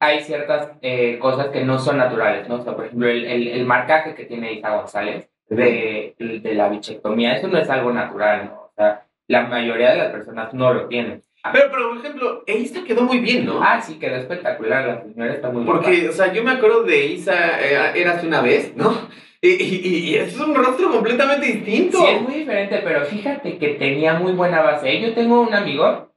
hay 0.00 0.20
ciertas 0.20 0.72
eh, 0.80 1.18
cosas 1.18 1.48
que 1.48 1.64
no 1.64 1.78
son 1.78 1.98
naturales, 1.98 2.48
¿no? 2.48 2.56
O 2.56 2.62
sea, 2.62 2.74
por 2.74 2.86
ejemplo, 2.86 3.08
el, 3.08 3.26
el, 3.26 3.48
el 3.48 3.66
marcaje 3.66 4.14
que 4.14 4.24
tiene 4.24 4.54
Isa 4.54 4.74
González 4.76 5.30
de, 5.48 6.14
de 6.18 6.54
la 6.54 6.68
bichectomía, 6.68 7.36
eso 7.36 7.48
no 7.48 7.58
es 7.58 7.68
algo 7.70 7.92
natural, 7.92 8.46
¿no? 8.46 8.62
O 8.62 8.72
sea, 8.76 9.06
la 9.28 9.46
mayoría 9.46 9.90
de 9.92 9.98
las 9.98 10.12
personas 10.12 10.52
no 10.54 10.72
lo 10.72 10.88
tienen. 10.88 11.22
Pero, 11.52 11.66
pero, 11.70 11.90
por 11.90 11.98
ejemplo, 11.98 12.42
Isa 12.46 12.84
quedó 12.84 13.02
muy 13.02 13.18
bien, 13.18 13.44
¿no? 13.44 13.62
Ah, 13.62 13.80
sí, 13.80 13.98
quedó 13.98 14.16
espectacular, 14.16 14.86
la 14.86 15.02
señora 15.02 15.34
está 15.34 15.50
muy 15.50 15.64
Porque, 15.64 16.08
o 16.08 16.12
sea, 16.12 16.32
yo 16.32 16.42
me 16.42 16.52
acuerdo 16.52 16.84
de 16.84 17.06
Isa, 17.06 17.60
eh, 17.60 18.00
Eras 18.00 18.24
una 18.24 18.40
vez, 18.40 18.74
¿no? 18.74 19.08
Y, 19.42 19.50
y, 19.62 19.98
y 20.10 20.14
es 20.14 20.40
un 20.40 20.54
rostro 20.54 20.90
completamente 20.90 21.46
distinto. 21.46 21.98
Sí, 21.98 22.06
es 22.14 22.22
muy 22.22 22.34
diferente, 22.34 22.80
pero 22.82 23.04
fíjate 23.04 23.58
que 23.58 23.74
tenía 23.74 24.14
muy 24.14 24.32
buena 24.32 24.62
base. 24.62 24.98
Yo 24.98 25.12
tengo 25.12 25.42
un 25.42 25.52
amigo 25.52 26.14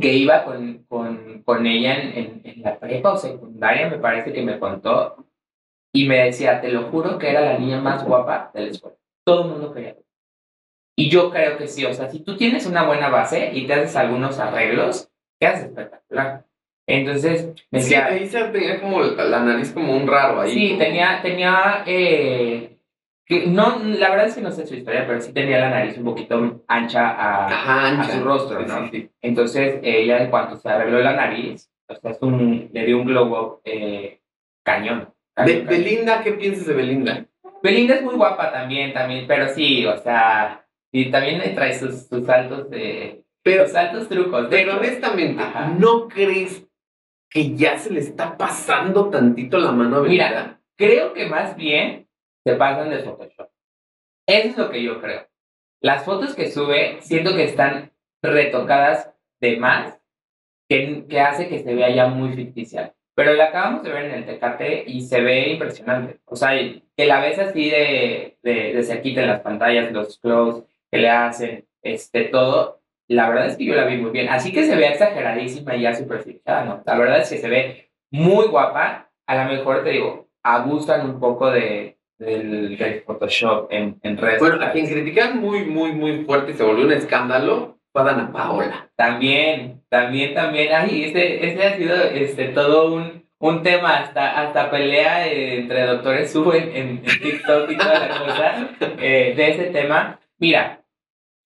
que 0.00 0.12
iba 0.12 0.44
con, 0.44 0.84
con, 0.88 1.42
con 1.42 1.66
ella 1.66 1.96
en, 1.96 2.16
en, 2.16 2.40
en 2.44 2.62
la 2.62 2.78
prepa 2.78 3.14
o 3.14 3.16
secundaria, 3.16 3.90
me 3.90 3.98
parece 3.98 4.32
que 4.32 4.42
me 4.42 4.60
contó, 4.60 5.25
y 6.02 6.06
me 6.08 6.24
decía, 6.24 6.60
te 6.60 6.68
lo 6.68 6.84
juro 6.90 7.18
que 7.18 7.30
era 7.30 7.40
la 7.40 7.58
niña 7.58 7.80
más 7.80 8.04
guapa 8.04 8.50
de 8.54 8.62
la 8.62 8.70
escuela. 8.70 8.96
Todo 9.24 9.44
el 9.44 9.50
mundo 9.50 9.72
quería. 9.72 9.96
Y 10.98 11.10
yo 11.10 11.30
creo 11.30 11.58
que 11.58 11.68
sí, 11.68 11.84
o 11.84 11.92
sea, 11.92 12.08
si 12.10 12.20
tú 12.20 12.36
tienes 12.36 12.66
una 12.66 12.84
buena 12.86 13.08
base 13.08 13.50
y 13.52 13.66
te 13.66 13.74
haces 13.74 13.96
algunos 13.96 14.38
arreglos, 14.38 15.10
quedas 15.38 15.62
espectacular. 15.62 16.44
Entonces, 16.88 17.46
me 17.70 17.80
Sí, 17.80 17.94
decía, 17.94 18.16
Isa 18.16 18.52
tenía 18.52 18.80
como 18.80 19.02
la 19.02 19.40
nariz 19.40 19.72
como 19.72 19.94
un 19.96 20.06
raro 20.06 20.40
ahí. 20.40 20.50
Sí, 20.52 20.68
como- 20.68 20.78
tenía, 20.80 21.20
tenía, 21.20 21.82
eh, 21.86 22.78
que 23.26 23.46
no, 23.48 23.78
la 23.80 24.10
verdad 24.10 24.26
es 24.28 24.36
que 24.36 24.40
no 24.40 24.52
sé 24.52 24.66
su 24.66 24.74
historia, 24.74 25.04
pero 25.06 25.20
sí 25.20 25.32
tenía 25.32 25.58
la 25.58 25.70
nariz 25.70 25.98
un 25.98 26.04
poquito 26.04 26.64
ancha 26.68 27.10
a, 27.10 27.46
Ajá, 27.48 27.88
ancha. 27.88 28.02
a 28.14 28.18
su 28.18 28.24
rostro, 28.24 28.60
Sí, 28.60 28.66
¿no? 28.68 28.84
sí, 28.84 28.88
sí. 28.92 29.10
Entonces, 29.20 29.80
ella 29.82 30.22
en 30.22 30.30
cuanto 30.30 30.56
se 30.56 30.68
arregló 30.68 31.00
la 31.00 31.14
nariz, 31.14 31.68
o 31.88 31.94
sea, 31.96 32.10
es 32.12 32.22
un, 32.22 32.70
le 32.72 32.86
dio 32.86 32.98
un 32.98 33.06
globo 33.06 33.60
eh, 33.64 34.20
cañón. 34.64 35.12
Be-. 35.44 35.62
Belinda, 35.62 36.22
¿qué 36.22 36.32
piensas 36.32 36.66
de 36.66 36.74
Belinda? 36.74 37.26
Belinda 37.62 37.96
es 37.96 38.02
muy 38.02 38.14
guapa 38.14 38.52
también, 38.52 38.92
también, 38.92 39.26
pero 39.26 39.48
sí, 39.48 39.84
o 39.86 39.96
sea, 39.98 40.66
y 40.92 41.10
también 41.10 41.38
le 41.38 41.50
trae 41.50 41.78
sus, 41.78 42.06
sus 42.06 42.24
saltos 42.24 42.70
de, 42.70 43.24
Pero, 43.42 43.64
sus 43.64 43.72
saltos 43.72 44.08
trucos. 44.08 44.46
Pero 44.48 44.72
hecho, 44.72 44.78
honestamente, 44.78 45.42
Ajá. 45.42 45.74
¿no 45.78 46.08
crees 46.08 46.66
que 47.28 47.54
ya 47.54 47.78
se 47.78 47.92
le 47.92 48.00
está 48.00 48.36
pasando 48.36 49.10
tantito 49.10 49.58
la 49.58 49.72
mano 49.72 49.96
a 49.96 50.00
Belinda? 50.00 50.28
Mira, 50.28 50.60
creo 50.76 51.12
que 51.12 51.26
más 51.26 51.56
bien 51.56 52.08
se 52.44 52.54
pasan 52.54 52.90
de 52.90 53.02
Photoshop. 53.02 53.50
Eso 54.26 54.48
es 54.48 54.58
lo 54.58 54.70
que 54.70 54.82
yo 54.82 55.00
creo. 55.00 55.28
Las 55.80 56.04
fotos 56.04 56.34
que 56.34 56.50
sube, 56.50 57.00
siento 57.00 57.34
que 57.36 57.44
están 57.44 57.92
retocadas 58.22 59.12
de 59.40 59.56
más, 59.56 60.00
que, 60.68 61.06
que 61.08 61.20
hace 61.20 61.48
que 61.48 61.62
se 61.62 61.74
vea 61.74 61.90
ya 61.90 62.08
muy 62.08 62.32
ficticia. 62.32 62.95
Pero 63.16 63.32
la 63.32 63.46
acabamos 63.46 63.82
de 63.82 63.92
ver 63.92 64.04
en 64.04 64.14
el 64.14 64.26
Tecate 64.26 64.84
y 64.86 65.00
se 65.00 65.22
ve 65.22 65.48
impresionante. 65.48 66.20
O 66.26 66.36
sea, 66.36 66.50
que 66.50 67.06
la 67.06 67.20
ves 67.20 67.38
así 67.38 67.70
de, 67.70 68.36
de, 68.42 68.74
de 68.74 68.82
cerquita 68.82 69.22
en 69.22 69.28
las 69.28 69.40
pantallas, 69.40 69.90
los 69.90 70.18
close 70.18 70.64
que 70.90 70.98
le 70.98 71.08
hacen, 71.08 71.66
este, 71.82 72.24
todo. 72.24 72.82
La 73.08 73.28
verdad 73.30 73.46
es 73.46 73.56
que 73.56 73.64
yo 73.64 73.74
la 73.74 73.86
vi 73.86 73.96
muy 73.96 74.10
bien. 74.10 74.28
Así 74.28 74.52
que 74.52 74.64
se 74.64 74.76
ve 74.76 74.88
exageradísima 74.88 75.74
y 75.74 75.82
ya 75.82 75.94
superficial, 75.94 76.66
¿no? 76.66 76.82
La 76.84 76.98
verdad 76.98 77.20
es 77.20 77.30
que 77.30 77.38
se 77.38 77.48
ve 77.48 77.90
muy 78.10 78.48
guapa. 78.48 79.10
A 79.26 79.44
lo 79.44 79.50
mejor 79.50 79.82
te 79.82 79.90
digo, 79.90 80.28
abusan 80.42 81.08
un 81.08 81.18
poco 81.18 81.50
de, 81.50 81.96
del, 82.18 82.76
del 82.76 83.00
Photoshop 83.02 83.68
en, 83.70 83.98
en 84.02 84.18
redes 84.18 84.40
Bueno, 84.40 84.62
a 84.62 84.72
quien 84.72 84.86
critican 84.86 85.40
muy, 85.40 85.64
muy, 85.64 85.92
muy 85.92 86.24
fuerte 86.24 86.52
y 86.52 86.54
se 86.54 86.64
volvió 86.64 86.84
un 86.84 86.92
escándalo 86.92 87.78
fue 87.92 88.02
a 88.02 88.04
Dana 88.04 88.30
Paola. 88.30 88.90
También, 88.94 89.75
también, 89.88 90.34
también. 90.34 90.72
Ay, 90.74 91.04
este, 91.04 91.46
este 91.48 91.64
ha 91.66 91.76
sido 91.76 91.96
este, 91.96 92.46
todo 92.48 92.92
un, 92.94 93.24
un 93.38 93.62
tema, 93.62 93.98
hasta, 93.98 94.40
hasta 94.42 94.70
pelea 94.70 95.28
eh, 95.28 95.58
entre 95.58 95.86
doctores 95.86 96.32
suben 96.32 96.70
en, 96.74 96.88
en 96.88 97.02
TikTok 97.02 97.70
y 97.70 97.76
toda 97.76 97.98
la 98.08 98.18
cosa 98.18 98.70
eh, 99.00 99.34
de 99.36 99.50
ese 99.50 99.64
tema. 99.66 100.18
Mira, 100.38 100.82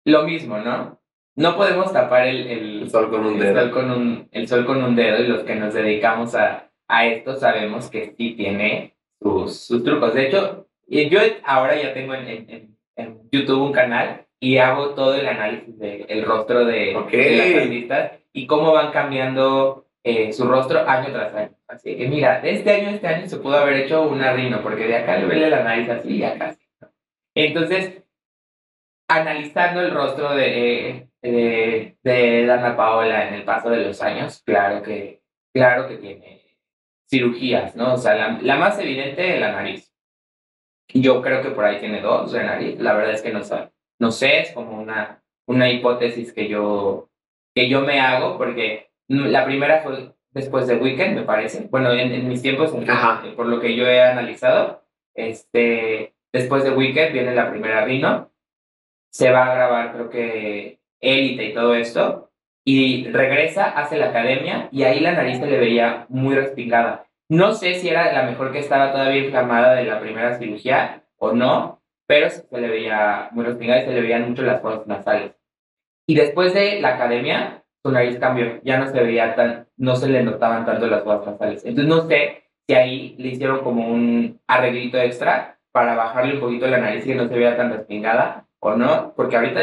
lo 0.05 0.23
mismo, 0.25 0.59
¿no? 0.59 1.01
No 1.37 1.57
podemos 1.57 1.93
tapar 1.93 2.27
el, 2.27 2.47
el, 2.49 2.83
El 2.83 2.91
sol 2.91 3.11
con 3.11 3.25
un 3.27 3.35
el 3.35 3.41
dedo. 3.41 3.61
sol 3.61 3.71
con 3.71 3.91
un, 3.91 4.29
el 4.33 4.49
sol 4.49 4.67
con 4.67 4.83
un 4.83 4.97
dedo 4.97 5.23
y 5.23 5.29
los 5.29 5.45
que 5.45 5.55
nos 5.55 5.73
dedicamos 5.75 6.35
a, 6.35 6.69
a 6.89 7.07
esto 7.07 7.37
sabemos 7.37 7.89
que 7.91 8.15
sí 8.17 8.33
tiene 8.35 8.97
sus, 9.21 9.61
sus 9.61 9.85
trucos. 9.85 10.15
De 10.15 10.27
hecho, 10.27 10.67
yo 10.89 11.21
ahora 11.45 11.81
ya 11.81 11.93
tengo 11.95 12.15
en, 12.15 12.27
en- 12.29 12.77
en- 12.97 13.19
YouTube 13.31 13.63
un 13.63 13.73
canal 13.73 14.27
y 14.41 14.57
hago 14.57 14.95
todo 14.95 15.15
el 15.15 15.27
análisis 15.29 15.79
del 15.79 16.25
rostro 16.25 16.65
de, 16.65 16.97
Ok. 16.97 17.11
de 17.13 17.37
las 17.55 17.63
artistas 17.63 18.13
y 18.39 18.47
cómo 18.47 18.73
van 18.73 18.93
cambiando 18.93 19.87
eh, 20.05 20.33
su 20.33 20.47
rostro 20.47 20.89
año 20.89 21.13
tras 21.13 21.35
año. 21.35 21.57
Así 21.67 21.97
que 21.97 22.07
mira, 22.07 22.41
de 22.41 22.53
este 22.53 22.71
año 22.71 22.89
a 22.89 22.93
este 22.93 23.09
año 23.09 23.27
se 23.27 23.39
pudo 23.39 23.57
haber 23.57 23.75
hecho 23.79 24.03
una 24.09 24.33
rino, 24.33 24.63
porque 24.63 24.87
de 24.87 24.97
acá 24.97 25.17
le 25.19 25.27
vele 25.27 25.51
la 25.51 25.65
nariz 25.65 25.89
así 25.91 26.19
y 26.19 26.23
acá 26.23 26.51
así. 26.51 26.63
¿no? 26.81 26.89
Entonces, 27.35 28.05
analizando 29.09 29.81
el 29.81 29.91
rostro 29.91 30.37
de, 30.37 31.09
de, 31.21 31.97
de 32.01 32.47
Dana 32.47 32.77
Paola 32.77 33.27
en 33.27 33.35
el 33.35 33.45
paso 33.45 33.71
de 33.71 33.85
los 33.85 34.01
años, 34.03 34.41
claro 34.45 34.83
que, 34.85 35.21
claro 35.53 35.89
que 35.89 35.97
tiene 35.97 36.57
cirugías, 37.11 37.75
¿no? 37.75 37.95
O 37.95 37.97
sea, 37.97 38.15
la, 38.15 38.39
la 38.41 38.57
más 38.57 38.79
evidente, 38.79 39.41
la 39.41 39.51
nariz. 39.51 39.93
Yo 40.95 41.21
creo 41.23 41.43
que 41.43 41.51
por 41.51 41.65
ahí 41.65 41.81
tiene 41.81 42.01
dos 42.01 42.31
de 42.33 42.45
nariz, 42.45 42.79
la 42.79 42.95
verdad 42.95 43.15
es 43.15 43.23
que 43.23 43.33
no 43.33 43.41
no 44.01 44.13
sé, 44.13 44.41
es 44.41 44.53
como 44.53 44.81
una, 44.81 45.23
una 45.47 45.69
hipótesis 45.71 46.33
que 46.33 46.47
yo, 46.49 47.08
que 47.59 47.69
yo 47.69 47.81
me 47.81 47.99
hago, 47.99 48.39
porque 48.39 48.91
la 49.09 49.45
primera 49.45 49.81
fue 49.81 50.13
después 50.31 50.69
de 50.69 50.77
Weekend, 50.77 51.17
me 51.17 51.23
parece, 51.23 51.67
bueno, 51.69 51.91
en, 51.91 52.13
en 52.13 52.29
mis 52.29 52.41
tiempos, 52.41 52.73
Ajá. 52.87 53.25
por 53.35 53.47
lo 53.47 53.59
que 53.59 53.75
yo 53.75 53.85
he 53.85 54.01
analizado, 54.01 54.85
este, 55.13 56.15
después 56.33 56.63
de 56.63 56.71
Weekend 56.71 57.15
viene 57.15 57.35
la 57.35 57.51
primera 57.51 57.85
Rino, 57.85 58.31
se 59.11 59.33
va 59.33 59.47
a 59.47 59.55
grabar 59.57 59.93
creo 59.93 60.09
que 60.09 60.79
Élite 61.01 61.47
y 61.47 61.53
todo 61.53 61.75
esto, 61.75 62.31
y 62.65 63.09
regresa, 63.09 63.71
hace 63.71 63.97
la 63.97 64.11
academia 64.11 64.69
y 64.71 64.85
ahí 64.85 65.01
la 65.01 65.15
nariz 65.15 65.41
se 65.41 65.47
le 65.47 65.59
veía 65.59 66.07
muy 66.11 66.37
respingada. 66.37 67.07
No 67.29 67.55
sé 67.55 67.75
si 67.75 67.89
era 67.89 68.13
la 68.13 68.23
mejor 68.23 68.53
que 68.53 68.61
estaba 68.61 68.93
todavía 68.93 69.25
inflamada 69.25 69.75
de 69.75 69.85
la 69.85 69.99
primera 69.99 70.39
cirugía 70.39 71.03
o 71.17 71.33
no, 71.33 71.83
pero 72.07 72.31
se 72.31 72.47
le 72.53 72.69
veía 72.69 73.31
muy 73.33 73.45
respingada 73.45 73.83
y 73.83 73.87
se 73.87 73.93
le 73.95 74.03
veían 74.03 74.29
mucho 74.29 74.43
las 74.43 74.63
fosas 74.63 74.87
nasales. 74.87 75.38
Y 76.09 76.15
después 76.15 76.55
de 76.55 76.81
la 76.81 76.95
academia, 76.95 77.63
su 77.85 77.93
nariz 77.93 78.19
cambió, 78.19 78.63
ya 78.63 78.79
no 78.79 78.91
se 78.91 78.99
veía 78.99 79.35
tan, 79.35 79.69
no 79.77 79.95
se 79.95 80.09
le 80.09 80.23
notaban 80.23 80.65
tanto 80.65 80.87
las 80.87 81.05
fosas 81.05 81.27
nasales. 81.27 81.65
Entonces 81.67 81.95
no 81.95 82.09
sé 82.09 82.45
si 82.67 82.75
ahí 82.75 83.15
le 83.19 83.29
hicieron 83.29 83.61
como 83.61 83.87
un 83.87 84.41
arreglito 84.47 84.99
extra 84.99 85.59
para 85.71 85.95
bajarle 85.95 86.35
un 86.35 86.41
poquito 86.41 86.67
la 86.67 86.79
nariz 86.79 87.05
y 87.05 87.09
que 87.11 87.15
no 87.15 87.29
se 87.29 87.37
vea 87.37 87.59
tan 87.59 87.71
respingada 87.71 88.47
o 88.61 88.75
no, 88.75 89.13
porque 89.15 89.37
ahorita 89.37 89.61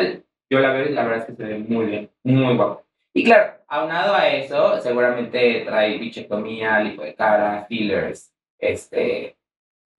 yo 0.48 0.60
la 0.60 0.72
veo 0.72 0.88
y 0.88 0.94
la 0.94 1.04
verdad 1.04 1.20
es 1.22 1.26
que 1.26 1.34
se 1.34 1.44
ve 1.44 1.58
muy 1.58 1.88
bien, 1.88 2.12
muy 2.24 2.56
guapo. 2.56 2.84
Y 3.12 3.24
claro, 3.24 3.54
aunado 3.68 4.14
a 4.14 4.28
eso, 4.28 4.80
seguramente 4.82 5.64
trae 5.66 5.98
bichectomía, 5.98 6.80
lipo 6.80 7.02
de 7.02 7.16
cara, 7.16 7.66
fillers, 7.68 8.32
este, 8.60 9.36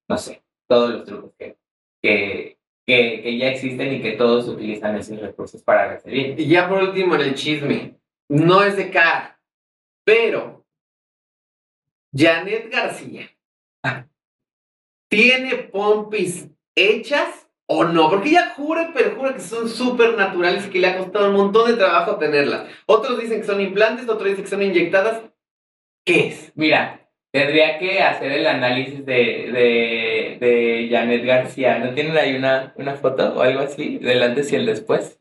no 0.07 0.17
sé, 0.17 0.41
todos 0.65 0.91
los 0.91 1.03
trucos 1.03 1.31
que, 1.37 1.57
que, 2.01 2.56
que, 2.87 3.37
ya 3.37 3.49
existen 3.49 3.93
y 3.93 4.01
que 4.01 4.13
todos 4.13 4.47
utilizan 4.47 4.95
esos 4.95 5.19
recursos 5.19 5.61
para 5.61 5.93
recibir. 5.93 6.39
Y 6.39 6.47
ya 6.47 6.69
por 6.69 6.81
último 6.81 7.15
en 7.15 7.21
el 7.21 7.35
chisme, 7.35 7.99
no 8.29 8.63
es 8.63 8.77
de 8.77 8.89
cara, 8.89 9.39
pero 10.05 10.65
Janet 12.15 12.71
García 12.71 13.29
tiene 15.09 15.55
pompis 15.55 16.47
hechas 16.75 17.49
o 17.69 17.83
no, 17.83 18.09
porque 18.09 18.29
ella 18.29 18.53
jura 18.55 18.91
pero 18.93 19.17
jura 19.17 19.33
que 19.33 19.41
son 19.41 19.67
súper 19.67 20.15
naturales 20.15 20.65
y 20.65 20.69
que 20.69 20.79
le 20.79 20.87
ha 20.87 20.97
costado 20.97 21.29
un 21.29 21.35
montón 21.35 21.69
de 21.69 21.75
trabajo 21.75 22.17
tenerlas. 22.17 22.69
Otros 22.85 23.19
dicen 23.19 23.41
que 23.41 23.47
son 23.47 23.59
implantes, 23.59 24.07
otros 24.07 24.29
dicen 24.29 24.45
que 24.45 24.49
son 24.49 24.63
inyectadas. 24.63 25.23
¿Qué 26.05 26.27
es? 26.27 26.53
Mira, 26.55 27.05
tendría 27.33 27.77
que 27.77 28.01
hacer 28.01 28.31
el 28.31 28.47
análisis 28.47 29.05
de, 29.05 29.13
de, 29.51 30.16
de 30.39 30.87
Janet 30.91 31.25
García. 31.25 31.79
¿No 31.79 31.93
tienen 31.93 32.17
ahí 32.17 32.35
una, 32.35 32.73
una 32.75 32.95
foto 32.95 33.35
o 33.35 33.41
algo 33.41 33.61
así 33.61 33.97
del 33.97 34.23
antes 34.23 34.51
y 34.51 34.55
el 34.55 34.65
después? 34.65 35.19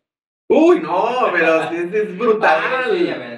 Uy, 0.49 0.81
no, 0.81 1.31
pero 1.33 1.62
es, 1.71 2.17
brutal. 2.17 2.61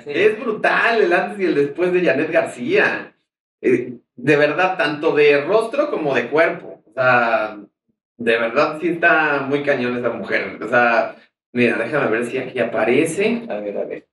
Es 0.06 0.38
brutal 0.38 1.02
el 1.02 1.12
antes 1.12 1.40
y 1.40 1.44
el 1.44 1.54
después 1.54 1.92
de 1.92 2.04
Janet 2.04 2.30
García. 2.30 3.14
Eh, 3.62 3.94
de 4.14 4.36
verdad, 4.36 4.76
tanto 4.76 5.14
de 5.14 5.40
rostro 5.42 5.90
como 5.90 6.14
de 6.14 6.28
cuerpo. 6.28 6.82
O 6.86 6.92
sea, 6.92 7.58
de 8.18 8.38
verdad 8.38 8.78
sí 8.80 8.88
está 8.88 9.40
muy 9.48 9.62
cañón 9.62 9.96
esa 9.96 10.10
mujer. 10.10 10.58
O 10.62 10.68
sea, 10.68 11.16
mira, 11.52 11.78
déjame 11.78 12.10
ver 12.10 12.26
si 12.26 12.38
aquí 12.38 12.58
aparece. 12.58 13.46
A 13.48 13.54
ver, 13.60 13.78
a 13.78 13.84
ver. 13.84 14.08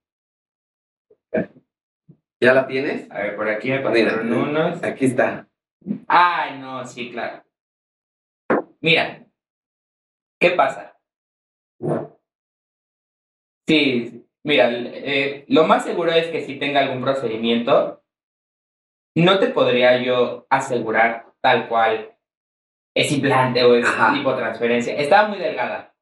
¿Ya 2.40 2.54
la 2.54 2.68
tienes? 2.68 3.10
A 3.12 3.22
ver, 3.22 3.36
por 3.36 3.50
aquí 3.50 3.70
me 3.72 3.80
pasaron 3.80 4.32
unos. 4.32 4.84
Aquí 4.84 5.06
está. 5.06 5.48
Ay, 6.08 6.60
no, 6.60 6.86
sí, 6.86 7.12
claro. 7.12 7.45
Mira, 8.86 9.26
¿qué 10.40 10.52
pasa? 10.52 10.96
Sí, 13.68 14.28
mira, 14.44 14.70
eh, 14.72 15.44
lo 15.48 15.64
más 15.64 15.84
seguro 15.84 16.12
es 16.12 16.28
que 16.28 16.42
si 16.42 16.60
tenga 16.60 16.82
algún 16.82 17.02
procedimiento. 17.02 18.04
No 19.16 19.40
te 19.40 19.48
podría 19.48 19.98
yo 20.04 20.46
asegurar 20.52 21.34
tal 21.42 21.68
cual 21.68 22.16
es 22.94 23.12
implante 23.12 23.64
o 23.64 23.74
es 23.74 23.88
lipotransferencia. 24.14 24.96
Estaba 24.98 25.30
muy 25.30 25.40
delgada. 25.40 25.96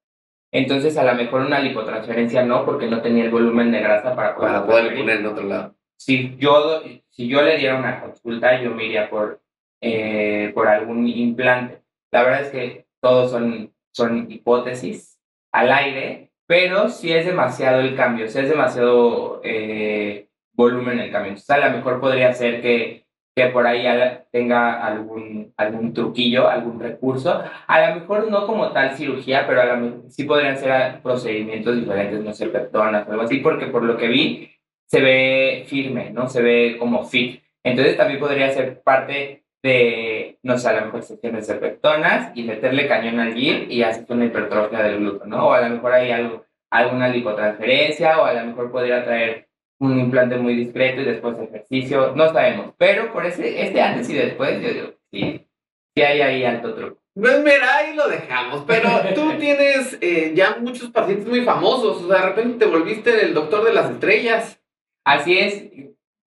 Entonces, 0.52 0.98
a 0.98 1.06
lo 1.06 1.16
mejor 1.16 1.40
una 1.40 1.60
lipotransferencia 1.60 2.44
no, 2.44 2.66
porque 2.66 2.88
no 2.88 3.02
tenía 3.02 3.24
el 3.24 3.32
volumen 3.32 3.72
de 3.72 3.80
grasa 3.80 4.14
para 4.14 4.36
poder, 4.36 4.52
para 4.52 4.66
poder 4.66 4.98
poner 4.98 5.20
en 5.20 5.26
otro 5.28 5.44
lado. 5.46 5.76
Si 5.96 6.36
yo, 6.36 6.82
si 7.08 7.30
yo 7.30 7.44
le 7.44 7.58
diera 7.58 7.80
una 7.80 8.02
consulta, 8.02 8.62
yo 8.62 8.72
me 8.72 8.88
iría 8.88 9.10
por, 9.10 9.42
eh, 9.80 10.52
por 10.54 10.68
algún 10.68 11.08
implante. 11.08 11.83
La 12.14 12.24
verdad 12.24 12.42
es 12.42 12.50
que 12.50 12.86
todos 13.02 13.32
son, 13.32 13.74
son 13.92 14.32
hipótesis 14.32 15.20
al 15.52 15.72
aire, 15.72 16.32
pero 16.48 16.90
si 16.90 17.12
es 17.12 17.26
demasiado 17.26 17.82
el 17.82 17.96
cambio, 17.96 18.28
si 18.30 18.40
es 18.40 18.50
demasiado 18.50 19.42
eh, 19.44 20.30
volumen 20.54 21.00
el 21.00 21.12
cambio. 21.12 21.30
Entonces, 21.30 21.50
a 21.50 21.68
lo 21.68 21.76
mejor 21.76 22.00
podría 22.00 22.32
ser 22.34 22.62
que 22.62 23.04
que 23.36 23.48
por 23.48 23.66
ahí 23.66 23.86
tenga 24.32 24.86
algún, 24.86 25.54
algún 25.58 25.94
truquillo, 25.94 26.48
algún 26.48 26.80
recurso. 26.80 27.44
A 27.68 27.90
lo 27.90 27.96
mejor 27.96 28.30
no 28.30 28.46
como 28.46 28.72
tal 28.72 28.96
cirugía, 28.96 29.48
pero 29.48 29.62
a 29.62 29.76
mejor 29.76 30.04
sí 30.10 30.24
podrían 30.26 30.58
ser 30.58 31.02
procedimientos 31.02 31.76
diferentes, 31.76 32.24
no 32.24 32.34
sé, 32.34 32.48
personas 32.48 33.08
o 33.08 33.12
algo 33.12 33.24
así, 33.24 33.38
porque 33.38 33.68
por 33.68 33.84
lo 33.84 33.98
que 33.98 34.08
vi 34.08 34.52
se 34.86 35.02
ve 35.02 35.64
firme, 35.68 36.12
¿no? 36.12 36.30
Se 36.30 36.42
ve 36.44 36.76
como 36.78 37.04
fit. 37.06 37.42
Entonces 37.64 37.98
también 37.98 38.20
podría 38.20 38.52
ser 38.52 38.82
parte 38.84 39.44
de, 39.64 40.13
no 40.44 40.58
sé, 40.58 40.70
a 40.70 40.74
lo 40.74 40.86
mejor 40.86 41.04
sesiones 41.04 41.48
de 41.48 41.56
pectonas 41.56 42.32
y 42.36 42.44
meterle 42.44 42.88
cañón 42.88 43.20
al 43.20 43.34
GIR 43.34 43.72
y 43.72 43.82
hacer 43.82 44.06
una 44.10 44.26
hipertrofia 44.26 44.84
del 44.84 45.00
glúteo, 45.00 45.26
¿no? 45.26 45.48
O 45.48 45.54
a 45.54 45.62
lo 45.62 45.76
mejor 45.76 45.94
hay 45.94 46.12
algo, 46.12 46.46
alguna 46.70 47.08
lipotransferencia 47.08 48.20
o 48.20 48.26
a 48.26 48.34
lo 48.34 48.46
mejor 48.48 48.72
podría 48.72 49.04
traer 49.04 49.48
un 49.80 50.00
implante 50.00 50.38
muy 50.38 50.56
discreto 50.56 51.02
y 51.02 51.06
después 51.06 51.38
ejercicio, 51.40 52.14
no 52.16 52.32
sabemos. 52.32 52.74
Pero 52.78 53.12
por 53.12 53.26
ese, 53.26 53.64
este 53.64 53.82
antes 53.82 54.10
y 54.10 54.14
después, 54.14 54.62
yo 54.62 54.70
digo, 54.70 54.94
sí, 55.12 55.48
sí 55.96 56.02
hay 56.02 56.22
ahí 56.22 56.46
alto 56.46 56.74
truco. 56.74 57.02
Pues 57.16 57.44
mira, 57.44 57.78
ahí 57.78 57.96
lo 57.96 58.08
dejamos, 58.08 58.64
pero 58.66 58.90
tú 59.16 59.38
tienes 59.38 59.98
eh, 60.02 60.34
ya 60.36 60.58
muchos 60.60 60.90
pacientes 60.90 61.28
muy 61.28 61.42
famosos, 61.42 62.04
o 62.04 62.08
sea, 62.08 62.22
de 62.22 62.30
repente 62.30 62.66
te 62.66 62.72
volviste 62.72 63.26
el 63.26 63.34
doctor 63.34 63.64
de 63.64 63.74
las 63.74 63.92
estrellas. 63.92 64.60
Así 65.06 65.38
es, 65.38 65.70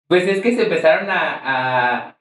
pues 0.07 0.27
es 0.27 0.41
que 0.41 0.55
se 0.55 0.63
empezaron 0.63 1.09
a, 1.09 1.41
a, 1.43 2.18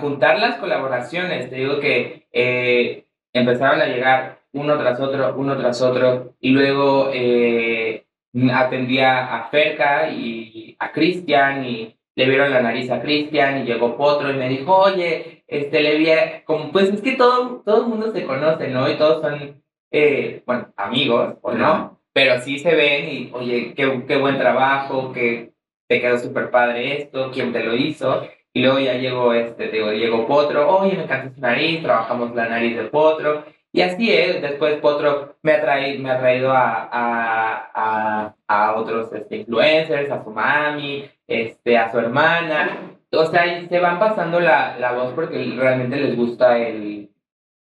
juntar 0.00 0.38
las 0.38 0.56
colaboraciones, 0.56 1.48
te 1.48 1.56
digo 1.56 1.78
que 1.78 2.26
eh, 2.32 3.04
empezaron 3.32 3.80
a 3.80 3.86
llegar 3.86 4.40
uno 4.52 4.78
tras 4.78 5.00
otro, 5.00 5.34
uno 5.36 5.56
tras 5.56 5.80
otro, 5.82 6.34
y 6.40 6.50
luego 6.50 7.10
eh, 7.12 8.04
atendía 8.52 9.36
a 9.36 9.48
Ferca 9.48 10.10
y 10.10 10.76
a 10.78 10.92
Cristian 10.92 11.64
y 11.64 11.96
le 12.16 12.28
vieron 12.28 12.50
la 12.50 12.62
nariz 12.62 12.90
a 12.90 13.00
Cristian 13.00 13.62
y 13.62 13.64
llegó 13.64 13.96
Potro 13.96 14.30
y 14.30 14.36
me 14.36 14.48
dijo, 14.48 14.76
oye, 14.76 15.44
este, 15.46 15.80
le 15.80 15.98
vi, 15.98 16.06
como, 16.44 16.70
pues 16.70 16.90
es 16.90 17.02
que 17.02 17.12
todo, 17.12 17.62
todo 17.64 17.82
el 17.82 17.88
mundo 17.88 18.12
se 18.12 18.24
conoce, 18.24 18.68
¿no? 18.68 18.88
Y 18.88 18.96
todos 18.96 19.20
son, 19.22 19.62
eh, 19.90 20.42
bueno, 20.46 20.72
amigos, 20.76 21.34
¿o 21.42 21.52
no? 21.52 22.00
Pero 22.12 22.40
sí 22.40 22.58
se 22.58 22.74
ven 22.74 23.08
y, 23.08 23.30
oye, 23.32 23.74
qué, 23.74 24.04
qué 24.06 24.16
buen 24.16 24.38
trabajo, 24.38 25.12
que 25.12 25.52
te 25.88 26.00
quedó 26.00 26.18
súper 26.18 26.50
padre 26.50 27.02
esto, 27.02 27.30
quién 27.32 27.52
te 27.52 27.62
lo 27.64 27.74
hizo. 27.74 28.22
Y 28.56 28.62
luego 28.62 28.78
ya 28.78 28.94
llegó, 28.94 29.34
este, 29.34 29.68
digo, 29.68 29.90
llegó 29.90 30.28
Potro, 30.28 30.78
oye, 30.78 30.96
me 30.96 31.02
encanta 31.02 31.34
su 31.34 31.40
nariz, 31.40 31.82
trabajamos 31.82 32.34
la 32.36 32.48
nariz 32.48 32.76
de 32.76 32.84
Potro. 32.84 33.44
Y 33.72 33.80
así 33.80 34.12
es, 34.12 34.40
después 34.40 34.76
Potro 34.80 35.36
me 35.42 35.54
ha 35.54 35.60
traído, 35.60 36.00
me 36.00 36.10
ha 36.12 36.20
traído 36.20 36.52
a, 36.52 36.88
a, 36.92 38.34
a, 38.46 38.74
otros 38.76 39.12
este, 39.12 39.38
influencers, 39.38 40.08
a 40.08 40.22
su 40.22 40.30
mami, 40.30 41.04
este, 41.26 41.76
a 41.76 41.90
su 41.90 41.98
hermana. 41.98 42.96
O 43.10 43.26
sea, 43.26 43.66
se 43.68 43.80
van 43.80 43.98
pasando 43.98 44.38
la, 44.38 44.78
la 44.78 44.92
voz 44.92 45.12
porque 45.14 45.36
realmente 45.56 45.96
les 45.96 46.16
gusta 46.16 46.56
el, 46.56 47.10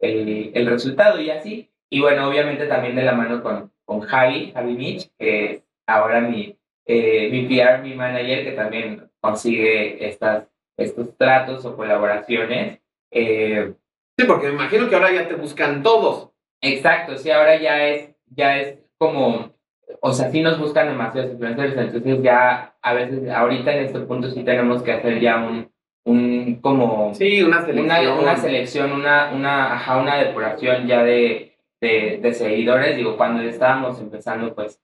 el, 0.01 0.51
el, 0.53 0.67
resultado 0.67 1.21
y 1.21 1.31
así. 1.31 1.71
Y 1.91 2.01
bueno, 2.01 2.29
obviamente 2.29 2.67
también 2.67 2.97
de 2.97 3.05
la 3.05 3.13
mano 3.13 3.41
con, 3.41 3.71
con 3.85 4.01
Javi, 4.01 4.51
Javi 4.53 4.75
Mitch, 4.75 5.11
que 5.17 5.45
es 5.45 5.63
ahora 5.87 6.21
mi, 6.21 6.57
eh, 6.87 7.29
mi 7.31 7.47
PR, 7.47 7.83
mi 7.83 7.95
manager, 7.95 8.45
que 8.45 8.53
también 8.53 9.09
consigue 9.21 10.09
estas, 10.09 10.49
estos 10.77 11.17
tratos 11.17 11.65
o 11.65 11.77
colaboraciones. 11.77 12.81
Eh, 13.11 13.75
Sí, 14.19 14.27
porque 14.27 14.49
me 14.49 14.55
imagino 14.55 14.89
que 14.89 14.95
ahora 14.95 15.11
ya 15.11 15.27
te 15.27 15.35
buscan 15.35 15.83
todos. 15.83 16.31
Exacto, 16.61 17.17
sí, 17.17 17.31
ahora 17.31 17.57
ya 17.57 17.87
es, 17.89 18.15
ya 18.27 18.59
es 18.59 18.79
como, 18.99 19.53
o 20.01 20.13
sea, 20.13 20.31
sí 20.31 20.43
nos 20.43 20.59
buscan 20.59 20.89
demasiados 20.89 21.33
influencers, 21.33 21.77
entonces 21.77 22.23
ya 22.23 22.77
a 22.83 22.95
veces, 22.95 23.29
ahorita 23.31 23.73
en 23.73 23.85
este 23.85 24.01
punto 24.01 24.31
sí 24.31 24.45
tenemos 24.45 24.83
que 24.83 24.93
hacer 24.93 25.19
ya 25.19 25.39
un, 25.39 25.73
un 26.05 26.61
como... 26.61 27.15
Sí, 27.15 27.43
una 27.43 27.65
selección. 27.65 28.19
Una, 28.19 28.37
selección, 28.37 28.93
una, 28.93 29.33
una, 29.33 29.75
ajá, 29.75 29.97
una 29.99 30.17
depuración 30.17 30.87
ya 30.87 31.03
de, 31.03 31.57
de, 31.81 32.21
de 32.23 32.35
seguidores. 32.35 32.97
Digo, 32.97 33.17
cuando 33.17 33.43
estábamos 33.43 33.99
empezando, 33.99 34.55
pues, 34.55 34.81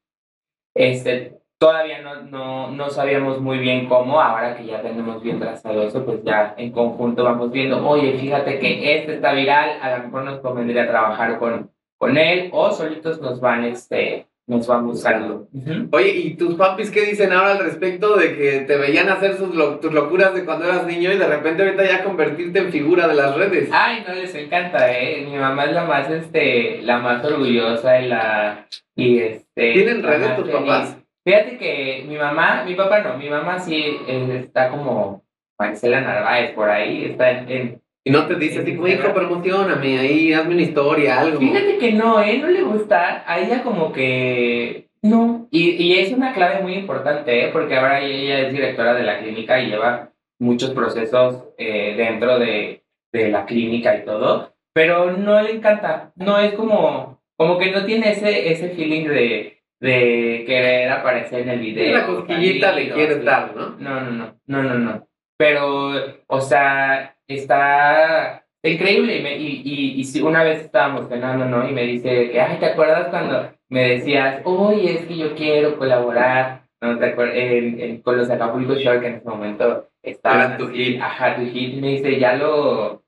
este, 0.75 1.39
Todavía 1.59 2.01
no, 2.03 2.23
no, 2.23 2.71
no 2.71 2.89
sabíamos 2.89 3.41
muy 3.41 3.59
bien 3.59 3.89
cómo, 3.89 4.21
ahora 4.21 4.57
que 4.57 4.65
ya 4.65 4.81
tenemos 4.81 5.21
bien 5.21 5.41
trazado 5.41 5.83
eso, 5.83 6.05
pues 6.05 6.23
ya 6.23 6.55
en 6.57 6.71
conjunto 6.71 7.25
vamos 7.25 7.51
viendo, 7.51 7.85
oye, 7.85 8.17
fíjate 8.17 8.61
que 8.61 8.99
este 8.99 9.15
está 9.15 9.33
viral, 9.33 9.71
a 9.83 9.99
lo 9.99 10.05
mejor 10.05 10.23
nos 10.23 10.39
convendría 10.39 10.87
trabajar 10.87 11.39
con, 11.41 11.73
con 11.97 12.17
él 12.17 12.51
o 12.53 12.71
solitos 12.71 13.21
nos 13.21 13.41
van, 13.41 13.65
este, 13.65 14.29
nos 14.47 14.69
van 14.69 14.87
buscando. 14.87 15.49
Oye, 15.91 16.11
¿y 16.11 16.37
tus 16.37 16.55
papis 16.55 16.93
qué 16.93 17.03
dicen 17.07 17.33
ahora 17.33 17.53
al 17.53 17.59
respecto 17.59 18.17
de 18.17 18.37
que 18.37 18.61
te 18.61 18.77
veían 18.77 19.09
hacer 19.09 19.35
sus 19.35 19.51
tus 19.81 19.93
locuras 19.93 20.35
de 20.35 20.45
cuando 20.45 20.67
eras 20.67 20.87
niño 20.87 21.13
y 21.13 21.19
de 21.19 21.27
repente 21.27 21.65
ahorita 21.65 21.85
ya 21.85 22.05
convertirte 22.05 22.61
en 22.61 22.71
figura 22.71 23.09
de 23.09 23.15
las 23.15 23.35
redes? 23.35 23.69
Ay, 23.73 24.05
no 24.07 24.15
les 24.15 24.33
encanta, 24.35 24.97
eh. 24.97 25.27
Mi 25.29 25.37
mamá 25.37 25.65
es 25.65 25.73
la 25.73 25.85
más, 25.85 26.09
este, 26.09 26.83
la 26.83 26.99
más 26.99 27.23
orgullosa 27.25 28.01
y 28.01 28.07
la, 28.07 28.67
y 28.95 29.19
este. 29.19 29.73
¿Tienen 29.73 30.05
redes 30.05 30.37
tus 30.37 30.49
papás? 30.51 30.97
Fíjate 31.29 31.59
que 31.59 32.07
mi 32.09 32.17
mamá, 32.17 32.65
mi 32.65 32.75
papá 32.75 33.01
no, 33.01 33.19
mi 33.19 33.29
mamá 33.29 33.59
sí 33.59 33.85
eh, 34.09 34.41
está 34.43 34.71
como 34.71 35.25
Marcela 35.59 36.01
Narváez 36.01 36.53
por 36.53 36.71
ahí, 36.71 37.05
está 37.05 37.31
en... 37.31 37.83
y 38.03 38.11
no 38.11 38.27
te 38.27 38.37
dice 38.37 38.61
así 38.61 38.75
como, 38.75 38.89
hijo, 38.89 39.13
promocioname 39.13 39.99
ahí, 39.99 40.33
hazme 40.33 40.55
una 40.55 40.63
historia, 40.63 41.21
algo. 41.21 41.39
Fíjate 41.39 41.77
que 41.77 41.93
no, 41.93 42.23
¿eh? 42.23 42.39
No 42.39 42.49
le 42.49 42.63
gusta. 42.63 43.25
A 43.27 43.41
ella 43.41 43.63
como 43.63 43.93
que... 43.93 44.89
No. 45.03 45.47
Y, 45.51 45.73
y 45.73 45.99
es 45.99 46.15
una 46.15 46.33
clave 46.33 46.63
muy 46.63 46.73
importante, 46.73 47.45
¿eh? 47.45 47.51
Porque 47.53 47.77
ahora 47.77 48.01
ella 48.01 48.47
es 48.47 48.53
directora 48.55 48.95
de 48.95 49.03
la 49.03 49.19
clínica 49.19 49.61
y 49.61 49.67
lleva 49.69 50.13
muchos 50.39 50.71
procesos 50.71 51.45
eh, 51.59 51.93
dentro 51.95 52.39
de, 52.39 52.85
de 53.13 53.29
la 53.29 53.45
clínica 53.45 53.95
y 53.99 54.07
todo. 54.07 54.55
Pero 54.73 55.13
no 55.13 55.43
le 55.43 55.51
encanta. 55.51 56.11
No 56.17 56.39
es 56.39 56.55
como... 56.55 57.21
Como 57.37 57.59
que 57.59 57.71
no 57.71 57.85
tiene 57.85 58.13
ese, 58.13 58.51
ese 58.51 58.71
feeling 58.71 59.07
de 59.07 59.58
de 59.81 60.45
querer 60.47 60.91
aparecer 60.91 61.41
en 61.41 61.51
el 61.51 61.61
video. 61.61 61.93
La 61.97 62.07
cosquillita 62.07 62.73
le 62.73 62.91
quiere 62.91 63.21
dar, 63.21 63.55
¿no? 63.55 63.77
No, 63.79 64.01
no, 64.01 64.11
no, 64.11 64.35
no, 64.47 64.63
no, 64.63 64.75
no. 64.75 65.09
Pero, 65.37 65.93
o 66.27 66.41
sea, 66.41 67.17
está 67.27 68.45
increíble. 68.63 69.19
Y, 69.19 69.23
me, 69.23 69.37
y, 69.37 69.63
y, 69.65 70.03
y, 70.03 70.21
una 70.23 70.43
vez 70.43 70.63
estábamos 70.63 71.09
cenando, 71.09 71.45
¿no? 71.45 71.69
Y 71.69 71.73
me 71.73 71.83
dice 71.83 72.31
que, 72.31 72.41
ay, 72.41 72.59
¿te 72.59 72.67
acuerdas 72.67 73.09
cuando 73.09 73.53
me 73.69 73.91
decías, 73.91 74.41
oye, 74.45 74.95
es 74.95 75.07
que 75.07 75.17
yo 75.17 75.35
quiero 75.35 75.79
colaborar 75.79 76.69
¿no? 76.81 76.99
¿Te 76.99 77.07
acuerdas? 77.07 77.37
En, 77.37 78.03
con 78.03 78.17
los 78.17 78.31
Acapulco 78.31 78.75
Shore 78.75 79.01
que 79.01 79.07
en 79.09 79.15
ese 79.17 79.29
momento 79.29 79.89
estaban. 80.03 80.59
tu 80.59 80.69
hit. 80.69 81.01
Ajá, 81.01 81.37
tu 81.37 81.43
hit. 81.43 81.75
Y 81.75 81.81
me 81.81 81.89
dice, 81.89 82.19
ya 82.19 82.35
lo, 82.35 83.03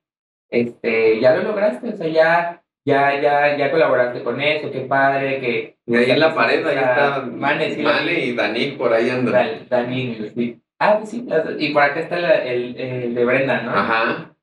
este, 0.49 1.21
ya 1.21 1.35
lo 1.37 1.43
lograste, 1.43 1.91
o 1.91 1.97
sea, 1.97 2.09
ya 2.09 2.62
ya, 2.91 3.20
ya, 3.20 3.57
ya 3.57 3.70
colaboraste 3.70 4.22
con 4.22 4.41
eso, 4.41 4.70
qué 4.70 4.80
padre, 4.80 5.41
que... 5.41 5.76
Y 5.86 5.97
ahí 5.97 6.11
en 6.11 6.20
la 6.20 6.34
pared, 6.34 6.66
ahí 6.66 6.76
está 6.76 7.20
Mane, 7.30 7.68
y 7.68 8.34
Dani 8.34 8.66
por 8.72 8.93
ahí 8.93 9.11
andan. 9.11 9.66
Dani, 9.68 10.30
sí. 10.34 10.61
Ah, 10.78 10.97
pues 10.99 11.11
sí, 11.11 11.26
y 11.59 11.72
por 11.72 11.82
acá 11.82 12.01
está 12.01 12.16
el, 12.16 12.76
el, 12.76 13.14
de 13.14 13.24
Brenda, 13.24 13.62
¿no? 13.62 13.70
Ajá. 13.72 14.34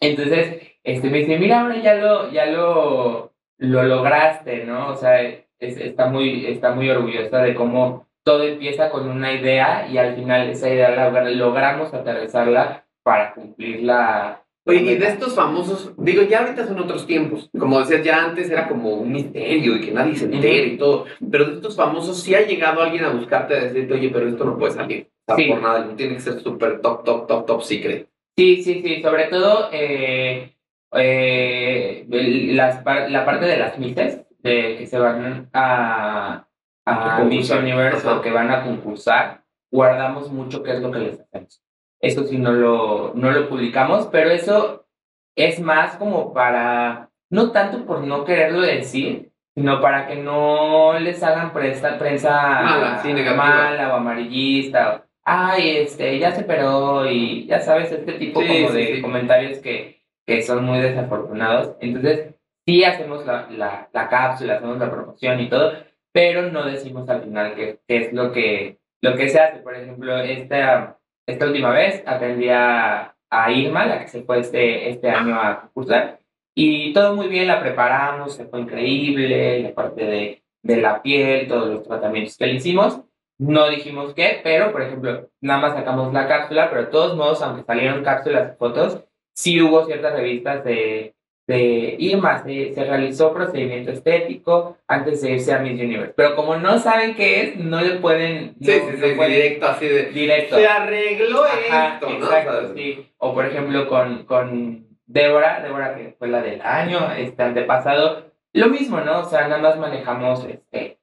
Entonces, 0.00 0.74
este, 0.84 1.10
me 1.10 1.18
dice, 1.18 1.38
mira, 1.38 1.60
ahora 1.60 1.76
ya 1.76 1.94
lo, 1.94 2.30
ya 2.30 2.46
lo, 2.46 3.32
lo 3.58 3.82
lograste, 3.82 4.64
¿no? 4.64 4.88
O 4.88 4.96
sea, 4.96 5.22
es, 5.22 5.44
está, 5.58 6.06
muy, 6.06 6.46
está 6.46 6.72
muy 6.72 6.90
orgullosa 6.90 7.38
de 7.38 7.54
cómo 7.54 8.06
todo 8.22 8.44
empieza 8.44 8.90
con 8.90 9.08
una 9.08 9.32
idea 9.32 9.88
y 9.88 9.98
al 9.98 10.14
final 10.14 10.48
esa 10.50 10.68
idea 10.68 10.90
la 10.90 11.10
logramos 11.30 11.92
aterrizarla 11.94 12.84
para 13.02 13.32
cumplirla 13.34 14.42
Oye, 14.66 14.92
y 14.92 14.96
de 14.96 15.06
estos 15.06 15.34
famosos, 15.34 15.94
digo, 15.96 16.22
ya 16.22 16.40
ahorita 16.40 16.66
son 16.66 16.78
otros 16.78 17.06
tiempos. 17.06 17.48
Como 17.58 17.80
decías, 17.80 18.04
ya 18.04 18.24
antes 18.24 18.50
era 18.50 18.68
como 18.68 18.94
un 18.94 19.10
misterio 19.10 19.76
y 19.76 19.80
que 19.80 19.90
nadie 19.90 20.16
se 20.16 20.26
entere 20.26 20.66
y 20.66 20.76
todo. 20.76 21.06
Pero 21.30 21.46
de 21.46 21.54
estos 21.54 21.74
famosos, 21.76 22.20
sí 22.20 22.34
ha 22.34 22.46
llegado 22.46 22.82
alguien 22.82 23.04
a 23.04 23.10
buscarte 23.10 23.56
a 23.56 23.64
decirte, 23.64 23.94
oye, 23.94 24.10
pero 24.10 24.28
esto 24.28 24.44
no 24.44 24.58
puede 24.58 24.72
salir. 24.72 25.10
O 25.26 25.34
sea, 25.34 25.48
por 25.48 25.62
nada, 25.62 25.96
tiene 25.96 26.14
que 26.14 26.20
ser 26.20 26.40
súper 26.40 26.80
top, 26.80 27.04
top, 27.04 27.26
top, 27.26 27.46
top 27.46 27.62
secret. 27.62 28.08
Sí, 28.36 28.62
sí, 28.62 28.82
sí. 28.84 29.02
Sobre 29.02 29.24
todo 29.24 29.70
eh, 29.72 30.54
eh, 30.92 32.06
las, 32.52 32.84
la 32.84 33.24
parte 33.24 33.46
de 33.46 33.56
las 33.56 33.78
mises 33.78 34.20
de 34.42 34.76
que 34.78 34.86
se 34.86 34.98
van 34.98 35.48
a, 35.52 36.46
a 36.84 37.24
Miss 37.24 37.50
Universe 37.50 38.06
o 38.06 38.20
que 38.20 38.30
van 38.30 38.50
a 38.50 38.64
concursar, 38.64 39.44
guardamos 39.70 40.30
mucho 40.30 40.62
qué 40.62 40.72
es 40.72 40.80
lo 40.80 40.90
que 40.90 40.98
les 40.98 41.20
hacemos. 41.20 41.62
Eso 42.00 42.24
sí 42.24 42.38
no 42.38 42.52
lo, 42.52 43.12
no 43.14 43.30
lo 43.30 43.48
publicamos, 43.48 44.06
pero 44.06 44.30
eso 44.30 44.86
es 45.36 45.60
más 45.60 45.96
como 45.96 46.32
para, 46.32 47.10
no 47.30 47.52
tanto 47.52 47.84
por 47.84 48.00
no 48.00 48.24
quererlo 48.24 48.62
decir, 48.62 49.30
sino 49.54 49.80
para 49.80 50.06
que 50.06 50.16
no 50.16 50.98
les 50.98 51.22
hagan 51.22 51.52
prensa, 51.52 51.98
prensa 51.98 52.62
mala, 53.36 53.92
o 53.92 53.96
amarillista. 53.96 55.04
Ay, 55.22 55.76
este, 55.78 56.18
ya 56.18 56.32
se 56.32 56.44
peró 56.44 57.08
y 57.10 57.46
ya 57.46 57.60
sabes, 57.60 57.92
este 57.92 58.14
tipo 58.14 58.40
como 58.40 58.70
de 58.70 59.02
comentarios 59.02 59.58
que, 59.58 60.02
que 60.26 60.42
son 60.42 60.64
muy 60.64 60.78
desafortunados. 60.78 61.76
Entonces, 61.80 62.34
sí 62.66 62.84
hacemos 62.84 63.26
la, 63.26 63.48
la, 63.50 63.88
la, 63.92 64.08
cápsula, 64.08 64.54
hacemos 64.54 64.78
la 64.78 64.90
promoción 64.90 65.40
y 65.40 65.48
todo, 65.50 65.72
pero 66.12 66.50
no 66.50 66.64
decimos 66.64 67.08
al 67.08 67.22
final 67.22 67.54
qué 67.54 67.80
es 67.88 68.12
lo 68.12 68.32
que, 68.32 68.78
lo 69.02 69.14
que 69.16 69.28
se 69.28 69.40
hace. 69.40 69.58
Por 69.58 69.74
ejemplo, 69.76 70.16
esta 70.18 70.98
esta 71.26 71.46
última 71.46 71.70
vez 71.70 72.02
atendí 72.06 72.48
a, 72.50 73.14
Irma, 73.54 73.86
la 73.86 74.00
que 74.00 74.08
se 74.08 74.22
fue 74.22 74.40
este, 74.40 74.90
este 74.90 75.08
año 75.08 75.40
a 75.40 75.60
concursar, 75.60 76.18
y 76.54 76.92
todo 76.92 77.14
muy 77.14 77.28
bien, 77.28 77.46
la 77.46 77.60
preparamos, 77.60 78.34
se 78.34 78.46
fue 78.46 78.60
increíble, 78.60 79.62
la 79.62 79.72
parte 79.72 80.04
de, 80.04 80.42
de 80.62 80.76
la 80.78 81.00
piel, 81.00 81.46
todos 81.46 81.68
los 81.68 81.82
tratamientos 81.84 82.36
que 82.36 82.46
le 82.46 82.54
hicimos. 82.54 83.00
No 83.38 83.68
dijimos 83.70 84.14
qué, 84.14 84.40
pero 84.42 84.72
por 84.72 84.82
ejemplo, 84.82 85.30
nada 85.40 85.60
más 85.60 85.74
sacamos 85.74 86.12
la 86.12 86.28
cápsula, 86.28 86.68
pero 86.68 86.82
de 86.82 86.88
todos 86.88 87.16
modos, 87.16 87.40
aunque 87.42 87.64
salieron 87.64 88.04
cápsulas 88.04 88.52
y 88.52 88.58
fotos, 88.58 89.04
sí 89.32 89.62
hubo 89.62 89.86
ciertas 89.86 90.12
revistas 90.12 90.64
de, 90.64 91.14
de 91.50 91.96
Irma, 91.98 92.42
se, 92.44 92.72
se, 92.72 92.84
realizó 92.84 93.34
procedimiento 93.34 93.90
estético 93.90 94.78
antes 94.86 95.20
de 95.20 95.32
irse 95.32 95.52
a 95.52 95.58
Miss 95.58 95.80
Universe. 95.80 96.14
Pero 96.16 96.36
como 96.36 96.56
no 96.56 96.78
saben 96.78 97.16
qué 97.16 97.42
es, 97.42 97.56
no 97.56 97.80
le 97.80 97.96
pueden... 97.96 98.54
Sí, 98.60 98.72
sí, 98.72 98.96
sí, 98.96 99.08
directo, 99.14 99.66
así 99.66 99.88
de... 99.88 100.10
Directo. 100.10 100.56
Se 100.56 100.66
arregló 100.66 101.44
esto, 101.46 102.08
exacto, 102.08 102.74
Sí. 102.76 103.12
O 103.18 103.34
por 103.34 103.46
ejemplo 103.46 103.88
con, 103.88 104.24
con 104.26 104.86
Débora, 105.06 105.60
Débora 105.60 105.96
que 105.96 106.14
fue 106.16 106.28
la 106.28 106.40
del 106.40 106.62
año, 106.62 107.12
este 107.12 107.42
antepasado, 107.42 108.32
lo 108.52 108.68
mismo, 108.68 109.00
¿no? 109.00 109.20
O 109.20 109.24
sea, 109.24 109.48
nada 109.48 109.60
más 109.60 109.76
manejamos 109.76 110.44
este, 110.44 111.00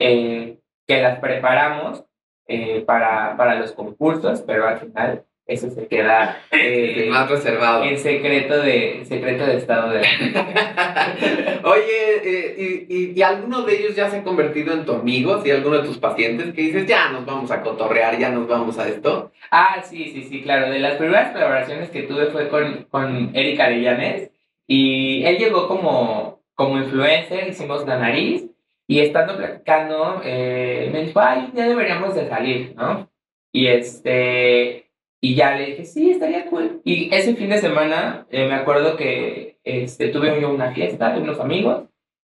eh, 0.00 0.58
que 0.88 1.02
las 1.02 1.20
preparamos 1.20 2.04
eh, 2.48 2.82
para, 2.84 3.36
para 3.36 3.54
los 3.54 3.72
concursos, 3.72 4.42
pero 4.42 4.66
al 4.66 4.78
final 4.78 5.24
eso 5.48 5.70
se 5.70 5.88
queda 5.88 6.42
eh, 6.52 7.08
más 7.10 7.28
reservado. 7.28 7.82
En 7.84 7.98
secreto 7.98 8.60
de, 8.60 9.04
secreto 9.06 9.46
de 9.46 9.56
estado 9.56 9.90
de... 9.90 10.00
Oye, 11.64 12.20
eh, 12.22 12.86
y, 12.88 13.18
y, 13.18 13.22
alguno 13.22 13.62
de 13.62 13.78
ellos 13.78 13.96
ya 13.96 14.10
se 14.10 14.18
ha 14.18 14.22
convertido 14.22 14.74
en 14.74 14.84
tu 14.84 14.92
amigo? 14.92 15.42
¿Sí? 15.42 15.50
¿Alguno 15.50 15.78
de 15.78 15.88
tus 15.88 15.96
pacientes 15.98 16.52
que 16.54 16.62
dices, 16.62 16.86
ya 16.86 17.08
nos 17.08 17.24
vamos 17.24 17.50
a 17.50 17.62
cotorrear, 17.62 18.18
ya 18.18 18.28
nos 18.28 18.46
vamos 18.46 18.78
a 18.78 18.86
esto? 18.86 19.32
Ah, 19.50 19.82
sí, 19.82 20.10
sí, 20.12 20.22
sí, 20.22 20.42
claro. 20.42 20.70
De 20.70 20.78
las 20.78 20.96
primeras 20.96 21.32
colaboraciones 21.32 21.88
que 21.88 22.02
tuve 22.02 22.26
fue 22.26 22.48
con, 22.48 22.84
con 22.90 23.30
Eric 23.34 23.58
Arellanes 23.58 24.30
y 24.66 25.24
él 25.24 25.38
llegó 25.38 25.66
como, 25.66 26.42
como 26.54 26.76
influencer, 26.76 27.48
hicimos 27.48 27.86
la 27.86 27.98
nariz 27.98 28.44
y 28.86 29.00
estando 29.00 29.36
platicando 29.36 30.20
eh, 30.22 30.90
me 30.92 31.04
dijo, 31.04 31.20
ay, 31.20 31.50
ya 31.54 31.66
deberíamos 31.66 32.14
de 32.14 32.28
salir, 32.28 32.74
¿no? 32.76 33.10
Y 33.50 33.68
este 33.68 34.87
y 35.20 35.34
ya 35.34 35.56
le 35.56 35.66
dije, 35.66 35.84
sí, 35.84 36.10
estaría 36.10 36.46
cool. 36.46 36.80
Y 36.84 37.12
ese 37.14 37.34
fin 37.34 37.50
de 37.50 37.58
semana 37.58 38.26
eh, 38.30 38.46
me 38.46 38.54
acuerdo 38.54 38.96
que 38.96 39.58
este, 39.64 40.08
tuve 40.08 40.40
yo 40.40 40.52
una 40.52 40.72
fiesta 40.72 41.12
de 41.12 41.20
unos 41.20 41.40
amigos 41.40 41.88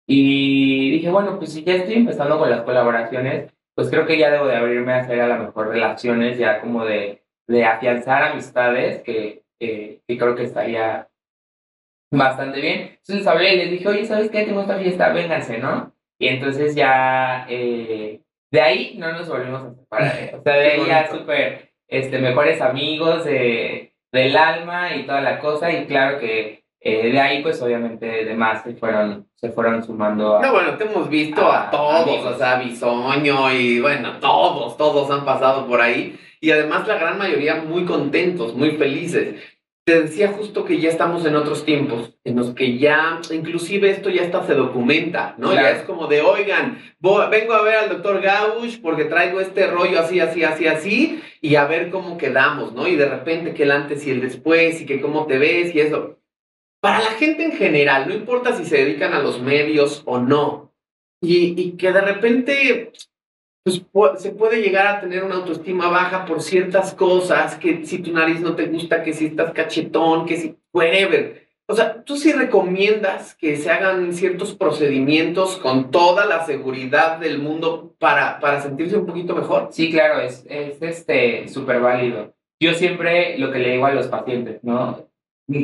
y 0.07 0.91
dije, 0.91 1.09
bueno, 1.09 1.38
pues 1.38 1.53
si 1.53 1.63
ya 1.63 1.75
estoy 1.75 1.95
empezando 1.95 2.39
con 2.39 2.49
las 2.49 2.63
colaboraciones, 2.63 3.51
pues 3.75 3.89
creo 3.89 4.05
que 4.05 4.17
ya 4.17 4.32
debo 4.32 4.47
de 4.47 4.55
abrirme 4.55 4.93
a 4.93 5.01
hacer 5.01 5.21
a 5.21 5.27
lo 5.27 5.43
mejor 5.43 5.69
relaciones, 5.69 6.38
ya 6.38 6.59
como 6.59 6.84
de, 6.86 7.23
de 7.47 7.65
afianzar 7.65 8.23
amistades, 8.23 9.03
que, 9.03 9.43
que 9.59 10.01
creo 10.07 10.36
que 10.36 10.43
estaría 10.43 11.07
bastante 12.11 12.59
bien. 12.59 12.97
Entonces 12.97 13.25
hablé 13.27 13.53
y 13.53 13.57
les 13.57 13.71
dije, 13.71 13.88
oye, 13.88 14.05
¿sabes 14.05 14.29
qué? 14.29 14.43
Tengo 14.43 14.61
esta 14.61 14.77
fiesta, 14.77 15.13
vénganse, 15.13 15.59
¿no? 15.59 15.93
Y 16.19 16.27
entonces 16.27 16.75
ya, 16.75 17.45
eh, 17.49 18.21
de 18.51 18.61
ahí 18.61 18.95
no 18.97 19.11
nos 19.13 19.29
volvimos 19.29 19.63
a 19.63 19.73
separar. 19.73 20.36
O 20.36 20.43
sea, 20.43 20.53
de 20.55 20.71
ahí 20.71 20.86
ya 20.88 21.09
súper 21.09 21.70
este, 21.91 22.19
mejores 22.19 22.61
amigos 22.61 23.25
de, 23.25 23.93
del 24.11 24.35
alma 24.35 24.95
y 24.95 25.05
toda 25.05 25.21
la 25.21 25.39
cosa, 25.39 25.71
y 25.71 25.85
claro 25.85 26.19
que 26.19 26.63
eh, 26.79 27.11
de 27.11 27.19
ahí, 27.19 27.43
pues 27.43 27.61
obviamente, 27.61 28.07
de 28.25 28.33
más 28.33 28.63
se 28.63 28.73
fueron, 28.73 29.27
se 29.35 29.51
fueron 29.51 29.83
sumando. 29.83 30.37
A, 30.37 30.41
no, 30.41 30.51
bueno, 30.53 30.77
te 30.77 30.85
hemos 30.85 31.07
visto 31.09 31.45
a, 31.45 31.69
todos, 31.69 32.25
o 32.25 32.37
sea, 32.37 32.57
Bisoño 32.57 33.53
y 33.53 33.79
bueno, 33.79 34.13
todos, 34.19 34.77
todos 34.77 35.11
han 35.11 35.23
pasado 35.23 35.67
por 35.67 35.79
ahí. 35.79 36.17
Y 36.39 36.49
además 36.49 36.87
la 36.87 36.95
gran 36.95 37.19
mayoría 37.19 37.57
muy 37.57 37.85
contentos, 37.85 38.55
muy 38.55 38.71
felices 38.71 39.35
te 39.84 40.03
decía 40.03 40.29
justo 40.29 40.63
que 40.63 40.79
ya 40.79 40.89
estamos 40.89 41.25
en 41.25 41.36
otros 41.36 41.65
tiempos, 41.65 42.13
en 42.23 42.36
los 42.36 42.51
que 42.51 42.77
ya, 42.77 43.19
inclusive 43.32 43.89
esto 43.89 44.09
ya 44.09 44.21
está 44.21 44.45
se 44.45 44.53
documenta, 44.53 45.36
¿no? 45.39 45.53
Ya 45.53 45.71
es 45.71 45.82
como 45.84 46.07
de, 46.07 46.21
oigan, 46.21 46.79
vengo 46.99 47.53
a 47.53 47.63
ver 47.63 47.75
al 47.75 47.89
doctor 47.89 48.21
Gauch 48.21 48.79
porque 48.82 49.05
traigo 49.05 49.39
este 49.39 49.67
rollo 49.67 49.99
así, 49.99 50.19
así, 50.19 50.43
así, 50.43 50.67
así, 50.67 51.21
y 51.41 51.55
a 51.55 51.65
ver 51.65 51.89
cómo 51.89 52.17
quedamos, 52.17 52.73
¿no? 52.73 52.88
Y 52.88 52.95
de 52.95 53.09
repente 53.09 53.53
que 53.53 53.63
el 53.63 53.71
antes 53.71 54.05
y 54.05 54.11
el 54.11 54.21
después, 54.21 54.82
y 54.82 54.86
que 54.86 55.01
cómo 55.01 55.25
te 55.25 55.39
ves 55.39 55.73
y 55.73 55.79
eso. 55.79 56.19
Para 56.79 56.99
la 56.99 57.11
gente 57.11 57.43
en 57.43 57.53
general, 57.53 58.07
no 58.07 58.13
importa 58.13 58.53
si 58.53 58.65
se 58.65 58.77
dedican 58.77 59.13
a 59.13 59.19
los 59.19 59.41
medios 59.41 60.03
o 60.05 60.19
no, 60.19 60.73
y, 61.19 61.59
y 61.59 61.71
que 61.77 61.91
de 61.91 62.01
repente 62.01 62.91
pues 63.64 64.22
se 64.22 64.32
puede 64.32 64.62
llegar 64.62 64.88
a 64.88 64.99
tener 65.01 65.24
una 65.24 65.36
autoestima 65.36 65.89
baja 65.89 66.26
por 66.26 66.41
ciertas 66.41 66.93
cosas, 66.93 67.55
que 67.55 67.86
si 67.86 67.99
tu 67.99 68.12
nariz 68.12 68.41
no 68.41 68.55
te 68.55 68.66
gusta, 68.66 69.03
que 69.03 69.14
si 69.14 69.28
estás 69.28 69.51
cachetón, 69.51 70.26
que 70.26 70.38
si 70.38 70.57
whatever. 70.74 71.47
o 71.68 71.76
sea, 71.76 72.03
¿tú 72.03 72.18
sí 72.18 72.32
recomiendas 72.32 73.36
que 73.36 73.55
se 73.57 73.70
hagan 73.70 74.14
ciertos 74.14 74.55
procedimientos 74.55 75.57
con 75.57 75.91
toda 75.91 76.26
la 76.26 76.45
seguridad 76.45 77.20
del 77.20 77.39
mundo 77.39 77.95
para, 77.99 78.39
para 78.39 78.62
sentirse 78.62 78.97
un 78.97 79.05
poquito 79.05 79.36
mejor? 79.36 79.70
Sí, 79.72 79.91
claro, 79.91 80.22
es, 80.22 80.45
es 80.49 80.82
este 80.82 81.47
súper 81.47 81.80
válido. 81.80 82.34
Yo 82.59 82.74
siempre 82.74 83.38
lo 83.38 83.51
que 83.51 83.59
le 83.59 83.72
digo 83.72 83.86
a 83.86 83.93
los 83.93 84.07
pacientes, 84.07 84.64
¿no? 84.64 85.07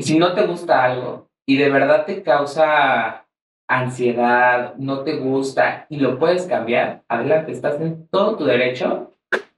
Si 0.02 0.18
no 0.18 0.34
te 0.34 0.46
gusta 0.46 0.84
algo 0.84 1.30
y 1.48 1.58
de 1.58 1.70
verdad 1.70 2.06
te 2.06 2.22
causa 2.22 3.27
ansiedad, 3.68 4.76
no 4.78 5.04
te 5.04 5.18
gusta 5.18 5.86
y 5.90 5.98
lo 5.98 6.18
puedes 6.18 6.46
cambiar, 6.46 7.04
adelante, 7.08 7.52
estás 7.52 7.80
en 7.82 8.08
todo 8.08 8.38
tu 8.38 8.46
derecho 8.46 9.12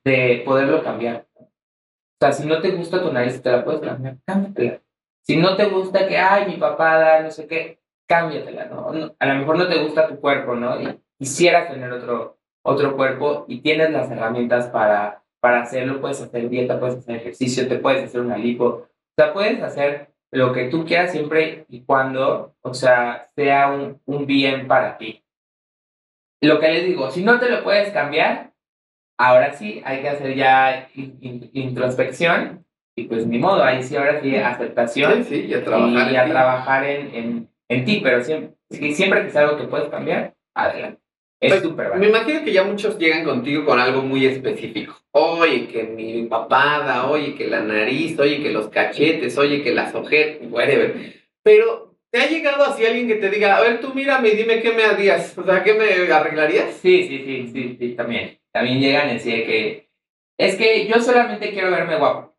de 0.03 0.41
poderlo 0.45 0.83
cambiar. 0.83 1.27
O 1.35 1.47
sea, 2.19 2.31
si 2.33 2.45
no 2.47 2.59
te 2.61 2.71
gusta 2.71 3.01
tu 3.01 3.13
nariz, 3.13 3.41
te 3.41 3.51
la 3.51 3.63
puedes 3.63 3.81
cambiar, 3.81 4.17
cámbiatela. 4.25 4.81
Si 5.25 5.37
no 5.37 5.55
te 5.55 5.65
gusta 5.65 6.07
que, 6.07 6.17
ay, 6.17 6.47
mi 6.47 6.57
papada, 6.57 7.21
no 7.21 7.31
sé 7.31 7.47
qué, 7.47 7.79
cámbiatela, 8.07 8.65
¿no? 8.65 9.15
A 9.19 9.25
lo 9.25 9.35
mejor 9.35 9.57
no 9.57 9.67
te 9.67 9.81
gusta 9.81 10.07
tu 10.07 10.19
cuerpo, 10.19 10.55
¿no? 10.55 10.81
Y 10.81 10.99
quisieras 11.17 11.69
tener 11.69 11.91
otro, 11.91 12.37
otro 12.63 12.95
cuerpo 12.97 13.45
y 13.47 13.61
tienes 13.61 13.91
las 13.91 14.09
herramientas 14.09 14.67
para, 14.67 15.23
para 15.39 15.61
hacerlo, 15.61 16.01
puedes 16.01 16.21
hacer 16.21 16.49
dieta, 16.49 16.79
puedes 16.79 16.97
hacer 16.97 17.17
ejercicio, 17.17 17.67
te 17.67 17.77
puedes 17.77 18.05
hacer 18.05 18.21
una 18.21 18.37
lipo, 18.37 18.65
o 18.65 18.87
sea, 19.15 19.31
puedes 19.33 19.61
hacer 19.61 20.11
lo 20.31 20.53
que 20.53 20.65
tú 20.65 20.85
quieras 20.85 21.11
siempre 21.11 21.65
y 21.69 21.81
cuando, 21.81 22.55
o 22.61 22.73
sea, 22.73 23.29
sea 23.35 23.71
un, 23.71 24.01
un 24.05 24.25
bien 24.25 24.67
para 24.67 24.97
ti. 24.97 25.23
Lo 26.41 26.59
que 26.59 26.69
les 26.69 26.85
digo, 26.85 27.09
si 27.11 27.23
no 27.23 27.39
te 27.39 27.49
lo 27.49 27.63
puedes 27.63 27.91
cambiar, 27.91 28.53
ahora 29.17 29.53
sí 29.53 29.81
hay 29.83 30.01
que 30.01 30.09
hacer 30.09 30.35
ya 30.35 30.89
introspección 30.93 32.65
y 32.95 33.07
pues 33.07 33.25
ni 33.25 33.39
modo, 33.39 33.63
ahí 33.63 33.83
sí 33.83 33.95
ahora 33.95 34.21
sí 34.21 34.35
aceptación 34.35 35.23
sí, 35.23 35.45
y 35.45 35.53
a 35.53 35.63
trabajar, 35.63 36.11
y 36.11 36.15
a 36.15 36.25
trabajar 36.25 36.83
en, 36.85 37.15
en, 37.15 37.49
en, 37.69 37.85
ti, 37.85 38.01
pero 38.03 38.23
siempre, 38.23 38.55
siempre 38.93 39.21
que 39.21 39.27
es 39.27 39.35
algo 39.35 39.57
que 39.57 39.65
puedes 39.65 39.89
cambiar, 39.89 40.35
adelante. 40.53 40.98
Es 41.39 41.53
pues, 41.53 41.63
súper 41.63 41.95
Me 41.95 42.09
imagino 42.09 42.43
que 42.43 42.51
ya 42.51 42.63
muchos 42.63 42.97
llegan 42.97 43.23
contigo 43.23 43.65
con 43.65 43.79
algo 43.79 44.01
muy 44.01 44.25
específico. 44.25 44.95
Oye, 45.11 45.67
que 45.67 45.83
mi 45.83 46.23
papada, 46.23 47.09
oye, 47.09 47.33
que 47.35 47.47
la 47.47 47.61
nariz, 47.61 48.19
oye, 48.19 48.43
que 48.43 48.51
los 48.51 48.67
cachetes, 48.67 49.37
oye, 49.37 49.63
que 49.63 49.73
las 49.73 49.95
ojeras, 49.95 50.37
whatever. 50.49 50.95
Pero, 51.41 51.95
¿te 52.11 52.19
ha 52.19 52.29
llegado 52.29 52.65
así 52.65 52.85
alguien 52.85 53.07
que 53.07 53.15
te 53.15 53.29
diga, 53.29 53.55
a 53.55 53.61
ver, 53.61 53.79
tú 53.79 53.93
mírame 53.93 54.29
y 54.29 54.35
dime 54.35 54.61
qué 54.61 54.73
me 54.73 54.83
harías? 54.83 55.37
O 55.37 55.45
sea, 55.45 55.63
¿qué 55.63 55.73
me 55.75 56.11
arreglarías? 56.11 56.75
Sí, 56.75 57.07
sí, 57.07 57.23
sí, 57.25 57.49
sí, 57.53 57.77
sí, 57.79 57.95
también. 57.95 58.37
También 58.51 58.81
llegan 58.81 59.09
y 59.09 59.13
decir 59.13 59.45
que, 59.45 59.89
es 60.37 60.55
que 60.55 60.87
yo 60.87 60.99
solamente 60.99 61.51
quiero 61.51 61.71
verme 61.71 61.97
guapo. 61.97 62.35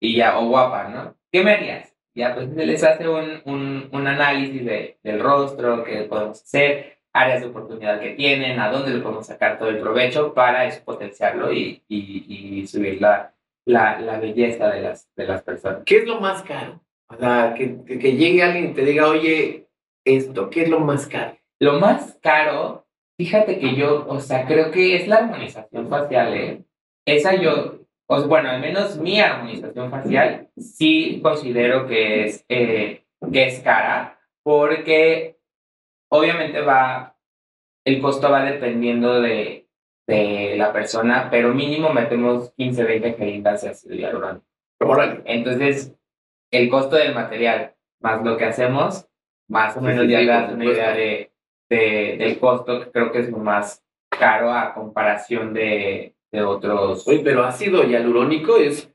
Y 0.00 0.16
ya, 0.16 0.38
o 0.38 0.48
guapa, 0.48 0.88
¿no? 0.88 1.16
¿Qué 1.32 1.42
me 1.42 1.52
harías? 1.52 1.92
Ya, 2.14 2.32
pues 2.32 2.48
les 2.50 2.84
hace 2.84 3.08
un, 3.08 3.42
un, 3.44 3.88
un 3.90 4.06
análisis 4.06 4.64
de, 4.64 4.98
del 5.02 5.18
rostro, 5.18 5.82
qué 5.82 6.02
podemos 6.02 6.40
hacer 6.40 6.93
áreas 7.14 7.40
de 7.40 7.46
oportunidad 7.46 8.00
que 8.00 8.10
tienen, 8.10 8.58
a 8.58 8.70
dónde 8.70 8.92
le 8.92 9.00
podemos 9.00 9.26
sacar 9.26 9.56
todo 9.56 9.68
el 9.70 9.78
provecho 9.78 10.34
para 10.34 10.66
eso 10.66 10.84
potenciarlo 10.84 11.52
y, 11.52 11.82
y, 11.88 12.26
y 12.28 12.66
subir 12.66 13.00
la, 13.00 13.32
la, 13.64 14.00
la, 14.00 14.18
belleza 14.18 14.68
de 14.68 14.82
las, 14.82 15.08
de 15.14 15.24
las 15.24 15.42
personas. 15.42 15.82
¿Qué 15.86 15.98
es 15.98 16.06
lo 16.06 16.20
más 16.20 16.42
caro? 16.42 16.80
O 17.08 17.16
sea, 17.16 17.54
que, 17.56 17.82
que 17.84 18.16
llegue 18.16 18.42
alguien 18.42 18.70
y 18.70 18.74
te 18.74 18.84
diga, 18.84 19.08
oye, 19.08 19.68
esto, 20.04 20.50
¿qué 20.50 20.62
es 20.62 20.68
lo 20.68 20.80
más 20.80 21.06
caro? 21.06 21.38
Lo 21.60 21.78
más 21.78 22.18
caro, 22.20 22.86
fíjate 23.16 23.60
que 23.60 23.76
yo, 23.76 24.04
o 24.08 24.20
sea, 24.20 24.44
creo 24.44 24.72
que 24.72 24.96
es 24.96 25.06
la 25.06 25.16
armonización 25.16 25.88
facial, 25.88 26.34
¿eh? 26.34 26.64
Esa 27.06 27.36
yo, 27.36 27.78
o 28.06 28.22
bueno, 28.26 28.50
al 28.50 28.60
menos 28.60 28.98
mi 28.98 29.20
armonización 29.20 29.88
facial, 29.88 30.48
sí 30.56 31.20
considero 31.22 31.86
que 31.86 32.24
es, 32.24 32.44
eh, 32.48 33.04
que 33.32 33.46
es 33.46 33.60
cara, 33.60 34.18
porque 34.42 35.33
Obviamente 36.14 36.60
va, 36.60 37.16
el 37.84 38.00
costo 38.00 38.30
va 38.30 38.44
dependiendo 38.44 39.20
de, 39.20 39.66
de 40.06 40.54
la 40.56 40.72
persona, 40.72 41.28
pero 41.28 41.52
mínimo 41.52 41.92
metemos 41.92 42.52
15, 42.52 42.84
20 42.84 43.14
jeringas 43.14 43.64
así 43.64 43.88
durante. 43.98 44.46
Entonces, 45.24 45.92
el 46.52 46.68
costo 46.68 46.94
del 46.94 47.16
material 47.16 47.74
más 48.00 48.24
lo 48.24 48.36
que 48.36 48.44
hacemos, 48.44 49.08
más 49.48 49.76
o 49.76 49.80
menos 49.80 50.06
ya 50.06 50.24
das 50.24 50.52
una 50.52 50.66
idea 50.66 50.92
de, 50.92 51.32
de, 51.68 52.16
del 52.16 52.38
costo, 52.38 52.84
que 52.84 52.92
creo 52.92 53.10
que 53.10 53.18
es 53.18 53.30
lo 53.30 53.38
más 53.38 53.84
caro 54.08 54.52
a 54.52 54.72
comparación 54.72 55.52
de, 55.52 56.14
de 56.30 56.42
otros. 56.44 57.08
Oye, 57.08 57.22
pero 57.24 57.42
ácido 57.42 57.82
hialurónico 57.82 58.56
es, 58.58 58.88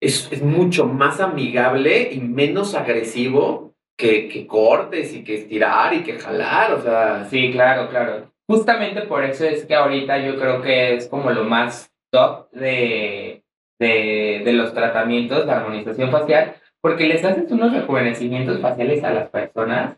es, 0.00 0.32
es 0.32 0.42
mucho 0.42 0.86
más 0.86 1.20
amigable 1.20 2.12
y 2.12 2.20
menos 2.20 2.74
agresivo 2.74 3.71
que, 4.02 4.46
cortes 4.46 5.14
y 5.14 5.22
que 5.22 5.36
estirar 5.36 5.94
y 5.94 6.02
que 6.02 6.18
jalar, 6.18 6.72
o 6.74 6.82
sea. 6.82 7.24
Sí, 7.26 7.52
claro, 7.52 7.88
claro. 7.88 8.32
Justamente 8.48 9.02
por 9.02 9.24
eso 9.24 9.44
es 9.44 9.64
que 9.64 9.74
ahorita 9.74 10.18
yo 10.18 10.36
creo 10.36 10.60
que 10.60 10.94
es 10.94 11.08
como 11.08 11.30
lo 11.30 11.44
más 11.44 11.92
top 12.10 12.50
de, 12.50 13.44
de, 13.78 14.42
de 14.44 14.52
los 14.52 14.74
tratamientos 14.74 15.46
de 15.46 15.52
armonización 15.52 16.10
facial, 16.10 16.56
porque 16.80 17.06
les 17.06 17.24
haces 17.24 17.50
unos 17.52 17.72
rejuvenecimientos 17.72 18.60
faciales 18.60 19.04
a 19.04 19.12
las 19.12 19.30
personas 19.30 19.96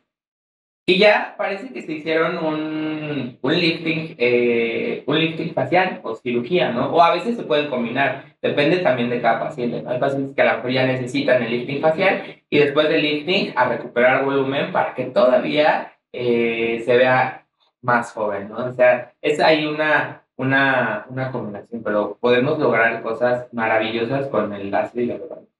y 0.86 0.98
ya 0.98 1.34
parece 1.38 1.72
que 1.72 1.80
se 1.80 1.92
hicieron 1.92 2.36
un, 2.44 3.38
un 3.40 3.52
lifting, 3.52 4.16
eh, 4.18 5.02
un 5.06 5.18
lifting 5.18 5.54
facial 5.54 6.00
o 6.02 6.14
cirugía, 6.14 6.72
¿no? 6.72 6.92
O 6.92 7.00
a 7.00 7.14
veces 7.14 7.36
se 7.36 7.44
pueden 7.44 7.70
combinar, 7.70 8.36
depende 8.42 8.78
también 8.78 9.08
de 9.08 9.22
cada 9.22 9.40
paciente. 9.40 9.82
Hay 9.86 9.98
pacientes 9.98 10.34
que 10.34 10.42
a 10.42 10.44
la 10.44 10.56
mejor 10.56 10.72
ya 10.72 10.86
necesitan 10.86 11.42
el 11.42 11.50
lifting 11.52 11.80
facial 11.80 12.42
y 12.50 12.58
después 12.58 12.88
del 12.90 13.02
lifting 13.02 13.54
a 13.56 13.68
recuperar 13.68 14.26
volumen 14.26 14.72
para 14.72 14.94
que 14.94 15.06
todavía 15.06 15.94
eh, 16.12 16.82
se 16.84 16.96
vea 16.96 17.46
más 17.80 18.12
joven, 18.12 18.50
¿no? 18.50 18.56
O 18.66 18.72
sea, 18.72 19.12
es 19.22 19.40
ahí 19.40 19.66
una, 19.66 20.22
una, 20.36 21.06
una 21.08 21.32
combinación, 21.32 21.82
pero 21.82 22.18
podemos 22.20 22.58
lograr 22.58 23.02
cosas 23.02 23.46
maravillosas 23.52 24.26
con 24.28 24.52
el 24.52 24.74
ácido 24.74 25.06
hialurónico. 25.06 25.53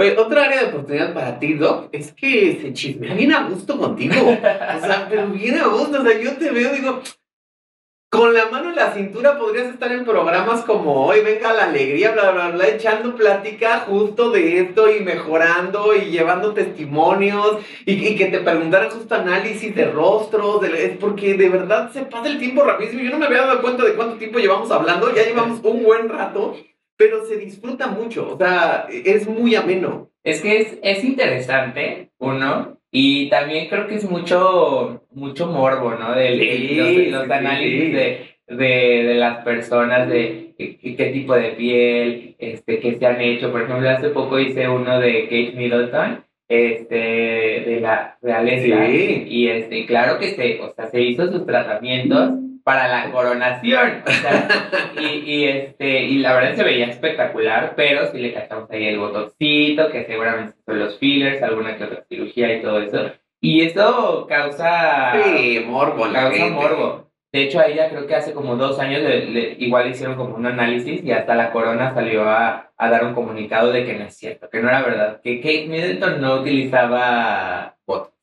Pues 0.00 0.16
otra 0.16 0.44
área 0.44 0.62
de 0.62 0.68
oportunidad 0.68 1.12
para 1.12 1.38
ti, 1.38 1.52
Doc, 1.52 1.90
es 1.92 2.14
que 2.14 2.58
se 2.62 2.72
chismea 2.72 3.12
bien 3.12 3.34
a 3.34 3.46
gusto 3.46 3.76
contigo. 3.76 4.14
O 4.14 4.80
sea, 4.80 5.06
pero 5.10 5.26
bien 5.26 5.58
a 5.58 5.66
gusto. 5.66 6.00
O 6.00 6.02
sea, 6.02 6.18
yo 6.18 6.38
te 6.38 6.50
veo, 6.50 6.72
digo, 6.72 7.02
con 8.10 8.32
la 8.32 8.46
mano 8.46 8.70
en 8.70 8.76
la 8.76 8.94
cintura 8.94 9.36
podrías 9.36 9.66
estar 9.66 9.92
en 9.92 10.06
programas 10.06 10.62
como 10.62 11.04
hoy, 11.04 11.20
venga 11.20 11.52
la 11.52 11.64
alegría, 11.64 12.12
bla, 12.12 12.30
bla, 12.30 12.48
bla, 12.48 12.68
echando 12.68 13.14
plática 13.14 13.80
justo 13.80 14.30
de 14.30 14.60
esto 14.60 14.90
y 14.90 15.00
mejorando 15.00 15.94
y 15.94 16.06
llevando 16.06 16.54
testimonios 16.54 17.58
y, 17.84 18.16
que 18.16 18.24
te 18.24 18.38
preguntaran 18.38 18.88
justo 18.88 19.14
análisis 19.14 19.74
de 19.76 19.84
rostros, 19.84 20.62
de, 20.62 20.86
es 20.86 20.96
porque 20.96 21.34
de 21.34 21.50
verdad 21.50 21.92
se 21.92 22.06
pasa 22.06 22.30
el 22.30 22.38
tiempo 22.38 22.64
rapidísimo. 22.64 23.02
Yo 23.02 23.10
no 23.10 23.18
me 23.18 23.26
había 23.26 23.42
dado 23.42 23.60
cuenta 23.60 23.84
de 23.84 23.92
cuánto 23.92 24.16
tiempo 24.16 24.38
llevamos 24.38 24.70
hablando, 24.70 25.14
ya 25.14 25.24
llevamos 25.24 25.60
un 25.62 25.82
buen 25.84 26.08
rato 26.08 26.56
pero 27.00 27.24
se 27.24 27.38
disfruta 27.38 27.86
mucho, 27.86 28.34
o 28.34 28.36
sea, 28.36 28.86
es 28.90 29.26
muy 29.26 29.54
ameno. 29.54 30.10
Es 30.22 30.42
que 30.42 30.58
es, 30.58 30.78
es 30.82 31.02
interesante, 31.02 32.10
uno, 32.18 32.76
y 32.92 33.30
también 33.30 33.70
creo 33.70 33.86
que 33.86 33.94
es 33.94 34.04
mucho, 34.04 35.06
mucho 35.10 35.46
morbo, 35.46 35.94
¿no? 35.94 36.14
De, 36.14 37.08
los, 37.10 37.30
análisis 37.30 37.94
de, 37.94 38.26
de, 38.48 39.14
las 39.14 39.42
personas, 39.42 40.10
de 40.10 40.52
qué, 40.58 41.10
tipo 41.14 41.32
de 41.34 41.52
piel, 41.52 42.36
este, 42.38 42.80
qué 42.80 42.98
se 42.98 43.06
han 43.06 43.22
hecho. 43.22 43.50
Por 43.50 43.62
ejemplo, 43.62 43.88
hace 43.88 44.10
poco 44.10 44.38
hice 44.38 44.68
uno 44.68 45.00
de 45.00 45.22
Kate 45.22 45.52
Middleton, 45.56 46.22
este, 46.50 46.96
de 46.96 47.78
la 47.80 48.18
realeza. 48.20 48.90
Y 48.90 49.48
este, 49.48 49.86
claro 49.86 50.18
que 50.18 50.34
se, 50.34 50.60
o 50.60 50.74
sea, 50.74 50.90
se 50.90 51.00
hizo 51.00 51.32
sus 51.32 51.46
tratamientos 51.46 52.32
para 52.64 52.88
la 52.88 53.10
coronación. 53.10 54.04
y, 55.00 55.06
y, 55.06 55.44
este, 55.48 56.02
y 56.04 56.18
la 56.18 56.34
verdad 56.34 56.56
se 56.56 56.64
veía 56.64 56.86
espectacular, 56.86 57.74
pero 57.76 58.10
sí 58.10 58.18
le 58.18 58.32
cachamos 58.32 58.70
ahí 58.70 58.86
el 58.86 58.98
botoxito, 58.98 59.90
que 59.90 60.04
seguramente 60.04 60.56
son 60.64 60.78
los 60.78 60.98
fillers, 60.98 61.42
alguna 61.42 61.76
que 61.76 61.84
otra 61.84 62.04
cirugía 62.08 62.56
y 62.56 62.62
todo 62.62 62.80
eso. 62.80 63.12
Y 63.40 63.62
eso 63.62 64.26
causa... 64.28 65.12
Sí, 65.22 65.64
morbo. 65.66 66.12
Causa 66.12 66.46
morbo. 66.48 67.10
De 67.32 67.42
hecho, 67.44 67.60
a 67.60 67.66
ella 67.66 67.88
creo 67.88 68.06
que 68.08 68.16
hace 68.16 68.34
como 68.34 68.56
dos 68.56 68.80
años 68.80 69.02
le, 69.02 69.54
igual 69.58 69.88
hicieron 69.88 70.16
como 70.16 70.34
un 70.34 70.46
análisis 70.46 71.04
y 71.04 71.12
hasta 71.12 71.36
la 71.36 71.52
corona 71.52 71.94
salió 71.94 72.28
a, 72.28 72.72
a, 72.76 72.90
dar 72.90 73.04
un 73.04 73.14
comunicado 73.14 73.70
de 73.70 73.84
que 73.84 73.94
no 73.94 74.04
es 74.04 74.16
cierto, 74.16 74.50
que 74.50 74.60
no 74.60 74.68
era 74.68 74.82
verdad, 74.82 75.20
que 75.22 75.40
Kate 75.40 75.68
Middleton 75.68 76.20
no 76.20 76.40
utilizaba 76.40 77.76
botox. 77.86 78.16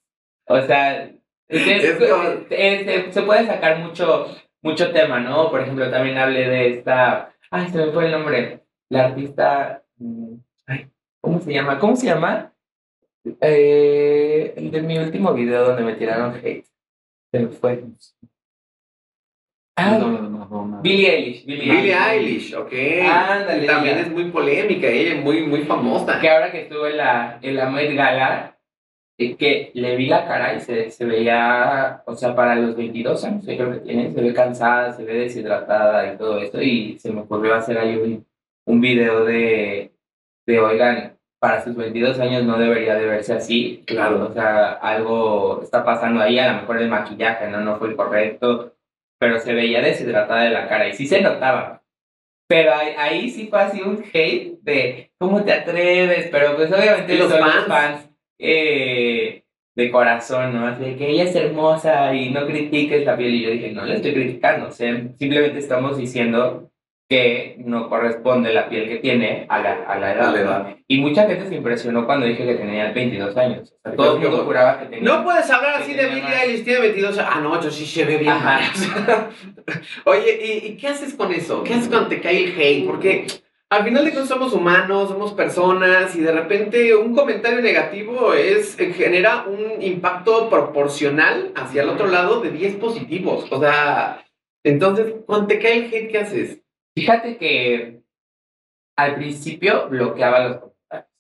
O 0.48 0.62
sea, 0.62 1.10
se 1.50 3.22
puede 3.26 3.46
sacar 3.46 3.80
mucho, 3.80 4.28
mucho 4.62 4.92
tema, 4.92 5.20
¿no? 5.20 5.50
Por 5.50 5.62
ejemplo, 5.62 5.90
también 5.90 6.18
hablé 6.18 6.48
de 6.50 6.74
esta. 6.74 7.34
Ay, 7.50 7.70
se 7.70 7.78
me 7.78 7.92
fue 7.92 8.06
el 8.06 8.12
nombre. 8.12 8.64
La 8.90 9.06
artista. 9.06 9.84
Mm, 9.98 10.36
ay, 10.68 10.90
¿Cómo 11.22 11.40
se 11.40 11.54
llama? 11.54 11.80
¿Cómo 11.80 11.96
se 11.96 12.08
llama? 12.08 12.54
Eh, 13.42 14.54
el 14.56 14.72
de 14.72 14.82
mi 14.82 14.98
último 14.98 15.34
video 15.34 15.66
donde 15.66 15.84
me 15.84 15.96
tiraron 15.96 16.36
hate. 16.36 16.66
Se 17.32 17.40
me 17.40 17.48
fue. 17.50 17.84
Ah, 19.76 19.98
no, 20.00 20.10
no, 20.10 20.30
no, 20.30 20.82
Billie 20.82 21.14
Eilish. 21.14 21.46
Billie, 21.46 21.94
Eilish, 21.94 22.56
ok. 22.56 22.74
Ándale. 23.04 23.68
También 23.68 24.00
es 24.00 24.10
muy 24.10 24.32
polémica, 24.32 24.88
ella 24.88 25.16
es 25.16 25.24
muy, 25.24 25.46
muy 25.46 25.64
famosa. 25.64 26.20
Que 26.20 26.30
ahora 26.30 26.52
que 26.52 26.62
estuvo 26.62 26.88
en 26.88 26.98
la, 26.98 27.38
en 27.42 27.56
la 27.56 27.70
Met 27.70 27.94
Gala, 27.96 28.57
que 29.18 29.72
le 29.74 29.96
vi 29.96 30.06
la 30.06 30.28
cara 30.28 30.54
y 30.54 30.62
se, 30.62 30.92
se 30.92 31.06
veía, 31.06 32.04
o 32.06 32.16
sea, 32.16 32.36
para 32.36 32.56
los 32.56 32.76
22 32.76 33.24
años 33.24 33.44
creo 33.46 33.72
que 33.72 33.80
tiene, 33.80 34.14
se 34.14 34.22
ve 34.22 34.34
cansada, 34.34 34.94
se 34.94 35.04
ve 35.04 35.14
deshidratada 35.14 36.14
y 36.14 36.18
todo 36.18 36.40
eso, 36.40 36.62
y 36.62 37.00
se 37.00 37.12
me 37.12 37.22
ocurrió 37.22 37.56
hacer 37.56 37.80
ahí 37.80 37.96
un, 37.96 38.26
un 38.66 38.82
video 38.82 39.26
de, 39.26 39.92
de, 40.46 40.60
oigan, 40.60 41.18
para 41.40 41.64
sus 41.64 41.76
22 41.76 42.20
años 42.20 42.44
no 42.44 42.60
debería 42.60 42.96
de 42.96 43.08
verse 43.08 43.34
así, 43.34 43.84
claro, 43.88 44.28
o 44.30 44.34
sea, 44.34 44.74
algo 44.74 45.62
está 45.64 45.84
pasando 45.84 46.22
ahí, 46.22 46.38
a 46.38 46.54
lo 46.54 46.62
mejor 46.62 46.80
el 46.80 46.90
maquillaje 46.90 47.50
no, 47.50 47.62
no 47.62 47.78
fue 47.78 47.90
el 47.90 47.96
correcto, 47.96 48.76
pero 49.20 49.40
se 49.40 49.54
veía 49.54 49.82
deshidratada 49.82 50.44
de 50.44 50.52
la 50.52 50.68
cara 50.68 50.88
y 50.88 50.94
sí 50.94 51.08
se 51.08 51.22
notaba. 51.22 51.82
Pero 52.48 52.74
ahí, 52.74 52.94
ahí 52.98 53.30
sí 53.30 53.48
fue 53.48 53.62
así 53.62 53.82
un 53.82 54.04
hate 54.14 54.60
de 54.62 55.12
cómo 55.18 55.44
te 55.44 55.54
atreves, 55.54 56.30
pero 56.32 56.56
pues 56.56 56.72
obviamente 56.72 57.18
los 57.18 57.30
son 57.30 57.40
fans? 57.40 57.56
los 57.56 57.66
fans 57.66 58.07
eh, 58.40 59.44
de 59.76 59.92
corazón, 59.92 60.54
¿no? 60.54 60.68
Así 60.68 60.84
de 60.84 60.96
que 60.96 61.10
ella 61.10 61.24
es 61.24 61.36
hermosa 61.36 62.14
y 62.14 62.32
no 62.32 62.48
critiques 62.48 63.06
la 63.06 63.16
piel. 63.16 63.36
Y 63.36 63.44
yo 63.44 63.50
dije, 63.52 63.72
no 63.72 63.86
la 63.86 63.96
estoy 63.96 64.14
criticando, 64.14 64.68
o 64.68 64.72
sea, 64.72 64.96
simplemente 65.18 65.60
estamos 65.60 65.98
diciendo 65.98 66.72
que 67.10 67.56
no 67.60 67.88
corresponde 67.88 68.54
la 68.54 68.68
piel 68.68 68.90
que 68.90 68.98
tiene 68.98 69.46
a 69.48 69.60
la, 69.60 69.84
a 69.88 69.98
la 69.98 70.14
edad. 70.14 70.28
A 70.28 70.32
la 70.32 70.42
edad. 70.42 70.76
Y 70.88 71.00
mucha 71.00 71.26
gente 71.26 71.48
se 71.48 71.56
impresionó 71.56 72.06
cuando 72.06 72.26
dije 72.26 72.46
que 72.46 72.56
tenía 72.56 72.92
22 72.92 73.38
años. 73.38 73.72
O 73.72 73.82
sea, 73.82 73.96
todo 73.96 74.16
el 74.16 74.22
mundo 74.22 74.44
juraba 74.44 74.80
que 74.80 74.86
tenía. 74.88 75.10
No 75.10 75.24
puedes 75.24 75.50
hablar 75.50 75.82
así 75.82 75.94
de 75.94 76.06
Billie. 76.08 76.44
Eilish, 76.44 76.66
tiene 76.66 76.82
22 76.82 77.18
años. 77.18 77.32
Ah, 77.34 77.40
no, 77.40 77.62
yo 77.62 77.72
sí 77.72 77.86
se 77.86 78.04
ve 78.04 78.18
bien. 78.18 78.34
Oye, 80.06 80.40
¿y, 80.44 80.68
y 80.68 80.78
qué 80.78 80.88
haces 80.88 81.14
con 81.14 81.32
eso? 81.32 81.64
¿Qué 81.64 81.76
haces 81.76 81.88
cuando 81.88 82.10
te 82.10 82.20
cae 82.20 82.44
el 82.44 82.60
hate? 82.60 82.86
Porque 82.86 83.28
al 83.70 83.84
final 83.84 84.06
de 84.06 84.12
cuentas 84.12 84.30
somos 84.30 84.54
humanos, 84.54 85.10
somos 85.10 85.34
personas 85.34 86.16
y 86.16 86.22
de 86.22 86.32
repente 86.32 86.96
un 86.96 87.14
comentario 87.14 87.62
negativo 87.62 88.34
es 88.34 88.80
eh, 88.80 88.94
genera 88.94 89.46
un 89.46 89.82
impacto 89.82 90.50
proporcional 90.50 91.52
hacia 91.56 91.84
el 91.84 91.90
otro 91.90 92.08
lado 92.08 92.40
de 92.40 92.52
10 92.52 92.76
positivos. 92.78 93.52
O 93.52 93.60
sea, 93.60 94.26
entonces, 94.64 95.16
cuando 95.26 95.48
te 95.48 95.60
cae 95.60 95.78
el 95.78 95.94
hate, 95.94 96.12
¿qué 96.12 96.18
haces? 96.18 96.62
Fíjate 96.96 97.38
que 97.38 98.02
al 98.98 99.16
principio 99.16 99.90
bloqueaba 99.90 100.48
los 100.48 100.58
comentarios. 100.60 101.12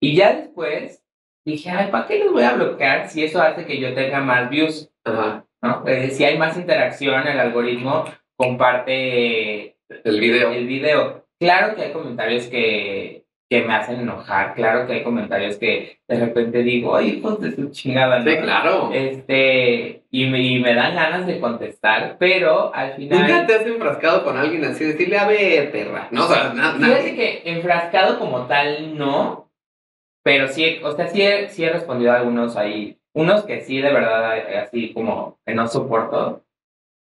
Y 0.00 0.16
ya 0.16 0.34
después 0.34 1.02
dije, 1.44 1.70
ay, 1.70 1.90
¿para 1.90 2.06
qué 2.06 2.24
los 2.24 2.32
voy 2.32 2.44
a 2.44 2.54
bloquear 2.54 3.08
si 3.08 3.24
eso 3.24 3.42
hace 3.42 3.66
que 3.66 3.80
yo 3.80 3.94
tenga 3.94 4.20
más 4.20 4.48
views? 4.48 4.92
Ajá. 5.04 5.44
¿no? 5.60 5.84
Si 6.10 6.24
hay 6.24 6.38
más 6.38 6.56
interacción, 6.56 7.26
el 7.26 7.40
algoritmo 7.40 8.04
comparte 8.36 9.76
El 9.88 10.20
video. 10.20 10.52
el 10.52 10.66
video. 10.66 11.27
Claro 11.40 11.74
que 11.76 11.82
hay 11.82 11.92
comentarios 11.92 12.46
que, 12.46 13.24
que 13.48 13.62
me 13.62 13.74
hacen 13.74 14.00
enojar, 14.00 14.54
claro 14.54 14.86
que 14.86 14.94
hay 14.94 15.02
comentarios 15.04 15.56
que 15.56 16.00
de 16.08 16.18
repente 16.20 16.62
digo, 16.62 16.96
ay, 16.96 17.10
hijos 17.18 17.40
de 17.40 17.52
su 17.54 17.70
chingada, 17.70 18.18
¿no? 18.18 18.30
Sí, 18.30 18.36
claro. 18.38 18.90
Este, 18.92 20.02
y 20.10 20.26
me, 20.26 20.40
y 20.42 20.60
me 20.60 20.74
dan 20.74 20.94
ganas 20.96 21.26
de 21.26 21.38
contestar, 21.40 22.16
pero 22.18 22.74
al 22.74 22.94
final... 22.94 23.20
¿Nunca 23.20 23.46
te 23.46 23.54
has 23.54 23.66
enfrascado 23.66 24.24
con 24.24 24.36
alguien 24.36 24.64
así? 24.64 24.84
Decirle, 24.84 25.18
a 25.18 25.26
ver, 25.28 25.70
perra. 25.70 26.08
No, 26.10 26.24
o 26.24 26.28
sea, 26.28 26.52
na- 26.54 26.72
na- 26.76 26.86
Fíjate 26.86 27.14
que 27.14 27.42
enfrascado 27.44 28.18
como 28.18 28.46
tal, 28.46 28.96
no. 28.98 29.50
Pero 30.24 30.48
sí, 30.48 30.80
o 30.82 30.92
sea, 30.92 31.06
sí 31.06 31.22
he, 31.22 31.48
sí 31.48 31.64
he 31.64 31.70
respondido 31.70 32.12
a 32.12 32.16
algunos 32.16 32.56
ahí. 32.56 32.98
Unos 33.14 33.44
que 33.44 33.60
sí, 33.60 33.80
de 33.80 33.92
verdad, 33.92 34.38
así 34.64 34.92
como 34.92 35.38
que 35.46 35.54
no 35.54 35.66
soporto. 35.68 36.44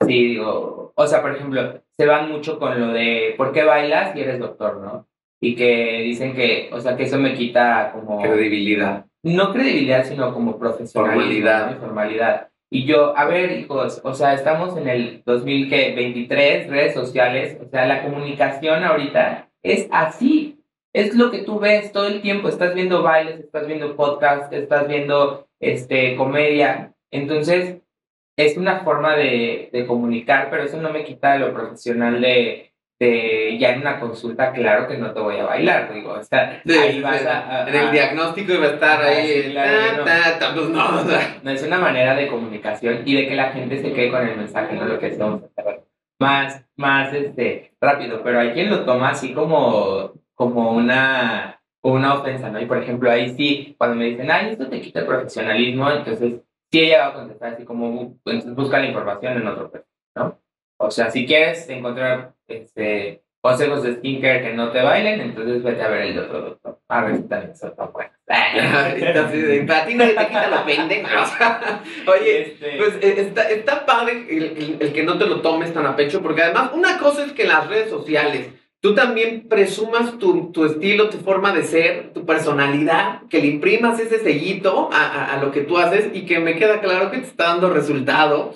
Sí, 0.05 0.27
digo. 0.27 0.93
O 0.95 1.07
sea, 1.07 1.21
por 1.21 1.35
ejemplo, 1.35 1.81
se 1.97 2.05
van 2.05 2.31
mucho 2.31 2.59
con 2.59 2.79
lo 2.79 2.93
de 2.93 3.33
¿por 3.37 3.51
qué 3.51 3.63
bailas 3.63 4.13
si 4.13 4.21
eres 4.21 4.39
doctor, 4.39 4.77
no? 4.77 5.07
Y 5.39 5.55
que 5.55 6.01
dicen 6.03 6.33
que, 6.33 6.69
o 6.71 6.79
sea, 6.79 6.95
que 6.95 7.03
eso 7.03 7.17
me 7.17 7.33
quita 7.33 7.91
como. 7.93 8.21
credibilidad. 8.21 9.05
No 9.23 9.51
credibilidad, 9.51 10.05
sino 10.05 10.33
como 10.33 10.57
profesionalidad. 10.57 11.15
Formalidad. 11.15 11.79
Formalidad. 11.79 12.49
Y 12.69 12.85
yo, 12.85 13.17
a 13.17 13.25
ver, 13.25 13.51
hijos, 13.59 14.01
o 14.03 14.13
sea, 14.13 14.33
estamos 14.33 14.77
en 14.77 14.89
el 14.89 15.23
2023, 15.25 16.69
redes 16.69 16.93
sociales, 16.93 17.57
o 17.65 17.69
sea, 17.69 17.85
la 17.87 18.03
comunicación 18.03 18.83
ahorita 18.83 19.49
es 19.63 19.87
así. 19.91 20.59
Es 20.93 21.15
lo 21.15 21.31
que 21.31 21.43
tú 21.43 21.59
ves 21.59 21.91
todo 21.91 22.07
el 22.07 22.21
tiempo. 22.21 22.49
Estás 22.49 22.73
viendo 22.73 23.03
bailes, 23.03 23.39
estás 23.39 23.67
viendo 23.67 23.95
podcasts, 23.95 24.51
estás 24.51 24.87
viendo 24.87 25.47
este, 25.59 26.15
comedia. 26.15 26.93
Entonces, 27.11 27.77
es 28.37 28.55
una 28.57 28.79
forma 28.81 29.15
de, 29.15 29.69
de 29.73 29.85
comunicar, 29.85 30.49
pero 30.49 30.63
eso 30.63 30.77
no 30.81 30.91
me 30.91 31.03
quita 31.03 31.37
lo 31.37 31.53
profesional 31.53 32.21
de, 32.21 32.71
de 32.99 33.57
ya 33.59 33.71
en 33.71 33.81
una 33.81 33.99
consulta, 33.99 34.51
claro 34.53 34.87
que 34.87 34.97
no 34.97 35.11
te 35.11 35.19
voy 35.19 35.37
a 35.37 35.45
bailar, 35.45 35.93
digo, 35.93 36.11
o 36.13 36.23
sea, 36.23 36.61
Sí, 36.65 36.71
ahí 36.71 37.01
vas 37.01 37.25
a, 37.25 37.63
a- 37.65 37.69
en 37.69 37.75
el 37.75 37.91
diagnóstico 37.91 38.53
iba 38.53 38.65
a 38.67 38.73
estar 38.73 39.01
ahí. 39.01 39.27
sí, 39.43 39.51
claro, 39.51 40.03
ta, 40.05 40.17
no. 40.33 40.39
ta, 40.39 40.53
pues 40.53 40.69
no, 40.69 41.01
o 41.01 41.03
sea, 41.05 41.37
No 41.43 41.51
es 41.51 41.63
una 41.63 41.79
manera 41.79 42.15
de 42.15 42.27
comunicación 42.27 43.01
y 43.05 43.15
de 43.15 43.27
que 43.27 43.35
la 43.35 43.49
gente 43.51 43.81
se 43.81 43.91
quede 43.91 44.11
con 44.11 44.27
el 44.27 44.37
mensaje, 44.37 44.75
no 44.75 44.85
lo 44.85 44.99
que 44.99 45.07
estamos 45.07 45.41
hacer 45.43 45.81
más, 46.19 46.63
más 46.75 47.13
este, 47.13 47.73
rápido, 47.81 48.21
pero 48.23 48.39
hay 48.39 48.51
quien 48.51 48.69
lo 48.69 48.85
toma 48.85 49.09
así 49.09 49.33
como, 49.33 50.13
como 50.33 50.71
una, 50.71 51.59
una 51.83 52.13
ofensa, 52.15 52.49
¿no? 52.49 52.59
Y 52.59 52.65
por 52.65 52.77
ejemplo, 52.81 53.11
ahí 53.11 53.35
sí, 53.35 53.75
cuando 53.77 53.97
me 53.97 54.05
dicen, 54.05 54.29
ay, 54.31 54.49
esto 54.51 54.67
te 54.67 54.81
quita 54.81 55.01
el 55.01 55.05
profesionalismo, 55.05 55.91
entonces 55.91 56.41
sí 56.71 56.79
ella 56.81 56.99
va 56.99 57.07
a 57.07 57.13
contestar 57.13 57.53
así 57.53 57.63
como, 57.65 58.17
entonces 58.25 58.55
busca 58.55 58.79
la 58.79 58.87
información 58.87 59.37
en 59.37 59.47
otro 59.47 59.71
perfil, 59.71 59.89
¿no? 60.15 60.39
O 60.79 60.91
sea, 60.91 61.09
si 61.09 61.25
quieres 61.25 61.67
encontrar 61.69 62.33
este, 62.47 63.23
consejos 63.41 63.83
de 63.83 63.95
skincare 63.95 64.41
que 64.41 64.53
no 64.53 64.71
te 64.71 64.81
bailen, 64.83 65.21
entonces 65.21 65.63
vete 65.63 65.81
a 65.81 65.87
ver 65.87 66.01
el 66.01 66.13
de 66.15 66.19
otro 66.21 66.41
doctor. 66.41 66.79
A 66.87 67.03
ver 67.03 67.17
si 67.17 67.23
también 67.23 67.55
son 67.55 67.75
tan 67.75 67.91
así 69.25 69.37
de, 69.41 69.61
para 69.63 69.85
ti 69.85 69.95
nadie 69.95 70.13
te 70.13 70.27
quita 70.27 70.49
o 71.21 71.25
sea, 71.25 71.81
Oye, 72.07 72.41
Este, 72.41 72.77
pues 72.77 72.95
eh, 73.01 73.15
está, 73.21 73.49
está 73.49 73.85
padre 73.85 74.25
el, 74.29 74.43
el- 74.43 74.77
el 74.79 74.93
que 74.93 75.03
no 75.03 75.17
te 75.17 75.25
lo 75.25 75.41
tomes 75.41 75.73
tan 75.73 75.85
a 75.85 75.95
pecho, 75.95 76.21
porque 76.21 76.43
además 76.43 76.71
una 76.73 76.97
cosa 76.99 77.25
es 77.25 77.31
que 77.31 77.45
las 77.45 77.67
redes 77.67 77.89
sociales 77.89 78.49
tú 78.81 78.93
también 78.95 79.47
presumas 79.49 80.17
tu, 80.19 80.51
tu 80.51 80.65
estilo, 80.65 81.09
tu 81.09 81.17
forma 81.17 81.53
de 81.53 81.63
ser, 81.63 82.13
tu 82.13 82.25
personalidad, 82.25 83.21
que 83.29 83.41
le 83.41 83.47
imprimas 83.47 83.99
ese 83.99 84.19
sellito 84.19 84.89
a, 84.91 85.01
a- 85.05 85.33
a 85.37 85.41
lo 85.43 85.51
que 85.51 85.61
tú 85.61 85.77
haces 85.77 86.09
y 86.13 86.25
que 86.25 86.39
me 86.39 86.55
queda 86.55 86.79
claro 86.81 87.11
que 87.11 87.17
te 87.17 87.27
está 87.27 87.45
dando 87.45 87.69
resultado. 87.69 88.53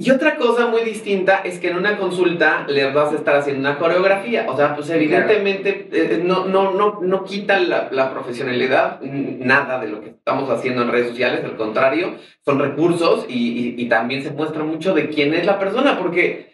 Y 0.00 0.12
otra 0.12 0.36
cosa 0.36 0.68
muy 0.68 0.82
distinta 0.82 1.38
es 1.44 1.58
que 1.58 1.70
en 1.70 1.76
una 1.76 1.98
consulta 1.98 2.64
le 2.68 2.92
vas 2.92 3.12
a 3.12 3.16
estar 3.16 3.34
haciendo 3.34 3.68
una 3.68 3.78
coreografía. 3.80 4.46
O 4.48 4.56
sea, 4.56 4.76
pues 4.76 4.88
evidentemente 4.90 5.88
eh, 5.90 6.22
no, 6.24 6.44
no, 6.46 6.70
no, 6.70 7.00
no 7.02 7.24
quita 7.24 7.58
la, 7.58 7.88
la 7.90 8.12
profesionalidad, 8.12 9.00
nada 9.02 9.80
de 9.80 9.88
lo 9.88 10.00
que 10.00 10.10
estamos 10.10 10.48
haciendo 10.50 10.82
en 10.82 10.92
redes 10.92 11.08
sociales, 11.08 11.42
al 11.44 11.56
contrario, 11.56 12.14
son 12.44 12.60
recursos 12.60 13.26
y, 13.28 13.34
y- 13.34 13.74
y 13.76 13.88
también 13.88 14.22
se 14.22 14.30
muestra 14.30 14.62
mucho 14.62 14.94
de 14.94 15.08
quién 15.08 15.34
es 15.34 15.44
la 15.44 15.58
persona, 15.58 15.98
porque 15.98 16.47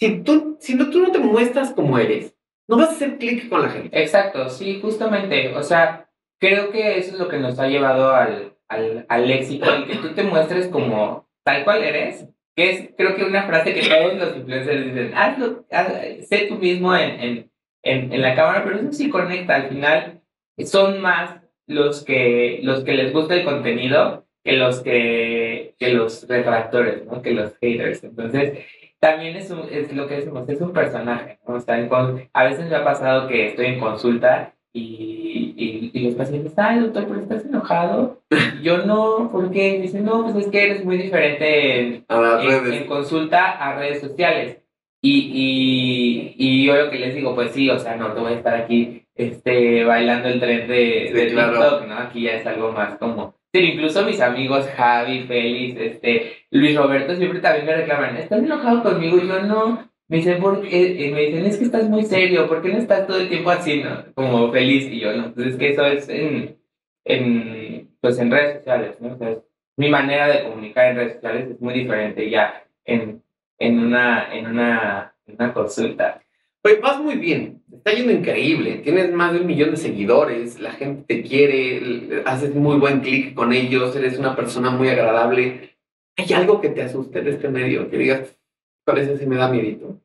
si 0.00 0.22
tú, 0.22 0.56
si 0.60 0.74
no, 0.74 0.90
tú 0.90 1.00
no 1.00 1.12
te 1.12 1.18
muestras 1.20 1.72
como 1.72 1.98
eres, 1.98 2.34
no 2.68 2.76
vas 2.76 2.88
a 2.88 2.92
hacer 2.92 3.18
clic 3.18 3.48
con 3.48 3.62
la 3.62 3.68
gente. 3.70 4.00
Exacto, 4.00 4.48
sí, 4.48 4.80
justamente. 4.80 5.54
O 5.54 5.62
sea, 5.62 6.08
creo 6.40 6.70
que 6.70 6.98
eso 6.98 7.12
es 7.14 7.18
lo 7.20 7.28
que 7.28 7.38
nos 7.38 7.58
ha 7.58 7.68
llevado 7.68 8.14
al, 8.14 8.54
al, 8.68 9.04
al 9.08 9.30
éxito, 9.30 9.72
el 9.72 9.86
que 9.86 9.96
tú 9.96 10.14
te 10.14 10.22
muestres 10.22 10.68
como 10.68 11.28
tal 11.44 11.64
cual 11.64 11.82
eres, 11.84 12.26
que 12.56 12.70
es 12.70 12.88
creo 12.96 13.14
que 13.16 13.24
una 13.24 13.42
frase 13.44 13.74
que 13.74 13.88
todos 13.88 14.14
los 14.16 14.36
influencers 14.36 14.84
dicen, 14.86 15.12
hazlo, 15.14 15.64
haz- 15.70 16.24
sé 16.26 16.46
tú 16.48 16.56
mismo 16.56 16.94
en, 16.96 17.10
en, 17.20 17.50
en, 17.82 18.12
en 18.12 18.22
la 18.22 18.34
cámara, 18.34 18.64
pero 18.64 18.76
eso 18.80 18.92
sí 18.92 19.10
conecta, 19.10 19.54
al 19.56 19.68
final 19.68 20.20
son 20.64 21.00
más 21.00 21.40
los 21.66 22.04
que, 22.04 22.60
los 22.62 22.84
que 22.84 22.94
les 22.94 23.12
gusta 23.12 23.34
el 23.34 23.44
contenido 23.44 24.26
que 24.44 24.52
los 24.54 24.80
que, 24.80 25.74
que 25.78 25.88
los 25.92 26.26
retractores, 26.28 27.04
¿no? 27.06 27.20
que 27.22 27.32
los 27.32 27.54
haters. 27.60 28.02
Entonces, 28.04 28.58
también 29.00 29.36
es, 29.36 29.50
un- 29.50 29.66
es 29.70 29.92
lo 29.92 30.06
que 30.06 30.16
decimos, 30.16 30.48
es 30.48 30.60
un 30.60 30.72
personaje. 30.72 31.38
¿no? 31.48 31.54
O 31.54 31.60
sea, 31.60 31.78
en 31.78 31.88
con- 31.88 32.28
a 32.32 32.44
veces 32.44 32.68
me 32.68 32.76
ha 32.76 32.84
pasado 32.84 33.26
que 33.28 33.48
estoy 33.48 33.66
en 33.66 33.80
consulta 33.80 34.52
y, 34.72 35.54
y, 35.56 35.90
y 35.92 36.04
los 36.06 36.14
pacientes, 36.14 36.52
ay, 36.56 36.80
doctor, 36.80 37.06
pero 37.08 37.20
estás 37.20 37.44
enojado. 37.44 38.20
Y 38.60 38.62
yo 38.62 38.78
no, 38.86 39.30
¿por 39.32 39.50
qué? 39.50 39.80
Dicen, 39.80 40.04
no, 40.04 40.22
pues 40.24 40.36
es 40.46 40.48
que 40.52 40.62
eres 40.64 40.84
muy 40.84 40.96
diferente 40.98 41.80
en, 41.80 42.04
en, 42.08 42.86
consulta 42.86 43.50
a 43.52 43.76
redes 43.78 44.00
sociales. 44.00 44.58
Y, 45.02 45.30
y, 45.32 46.34
y 46.36 46.66
yo 46.66 46.76
lo 46.76 46.90
que 46.90 46.98
les 46.98 47.14
digo, 47.14 47.34
pues 47.34 47.52
sí, 47.52 47.70
o 47.70 47.78
sea, 47.78 47.96
no 47.96 48.12
te 48.12 48.20
voy 48.20 48.32
a 48.34 48.36
estar 48.36 48.54
aquí 48.54 49.02
este, 49.14 49.82
bailando 49.84 50.28
el 50.28 50.38
tren 50.40 50.68
de, 50.68 51.06
Sí, 51.08 51.12
de 51.14 51.26
claro. 51.28 51.52
TikTok, 51.52 51.86
¿no? 51.88 51.98
Aquí 51.98 52.22
ya 52.22 52.32
es 52.32 52.46
algo 52.46 52.70
más 52.72 52.96
como... 52.98 53.34
Pero 53.52 53.66
incluso 53.66 54.04
mis 54.04 54.20
amigos 54.20 54.66
Javi, 54.76 55.24
Félix, 55.26 55.80
este, 55.80 56.32
Luis 56.50 56.76
Roberto 56.76 57.16
siempre 57.16 57.40
también 57.40 57.66
me 57.66 57.76
reclaman, 57.76 58.16
¿estás 58.16 58.42
enojado 58.42 58.82
conmigo? 58.82 59.18
Y 59.18 59.26
yo 59.26 59.42
no. 59.42 59.90
Me 60.08 60.16
dicen, 60.18 60.40
¿por 60.40 60.62
qué? 60.62 61.06
Eh, 61.06 61.12
me 61.12 61.20
dicen, 61.22 61.46
es 61.46 61.56
que 61.56 61.64
estás 61.64 61.88
muy 61.88 62.02
serio, 62.02 62.48
¿por 62.48 62.62
qué 62.62 62.72
no 62.72 62.78
estás 62.78 63.06
todo 63.06 63.18
el 63.20 63.28
tiempo 63.28 63.50
así, 63.50 63.82
no? 63.82 64.04
Como 64.14 64.50
feliz. 64.50 64.86
Y 64.90 65.00
yo 65.00 65.12
no. 65.16 65.26
Entonces, 65.26 65.56
que 65.56 65.70
eso 65.70 65.86
es 65.86 66.08
en, 66.08 66.56
en, 67.04 67.90
pues 68.00 68.18
en 68.18 68.30
redes 68.30 68.58
sociales, 68.58 69.00
¿no? 69.00 69.14
O 69.14 69.44
mi 69.76 69.88
manera 69.88 70.28
de 70.28 70.44
comunicar 70.44 70.86
en 70.88 70.96
redes 70.96 71.14
sociales 71.14 71.50
es 71.50 71.60
muy 71.60 71.74
diferente 71.74 72.28
ya 72.28 72.64
en, 72.84 73.22
en, 73.58 73.78
una, 73.78 74.34
en, 74.34 74.46
una, 74.46 75.14
en 75.26 75.34
una 75.36 75.52
consulta. 75.54 76.20
Pues 76.62 76.80
vas 76.80 77.00
muy 77.00 77.16
bien. 77.16 77.62
está 77.72 77.92
yendo 77.92 78.12
increíble. 78.12 78.78
Tienes 78.78 79.10
más 79.12 79.32
de 79.32 79.40
un 79.40 79.46
millón 79.46 79.70
de 79.70 79.76
seguidores, 79.78 80.60
la 80.60 80.72
gente 80.72 81.04
te 81.06 81.22
quiere, 81.22 82.22
haces 82.26 82.54
muy 82.54 82.78
buen 82.78 83.00
clic 83.00 83.34
con 83.34 83.52
ellos, 83.52 83.96
eres 83.96 84.18
una 84.18 84.36
persona 84.36 84.70
muy 84.70 84.88
agradable. 84.88 85.78
¿Hay 86.16 86.32
algo 86.34 86.60
que 86.60 86.68
te 86.68 86.82
asuste 86.82 87.22
de 87.22 87.30
este 87.30 87.48
medio? 87.48 87.88
Que 87.88 87.96
digas, 87.96 88.38
parece 88.84 89.16
si 89.16 89.26
me 89.26 89.36
da 89.36 89.48
miedito. 89.48 89.98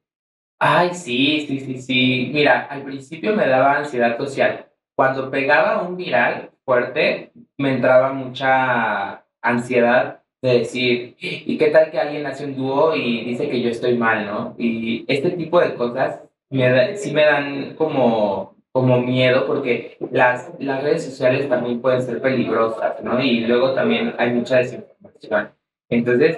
Ay, 0.58 0.94
sí, 0.94 1.46
sí, 1.46 1.60
sí, 1.60 1.82
sí. 1.82 2.32
Mira, 2.34 2.62
al 2.68 2.84
principio 2.84 3.36
me 3.36 3.48
daba 3.48 3.80
ansiedad 3.80 4.18
social. 4.18 4.68
Cuando 4.96 5.30
pegaba 5.30 5.82
un 5.82 5.98
viral 5.98 6.52
fuerte, 6.64 7.32
me 7.58 7.74
entraba 7.74 8.14
mucha 8.14 9.26
ansiedad 9.42 10.22
de 10.42 10.60
decir, 10.60 11.16
¿y 11.20 11.58
qué 11.58 11.68
tal 11.68 11.92
que 11.92 12.00
alguien 12.00 12.26
hace 12.26 12.46
un 12.46 12.56
dúo 12.56 12.96
y 12.96 13.26
dice 13.26 13.50
que 13.50 13.62
yo 13.62 13.70
estoy 13.70 13.98
mal, 13.98 14.26
¿no? 14.26 14.56
Y 14.58 15.04
este 15.08 15.32
tipo 15.32 15.60
de 15.60 15.76
cosas 15.76 16.22
me 16.50 16.96
sí 16.96 17.14
me 17.14 17.26
dan 17.26 17.76
como, 17.76 18.56
como 18.72 19.02
miedo 19.02 19.48
porque 19.48 19.98
las, 20.12 20.52
las 20.60 20.84
redes 20.84 21.06
sociales 21.06 21.50
también 21.50 21.82
pueden 21.82 22.02
ser 22.02 22.22
peligrosas, 22.22 23.02
¿no? 23.04 23.22
Y 23.22 23.42
luego 23.42 23.74
también 23.74 24.14
hay 24.18 24.32
mucha 24.32 24.58
desinformación. 24.58 25.52
Entonces, 25.90 26.38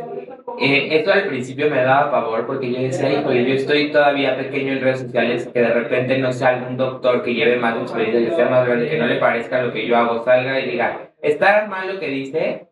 eh, 0.59 0.97
esto 0.97 1.11
al 1.13 1.27
principio 1.27 1.69
me 1.69 1.81
daba 1.83 2.11
pavor 2.11 2.45
porque 2.45 2.71
yo 2.71 2.79
decía, 2.79 3.13
híjole, 3.13 3.45
yo 3.45 3.53
estoy 3.53 3.91
todavía 3.91 4.35
pequeño 4.35 4.73
en 4.73 4.81
redes 4.81 5.01
sociales, 5.01 5.47
que 5.47 5.59
de 5.59 5.73
repente 5.73 6.17
no 6.17 6.33
sea 6.33 6.49
algún 6.49 6.77
doctor 6.77 7.23
que 7.23 7.33
lleve 7.33 7.57
más 7.57 7.77
experiencia, 7.77 8.29
que 8.29 8.35
sea 8.35 8.49
más 8.49 8.67
grande, 8.67 8.89
que 8.89 8.97
no 8.97 9.07
le 9.07 9.17
parezca 9.17 9.61
lo 9.61 9.71
que 9.71 9.87
yo 9.87 9.95
hago, 9.95 10.23
salga 10.23 10.59
y 10.59 10.71
diga, 10.71 11.11
está 11.21 11.67
mal 11.67 11.93
lo 11.93 11.99
que 11.99 12.07
dice. 12.07 12.67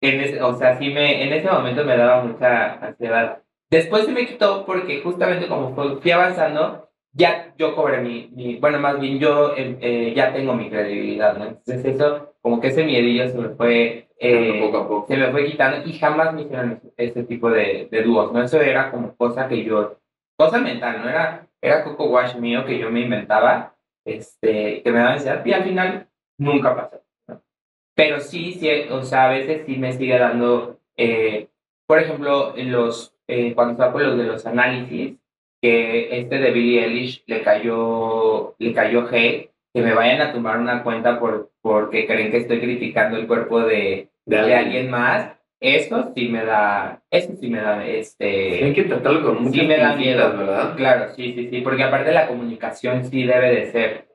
En 0.00 0.20
ese, 0.20 0.42
o 0.42 0.54
sea, 0.54 0.78
sí 0.78 0.90
me, 0.90 1.24
en 1.24 1.32
ese 1.32 1.48
momento 1.48 1.84
me 1.84 1.96
daba 1.96 2.24
mucha 2.24 2.74
ansiedad. 2.84 3.41
Después 3.72 4.04
se 4.04 4.12
me 4.12 4.26
quitó 4.26 4.66
porque 4.66 5.00
justamente 5.00 5.48
como 5.48 5.74
fui 5.98 6.10
avanzando, 6.10 6.90
ya 7.14 7.54
yo 7.56 7.74
cobré 7.74 8.02
mi, 8.02 8.28
mi 8.34 8.56
bueno, 8.56 8.78
más 8.78 9.00
bien 9.00 9.18
yo 9.18 9.56
eh, 9.56 9.78
eh, 9.80 10.12
ya 10.14 10.34
tengo 10.34 10.52
mi 10.52 10.68
credibilidad, 10.68 11.38
¿no? 11.38 11.46
Entonces 11.46 11.82
eso, 11.82 12.34
como 12.42 12.60
que 12.60 12.66
ese 12.66 12.84
miedillo 12.84 13.30
se 13.30 13.38
me 13.38 13.48
fue, 13.48 14.08
eh, 14.18 14.60
poco 14.60 14.76
a 14.76 14.88
poco. 14.88 15.06
se 15.08 15.16
me 15.16 15.30
fue 15.30 15.46
quitando 15.46 15.88
y 15.88 15.94
jamás 15.94 16.34
me 16.34 16.42
hicieron 16.42 16.82
ese, 16.98 17.22
tipo 17.24 17.50
de, 17.50 17.88
de, 17.90 18.02
dúos, 18.02 18.30
¿no? 18.30 18.42
Eso 18.42 18.60
era 18.60 18.90
como 18.90 19.16
cosa 19.16 19.48
que 19.48 19.64
yo, 19.64 19.96
cosa 20.36 20.58
mental, 20.60 21.00
¿no? 21.00 21.08
Era, 21.08 21.48
era 21.62 21.82
Coco 21.82 22.10
Wash 22.10 22.36
mío 22.36 22.66
que 22.66 22.78
yo 22.78 22.90
me 22.90 23.00
inventaba, 23.00 23.74
este, 24.04 24.82
que 24.82 24.92
me 24.92 24.98
daba 24.98 25.14
ansiedad 25.14 25.42
y 25.46 25.52
al 25.54 25.64
final 25.64 26.08
nunca 26.36 26.76
pasó, 26.76 27.00
¿no? 27.26 27.40
Pero 27.94 28.20
sí, 28.20 28.52
sí, 28.52 28.68
o 28.90 29.02
sea, 29.02 29.28
a 29.28 29.30
veces 29.30 29.62
sí 29.64 29.78
me 29.78 29.94
sigue 29.94 30.18
dando, 30.18 30.78
por 31.86 31.98
ejemplo, 31.98 32.52
los, 32.54 33.11
cuando 33.54 33.76
saco 33.76 33.98
los 33.98 34.16
de 34.18 34.24
los 34.24 34.46
análisis, 34.46 35.16
que 35.60 36.18
este 36.18 36.38
de 36.38 36.50
Billie 36.50 36.84
Eilish 36.84 37.22
le 37.26 37.42
cayó, 37.42 38.54
le 38.58 38.72
cayó 38.72 39.06
hate, 39.08 39.50
que 39.72 39.80
me 39.80 39.94
vayan 39.94 40.20
a 40.20 40.32
tomar 40.32 40.58
una 40.58 40.82
cuenta 40.82 41.18
por, 41.18 41.50
porque 41.62 42.06
creen 42.06 42.30
que 42.30 42.38
estoy 42.38 42.60
criticando 42.60 43.16
el 43.16 43.26
cuerpo 43.26 43.60
de, 43.60 44.08
de, 44.26 44.54
alguien 44.54 44.90
más. 44.90 45.32
Eso 45.60 46.12
sí 46.14 46.28
me 46.28 46.44
da, 46.44 47.00
eso 47.08 47.34
sí 47.40 47.48
me 47.48 47.60
da, 47.60 47.86
este... 47.86 48.64
hay 48.64 48.72
que 48.72 48.82
tratarlo 48.82 49.22
con 49.22 49.44
muchas 49.44 49.60
sí 49.60 49.66
me 49.66 49.78
da 49.78 49.94
miedo, 49.94 50.36
¿verdad? 50.36 50.74
Claro, 50.76 51.14
sí, 51.14 51.34
sí, 51.34 51.48
sí, 51.50 51.60
porque 51.60 51.84
aparte 51.84 52.10
la 52.10 52.26
comunicación 52.26 53.04
sí 53.04 53.22
debe 53.22 53.54
de 53.54 53.70
ser 53.70 54.08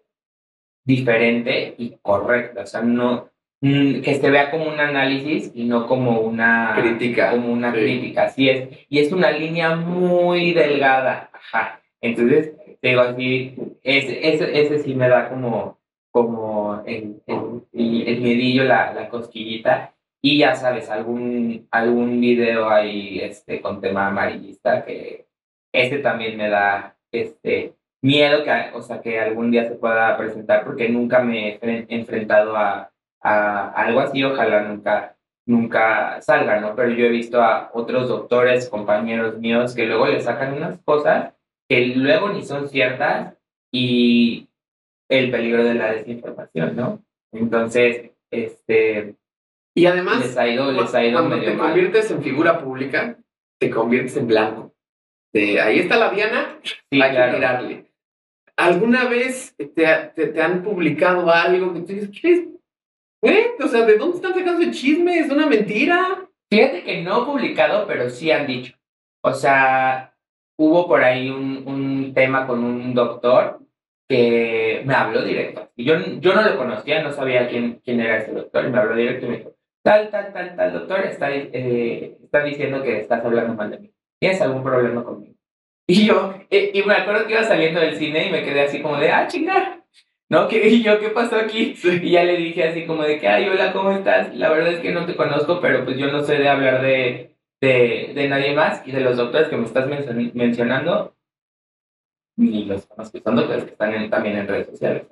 diferente 0.84 1.76
y 1.78 1.98
correcta, 2.02 2.64
o 2.64 2.66
sea, 2.66 2.82
no, 2.82 3.30
que 3.62 4.20
se 4.22 4.30
vea 4.30 4.52
como 4.52 4.68
un 4.68 4.80
análisis 4.80 5.52
y 5.54 5.66
no 5.66 5.88
como 5.88 6.20
una 6.22 6.76
crítica. 6.80 7.32
Como 7.32 7.52
una 7.52 7.72
crítica, 7.72 8.24
así 8.24 8.50
es. 8.50 8.70
Y 8.90 9.00
es 9.00 9.12
una 9.12 9.32
línea 9.32 9.76
muy 9.76 10.54
delgada. 10.54 11.30
Ajá. 11.34 11.82
Entonces, 12.02 12.54
digo 12.82 13.02
así, 13.02 13.56
ese, 13.84 14.34
ese, 14.34 14.62
ese 14.62 14.80
sí 14.80 14.94
me 14.94 15.10
da 15.10 15.30
como, 15.30 15.80
como 16.12 16.84
el, 16.86 17.22
el, 17.26 17.64
el 17.74 18.22
miedillo, 18.22 18.64
la, 18.64 18.94
la 18.94 19.10
cosquillita. 19.10 19.94
Y 20.22 20.40
ya 20.40 20.56
sabes, 20.56 20.90
algún, 20.90 21.68
algún 21.72 22.20
video 22.20 22.70
ahí 22.70 23.20
este, 23.20 23.62
con 23.62 23.82
tema 23.82 24.08
amarillista 24.08 24.84
que 24.84 25.28
ese 25.72 26.00
también 26.00 26.38
me 26.38 26.50
da 26.50 26.96
este, 27.12 27.74
miedo 28.02 28.44
que, 28.44 28.52
o 28.74 28.82
sea, 28.82 29.02
que 29.02 29.20
algún 29.20 29.52
día 29.52 29.68
se 29.68 29.76
pueda 29.76 30.18
presentar 30.18 30.64
porque 30.64 30.90
nunca 30.90 31.20
me 31.20 31.60
he 31.62 31.86
enfrentado 31.90 32.56
a 32.56 32.92
a 33.28 33.70
algo 33.72 34.00
así, 34.00 34.24
ojalá 34.24 34.64
nunca, 34.64 35.16
nunca 35.46 36.22
salga, 36.22 36.60
¿no? 36.60 36.76
Pero 36.76 36.92
yo 36.92 37.06
he 37.06 37.10
visto 37.10 37.42
a 37.42 37.70
otros 37.74 38.08
doctores, 38.08 38.70
compañeros 38.70 39.38
míos, 39.38 39.76
que 39.76 39.86
luego 39.86 40.08
le 40.08 40.22
sacan 40.22 40.54
unas 40.54 40.80
cosas 40.80 41.34
que 41.70 41.88
luego 41.88 42.30
ni 42.30 42.44
son 42.44 42.70
ciertas 42.70 43.36
y 43.72 44.48
el 45.10 45.30
peligro 45.30 45.64
de 45.64 45.74
la 45.74 45.92
desinformación, 45.92 46.76
¿no? 46.76 47.04
Entonces, 47.34 48.12
este... 48.32 49.16
Y 49.76 49.86
además, 49.86 50.22
les 50.22 50.38
ha 50.38 50.48
ido, 50.48 50.72
les 50.72 50.96
ha 50.96 51.06
ido 51.06 51.20
cuando 51.20 51.46
te 51.46 51.56
conviertes 51.56 52.10
en 52.10 52.24
figura 52.24 52.60
pública, 52.60 53.18
te 53.60 53.70
conviertes 53.70 54.18
en 54.18 54.28
blanco. 54.28 54.74
De, 55.34 55.62
ahí 55.62 55.80
está 55.80 55.98
la 55.98 56.10
Diana, 56.10 56.58
hay 56.92 57.12
que 57.12 57.36
tirarle. 57.36 57.86
¿Alguna 58.56 59.06
vez 59.06 59.54
te, 59.56 59.68
te, 59.68 60.28
te, 60.28 60.42
han 60.42 60.64
publicado 60.64 61.30
algo 61.30 61.74
que 61.74 61.82
tú 61.82 61.94
dices, 61.94 62.10
¿qué 62.20 62.57
¿Eh? 63.22 63.56
O 63.64 63.68
sea, 63.68 63.86
¿de 63.86 63.98
dónde 63.98 64.18
están 64.18 64.34
sacando 64.34 64.62
ese 64.62 64.72
chisme? 64.72 65.20
¿Es 65.20 65.32
una 65.32 65.48
mentira? 65.48 66.30
Fíjate 66.50 66.84
que 66.84 67.02
no 67.02 67.26
publicado, 67.26 67.88
pero 67.88 68.10
sí 68.10 68.32
han 68.32 68.48
dicho. 68.48 68.76
O 69.22 69.34
sea, 69.34 70.16
hubo 70.58 70.88
por 70.88 71.04
ahí 71.04 71.30
un, 71.30 71.64
un 71.66 72.14
tema 72.14 72.48
con 72.48 72.64
un 72.64 72.94
doctor 72.94 73.60
que 74.08 74.82
me 74.86 74.94
habló 74.94 75.24
directo. 75.24 75.70
Y 75.76 75.84
yo, 75.84 75.96
yo 76.20 76.34
no 76.34 76.42
lo 76.42 76.58
conocía, 76.58 77.04
no 77.04 77.12
sabía 77.12 77.50
quién, 77.50 77.82
quién 77.84 78.00
era 78.00 78.18
ese 78.18 78.32
doctor, 78.32 78.66
y 78.66 78.70
me 78.70 78.78
habló 78.78 78.96
directo 78.96 79.26
y 79.26 79.30
me 79.30 79.38
dijo, 79.38 79.56
tal, 79.84 80.10
tal, 80.10 80.32
tal, 80.32 80.56
tal, 80.56 80.74
doctor, 80.74 81.00
está, 81.02 81.30
eh, 81.32 82.18
está 82.24 82.44
diciendo 82.44 82.82
que 82.82 83.00
estás 83.00 83.24
hablando 83.24 83.54
mal 83.54 83.72
de 83.72 83.80
mí. 83.80 83.92
¿Tienes 84.20 84.42
algún 84.42 84.64
problema 84.64 85.04
conmigo? 85.04 85.36
Y 85.90 86.06
yo, 86.06 86.34
eh, 86.50 86.72
y 86.74 86.84
me 86.84 86.96
acuerdo 86.96 87.26
que 87.26 87.34
iba 87.34 87.44
saliendo 87.44 87.80
del 87.80 87.96
cine 87.96 88.28
y 88.28 88.32
me 88.32 88.44
quedé 88.44 88.62
así 88.62 88.82
como 88.82 88.98
de, 88.98 89.12
ah, 89.12 89.28
chingar. 89.28 89.84
¿No? 90.30 90.48
¿Qué, 90.48 90.68
y 90.68 90.84
yo, 90.84 91.00
¿qué 91.00 91.10
pasó 91.10 91.38
aquí? 91.38 91.76
Y 91.84 92.12
ya 92.12 92.24
le 92.24 92.38
dije 92.38 92.64
así 92.64 92.86
como 92.86 93.04
de 93.04 93.20
que, 93.20 93.28
ay, 93.28 93.48
hola, 93.48 93.74
¿cómo 93.74 93.92
estás? 93.92 94.36
La 94.36 94.50
verdad 94.50 94.74
es 94.74 94.80
que 94.80 94.92
no 94.92 95.06
te 95.06 95.16
conozco, 95.16 95.60
pero 95.62 95.86
pues 95.86 95.98
yo 95.98 96.12
no 96.12 96.24
sé 96.24 96.38
de 96.38 96.50
hablar 96.50 96.82
de, 96.82 97.36
de, 97.62 98.12
de 98.14 98.28
nadie 98.28 98.54
más 98.54 98.86
y 98.88 98.92
de 98.92 99.02
los 99.02 99.18
doctores 99.18 99.48
que 99.50 99.58
me 99.58 99.66
estás 99.66 99.88
mencionando, 100.34 101.16
ni 102.38 102.66
los 102.66 102.86
conozco, 102.86 103.20
son 103.20 103.36
doctores 103.36 103.64
que 103.64 103.72
están 103.72 104.10
también 104.10 104.38
en 104.38 104.48
redes 104.48 104.68
sociales. 104.68 105.08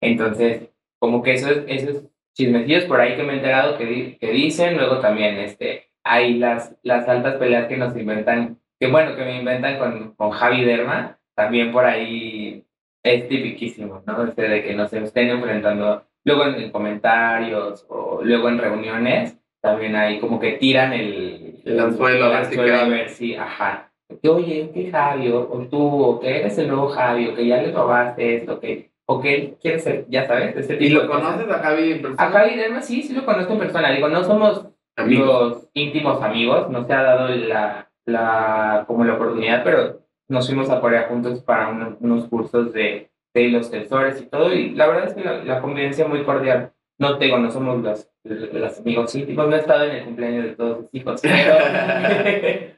Entonces, 0.00 0.68
como 0.98 1.22
que 1.22 1.34
esos, 1.34 1.64
esos 1.66 2.04
chismecillos 2.34 2.84
por 2.84 3.00
ahí 3.00 3.16
que 3.16 3.22
me 3.22 3.34
he 3.34 3.36
enterado 3.36 3.76
que, 3.76 4.16
que 4.18 4.30
dicen, 4.30 4.76
luego 4.76 5.00
también 5.00 5.38
este, 5.38 5.88
hay 6.04 6.34
las, 6.34 6.76
las 6.82 7.08
altas 7.08 7.36
peleas 7.36 7.68
que 7.68 7.76
nos 7.76 7.96
inventan, 7.96 8.60
que 8.78 8.88
bueno, 8.88 9.16
que 9.16 9.24
me 9.24 9.38
inventan 9.38 9.78
con, 9.78 10.14
con 10.14 10.30
Javi 10.30 10.64
Derma, 10.64 11.18
también 11.34 11.72
por 11.72 11.84
ahí 11.84 12.64
es 13.02 13.28
tipiquísimo, 13.28 14.02
¿no? 14.06 14.24
Este 14.24 14.48
de 14.48 14.62
que 14.62 14.74
nos 14.74 14.92
estén 14.92 15.30
enfrentando 15.30 16.04
luego 16.24 16.46
en, 16.46 16.70
comentarios 16.70 17.84
o 17.88 18.20
luego 18.22 18.48
en 18.48 18.58
reuniones, 18.58 19.38
también 19.60 19.96
hay 19.96 20.18
como 20.20 20.38
que 20.38 20.52
tiran 20.52 20.92
el, 20.92 21.60
el 21.64 21.80
anzuelo, 21.80 22.26
el 22.26 22.32
anzuelo 22.32 22.76
a 22.76 22.88
ver 22.88 23.08
si, 23.08 23.34
ajá, 23.34 23.92
que 24.20 24.28
oye, 24.28 24.70
¿qué 24.74 24.90
Javi? 24.90 25.30
O, 25.30 25.46
tú, 25.70 25.80
o 25.80 26.20
que 26.20 26.40
eres 26.40 26.58
el 26.58 26.68
nuevo 26.68 26.88
Javi, 26.88 27.28
o 27.28 27.34
que 27.34 27.46
ya 27.46 27.62
le 27.62 27.72
robaste 27.72 28.36
esto, 28.36 28.60
que, 28.60 28.90
o 29.06 29.20
que 29.20 29.56
quieres 29.60 29.84
ser, 29.84 30.06
ya 30.08 30.26
sabes, 30.26 30.56
ese 30.56 30.74
tipo 30.74 30.84
¿Y 30.84 30.88
lo 30.90 31.08
conoces 31.08 31.48
a 31.48 31.58
Javi 31.58 31.92
en 31.92 32.02
persona? 32.02 32.28
A 32.28 32.30
Javi 32.30 32.56
Derma 32.56 32.82
sí, 32.82 33.02
sí 33.02 33.14
lo 33.14 33.24
conozco 33.24 33.52
en 33.52 33.58
persona, 33.58 33.90
digo, 33.92 34.08
no 34.08 34.22
somos 34.24 34.66
amigos 34.96 35.68
íntimos 35.74 36.22
amigos, 36.22 36.68
no 36.70 36.84
se 36.84 36.92
ha 36.92 37.02
dado 37.02 37.28
la, 37.28 37.90
la, 38.04 38.84
como 38.86 39.04
la 39.04 39.14
oportunidad, 39.14 39.64
pero 39.64 40.01
nos 40.32 40.46
fuimos 40.46 40.70
a 40.70 40.80
Corea 40.80 41.08
juntos 41.08 41.42
para 41.42 41.68
unos 42.00 42.28
cursos 42.28 42.72
de, 42.72 43.10
de 43.34 43.48
los 43.48 43.70
tensores 43.70 44.18
y 44.20 44.26
todo, 44.26 44.52
y 44.52 44.70
la 44.70 44.86
verdad 44.86 45.08
es 45.08 45.14
que 45.14 45.22
la, 45.22 45.60
convivencia 45.60 46.08
muy 46.08 46.24
cordial. 46.24 46.72
No 46.98 47.18
tengo, 47.18 47.38
no 47.38 47.50
somos 47.50 47.82
los, 47.82 48.08
los 48.24 48.78
amigos 48.78 49.14
íntimos, 49.14 49.48
no 49.48 49.56
he 49.56 49.58
estado 49.58 49.84
en 49.84 49.96
el 49.96 50.04
cumpleaños 50.04 50.44
de 50.44 50.50
todos 50.50 50.78
sus 50.78 50.94
hijos, 50.94 51.20
pero, 51.20 51.54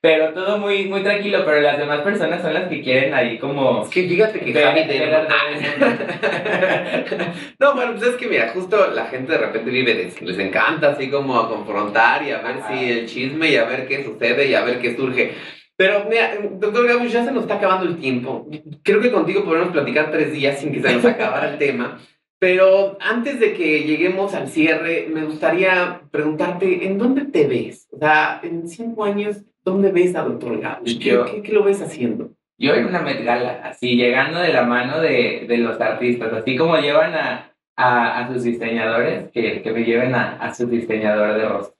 pero 0.00 0.32
todo 0.34 0.58
muy, 0.58 0.84
muy 0.84 1.02
tranquilo, 1.02 1.42
pero 1.44 1.60
las 1.60 1.78
demás 1.78 2.02
personas 2.02 2.42
son 2.42 2.54
las 2.54 2.68
que 2.68 2.82
quieren 2.82 3.14
ahí 3.14 3.38
como... 3.38 3.84
Es 3.84 3.88
que 3.88 4.06
fíjate 4.06 4.40
que 4.40 4.52
Javi 4.52 4.86
te... 4.86 5.00
no, 7.58 7.74
bueno, 7.74 7.92
pues 7.92 8.10
es 8.10 8.16
que 8.16 8.26
mira, 8.26 8.50
justo 8.50 8.90
la 8.90 9.06
gente 9.06 9.32
de 9.32 9.38
repente 9.38 9.70
vive, 9.70 10.12
les 10.20 10.38
encanta 10.38 10.90
así 10.90 11.08
como 11.08 11.38
a 11.38 11.48
confrontar 11.48 12.22
y 12.24 12.32
a 12.32 12.42
ver 12.42 12.56
si 12.68 12.90
el 12.90 13.06
chisme 13.06 13.48
y 13.48 13.56
a 13.56 13.64
ver 13.64 13.88
qué 13.88 14.04
sucede 14.04 14.48
y 14.48 14.54
a 14.54 14.64
ver 14.64 14.80
qué 14.80 14.94
surge. 14.94 15.32
Pero 15.82 16.04
mira, 16.08 16.38
doctor 16.60 16.86
Gabus, 16.86 17.10
ya 17.10 17.24
se 17.24 17.32
nos 17.32 17.42
está 17.42 17.56
acabando 17.56 17.86
el 17.86 17.98
tiempo. 17.98 18.46
Creo 18.84 19.00
que 19.00 19.10
contigo 19.10 19.44
podemos 19.44 19.70
platicar 19.72 20.12
tres 20.12 20.32
días 20.32 20.60
sin 20.60 20.70
que 20.70 20.80
se 20.80 20.92
nos 20.94 21.04
acabara 21.04 21.50
el 21.50 21.58
tema. 21.58 21.98
Pero 22.38 22.96
antes 23.00 23.40
de 23.40 23.52
que 23.52 23.82
lleguemos 23.82 24.32
al 24.34 24.46
cierre, 24.46 25.08
me 25.12 25.24
gustaría 25.24 26.02
preguntarte, 26.12 26.86
¿en 26.86 26.98
dónde 26.98 27.24
te 27.24 27.48
ves? 27.48 27.88
O 27.90 27.98
sea, 27.98 28.38
en 28.44 28.68
cinco 28.68 29.02
años, 29.02 29.42
¿dónde 29.64 29.90
ves 29.90 30.14
a 30.14 30.22
doctor 30.22 30.60
Gabus? 30.60 31.00
¿Qué, 31.02 31.42
¿qué, 31.42 31.52
lo 31.52 31.64
ves 31.64 31.82
haciendo? 31.82 32.30
yo 32.58 32.74
en 32.74 32.86
una 32.86 33.02
Met 33.02 33.24
Gala, 33.24 33.62
así 33.64 33.96
llegando 33.96 34.38
de 34.38 34.52
la 34.52 34.62
mano 34.62 35.00
de, 35.00 35.46
de 35.48 35.58
los 35.58 35.80
artistas, 35.80 36.32
así 36.32 36.56
como 36.56 36.76
llevan 36.76 37.12
a, 37.14 37.52
a, 37.74 38.20
a 38.20 38.32
sus 38.32 38.44
diseñadores, 38.44 39.32
que, 39.32 39.62
que 39.62 39.72
me 39.72 39.82
lleven 39.82 40.14
a, 40.14 40.36
a 40.36 40.54
su 40.54 40.68
diseñador 40.68 41.36
de 41.36 41.48
rostro. 41.48 41.76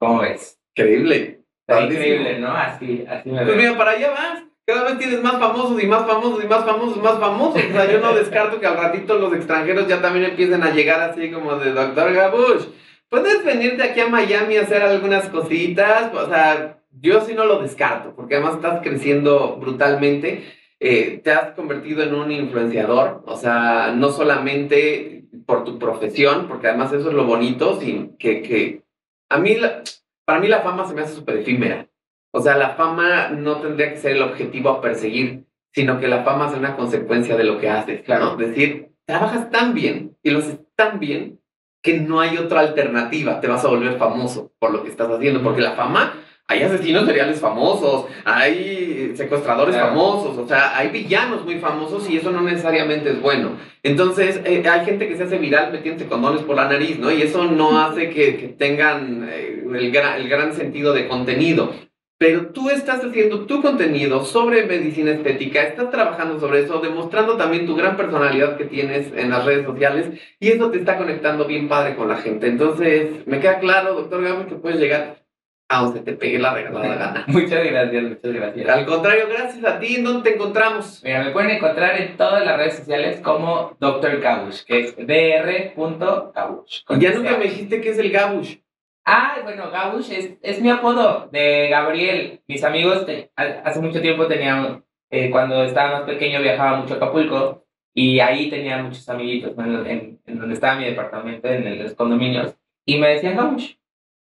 ¿Cómo 0.00 0.22
ves? 0.22 0.58
Increíble. 0.74 1.41
Está 1.66 1.82
increíble, 1.82 2.38
¿no? 2.38 2.48
Así, 2.52 3.04
así 3.08 3.30
me 3.30 3.44
Pues 3.44 3.56
mira, 3.56 3.76
para 3.76 3.92
allá 3.92 4.10
vas. 4.10 4.42
Cada 4.64 4.84
vez 4.84 4.98
tienes 4.98 5.22
más 5.22 5.38
famosos 5.38 5.82
y 5.82 5.86
más 5.86 6.06
famosos 6.06 6.44
y 6.44 6.46
más 6.46 6.64
famosos 6.64 6.96
y 6.96 7.00
más 7.00 7.18
famosos. 7.18 7.62
O 7.68 7.72
sea, 7.72 7.90
yo 7.90 7.98
no 8.00 8.14
descarto 8.14 8.60
que 8.60 8.66
al 8.66 8.76
ratito 8.76 9.18
los 9.18 9.34
extranjeros 9.34 9.88
ya 9.88 10.00
también 10.00 10.26
empiecen 10.26 10.62
a 10.62 10.70
llegar 10.70 11.00
así 11.00 11.30
como 11.32 11.56
de 11.56 11.72
Doctor 11.72 12.12
Gabush. 12.12 12.66
Puedes 13.08 13.44
venirte 13.44 13.82
aquí 13.82 14.00
a 14.00 14.06
Miami 14.08 14.56
a 14.56 14.62
hacer 14.62 14.82
algunas 14.82 15.28
cositas. 15.30 16.14
O 16.14 16.28
sea, 16.28 16.78
yo 16.92 17.20
sí 17.22 17.34
no 17.34 17.44
lo 17.44 17.58
descarto, 17.60 18.14
porque 18.14 18.36
además 18.36 18.54
estás 18.56 18.80
creciendo 18.82 19.56
brutalmente. 19.56 20.44
Eh, 20.78 21.20
te 21.22 21.32
has 21.32 21.50
convertido 21.52 22.02
en 22.04 22.14
un 22.14 22.30
influenciador. 22.30 23.22
O 23.26 23.36
sea, 23.36 23.92
no 23.96 24.10
solamente 24.10 25.24
por 25.44 25.64
tu 25.64 25.78
profesión, 25.78 26.46
porque 26.46 26.68
además 26.68 26.92
eso 26.92 27.08
es 27.08 27.14
lo 27.14 27.24
bonito, 27.24 27.80
sin 27.80 28.16
que, 28.16 28.42
que 28.42 28.82
a 29.28 29.38
mí, 29.38 29.56
la- 29.56 29.82
para 30.24 30.40
mí 30.40 30.48
la 30.48 30.62
fama 30.62 30.86
se 30.86 30.94
me 30.94 31.02
hace 31.02 31.14
súper 31.14 31.38
efímera. 31.38 31.88
O 32.32 32.40
sea, 32.40 32.56
la 32.56 32.70
fama 32.70 33.28
no 33.28 33.60
tendría 33.60 33.90
que 33.90 33.98
ser 33.98 34.12
el 34.12 34.22
objetivo 34.22 34.70
a 34.70 34.80
perseguir, 34.80 35.44
sino 35.72 36.00
que 36.00 36.08
la 36.08 36.24
fama 36.24 36.48
es 36.48 36.56
una 36.56 36.76
consecuencia 36.76 37.36
de 37.36 37.44
lo 37.44 37.58
que 37.58 37.68
haces. 37.68 38.02
Claro, 38.02 38.36
decir, 38.36 38.90
trabajas 39.04 39.50
tan 39.50 39.74
bien 39.74 40.16
y 40.22 40.30
lo 40.30 40.38
haces 40.38 40.58
tan 40.74 40.98
bien 40.98 41.40
que 41.82 41.98
no 41.98 42.20
hay 42.20 42.38
otra 42.38 42.60
alternativa. 42.60 43.40
Te 43.40 43.48
vas 43.48 43.64
a 43.64 43.68
volver 43.68 43.98
famoso 43.98 44.52
por 44.58 44.72
lo 44.72 44.82
que 44.82 44.90
estás 44.90 45.10
haciendo, 45.10 45.42
porque 45.42 45.60
la 45.60 45.72
fama, 45.72 46.14
hay 46.52 46.62
asesinos 46.62 47.06
seriales 47.06 47.40
famosos, 47.40 48.06
hay 48.24 49.12
secuestradores 49.14 49.74
Claro. 49.74 49.90
famosos, 49.90 50.38
o 50.38 50.46
sea, 50.46 50.76
hay 50.76 50.88
villanos 50.88 51.44
muy 51.44 51.56
famosos 51.56 52.08
y 52.08 52.16
eso 52.16 52.30
no 52.30 52.42
necesariamente 52.42 53.10
es 53.10 53.20
bueno. 53.20 53.52
Entonces, 53.82 54.40
eh, 54.44 54.62
hay 54.68 54.84
gente 54.84 55.08
que 55.08 55.16
se 55.16 55.24
hace 55.24 55.38
viral 55.38 55.72
metiéndose 55.72 56.08
condones 56.08 56.42
por 56.42 56.56
la 56.56 56.68
nariz, 56.68 56.98
¿no? 56.98 57.10
Y 57.10 57.22
eso 57.22 57.44
no 57.44 57.80
hace 57.80 58.10
que, 58.10 58.36
que 58.36 58.48
tengan 58.48 59.28
eh, 59.30 59.64
el, 59.74 59.90
gran, 59.90 60.20
el 60.20 60.28
gran 60.28 60.52
sentido 60.54 60.92
de 60.92 61.08
contenido. 61.08 61.72
Pero 62.18 62.46
tú 62.52 62.70
estás 62.70 63.04
haciendo 63.04 63.46
tu 63.46 63.60
contenido 63.60 64.24
sobre 64.24 64.64
medicina 64.64 65.10
estética, 65.10 65.62
estás 65.64 65.90
trabajando 65.90 66.38
sobre 66.38 66.60
eso, 66.60 66.78
demostrando 66.78 67.36
también 67.36 67.66
tu 67.66 67.74
gran 67.74 67.96
personalidad 67.96 68.56
que 68.56 68.64
tienes 68.66 69.08
en 69.16 69.30
las 69.30 69.44
redes 69.44 69.66
sociales 69.66 70.06
y 70.38 70.50
eso 70.50 70.70
te 70.70 70.78
está 70.78 70.96
conectando 70.98 71.46
bien 71.46 71.68
padre 71.68 71.96
con 71.96 72.06
la 72.08 72.18
gente. 72.18 72.46
Entonces, 72.46 73.26
me 73.26 73.40
queda 73.40 73.58
claro, 73.58 73.94
doctor 73.94 74.22
Gabo, 74.22 74.46
que 74.46 74.54
puedes 74.54 74.78
llegar 74.78 75.21
a 75.74 75.82
donde 75.82 76.00
te 76.00 76.12
pegue 76.12 76.38
la 76.38 76.52
regalada 76.54 76.94
gana. 76.94 77.24
Muchas 77.28 77.64
gracias, 77.64 78.02
muchas 78.02 78.32
gracias. 78.32 78.68
Al 78.68 78.84
contrario, 78.86 79.24
gracias 79.28 79.64
a 79.64 79.78
ti, 79.80 79.96
¿en 79.96 80.04
dónde 80.04 80.28
te 80.30 80.36
encontramos? 80.36 81.00
Mira, 81.02 81.24
me 81.24 81.30
pueden 81.30 81.50
encontrar 81.50 81.98
en 82.00 82.16
todas 82.16 82.44
las 82.44 82.56
redes 82.56 82.76
sociales 82.76 83.20
como 83.20 83.76
Dr. 83.80 84.20
Gabush, 84.20 84.64
que 84.64 84.80
es 84.80 84.96
dr.gabush. 85.76 86.82
Ya 87.00 87.12
nunca 87.14 87.36
me 87.36 87.44
dijiste 87.44 87.80
que 87.80 87.90
es 87.90 87.98
el 87.98 88.10
Gabush. 88.10 88.56
Ah, 89.04 89.36
bueno, 89.42 89.70
Gabush 89.70 90.12
es, 90.12 90.34
es 90.42 90.60
mi 90.60 90.70
apodo 90.70 91.28
de 91.32 91.68
Gabriel. 91.68 92.40
Mis 92.46 92.62
amigos, 92.62 93.04
te- 93.06 93.30
ha- 93.36 93.62
hace 93.64 93.80
mucho 93.80 94.00
tiempo 94.00 94.26
tenía, 94.26 94.80
eh, 95.10 95.30
cuando 95.30 95.64
estaba 95.64 96.00
más 96.00 96.02
pequeño 96.02 96.40
viajaba 96.40 96.76
mucho 96.78 96.94
a 96.94 96.96
Acapulco 96.98 97.64
y 97.94 98.20
ahí 98.20 98.48
tenía 98.48 98.78
muchos 98.82 99.08
amiguitos, 99.08 99.56
¿no? 99.56 99.64
en, 99.64 99.86
en- 99.90 100.20
en 100.26 100.38
donde 100.38 100.54
estaba 100.54 100.76
mi 100.78 100.84
departamento, 100.84 101.48
en 101.48 101.66
el- 101.66 101.82
los 101.82 101.94
condominios, 101.94 102.54
y 102.86 102.98
me 102.98 103.08
decían 103.08 103.36
Gabush. 103.36 103.74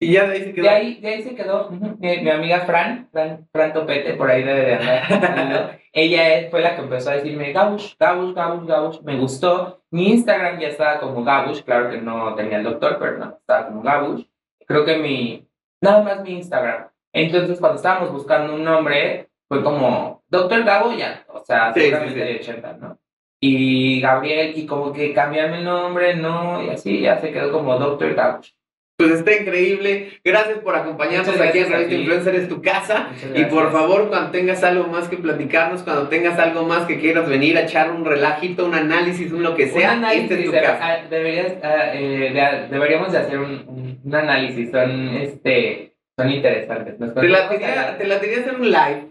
Y 0.05 0.13
ya 0.13 0.27
de 0.27 0.33
ahí 0.35 0.43
se 0.43 0.53
quedó. 0.53 0.63
De 0.63 0.69
ahí, 0.69 0.95
de 1.01 1.07
ahí 1.07 1.23
se 1.23 1.35
quedó 1.35 1.69
mi, 1.71 2.17
mi 2.19 2.29
amiga 2.29 2.59
Fran, 2.61 3.09
Fran, 3.11 3.47
Fran 3.51 3.73
Topete, 3.73 4.13
por 4.13 4.29
ahí 4.29 4.43
debe 4.43 4.65
de 4.65 4.73
andar. 4.75 5.79
Ella 5.93 6.47
fue 6.51 6.61
la 6.61 6.75
que 6.75 6.81
empezó 6.83 7.09
a 7.09 7.15
decirme 7.15 7.51
Gabush, 7.53 7.95
Gabush, 7.97 8.35
Gabush, 8.35 8.67
Gabush. 8.67 9.01
Me 9.01 9.17
gustó. 9.17 9.81
Mi 9.89 10.11
Instagram 10.11 10.59
ya 10.59 10.67
estaba 10.67 10.99
como 10.99 11.23
Gabush, 11.23 11.63
claro 11.63 11.89
que 11.89 11.97
no 11.97 12.35
tenía 12.35 12.57
el 12.57 12.63
doctor, 12.63 12.97
pero 12.99 13.17
no, 13.17 13.37
estaba 13.39 13.67
como 13.67 13.81
Gabush. 13.81 14.25
Creo 14.67 14.85
que 14.85 14.97
mi, 14.97 15.47
nada 15.81 16.03
más 16.03 16.21
mi 16.21 16.33
Instagram. 16.33 16.89
Entonces, 17.11 17.59
cuando 17.59 17.77
estábamos 17.77 18.11
buscando 18.11 18.53
un 18.53 18.63
nombre, 18.63 19.29
fue 19.47 19.63
como 19.63 20.23
Doctor 20.27 20.63
Gabo, 20.65 20.91
ya, 20.93 21.25
o 21.29 21.43
sea, 21.43 21.73
Sí, 21.73 21.79
seguramente 21.81 22.13
sí. 22.13 22.33
de 22.33 22.39
80, 22.39 22.73
¿no? 22.73 22.99
Y 23.39 24.01
Gabriel, 24.01 24.53
y 24.55 24.65
como 24.65 24.91
que 24.91 25.13
cambiarme 25.13 25.59
el 25.59 25.63
nombre, 25.65 26.15
no, 26.15 26.61
y 26.61 26.69
así 26.69 27.01
ya 27.01 27.17
se 27.19 27.31
quedó 27.31 27.51
como 27.51 27.79
Doctor 27.79 28.13
Gabush. 28.13 28.51
Pues 28.97 29.11
está 29.11 29.35
increíble. 29.35 30.11
Gracias 30.23 30.59
por 30.59 30.73
acompañarnos 30.73 31.27
Muchas 31.27 31.49
aquí 31.49 31.59
en 31.59 31.69
Revista. 31.69 31.95
Influencer, 31.95 32.35
es 32.35 32.47
tu 32.47 32.61
casa. 32.61 33.09
Y 33.33 33.43
por 33.45 33.69
favor, 33.73 34.07
cuando 34.07 34.31
tengas 34.31 34.63
algo 34.63 34.87
más 34.87 35.09
que 35.09 35.17
platicarnos, 35.17 35.83
cuando 35.83 36.07
tengas 36.07 36.39
algo 36.39 36.63
más 36.63 36.85
que 36.85 36.97
quieras 36.99 37.27
venir 37.27 37.57
a 37.57 37.63
echar 37.63 37.91
un 37.91 38.05
relajito, 38.05 38.65
un 38.65 38.73
análisis, 38.73 39.33
un 39.33 39.43
lo 39.43 39.53
que 39.53 39.67
sea, 39.67 39.95
un 39.97 40.05
este 40.05 40.39
es 40.39 40.45
tu 40.45 40.51
de- 40.51 40.61
casa. 40.61 40.79
ah, 40.81 40.97
deberías, 41.09 41.53
eh, 41.61 42.31
de- 42.33 42.67
deberíamos 42.69 43.11
de 43.11 43.17
hacer 43.17 43.37
un, 43.39 43.51
un- 43.67 43.99
un 44.01 44.15
análisis, 44.15 44.71
son, 44.71 45.09
este, 45.17 45.93
son 46.17 46.29
interesantes. 46.31 46.97
Nos 46.97 47.13
Te 47.13 47.27
la, 47.27 47.47
hablar- 47.49 47.97
te 47.97 48.07
la 48.07 48.19
tenía 48.21 48.37
hacer 48.39 48.55
un 48.55 48.71
live 48.71 49.07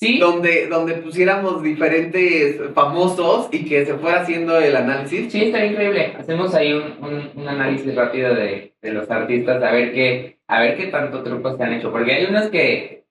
Sí, 0.00 0.18
donde, 0.18 0.66
donde 0.66 0.94
pusiéramos 0.94 1.62
diferentes 1.62 2.58
famosos 2.74 3.48
y 3.52 3.68
que 3.68 3.84
se 3.84 3.96
fuera 3.96 4.22
haciendo 4.22 4.58
el 4.58 4.74
análisis. 4.74 5.30
sí, 5.30 5.44
estaría 5.44 5.72
increíble. 5.72 6.14
Hacemos 6.18 6.54
ahí 6.54 6.72
un, 6.72 6.96
un, 7.04 7.30
un 7.34 7.48
análisis 7.48 7.94
rápido 7.94 8.34
de, 8.34 8.72
de 8.80 8.92
los 8.92 9.10
artistas, 9.10 9.62
a 9.62 9.72
ver 9.72 9.92
qué, 9.92 10.38
a 10.48 10.62
ver 10.62 10.78
qué 10.78 10.86
tanto 10.86 11.22
trucos 11.22 11.58
se 11.58 11.64
han 11.64 11.74
hecho, 11.74 11.92
porque 11.92 12.14
hay 12.14 12.24
unos 12.24 12.48
que, 12.48 13.04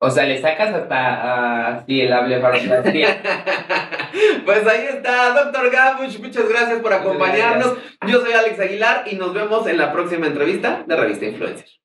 o 0.00 0.08
sea, 0.08 0.24
le 0.24 0.40
sacas 0.40 0.72
hasta 0.72 1.78
así 1.78 2.00
el 2.00 2.12
hable 2.12 2.38
pues 4.44 4.66
ahí 4.68 4.86
está, 4.90 5.32
doctor 5.32 5.68
Gabush. 5.68 6.20
Muchas 6.20 6.48
gracias 6.48 6.78
por 6.78 6.92
acompañarnos. 6.92 7.76
Yo 8.06 8.20
soy 8.20 8.34
Alex 8.34 8.60
Aguilar 8.60 9.02
y 9.10 9.16
nos 9.16 9.34
vemos 9.34 9.66
en 9.66 9.78
la 9.78 9.92
próxima 9.92 10.28
entrevista 10.28 10.84
de 10.86 10.96
Revista 10.96 11.26
Influencer. 11.26 11.77